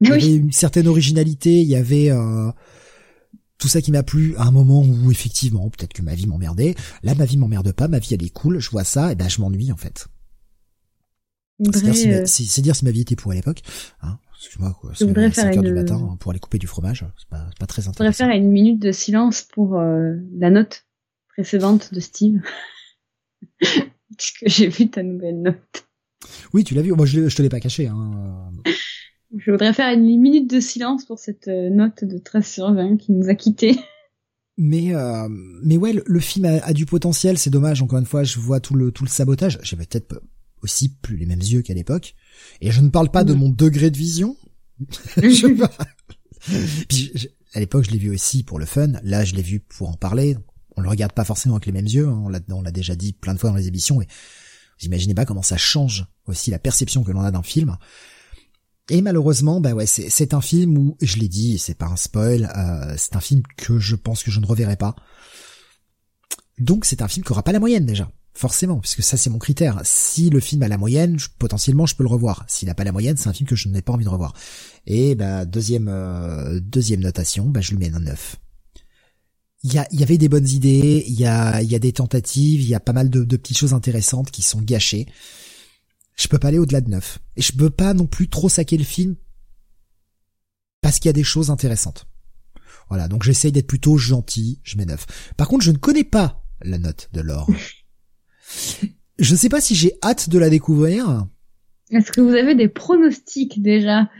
[0.00, 2.10] Il y avait une certaine originalité, il y avait
[3.58, 6.74] tout ça qui m'a plu à un moment où effectivement, peut-être que ma vie m'emmerdait.
[7.02, 8.58] Là, ma vie m'emmerde pas, ma vie elle est cool.
[8.58, 10.06] Je vois ça, et ben je m'ennuie en fait.
[11.72, 13.62] C'est dire, si ma, euh, dire si ma vie était pour à l'époque.
[14.02, 14.92] Hein, Excuse-moi, quoi.
[14.94, 17.06] C'est 5 heures du matin hein, pour aller couper du fromage.
[17.16, 18.12] C'est pas, pas très intéressant.
[18.12, 20.84] Je faire une minute de silence pour euh, la note
[21.28, 22.42] précédente de Steve.
[23.60, 25.86] Puisque j'ai vu ta nouvelle note.
[26.52, 26.92] Oui, tu l'as vu.
[26.92, 27.86] Moi, je, je te l'ai pas caché.
[27.86, 28.50] Hein.
[29.36, 32.96] Je voudrais faire une minute de silence pour cette euh, note de 13 sur 20
[32.98, 33.78] qui nous a quittés.
[34.56, 35.26] Mais euh,
[35.64, 37.38] mais ouais, le, film a, a, du potentiel.
[37.38, 37.82] C'est dommage.
[37.82, 39.58] Encore une fois, je vois tout le tout le sabotage.
[39.64, 40.22] J'avais peut-être
[40.62, 42.14] aussi plus les mêmes yeux qu'à l'époque.
[42.60, 44.36] Et je ne parle pas de mon degré de vision.
[45.16, 45.48] je
[46.86, 47.12] Puis
[47.52, 48.92] à l'époque, je l'ai vu aussi pour le fun.
[49.02, 50.36] Là, je l'ai vu pour en parler.
[50.76, 52.06] On le regarde pas forcément avec les mêmes yeux.
[52.06, 52.22] Hein.
[52.24, 54.00] On l'a on l'a déjà dit plein de fois dans les émissions.
[54.00, 54.06] Et
[54.78, 57.76] vous imaginez pas comment ça change aussi la perception que l'on a d'un film.
[58.90, 62.52] Et malheureusement, bah ouais, c'est un film où, je l'ai dit, c'est pas un spoil,
[62.54, 64.94] euh, c'est un film que je pense que je ne reverrai pas.
[66.58, 69.38] Donc c'est un film qui aura pas la moyenne déjà, forcément, puisque ça c'est mon
[69.38, 69.80] critère.
[69.84, 72.44] Si le film a la moyenne, potentiellement je peux le revoir.
[72.46, 74.34] S'il n'a pas la moyenne, c'est un film que je n'ai pas envie de revoir.
[74.86, 78.36] Et bah deuxième euh, deuxième notation, bah je lui mets un 9.
[79.66, 82.60] Il y, a, y avait des bonnes idées, il y a, y a des tentatives,
[82.60, 85.06] il y a pas mal de petites choses intéressantes qui sont gâchées
[86.14, 87.18] je peux pas aller au-delà de 9.
[87.36, 89.16] Et je peux pas non plus trop saquer le film
[90.80, 92.06] parce qu'il y a des choses intéressantes.
[92.88, 95.32] Voilà, donc j'essaye d'être plutôt gentil, je mets 9.
[95.36, 97.48] Par contre, je ne connais pas la note de Laure.
[99.18, 101.26] je ne sais pas si j'ai hâte de la découvrir.
[101.90, 104.10] Est-ce que vous avez des pronostics déjà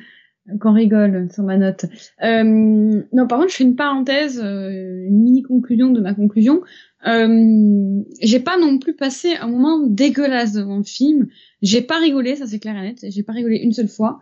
[0.60, 1.86] qu'on rigole sur ma note?
[2.22, 6.62] Euh, Non, par contre, je fais une parenthèse, euh, une mini conclusion de ma conclusion.
[7.06, 11.28] Euh, j'ai pas non plus passé un moment dégueulasse devant le film.
[11.62, 13.04] J'ai pas rigolé, ça c'est clair et net.
[13.08, 14.20] J'ai pas rigolé une seule fois.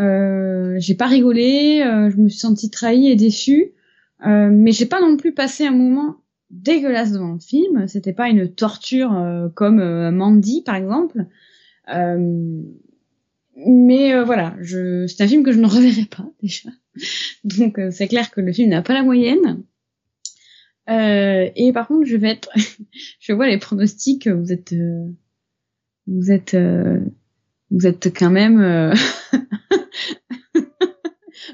[0.00, 1.82] Euh, j'ai pas rigolé.
[1.82, 3.72] Euh, je me suis sentie trahie et déçue.
[4.26, 6.16] Euh, mais j'ai pas non plus passé un moment
[6.50, 7.86] dégueulasse devant le film.
[7.86, 11.26] C'était pas une torture euh, comme Mandy par exemple.
[13.56, 15.06] mais voilà, je...
[15.06, 16.70] c'est un film que je ne reverrai pas déjà.
[17.44, 19.62] Donc c'est clair que le film n'a pas la moyenne.
[20.90, 22.50] Euh, et par contre, je vais être,
[23.20, 24.28] je vois les pronostics.
[24.28, 25.06] Vous êtes, euh,
[26.06, 27.00] vous êtes, euh,
[27.70, 28.94] vous êtes quand même euh,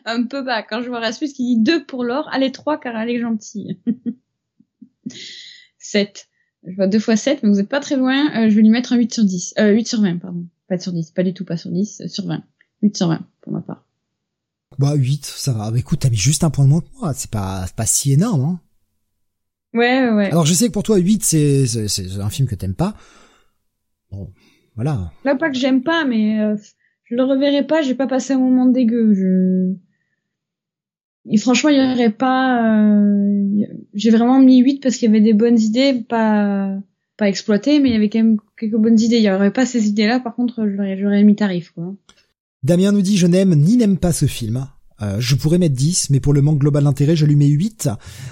[0.05, 0.63] un peu bas.
[0.63, 3.81] Quand je vois Rasmus qui dit 2 pour l'or, allez 3 car elle est gentille.
[5.79, 6.29] 7.
[6.67, 8.49] Je vois 2 fois 7, mais vous êtes pas très loin.
[8.49, 9.55] je vais lui mettre un 8 sur 10.
[9.59, 10.47] Euh, 8 sur 20, pardon.
[10.69, 12.43] Pas sur 10, pas du tout pas sur 10, sur 20.
[12.83, 13.87] 8 sur 20 pour ma part.
[14.79, 15.71] Bah 8, ça va.
[15.71, 17.13] Bah, écoute, t'as mis juste un point de moins que moi.
[17.15, 18.61] C'est pas, pas si énorme, hein.
[19.73, 20.31] Ouais, ouais.
[20.31, 22.95] Alors je sais que pour toi 8 c'est c'est un film que t'aimes pas.
[24.11, 24.33] Bon,
[24.75, 25.13] voilà.
[25.25, 26.57] Là pas que j'aime pas mais euh,
[27.05, 29.75] je le reverrai pas, j'ai pas passé un moment dégueu, je
[31.29, 33.67] et franchement, il y aurait pas euh...
[33.95, 36.77] j'ai vraiment mis 8 parce qu'il y avait des bonnes idées pas
[37.17, 39.67] pas exploitées mais il y avait quand même quelques bonnes idées, il y aurait pas
[39.67, 41.95] ces idées-là par contre, j'aurais j'aurais mis tarif quoi.
[42.63, 44.67] Damien nous dit je n'aime ni n'aime pas ce film.
[45.03, 47.89] Euh, je pourrais mettre 10, mais pour le manque global d'intérêt, je lui mets 8.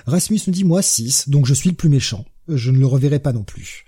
[0.07, 2.24] Rasmus nous dit moi 6, donc je suis le plus méchant.
[2.49, 3.85] Je ne le reverrai pas non plus.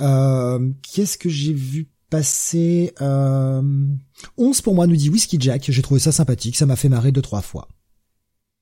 [0.00, 3.62] Euh, Qu'est-ce que j'ai vu passer euh...
[4.36, 5.70] 11 pour moi nous dit Whisky Jack.
[5.70, 7.68] J'ai trouvé ça sympathique, ça m'a fait marrer deux trois fois.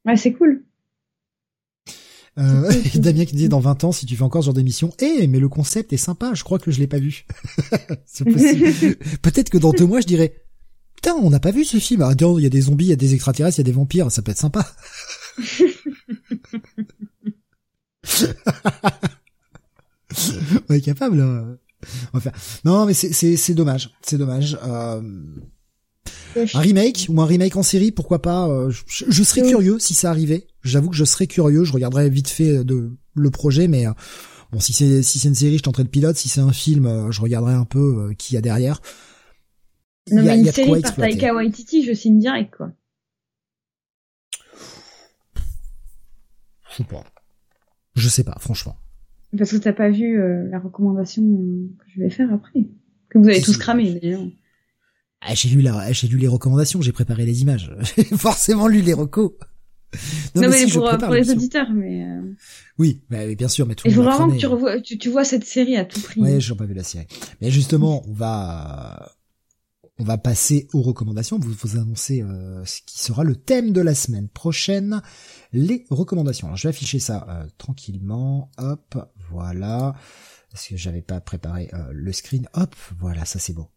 [0.06, 0.64] Ouais, c'est cool.
[2.38, 5.26] Euh, Damien qui dit dans 20 ans si tu fais encore ce genre d'émission, eh
[5.26, 7.26] mais le concept est sympa, je crois que je l'ai pas vu.
[8.06, 8.96] c'est possible.
[9.22, 10.34] Peut-être que dans deux mois je dirais
[11.02, 12.02] Putain, on n'a pas vu ce film.
[12.02, 13.72] Ah, il y a des zombies, il y a des extraterrestres, il y a des
[13.72, 14.70] vampires, ça peut être sympa.
[20.68, 21.22] on est capable.
[21.22, 21.56] Hein.
[22.12, 22.34] On va faire.
[22.66, 24.58] Non, mais c'est c'est c'est dommage, c'est dommage.
[24.62, 25.00] Euh...
[26.36, 29.94] Un remake ou un remake en série, pourquoi pas euh, je, je, serais curieux si
[29.94, 30.48] ça arrivait.
[30.62, 31.64] J'avoue que je serais curieux.
[31.64, 33.92] Je regarderais vite fait de le projet, mais euh,
[34.52, 36.18] bon, si c'est si c'est une série, je tenterai le pilote.
[36.18, 38.82] Si c'est un film, euh, je regarderai un peu qui y a derrière.
[40.10, 42.72] Non, mais une série par Taika Waititi, je signe direct, quoi.
[46.70, 47.04] Je sais pas.
[47.94, 48.76] Je sais pas, franchement.
[49.36, 52.66] Parce que t'as pas vu euh, la recommandation que je vais faire après.
[53.08, 54.26] Que vous avez tous cramé, d'ailleurs.
[55.20, 57.70] Ah, j'ai lu la, j'ai lu les recommandations, j'ai préparé les images.
[57.96, 59.32] J'ai forcément lu les recos.
[60.34, 62.04] Non, mais, pour, pour les auditeurs, mais.
[62.04, 62.22] Euh...
[62.78, 63.86] Oui, bah, bien sûr, mais tout.
[63.86, 66.20] Il faut vraiment que tu, revois, tu, tu, vois cette série à tout prix.
[66.20, 67.06] Ouais, j'ai pas vu la série.
[67.40, 69.12] Mais justement, on va,
[70.00, 71.38] on va passer aux recommandations.
[71.38, 75.02] Vous vous annoncez euh, ce qui sera le thème de la semaine prochaine,
[75.52, 76.46] les recommandations.
[76.46, 78.50] Alors je vais afficher ça euh, tranquillement.
[78.56, 78.98] Hop,
[79.30, 79.94] voilà.
[80.50, 82.48] Parce que j'avais pas préparé euh, le screen.
[82.54, 83.68] Hop, voilà, ça c'est beau.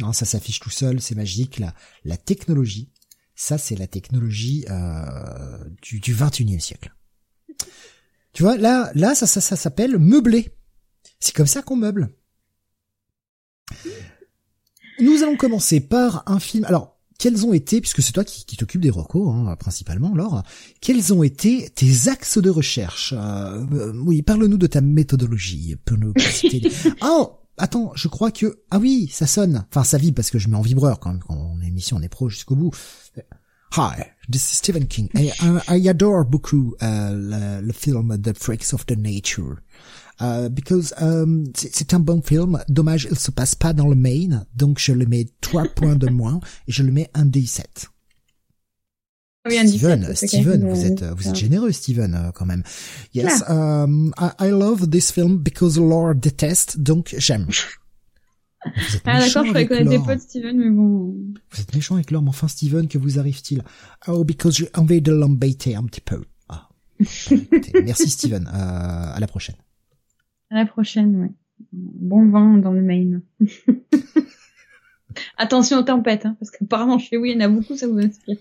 [0.00, 1.58] Non, ça s'affiche tout seul, c'est magique.
[1.58, 1.74] La,
[2.04, 2.92] la technologie,
[3.34, 4.64] ça c'est la technologie
[5.82, 6.94] du, du 21e siècle.
[8.32, 10.56] Tu vois, là, là, ça, ça, ça s'appelle meubler.
[11.20, 12.14] C'est comme ça qu'on meuble.
[15.00, 16.64] Nous allons commencer par un film.
[16.64, 20.42] Alors, quels ont été, puisque c'est toi qui, qui t'occupes des recos hein, principalement, Laure,
[20.80, 23.14] quels ont été tes axes de recherche?
[23.16, 25.76] Euh, Oui, parle-nous de ta méthodologie.
[25.84, 26.70] Pour nous citer
[27.02, 29.64] Oh, attends, je crois que ah oui, ça sonne.
[29.70, 31.22] Enfin, ça vibre parce que je mets en vibreur quand même.
[31.26, 32.72] Quand l'émission on est pro jusqu'au bout.
[33.76, 35.08] Hi, this is Stephen King.
[35.14, 35.32] I,
[35.68, 39.56] I, adore beaucoup euh, le, le, film The Freaks of the Nature.
[40.20, 42.62] Uh, because um, c'est un bon film.
[42.68, 46.08] Dommage, il se passe pas dans le main, donc je le mets trois points de
[46.08, 47.64] moins et je le mets un D7.
[49.46, 52.62] Oui, Steven, Steven, vous êtes, vous êtes généreux, Steven, euh, quand même.
[53.12, 57.46] Yes, um, I, I, love this film because Laura déteste, donc j'aime.
[59.04, 61.14] Ah d'accord, je croyais qu'on était potes, Steven, mais bon.
[61.50, 63.62] Vous êtes méchant avec Laure, mais enfin, Steven, que vous arrive-t-il?
[64.08, 66.24] Oh, because j'ai envie de l'embêter un petit peu.
[66.48, 66.70] Ah.
[67.84, 68.46] Merci, Steven.
[68.46, 69.56] Euh, à la prochaine.
[70.54, 71.32] À la prochaine, ouais.
[71.72, 73.22] Bon vent dans le Maine.
[75.36, 77.98] Attention aux tempêtes, hein, parce qu'apparemment chez vous, il y en a beaucoup, ça vous
[77.98, 78.36] inspire.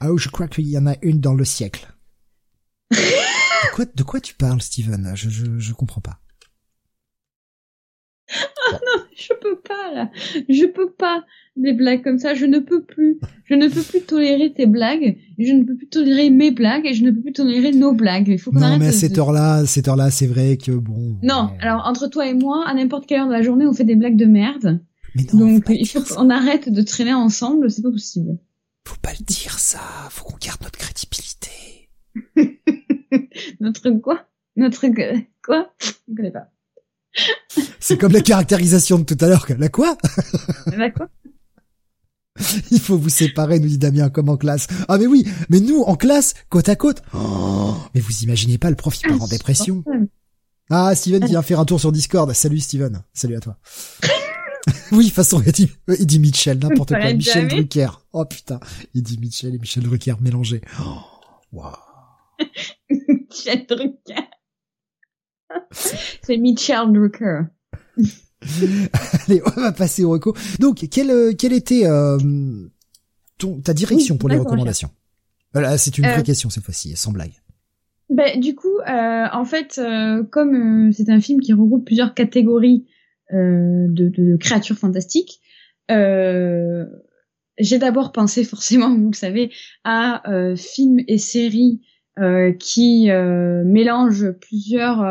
[0.00, 1.86] Ah, oh, je crois qu'il y en a une dans le siècle.
[2.90, 5.12] de, quoi, de quoi tu parles, Steven?
[5.14, 6.18] Je, je, je comprends pas.
[8.28, 10.10] Oh non, je peux pas là.
[10.48, 11.24] Je peux pas
[11.56, 12.34] des blagues comme ça.
[12.34, 13.18] Je ne peux plus.
[13.44, 15.16] Je ne peux plus tolérer tes blagues.
[15.38, 18.28] Je ne peux plus tolérer mes blagues et je ne peux plus tolérer nos blagues.
[18.28, 21.16] Il faut qu'on Non, mais à cette heure-là, cette heure-là, c'est vrai que bon.
[21.22, 23.84] Non, alors entre toi et moi, à n'importe quelle heure de la journée, on fait
[23.84, 24.80] des blagues de merde.
[25.14, 27.70] Mais non, Donc il faut qu'on arrête de traîner ensemble.
[27.70, 28.38] C'est pas possible.
[28.84, 29.80] Faut pas le dire ça.
[30.10, 31.90] Faut qu'on garde notre crédibilité.
[33.60, 34.26] notre quoi?
[34.56, 34.86] Notre
[35.42, 35.72] quoi?
[35.80, 36.48] Je connais pas.
[37.80, 39.46] C'est comme la caractérisation de tout à l'heure.
[39.58, 39.96] La quoi?
[40.76, 41.08] La quoi?
[42.70, 44.66] Il faut vous séparer, nous dit Damien, comme en classe.
[44.88, 47.02] Ah mais oui, mais nous, en classe, côte à côte.
[47.14, 49.82] Oh, mais vous imaginez pas le prof, il part en dépression.
[50.68, 52.30] Ah, Steven vient faire un tour sur Discord.
[52.32, 53.02] Salut Steven.
[53.14, 53.56] Salut à toi.
[54.92, 57.12] oui, façon, il dit, il dit Mitchell, n'importe quoi.
[57.12, 57.88] Michel Drucker.
[58.12, 58.60] Oh putain.
[58.94, 60.60] Il dit Mitchell et Michel Drucker mélangés.
[60.80, 60.98] Oh,
[61.52, 61.72] wow.
[62.90, 64.25] Michel Drucker.
[66.22, 67.42] C'est Michel Drucker.
[69.26, 70.34] Allez, on va passer au reco.
[70.60, 72.18] Donc, quelle, euh, quelle était euh,
[73.38, 74.90] ton, ta direction pour les recommandations?
[75.52, 77.32] Voilà, c'est une vraie euh, question cette fois-ci, sans blague.
[78.10, 79.80] Ben, du coup, euh, en fait,
[80.30, 82.86] comme c'est un film qui regroupe plusieurs catégories
[83.32, 85.40] de, de, créatures fantastiques,
[85.88, 89.50] j'ai d'abord pensé forcément, vous le savez,
[89.82, 90.22] à
[90.56, 91.80] films et séries
[92.58, 95.04] qui mélangent plusieurs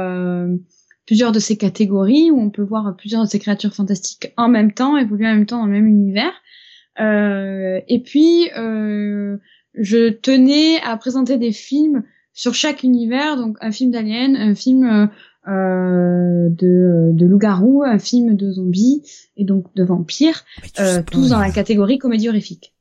[1.06, 4.72] plusieurs de ces catégories où on peut voir plusieurs de ces créatures fantastiques en même
[4.74, 6.34] temps, évoluer en même temps dans le même univers.
[7.00, 9.38] Euh, et puis, euh,
[9.74, 12.04] je tenais à présenter des films
[12.34, 15.10] sur chaque univers, donc un film d'alien, un film
[15.48, 19.04] euh, de, de loup-garou, un film de zombies
[19.38, 20.44] et donc de vampires,
[20.80, 22.74] euh, tous dans la catégorie comédie horrifique.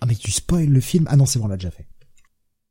[0.00, 1.06] Ah mais tu spoil le film?
[1.08, 1.86] Ah non, c'est bon, on l'a déjà fait.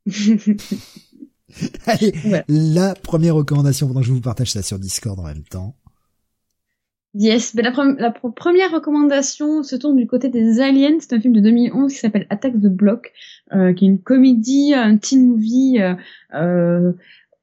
[1.86, 2.12] Allez,
[2.48, 5.74] la première recommandation pendant que je vous partage ça sur Discord en même temps.
[7.14, 10.98] Yes, ben la, la première recommandation se tourne du côté des aliens.
[11.00, 13.12] C'est un film de 2011 qui s'appelle Attack the Block,
[13.52, 15.94] euh, qui est une comédie, un teen movie, euh,
[16.34, 16.92] euh,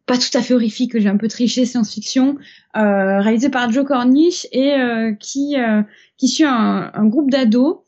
[0.05, 2.37] pas tout à fait horrifique, que j'ai un peu triché science-fiction,
[2.77, 5.55] euh, réalisé par Joe Cornish et euh, qui
[6.17, 7.79] qui suit un, un groupe d'ados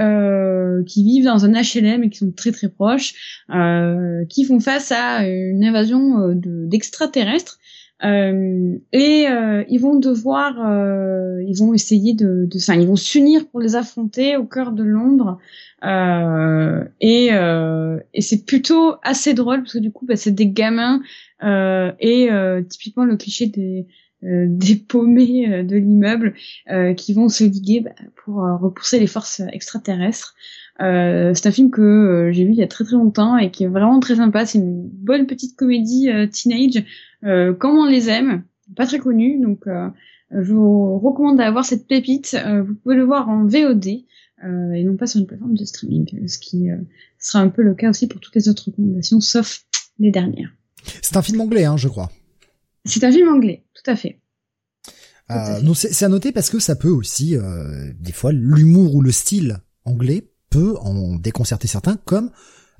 [0.00, 3.14] euh, qui vivent dans un HLM et qui sont très très proches,
[3.54, 7.58] euh, qui font face à une invasion euh, d'extraterrestres.
[8.04, 10.54] Euh, et euh, ils vont devoir,
[11.40, 14.82] ils vont essayer de, de, enfin, ils vont s'unir pour les affronter au cœur de
[14.82, 15.38] Londres.
[17.00, 21.00] et, et c'est plutôt assez drôle parce que du coup, bah, c'est des gamins
[21.40, 22.28] et
[22.68, 23.86] typiquement le cliché des
[24.24, 26.34] euh, des paumés euh, de l'immeuble
[26.70, 27.94] euh, qui vont se liguer bah,
[28.24, 30.34] pour repousser les forces extraterrestres.
[30.78, 33.68] c'est un film que j'ai vu il y a très très longtemps et qui est
[33.68, 34.46] vraiment très sympa.
[34.46, 36.84] C'est une bonne petite comédie teenage
[37.22, 38.44] comme on les aime,
[38.76, 39.40] pas très connue.
[39.40, 39.66] Donc
[40.32, 42.36] je vous recommande d'avoir cette pépite.
[42.66, 46.38] vous pouvez le voir en VOD et non pas sur une plateforme de streaming, ce
[46.38, 46.66] qui
[47.18, 49.64] sera un peu le cas aussi pour toutes les autres recommandations, sauf
[49.98, 50.52] les dernières.
[51.02, 52.10] C'est un film anglais, hein, je crois.
[52.84, 54.20] C'est un film anglais, tout à fait.
[55.30, 59.10] Euh, c'est à noter parce que ça peut aussi, euh, des fois, l'humour ou le
[59.10, 62.30] style anglais peut en déconcerter certains, comme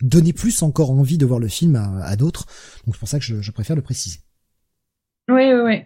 [0.03, 2.47] donner plus encore envie de voir le film à, d'autres.
[2.85, 4.19] Donc c'est pour ça que je, je, préfère le préciser.
[5.29, 5.77] Oui, oui, oui.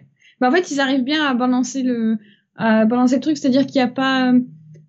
[0.41, 2.17] Bah, en fait, ils arrivent bien à balancer le,
[2.55, 4.33] à balancer le truc, c'est-à-dire qu'il n'y a pas,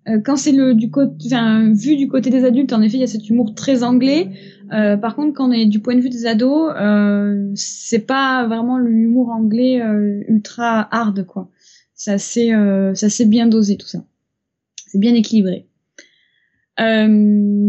[0.07, 3.01] euh, quand c'est le du côté, enfin, vu du côté des adultes, en effet, il
[3.01, 4.31] y a cet humour très anglais.
[4.71, 8.47] Euh, par contre, quand on est du point de vue des ados, euh, c'est pas
[8.47, 11.49] vraiment l'humour anglais euh, ultra hard, quoi.
[11.93, 14.03] Ça c'est euh, ça c'est bien dosé tout ça.
[14.87, 15.67] C'est bien équilibré.
[16.79, 17.05] Euh,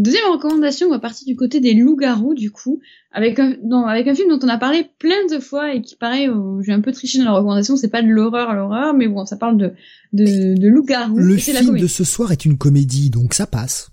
[0.01, 2.79] deuxième recommandation, on va partir du côté des loups-garous, du coup,
[3.11, 5.95] avec un, non, avec un film dont on a parlé plein de fois et qui
[5.95, 6.27] paraît,
[6.61, 9.35] j'ai un peu triché dans la recommandation, c'est pas de l'horreur, l'horreur, mais bon, ça
[9.35, 9.73] parle de,
[10.13, 11.17] de, de loups-garous.
[11.17, 13.91] Le film de ce soir est une comédie, donc ça passe.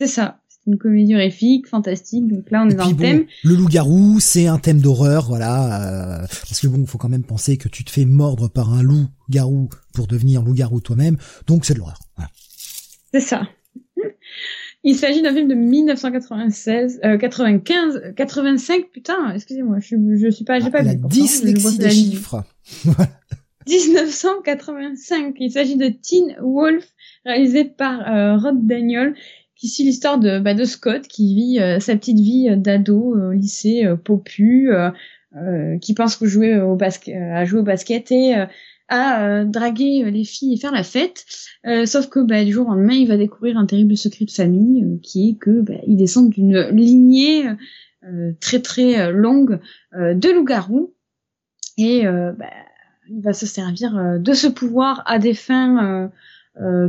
[0.00, 0.38] C'est ça.
[0.66, 3.26] Une comédie horrifique, fantastique, donc là on est dans le thème.
[3.44, 7.56] Le loup-garou, c'est un thème d'horreur, voilà, euh, parce que bon, faut quand même penser
[7.56, 11.16] que tu te fais mordre par un loup-garou pour devenir loup-garou toi-même,
[11.46, 12.00] donc c'est de l'horreur.
[12.16, 12.30] Voilà.
[13.12, 13.48] C'est ça.
[14.82, 20.60] Il s'agit d'un film de 1996, euh, 95, 85, putain, excusez-moi, je, je suis pas,
[20.60, 21.00] j'ai pas ah, la vu.
[21.08, 22.44] dyslexie des chiffres.
[23.66, 25.34] 1985.
[25.38, 26.86] Il s'agit de Teen Wolf,
[27.24, 29.14] réalisé par euh, Rod Daniel,
[29.56, 33.84] suit l'histoire de, bah, de Scott, qui vit euh, sa petite vie d'ado au lycée
[33.84, 38.34] euh, popu, euh, qui pense que jouer au basket, à jouer au basket et
[38.88, 41.24] à euh, draguer euh, les filles et faire la fête.
[41.66, 44.30] Euh, sauf que bah, du jour au lendemain, il va découvrir un terrible secret de
[44.30, 47.44] famille qui est que bah, il descend d'une lignée
[48.40, 49.58] très très longue
[49.92, 50.94] de loups-garous
[51.76, 52.46] et bah,
[53.10, 56.08] il va se servir de ce pouvoir à des fins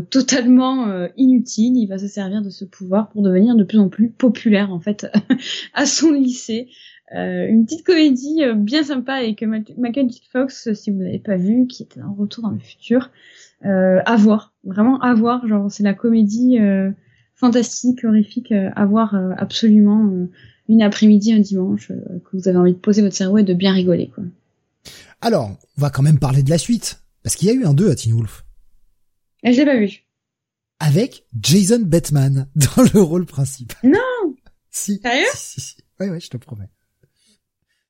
[0.10, 1.78] totalement inutiles.
[1.78, 4.80] Il va se servir de ce pouvoir pour devenir de plus en plus populaire en
[4.80, 5.08] fait
[5.74, 6.70] à son lycée.
[7.16, 10.22] Euh, une petite comédie euh, bien sympa avec Michael J.
[10.30, 13.12] Fox, si vous l'avez pas vu, qui était un retour dans le futur.
[13.66, 15.48] Euh, à voir, vraiment à voir.
[15.48, 16.92] Genre, c'est la comédie euh,
[17.36, 20.28] fantastique, horrifique, à voir absolument
[20.68, 23.74] une après-midi, un dimanche, que vous avez envie de poser votre cerveau et de bien
[23.74, 24.24] rigoler, quoi.
[25.22, 27.74] Alors, on va quand même parler de la suite, parce qu'il y a eu un
[27.74, 28.44] 2 à Teen Wolf.
[29.52, 30.04] Je l'ai pas vu.
[30.80, 33.78] Avec Jason Bateman dans le rôle principal.
[33.84, 34.36] Non
[34.70, 35.00] Si.
[35.02, 35.78] Sérieux si, si, si.
[36.00, 36.70] Ouais, ouais, je te promets.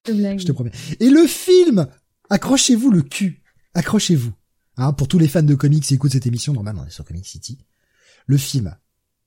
[0.05, 0.71] Je te promets.
[1.01, 1.87] Et le film,
[2.29, 3.43] accrochez-vous le cul,
[3.73, 4.31] accrochez-vous.
[4.77, 7.03] Hein, pour tous les fans de comics qui écoutent cette émission, normalement on est sur
[7.03, 7.57] Comic City.
[8.25, 8.77] Le film,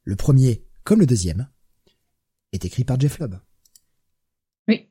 [0.04, 1.48] le premier comme le deuxième,
[2.52, 3.38] est écrit par Jeff Lubb.
[4.68, 4.90] Oui.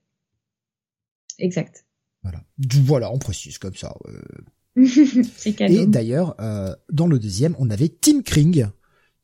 [1.37, 1.85] Exact.
[2.23, 2.43] Voilà.
[2.83, 3.95] Voilà, on précise comme ça.
[4.07, 4.21] Euh...
[5.35, 5.73] C'est cadeau.
[5.73, 8.67] Et d'ailleurs, euh, dans le deuxième, on avait Tim Kring,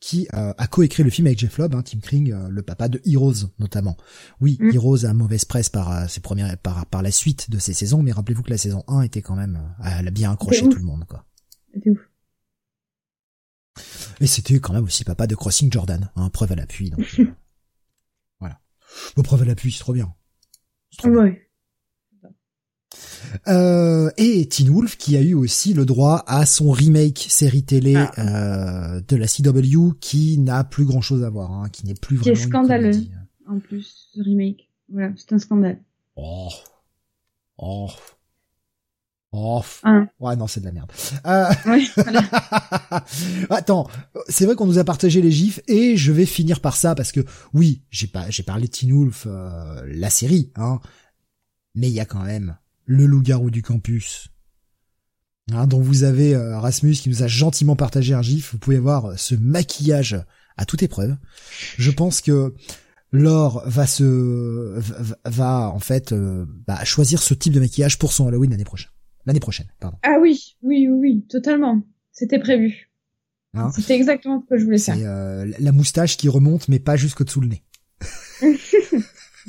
[0.05, 2.89] qui euh, a coécrit le film avec Jeff Lobb, hein, Tim Kring, euh, le papa
[2.89, 3.97] de Heroes notamment.
[4.39, 4.71] Oui, mm.
[4.75, 8.03] Heroes a mauvaise presse par euh, ses premières par par la suite de ses saisons,
[8.03, 10.83] mais rappelez-vous que la saison 1 était quand même elle a bien accroché tout le
[10.83, 11.25] monde quoi.
[11.73, 12.09] C'était ouf.
[14.21, 17.19] Et c'était quand même aussi papa de Crossing Jordan, hein, preuve à l'appui donc
[18.39, 18.61] voilà.
[19.15, 20.13] Bon, preuve à l'appui, c'est trop bien.
[20.99, 21.31] Trop ouais.
[21.31, 21.39] Bien.
[23.47, 27.95] Euh, et Teen Wolf qui a eu aussi le droit à son remake série télé
[27.95, 28.11] ah.
[28.17, 32.17] euh, de la CW qui n'a plus grand chose à voir, hein, qui n'est plus
[32.17, 32.35] vraiment.
[32.35, 32.97] Qui est scandaleux.
[33.47, 34.69] En plus, ce remake.
[34.89, 35.81] Voilà, c'est un scandale.
[36.15, 36.49] Oh.
[37.57, 37.89] Oh.
[39.37, 39.61] Oh.
[39.83, 40.05] Ah.
[40.19, 40.91] Ouais, non, c'est de la merde.
[41.25, 41.49] Euh...
[41.67, 42.21] Oui, voilà.
[43.49, 43.87] Attends,
[44.29, 47.11] c'est vrai qu'on nous a partagé les gifs et je vais finir par ça parce
[47.11, 47.19] que
[47.53, 50.79] oui, j'ai pas, j'ai parlé de Teen Wolf, euh, la série, hein,
[51.75, 54.29] mais il y a quand même le loup-garou du campus,
[55.51, 58.51] hein, dont vous avez euh, Rasmus qui nous a gentiment partagé un gif.
[58.53, 60.17] Vous pouvez voir euh, ce maquillage
[60.57, 61.15] à toute épreuve.
[61.77, 62.53] Je pense que
[63.11, 64.79] Laure va se
[65.25, 68.91] va, en fait euh, bah, choisir ce type de maquillage pour son Halloween l'année prochaine.
[69.25, 69.97] L'année prochaine, pardon.
[70.03, 71.81] Ah oui, oui, oui, oui totalement.
[72.11, 72.91] C'était prévu.
[73.55, 74.95] Hein C'était exactement ce que je voulais faire.
[74.95, 77.63] C'est la moustache qui remonte, mais pas jusqu'au-dessous le nez.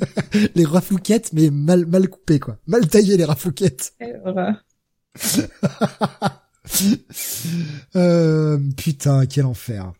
[0.55, 2.57] les rafouquettes, mais mal, mal coupées, quoi.
[2.67, 3.95] Mal taillées, les rafouquettes.
[7.95, 9.93] euh, putain, quel enfer.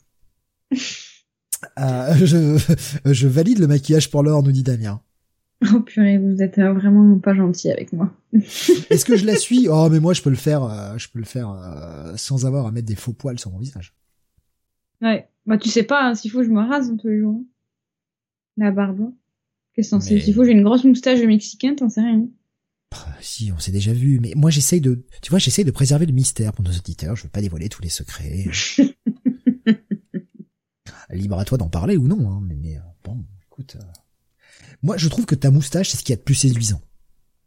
[1.80, 5.02] Euh, je, je valide le maquillage pour l'or, nous dit Damien.
[5.74, 8.14] Oh purée, vous êtes vraiment pas gentil avec moi.
[8.34, 9.68] Est-ce que je la suis?
[9.70, 12.68] Oh, mais moi je peux le faire, euh, je peux le faire euh, sans avoir
[12.68, 13.96] à mettre des faux poils sur mon visage.
[15.02, 17.42] Ouais, bah tu sais pas, hein, s'il faut je me rase tous les jours.
[18.58, 19.12] La barbe.
[19.78, 22.28] Qu'est-ce que c'est faut j'ai une grosse moustache de mexicain, t'en sais rien.
[22.90, 26.08] Bah, si, on s'est déjà vu, mais moi j'essaye de, tu vois, j'essaye de préserver
[26.08, 27.16] le mystère pour nos auditeurs.
[27.16, 28.46] Je veux pas dévoiler tous les secrets.
[31.12, 33.78] Libre à toi d'en parler ou non, hein, mais, mais euh, bon, écoute.
[33.80, 33.84] Euh,
[34.82, 36.82] moi, je trouve que ta moustache, c'est ce qui est a de plus séduisant.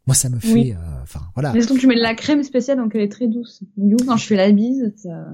[0.07, 1.51] Moi, ça me fait, euh, enfin, voilà.
[1.51, 3.61] Mais surtout que tu mets de la crème spéciale, donc elle est très douce?
[3.75, 5.27] Du coup, quand je fais la bise, ça.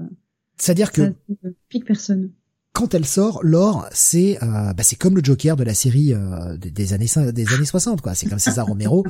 [0.56, 1.14] C'est-à-dire que.
[1.42, 2.32] Ça pique personne
[2.78, 6.56] quand elle sort, Laure, c'est euh, bah, c'est comme le Joker de la série euh,
[6.56, 8.14] des, années des années 60 quoi.
[8.14, 9.04] C'est comme César Romero.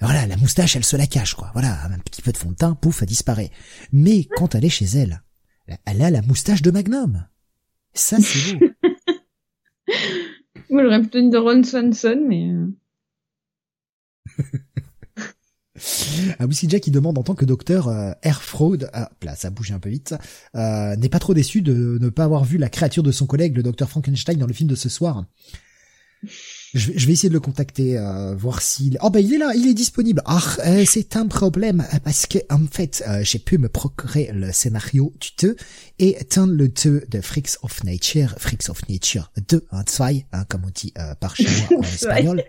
[0.00, 1.50] Voilà, la moustache, elle se la cache quoi.
[1.52, 3.50] Voilà, un petit peu de fond de teint, pouf, elle disparaît.
[3.90, 5.20] Mais quand elle est chez elle,
[5.84, 7.26] elle a la moustache de Magnum.
[7.92, 8.66] Ça c'est beau.
[10.70, 12.52] Moi, j'aurais plutôt dit de Ron Swanson, mais.
[16.38, 19.50] Ah, Whisky Jack qui demande en tant que docteur euh, Air Fraud, ah, là ça
[19.50, 20.14] bouge un peu vite,
[20.54, 23.56] euh, n'est pas trop déçu de ne pas avoir vu la créature de son collègue,
[23.56, 25.24] le docteur Frankenstein, dans le film de ce soir.
[26.74, 28.96] Je vais, je vais essayer de le contacter, euh, voir s'il...
[29.02, 30.22] Oh ben il est là, il est disponible.
[30.24, 34.52] Ah, euh, c'est un problème parce que en fait, euh, j'ai pu me procurer le
[34.52, 35.56] scénario du 2
[35.98, 40.44] et dans le 2 de Freaks of Nature, Freaks of Nature 2, hein, 2, hein,
[40.48, 42.42] comme on dit euh, par chez moi en espagnol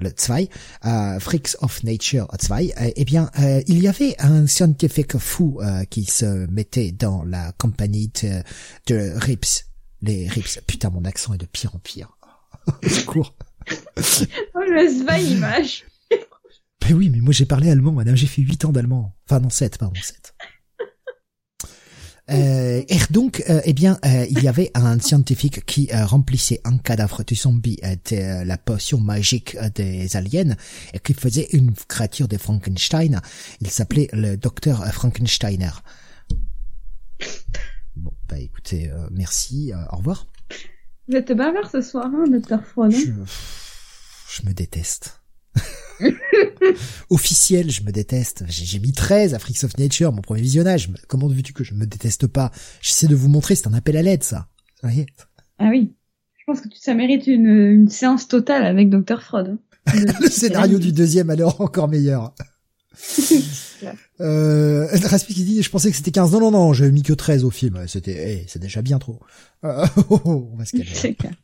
[0.00, 0.48] le 2,
[0.86, 5.60] euh, Freaks of Nature 2, euh, eh bien, euh, il y avait un scientifique fou
[5.60, 8.42] euh, qui se mettait dans la compagnie de,
[8.86, 9.66] de Rips.
[10.02, 10.60] Les Rips.
[10.66, 12.16] Putain, mon accent est de pire en pire.
[12.88, 13.34] Secours.
[13.70, 15.84] oh, le pas image.
[16.80, 18.16] Ben oui, mais moi j'ai parlé allemand, madame.
[18.16, 19.14] J'ai fait 8 ans d'allemand.
[19.28, 20.29] Enfin, non, 7, pardon, 7.
[22.30, 26.60] Euh, et donc, euh, eh bien, euh, il y avait un scientifique qui euh, remplissait
[26.64, 30.54] un cadavre de zombie euh, de la potion magique euh, des aliens
[30.94, 33.20] et qui faisait une créature de Frankenstein.
[33.60, 35.70] Il s'appelait le docteur Frankensteiner.
[37.96, 40.26] Bon, bah écoutez, euh, merci, euh, au revoir.
[41.08, 43.12] Vous êtes bavard ce soir, hein, docteur Je,
[44.36, 45.20] je me déteste.
[47.10, 48.44] Officiel, je me déteste.
[48.48, 50.90] J'ai mis 13 à Freaks of Nature, mon premier visionnage.
[51.08, 52.50] Comment veux-tu que je me déteste pas?
[52.80, 54.48] J'essaie de vous montrer, c'est un appel à l'aide, ça.
[54.82, 55.06] Vous voyez?
[55.58, 55.92] Ah oui.
[56.38, 59.48] Je pense que ça mérite une, une séance totale avec docteur Freud.
[59.48, 59.58] hein.
[60.20, 62.34] Le scénario du deuxième, alors encore meilleur.
[64.20, 66.32] Euh, Raspi qui dit, je pensais que c'était 15.
[66.32, 67.82] Non, non, non, j'avais mis que 13 au film.
[67.88, 69.18] C'était, eh, c'est déjà bien trop.
[69.64, 71.34] Euh, oh, oh, on va se calmer.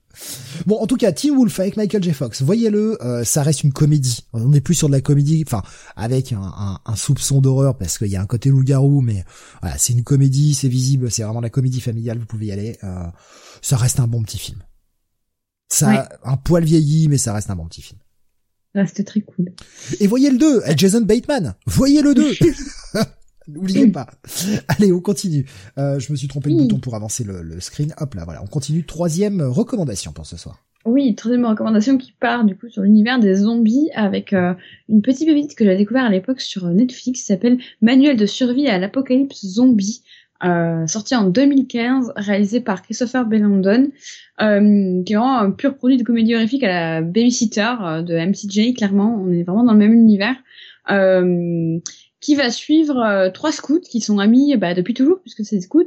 [0.66, 2.12] Bon, en tout cas, Teen Wolf avec Michael J.
[2.12, 4.24] Fox, voyez-le, euh, ça reste une comédie.
[4.32, 5.62] On est plus sur de la comédie, enfin,
[5.94, 9.24] avec un, un- un soupçon d'horreur parce qu'il y a un côté loup-garou, mais
[9.62, 12.78] voilà, c'est une comédie, c'est visible, c'est vraiment la comédie familiale, vous pouvez y aller.
[12.84, 13.04] Euh,
[13.62, 14.58] ça reste un bon petit film.
[15.68, 15.98] Ça, Ouais.
[16.24, 17.98] un poil vieilli, mais ça reste un bon petit film.
[18.86, 19.52] C'était très cool.
[20.00, 21.54] Et voyez le 2, avec Jason Bateman.
[21.66, 22.32] Voyez le 2.
[23.48, 24.06] N'oubliez pas.
[24.68, 25.46] Allez, on continue.
[25.78, 26.62] Euh, je me suis trompé le Oui.
[26.62, 27.94] bouton pour avancer le, le screen.
[27.98, 28.42] Hop là, voilà.
[28.42, 28.84] On continue.
[28.84, 30.62] Troisième recommandation pour ce soir.
[30.84, 34.54] Oui, troisième recommandation qui part du coup sur l'univers des zombies avec euh,
[34.88, 38.68] une petite pépite que j'ai découvert à l'époque sur Netflix qui s'appelle Manuel de survie
[38.68, 40.02] à l'apocalypse zombie,
[40.44, 43.90] euh, sorti en 2015, réalisé par Christopher Bellandon,
[44.40, 48.14] euh, qui est vraiment un pur produit de comédie horrifique à la Babysitter euh, de
[48.14, 50.36] MCJ, clairement, on est vraiment dans le même univers.
[50.90, 51.78] Euh,
[52.26, 55.62] qui va suivre euh, trois scouts qui sont amis bah, depuis toujours puisque c'est des
[55.62, 55.84] scouts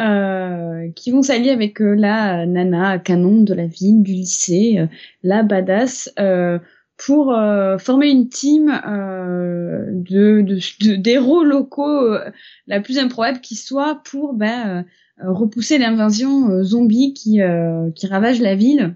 [0.00, 4.86] euh, qui vont s'allier avec euh, la nana canon de la ville, du lycée, euh,
[5.22, 6.58] la badass, euh,
[6.96, 7.36] pour
[7.80, 12.16] former une team de, de, d'héros locaux
[12.68, 14.84] la plus improbable qui soit pour bah,
[15.18, 17.40] repousser l'invasion zombie qui,
[17.96, 18.94] qui ravage la ville.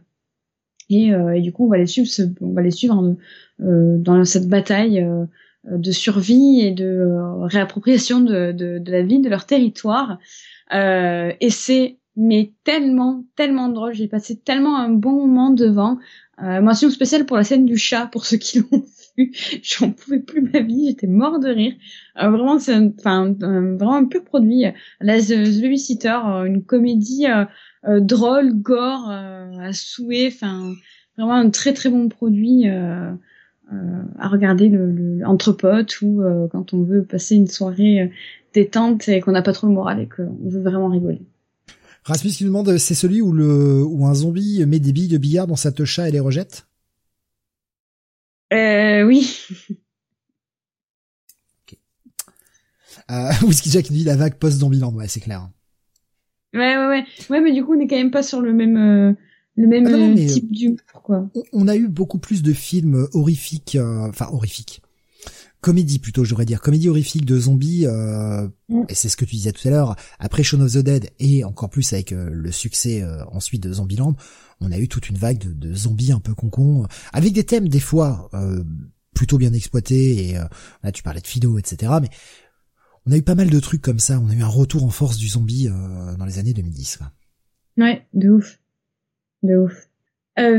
[0.89, 2.09] Et, et du coup, on va les suivre,
[2.41, 3.17] on va les suivre
[3.59, 5.05] dans cette bataille
[5.65, 10.19] de survie et de euh, réappropriation de, de, de la ville, de leur territoire.
[10.75, 13.95] Euh, et c'est mais tellement, tellement drôle.
[13.95, 15.99] J'ai passé tellement un bon moment devant.
[16.43, 18.85] Euh, mention spéciale pour la scène du chat, pour ceux qui l'ont
[19.17, 19.33] vu.
[19.63, 21.75] J'en pouvais plus ma vie, j'étais mort de rire.
[22.21, 24.65] Euh, vraiment, c'est un, un- vraiment un pur produit.
[25.01, 27.45] La The, Babysitter, euh, une comédie euh,
[27.87, 30.29] euh, drôle, gore, euh, à souhait.
[30.33, 30.73] Enfin,
[31.17, 32.67] vraiment un très très bon produit.
[33.71, 38.01] Euh, à regarder le, le entre potes ou euh, quand on veut passer une soirée
[38.01, 38.09] euh,
[38.55, 41.21] détente et qu'on n'a pas trop le moral et qu'on veut vraiment rigoler.
[42.05, 45.19] Rasmus qui nous demande, c'est celui où le où un zombie met des billes de
[45.19, 46.67] billard dans sa techa et les rejette?
[48.55, 49.47] Euh, oui.
[53.11, 54.95] euh, Whisky Jack dit la vague post-Zombieland.
[54.95, 55.51] Ouais, c'est clair.
[56.55, 57.05] Ouais, ouais, ouais.
[57.29, 59.13] Ouais, mais du coup, on n'est quand même pas sur le même, euh,
[59.59, 61.29] le même Ah non, euh, type d'humour, quoi.
[61.53, 64.83] On, a eu beaucoup plus de films horrifiques, euh, enfin horrifiques.
[65.61, 66.61] Comédie plutôt, je devrais dire.
[66.61, 68.83] Comédie horrifique de zombies, euh, Mm.
[68.89, 71.43] et c'est ce que tu disais tout à l'heure, après Shaun of the Dead, et
[71.43, 74.15] encore plus avec euh, le succès euh, ensuite de Zombieland,
[74.61, 77.69] on a eu toute une vague de, de zombies un peu concon, avec des thèmes
[77.69, 78.63] des fois euh,
[79.15, 80.45] plutôt bien exploités, et euh,
[80.85, 81.93] là tu parlais de Fido, etc.
[82.01, 82.09] Mais
[83.07, 84.91] on a eu pas mal de trucs comme ça, on a eu un retour en
[84.91, 86.99] force du zombie euh, dans les années 2010.
[86.99, 87.11] quoi.
[87.79, 88.61] Ouais, de ouf.
[89.43, 89.89] De ouf.
[90.39, 90.59] Euh,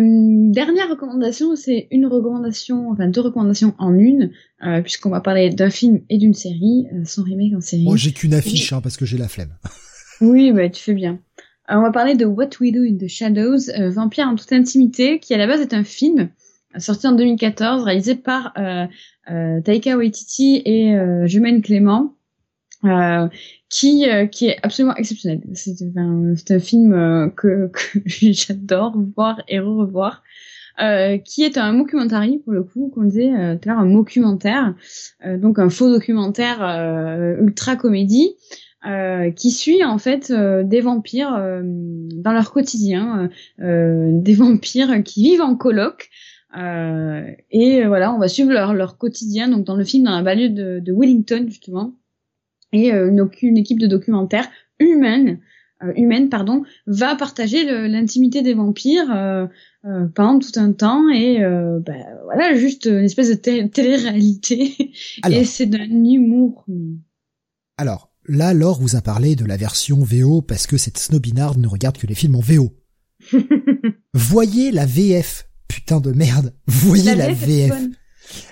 [0.52, 4.32] dernière recommandation, c'est une recommandation, enfin deux recommandations en une,
[4.66, 7.84] euh, puisqu'on va parler d'un film et d'une série, euh, son remake en série.
[7.84, 9.54] Moi j'ai qu'une affiche, hein, parce que j'ai la flemme.
[10.22, 11.18] Oui, bah, tu fais bien.
[11.70, 15.20] On va parler de What We Do in the Shadows, euh, Vampire en toute intimité,
[15.20, 16.30] qui à la base est un film
[16.78, 18.86] sorti en 2014, réalisé par euh,
[19.32, 22.16] euh, Taika Waititi et euh, Jemaine Clément,
[22.86, 23.28] euh,
[23.70, 25.42] qui qui est absolument exceptionnel.
[25.54, 28.00] C'est un, un film que, que
[28.32, 30.24] j'adore voir et re-revoir.
[30.82, 33.86] Euh, qui est un mockumentary pour le coup, qu'on disait euh, tout à l'heure, un
[33.86, 34.76] mockumentaire,
[35.26, 36.62] euh, donc un faux documentaire
[37.42, 38.36] ultra comédie,
[39.36, 46.10] qui suit en fait des vampires dans leur quotidien, des vampires qui vivent en coloc.
[46.56, 50.50] et voilà, on va suivre leur, leur quotidien, donc dans le film, dans la banlieue
[50.50, 51.94] de, de Wellington justement,
[52.72, 54.50] et une, une équipe de documentaires
[54.80, 55.40] humaine
[55.84, 59.48] euh, humaine pardon va partager l'intimité des vampires euh,
[59.86, 61.94] euh, pendant tout un temps et euh, bah,
[62.26, 63.36] voilà juste une espèce de
[63.68, 64.92] télé-réalité.
[65.30, 66.66] Et c'est d'un humour
[67.78, 71.68] alors là Laure vous a parlé de la version VO parce que cette snobinarde ne
[71.68, 72.76] regarde que les films en VO
[74.14, 76.54] voyez la VF putain de merde.
[76.68, 77.72] Voyez la, VF,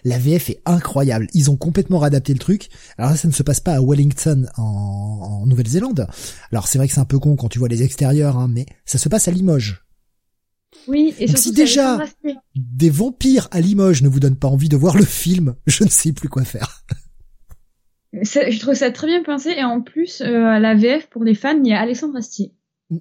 [0.03, 1.27] la VF est incroyable.
[1.33, 2.69] Ils ont complètement réadapté le truc.
[2.97, 6.07] Alors là, ça ne se passe pas à Wellington en, Nouvelle-Zélande.
[6.51, 8.65] Alors c'est vrai que c'est un peu con quand tu vois les extérieurs, hein, mais
[8.85, 9.83] ça se passe à Limoges.
[10.87, 11.99] Oui, et si déjà
[12.55, 15.89] des vampires à Limoges ne vous donnent pas envie de voir le film, je ne
[15.89, 16.83] sais plus quoi faire.
[18.13, 21.35] Je trouve ça très bien pensé et en plus euh, à la VF pour les
[21.35, 22.53] fans, il y a Alexandre Astier.
[22.89, 22.97] Mm.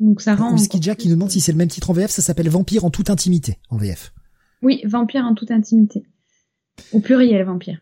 [0.00, 0.52] Donc ça rend.
[0.52, 2.84] Whisky Jack qui nous demande si c'est le même titre en VF, ça s'appelle Vampire
[2.84, 4.12] en toute intimité en VF.
[4.64, 6.04] Oui, vampire en toute intimité.
[6.92, 7.80] Au pluriel, vampire.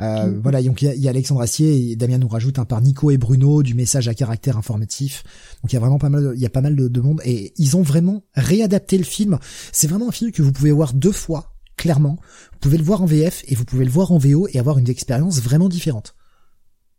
[0.00, 3.10] Euh, voilà, donc il y, a Alexandre Assier et Damien nous rajoute un par Nico
[3.10, 5.22] et Bruno du message à caractère informatif.
[5.62, 7.52] Donc il y a vraiment pas mal, il y a pas mal de, monde et
[7.56, 9.38] ils ont vraiment réadapté le film.
[9.72, 12.18] C'est vraiment un film que vous pouvez voir deux fois, clairement.
[12.52, 14.78] Vous pouvez le voir en VF et vous pouvez le voir en VO et avoir
[14.78, 16.14] une expérience vraiment différente.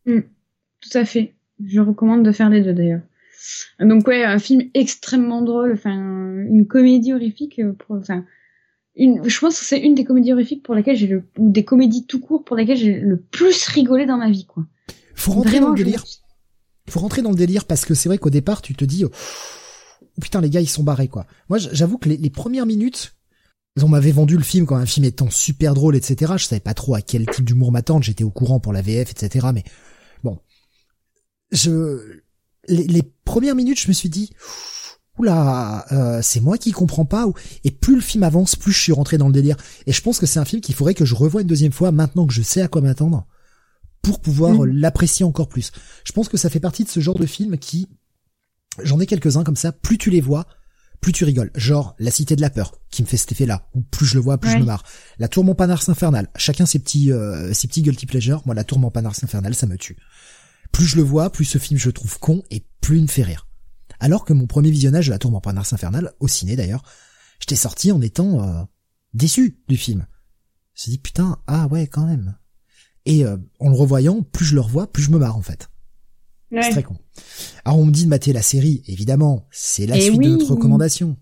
[0.06, 0.22] Mm.
[0.82, 1.36] tout à fait.
[1.64, 3.02] Je recommande de faire les deux d'ailleurs.
[3.80, 8.26] Donc ouais, un film extrêmement drôle, enfin une comédie horrifique pour, enfin
[8.96, 11.64] une, je pense que c'est une des comédies horrifiques pour laquelle j'ai le, ou des
[11.64, 14.66] comédies tout court pour lesquelles j'ai le plus rigolé dans ma vie, quoi.
[15.16, 16.04] Faut rentrer dans le délire.
[16.90, 19.12] Faut rentrer dans le délire parce que c'est vrai qu'au départ, tu te dis, oh,
[20.20, 21.26] putain, les gars, ils sont barrés, quoi.
[21.48, 23.16] Moi, j'avoue que les, premières minutes,
[23.82, 26.34] on m'avait vendu le film comme un film étant super drôle, etc.
[26.38, 28.04] Je savais pas trop à quel type d'humour m'attendre.
[28.04, 29.48] J'étais au courant pour la VF, etc.
[29.54, 29.64] Mais
[30.24, 30.40] bon,
[31.52, 32.22] je,
[32.68, 34.34] les, les premières minutes, je me suis dit,
[35.22, 37.26] oula, euh, c'est moi qui comprends pas.
[37.64, 39.58] Et plus le film avance, plus je suis rentré dans le délire.
[39.86, 41.92] Et je pense que c'est un film qu'il faudrait que je revoie une deuxième fois
[41.92, 43.28] maintenant que je sais à quoi m'attendre
[44.02, 44.66] pour pouvoir mm.
[44.66, 45.72] l'apprécier encore plus.
[46.04, 47.88] Je pense que ça fait partie de ce genre de film qui,
[48.84, 50.48] j'en ai quelques-uns comme ça, plus tu les vois,
[51.02, 51.52] plus tu rigoles.
[51.56, 53.68] Genre La Cité de la Peur, qui me fait cet effet-là.
[53.76, 54.84] Ou plus je le vois, plus je me marre.
[55.20, 56.30] La Tour Montparnasse infernale.
[56.36, 58.42] Chacun ses petits, euh, ses petits guilty pleasures.
[58.46, 59.98] Moi, la Tour Montparnasse infernale, ça me tue.
[60.72, 63.08] Plus je le vois, plus ce film je le trouve con et plus il me
[63.08, 63.48] fait rire
[64.02, 66.84] alors que mon premier visionnage de la Tour Montparnasse infernale, au ciné d'ailleurs,
[67.40, 68.64] j'étais sorti en étant euh,
[69.14, 70.08] déçu du film.
[70.74, 72.36] Je me suis dit putain, ah ouais quand même.
[73.06, 75.70] Et euh, en le revoyant, plus je le revois, plus je me marre en fait.
[76.52, 76.98] C'est très con.
[77.64, 81.16] Alors on me dit de mater la série, évidemment, c'est la suite de notre recommandation.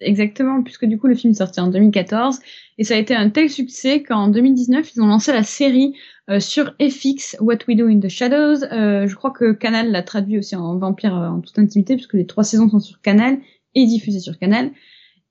[0.00, 2.40] Exactement, puisque du coup le film est sorti en 2014
[2.76, 5.94] et ça a été un tel succès qu'en 2019 ils ont lancé la série
[6.30, 8.64] euh, sur FX What We Do in the Shadows.
[8.72, 12.14] Euh, je crois que Canal l'a traduit aussi en Vampire euh, en toute intimité puisque
[12.14, 13.38] les trois saisons sont sur Canal
[13.74, 14.70] et diffusées sur Canal.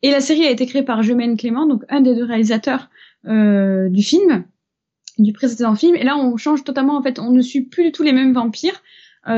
[0.03, 2.89] Et la série a été créée par Jemaine Clément, donc un des deux réalisateurs
[3.25, 4.43] du film,
[5.17, 5.95] du précédent film.
[5.95, 8.33] Et là on change totalement en fait, on ne suit plus du tout les mêmes
[8.33, 8.83] vampires.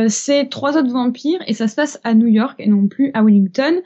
[0.07, 3.23] C'est trois autres vampires et ça se passe à New York et non plus à
[3.23, 3.81] Wellington.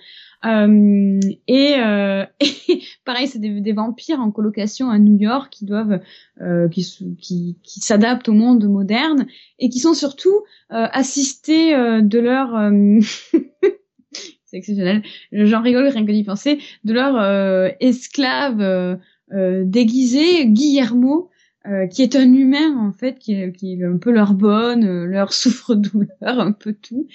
[0.45, 5.99] Euh, et, euh, et, pareil, c'est des, vampires en colocation à New York qui doivent,
[6.41, 6.85] euh, qui,
[7.19, 9.27] qui, qui s'adaptent au monde moderne
[9.59, 12.49] et qui sont surtout euh, assistés euh, de leur
[14.45, 15.03] c'est exceptionnel.
[15.31, 16.59] J'en rigole rien que d'y penser.
[16.83, 18.97] De leur esclave
[19.31, 21.29] déguisé, Guillermo,
[21.91, 25.33] qui est un humain en fait, qui est, qui est un peu leur bonne, leur
[25.33, 27.07] souffre-douleur, un peu tout.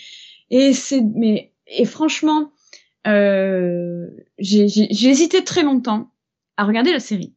[0.51, 2.53] Et c'est, mais et franchement,
[3.07, 4.07] euh,
[4.39, 6.11] j'ai hésité très longtemps
[6.57, 7.35] à regarder la série.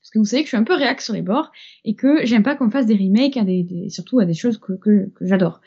[0.00, 1.52] Parce que vous savez que je suis un peu réac sur les bords
[1.84, 4.72] et que j'aime pas qu'on fasse des remakes à des, surtout à des choses que,
[4.72, 5.60] que, que j'adore.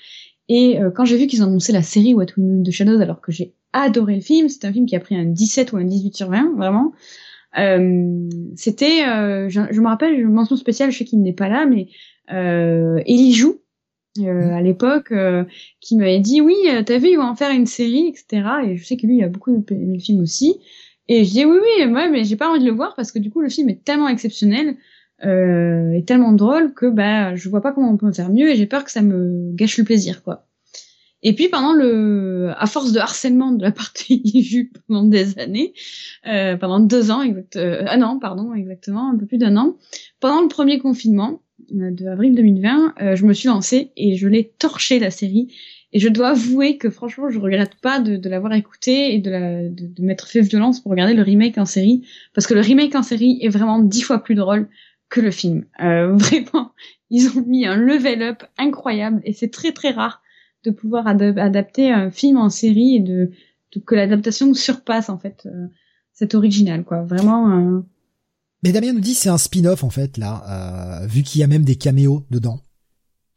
[0.47, 3.01] Et euh, quand j'ai vu qu'ils ont annoncé la série What We Know de Shadows
[3.01, 5.77] alors que j'ai adoré le film, c'est un film qui a pris un 17 ou
[5.77, 6.93] un 18 sur 20, vraiment.
[7.57, 11.49] Euh, c'était, euh, je, je, me rappelle, une mention spéciale, je sais qu'il n'est pas
[11.49, 11.87] là, mais
[12.31, 13.61] euh, Ellie joue
[14.19, 15.43] euh, à l'époque euh,
[15.81, 18.77] qui m'avait dit oui euh, t'as vu ils vont en faire une série etc et
[18.77, 20.55] je sais que lui il a beaucoup aimé le film aussi.
[21.07, 23.19] Et je dis oui oui moi mais j'ai pas envie de le voir parce que
[23.19, 24.77] du coup le film est tellement exceptionnel
[25.25, 28.49] euh, et tellement drôle que bah je vois pas comment on peut en faire mieux
[28.49, 30.44] et j'ai peur que ça me gâche le plaisir quoi
[31.23, 35.73] et puis pendant le à force de harcèlement de la partie Jupe pendant des années
[36.27, 39.77] euh, pendant deux ans exact ah non pardon exactement un peu plus d'un an
[40.19, 44.99] pendant le premier confinement de avril 2020, je me suis lancée et je l'ai torché
[44.99, 45.47] la série.
[45.93, 49.31] Et je dois avouer que franchement, je regrette pas de, de l'avoir écouté et de,
[49.31, 52.59] la, de, de m'être fait violence pour regarder le remake en série, parce que le
[52.59, 54.67] remake en série est vraiment dix fois plus drôle
[55.07, 55.63] que le film.
[55.81, 56.73] Euh, vraiment,
[57.09, 60.21] ils ont mis un level up incroyable et c'est très très rare
[60.65, 63.31] de pouvoir adapter un film en série et de,
[63.85, 65.67] que l'adaptation surpasse en fait euh,
[66.13, 67.03] cet original quoi.
[67.03, 67.49] Vraiment.
[67.49, 67.81] Euh...
[68.63, 71.47] Mais Damien nous dit c'est un spin-off en fait là, euh, vu qu'il y a
[71.47, 72.59] même des caméos dedans.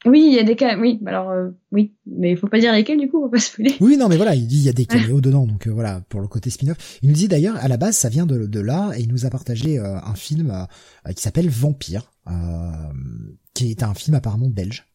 [0.06, 0.78] Oui, il y a des cas.
[0.78, 3.74] Oui, alors euh, oui, mais il faut pas dire lesquels du coup, faut pas spoiler.
[3.80, 6.02] Oui, non, mais voilà, il dit il y a des caméos dedans, donc euh, voilà
[6.08, 6.98] pour le côté spin-off.
[7.02, 9.26] Il nous dit d'ailleurs à la base ça vient de, de là et il nous
[9.26, 10.66] a partagé euh, un film
[11.16, 12.12] qui s'appelle Vampire,
[13.54, 14.87] qui est un film apparemment belge.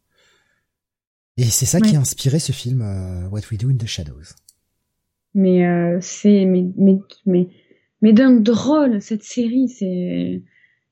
[1.38, 2.82] Et c'est ça qui a inspiré ce film
[3.32, 4.36] What We Do in the Shadows.
[5.34, 5.66] Mais
[6.00, 7.48] c'est mais mais mais
[8.02, 10.44] mais d'un drôle cette série, c'est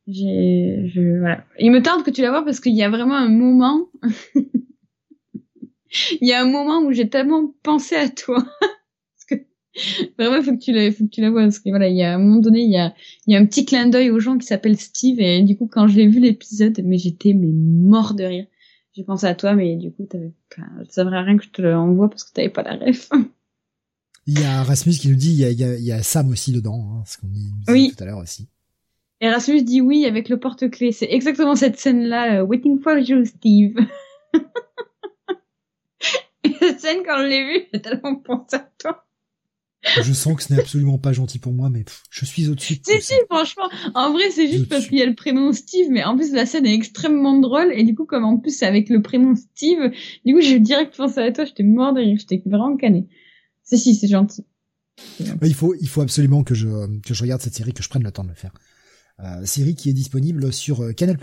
[0.08, 1.46] j'ai, je, voilà.
[1.60, 3.90] Il me tarde que tu la vois parce qu'il y a vraiment un moment.
[6.22, 8.44] il y a un moment où j'ai tellement pensé à toi.
[8.60, 9.36] parce que
[10.18, 12.04] vraiment, faut que tu la, faut que tu la vois parce que voilà, il y
[12.04, 12.94] a un moment donné, il y a,
[13.28, 15.70] il y a un petit clin d'œil aux gens qui s'appellent Steve et du coup,
[15.72, 18.48] quand j'ai vu l'épisode, mais j'étais mais mort de rire.
[18.94, 20.34] J'ai pensé à toi, mais du coup, t'avais,
[20.90, 23.10] ça ne rien que je te l'envoie parce que t'avais pas la ref.
[24.28, 26.52] Il y a Rasmus qui nous dit, il y a, il y a, Sam aussi
[26.52, 27.92] dedans, hein, ce qu'on dit oui.
[27.96, 28.48] tout à l'heure aussi.
[29.20, 30.92] Erasmus dit oui avec le porte-clés.
[30.92, 33.78] C'est exactement cette scène-là, euh, Waiting for you, Steve.
[36.44, 39.06] Et cette scène, quand je l'ai vue, j'ai tellement pensé à toi.
[39.84, 42.80] Je sens que ce n'est absolument pas gentil pour moi, mais je suis au-dessus.
[42.86, 43.68] si, si, franchement.
[43.96, 46.46] En vrai, c'est juste parce qu'il y a le prénom Steve, mais en plus, la
[46.46, 47.72] scène est extrêmement drôle.
[47.74, 49.92] Et du coup, comme en plus, c'est avec le prénom Steve,
[50.26, 51.46] du coup, j'ai direct pensé à toi.
[51.46, 52.18] J'étais mort de rire.
[52.20, 53.08] J'étais vraiment cané.
[53.64, 54.46] Si, si, c'est gentil.
[55.42, 56.68] Il faut, il faut absolument que je,
[57.02, 58.54] que je regarde cette série, que je prenne le temps de le faire.
[59.20, 61.18] Euh, série qui est disponible sur euh, Canal+.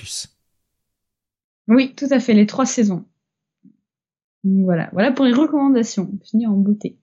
[1.68, 3.04] Oui, tout à fait, les trois saisons.
[4.42, 6.10] Voilà, voilà pour les recommandations.
[6.12, 6.98] On finit en beauté.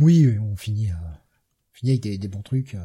[0.00, 0.94] Oui, on finit, euh,
[1.72, 2.76] finit avec des, bons trucs.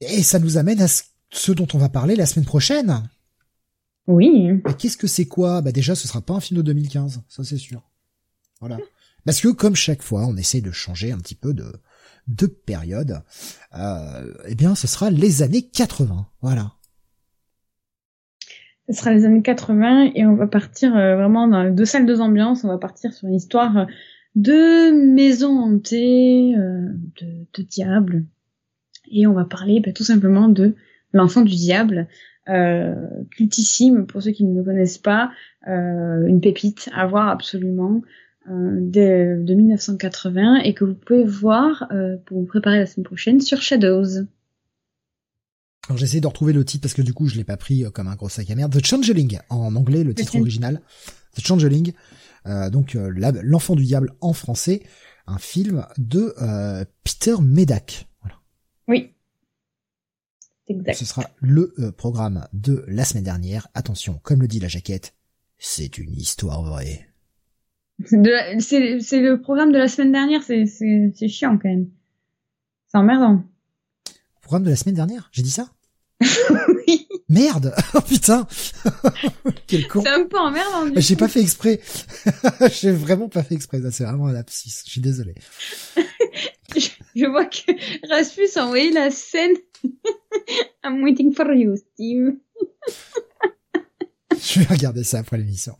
[0.00, 3.08] Et ça nous amène à ce dont on va parler la semaine prochaine.
[4.06, 4.60] Oui.
[4.78, 5.62] Qu'est-ce que c'est quoi?
[5.62, 7.82] Bah déjà, ce sera pas un film de 2015, ça c'est sûr.
[8.60, 8.78] Voilà.
[9.24, 11.72] Parce que comme chaque fois, on essaye de changer un petit peu de,
[12.26, 13.22] de période,
[13.76, 16.26] euh, eh bien, ce sera les années 80.
[16.40, 16.72] Voilà.
[18.88, 22.20] Ce sera les années 80 et on va partir euh, vraiment dans deux salles, deux
[22.20, 22.64] ambiances.
[22.64, 23.86] On va partir sur une histoire
[24.36, 26.88] de maison hantée, euh,
[27.20, 28.24] de, de, diable.
[29.10, 30.74] Et on va parler bah, tout simplement de
[31.12, 32.06] l'enfant du diable,
[32.48, 32.94] euh,
[33.32, 35.30] cultissime pour ceux qui ne le connaissent pas,
[35.68, 38.02] euh, une pépite à voir absolument.
[38.48, 41.88] De, de, 1980 et que vous pouvez voir
[42.24, 44.24] pour vous préparer la semaine prochaine sur Shadows.
[45.86, 48.08] Alors j'essaie de retrouver le titre parce que du coup je l'ai pas pris comme
[48.08, 48.72] un gros sac à merde.
[48.72, 50.80] The Changeling en anglais, le titre original.
[51.36, 51.92] The Changeling,
[52.44, 54.82] donc l'enfant du diable en français,
[55.26, 56.34] un film de
[57.04, 58.08] Peter Medak.
[58.20, 58.36] Voilà.
[58.88, 59.14] Oui.
[60.68, 60.94] Exact.
[60.94, 63.68] Ce sera le programme de la semaine dernière.
[63.74, 65.14] Attention, comme le dit la jaquette,
[65.58, 67.08] c'est une histoire vraie.
[68.04, 71.90] C'est le programme de la semaine dernière, c'est chiant quand même.
[72.88, 73.44] C'est emmerdant.
[74.40, 75.70] Programme de la semaine dernière J'ai dit ça?
[76.86, 77.06] Oui.
[77.30, 78.46] Merde Oh putain
[79.68, 80.92] Quel con C'est un peu emmerdant.
[80.96, 81.80] J'ai pas fait exprès.
[82.72, 83.80] J'ai vraiment pas fait exprès.
[83.92, 84.82] C'est vraiment un lapsus.
[84.84, 85.34] Je suis désolé.
[87.14, 87.72] je, vois que
[88.08, 89.54] Rasmus a envoyé la scène.
[90.84, 92.34] I'm waiting for you, Steve.
[94.32, 95.76] je vais regarder ça après l'émission.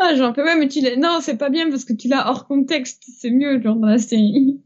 [0.00, 0.96] Ah, j'en peux pas, mais tu l'as.
[0.96, 3.04] Non, c'est pas bien parce que tu l'as hors contexte.
[3.20, 4.60] C'est mieux, genre, dans la série.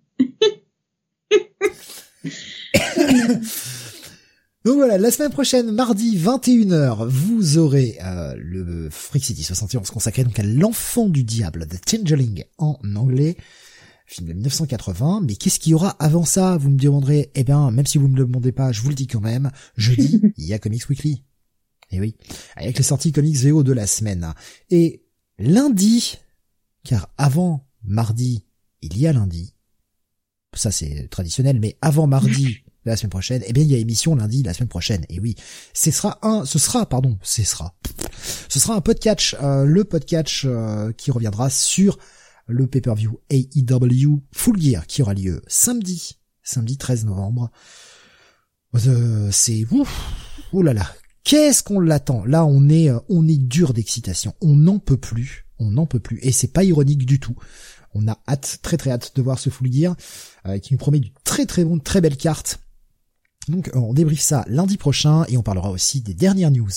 [4.69, 10.25] Donc voilà, la semaine prochaine, mardi 21h, vous aurez euh, le Freak City 71 consacré
[10.25, 13.39] donc à l'enfant du diable, The Changeling en anglais,
[14.05, 15.23] film de 1980.
[15.27, 16.59] Mais qu'est-ce qu'il y aura avant ça?
[16.59, 17.31] Vous me demanderez.
[17.35, 19.51] Eh bien, même si vous me le demandez pas, je vous le dis quand même.
[19.79, 21.13] Jeudi, il y a Comics Weekly.
[21.91, 22.15] Et eh oui,
[22.55, 24.35] avec les sorties comics VO de la semaine.
[24.69, 25.03] Et
[25.39, 26.19] lundi,
[26.85, 28.45] car avant mardi,
[28.83, 29.55] il y a lundi.
[30.53, 34.15] Ça c'est traditionnel, mais avant mardi la semaine prochaine, eh bien il y a émission
[34.15, 35.05] lundi la semaine prochaine.
[35.09, 35.37] Et oui,
[35.73, 37.75] ce sera un, ce sera, pardon, ce sera,
[38.49, 41.99] ce sera un podcast, euh, le podcast euh, qui reviendra sur
[42.47, 47.51] le pay-per-view AEW Full Gear qui aura lieu samedi, samedi 13 novembre.
[48.87, 49.89] Euh, c'est ouf,
[50.53, 50.87] oh là là,
[51.29, 52.25] Qu'est-ce qu'on l'attend?
[52.25, 54.33] Là, on est, euh, on est dur d'excitation.
[54.41, 55.47] On n'en peut plus.
[55.59, 56.19] On n'en peut plus.
[56.23, 57.37] Et c'est pas ironique du tout.
[57.93, 59.95] On a hâte, très très hâte de voir ce Full Gear,
[60.47, 62.61] euh, qui nous promet une très très bonne, très belle carte.
[63.49, 66.71] Donc on débriefe ça lundi prochain et on parlera aussi des dernières news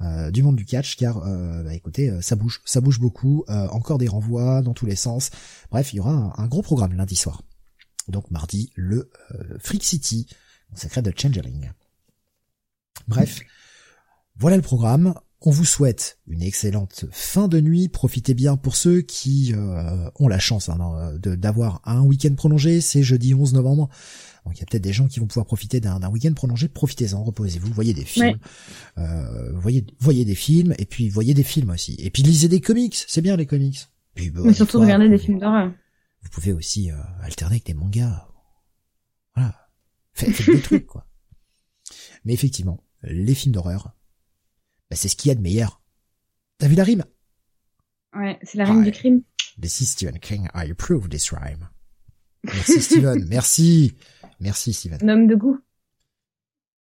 [0.00, 3.44] euh, du monde du catch car euh, bah, écoutez euh, ça bouge ça bouge beaucoup
[3.48, 5.30] encore des renvois dans tous les sens
[5.70, 7.42] bref il y aura un, gros programme lundi soir
[8.08, 9.10] donc mardi le
[9.60, 10.26] Freak City
[10.74, 11.70] secret de Changeling
[13.06, 13.40] bref
[14.36, 15.14] voilà le programme
[15.46, 17.90] on vous souhaite une excellente fin de nuit.
[17.90, 22.80] Profitez bien pour ceux qui ont la chance hein, d'avoir un week-end prolongé.
[22.80, 23.90] C'est jeudi 11 novembre.
[24.44, 26.68] Donc il y a peut-être des gens qui vont pouvoir profiter d'un week-end prolongé.
[26.68, 28.38] Profitez-en, reposez-vous, voyez des films,
[28.98, 31.96] euh, voyez, voyez des films, et puis voyez des films aussi.
[31.98, 33.88] Et puis lisez des comics, c'est bien les comics.
[34.14, 35.72] Puis, Mais surtout regardez des films d'horreur.
[36.22, 38.28] Vous pouvez aussi euh, alterner avec des mangas.
[39.34, 39.68] Voilà,
[40.12, 41.06] faites, des trucs quoi.
[42.24, 43.94] Mais effectivement, les films d'horreur,
[44.90, 45.82] bah, c'est ce qu'il y a de meilleur.
[46.58, 47.04] T'as vu la rime?
[48.14, 49.22] Ouais, c'est la rime du crime.
[49.60, 50.48] This is Stephen King.
[50.54, 51.68] I approve this rhyme.
[52.44, 53.94] Merci Steven, merci.
[54.40, 54.98] Merci Steven.
[55.02, 55.58] Un homme de goût.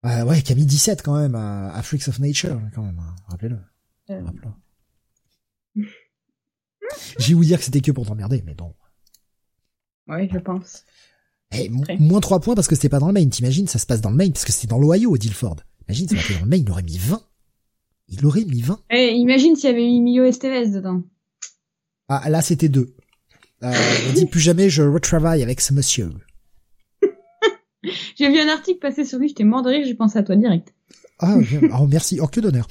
[0.04, 2.98] Euh, ouais, qui a mis 17 quand même à, Freaks of Nature, quand même.
[2.98, 3.14] Hein.
[3.28, 3.58] Rappelez-le.
[4.10, 4.24] Euh...
[4.24, 4.48] Rappelez
[7.18, 8.74] J'ai vous dire que c'était que pour t'emmerder, mais bon.
[10.08, 10.84] Oui, je pense.
[11.54, 13.28] Eh, moins 3 points parce que c'était pas dans le main.
[13.28, 15.56] T'imagines, ça se passe dans le main parce que c'était dans l'Ohio, Dilford.
[15.88, 17.22] Imagine, ça dans le main, il aurait mis 20.
[18.08, 18.80] Il aurait mis 20.
[18.90, 21.02] Eh, imagine s'il y avait eu Emilio Estevez dedans.
[22.08, 22.94] Ah, là, c'était deux.
[23.62, 26.10] Euh, ne dit plus jamais je retravaille avec ce monsieur.
[28.16, 30.36] J'ai vu un article passer sur lui, j'étais mort de rire, j'ai pensé à toi
[30.36, 30.74] direct.
[31.18, 31.36] Ah,
[31.80, 32.66] oh, merci, oh que d'honneur.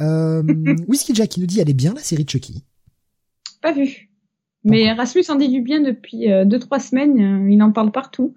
[0.00, 0.42] Euh,
[0.88, 2.64] Whisky Jack qui nous dit elle est bien la série Chucky.
[3.62, 4.10] Pas vu.
[4.66, 8.34] Mais Rasmus en dit du bien depuis 2 euh, semaines, euh, il en parle partout.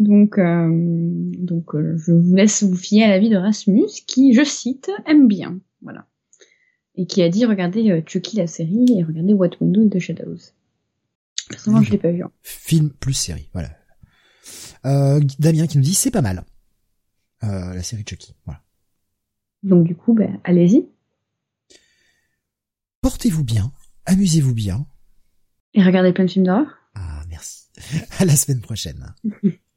[0.00, 4.90] Donc, euh, donc je vous laisse vous fier à l'avis de Rasmus, qui, je cite,
[5.06, 6.06] aime bien, voilà,
[6.96, 10.38] et qui a dit regardez Chucky la série et regardez What Windows the Shadows.
[11.50, 12.22] Personnellement, je l'ai pas vu.
[12.22, 12.32] Hein.
[12.42, 13.68] Film plus série, voilà.
[14.86, 16.44] Euh, Damien qui nous dit c'est pas mal.
[17.42, 18.60] Euh, la série Chucky, voilà.
[19.62, 20.88] Donc du coup, ben, allez-y.
[23.02, 23.72] Portez-vous bien,
[24.06, 24.86] amusez-vous bien.
[25.74, 26.66] Et regardez plein de films d'horreur.
[26.94, 27.68] Ah, merci.
[28.18, 29.14] À la semaine prochaine.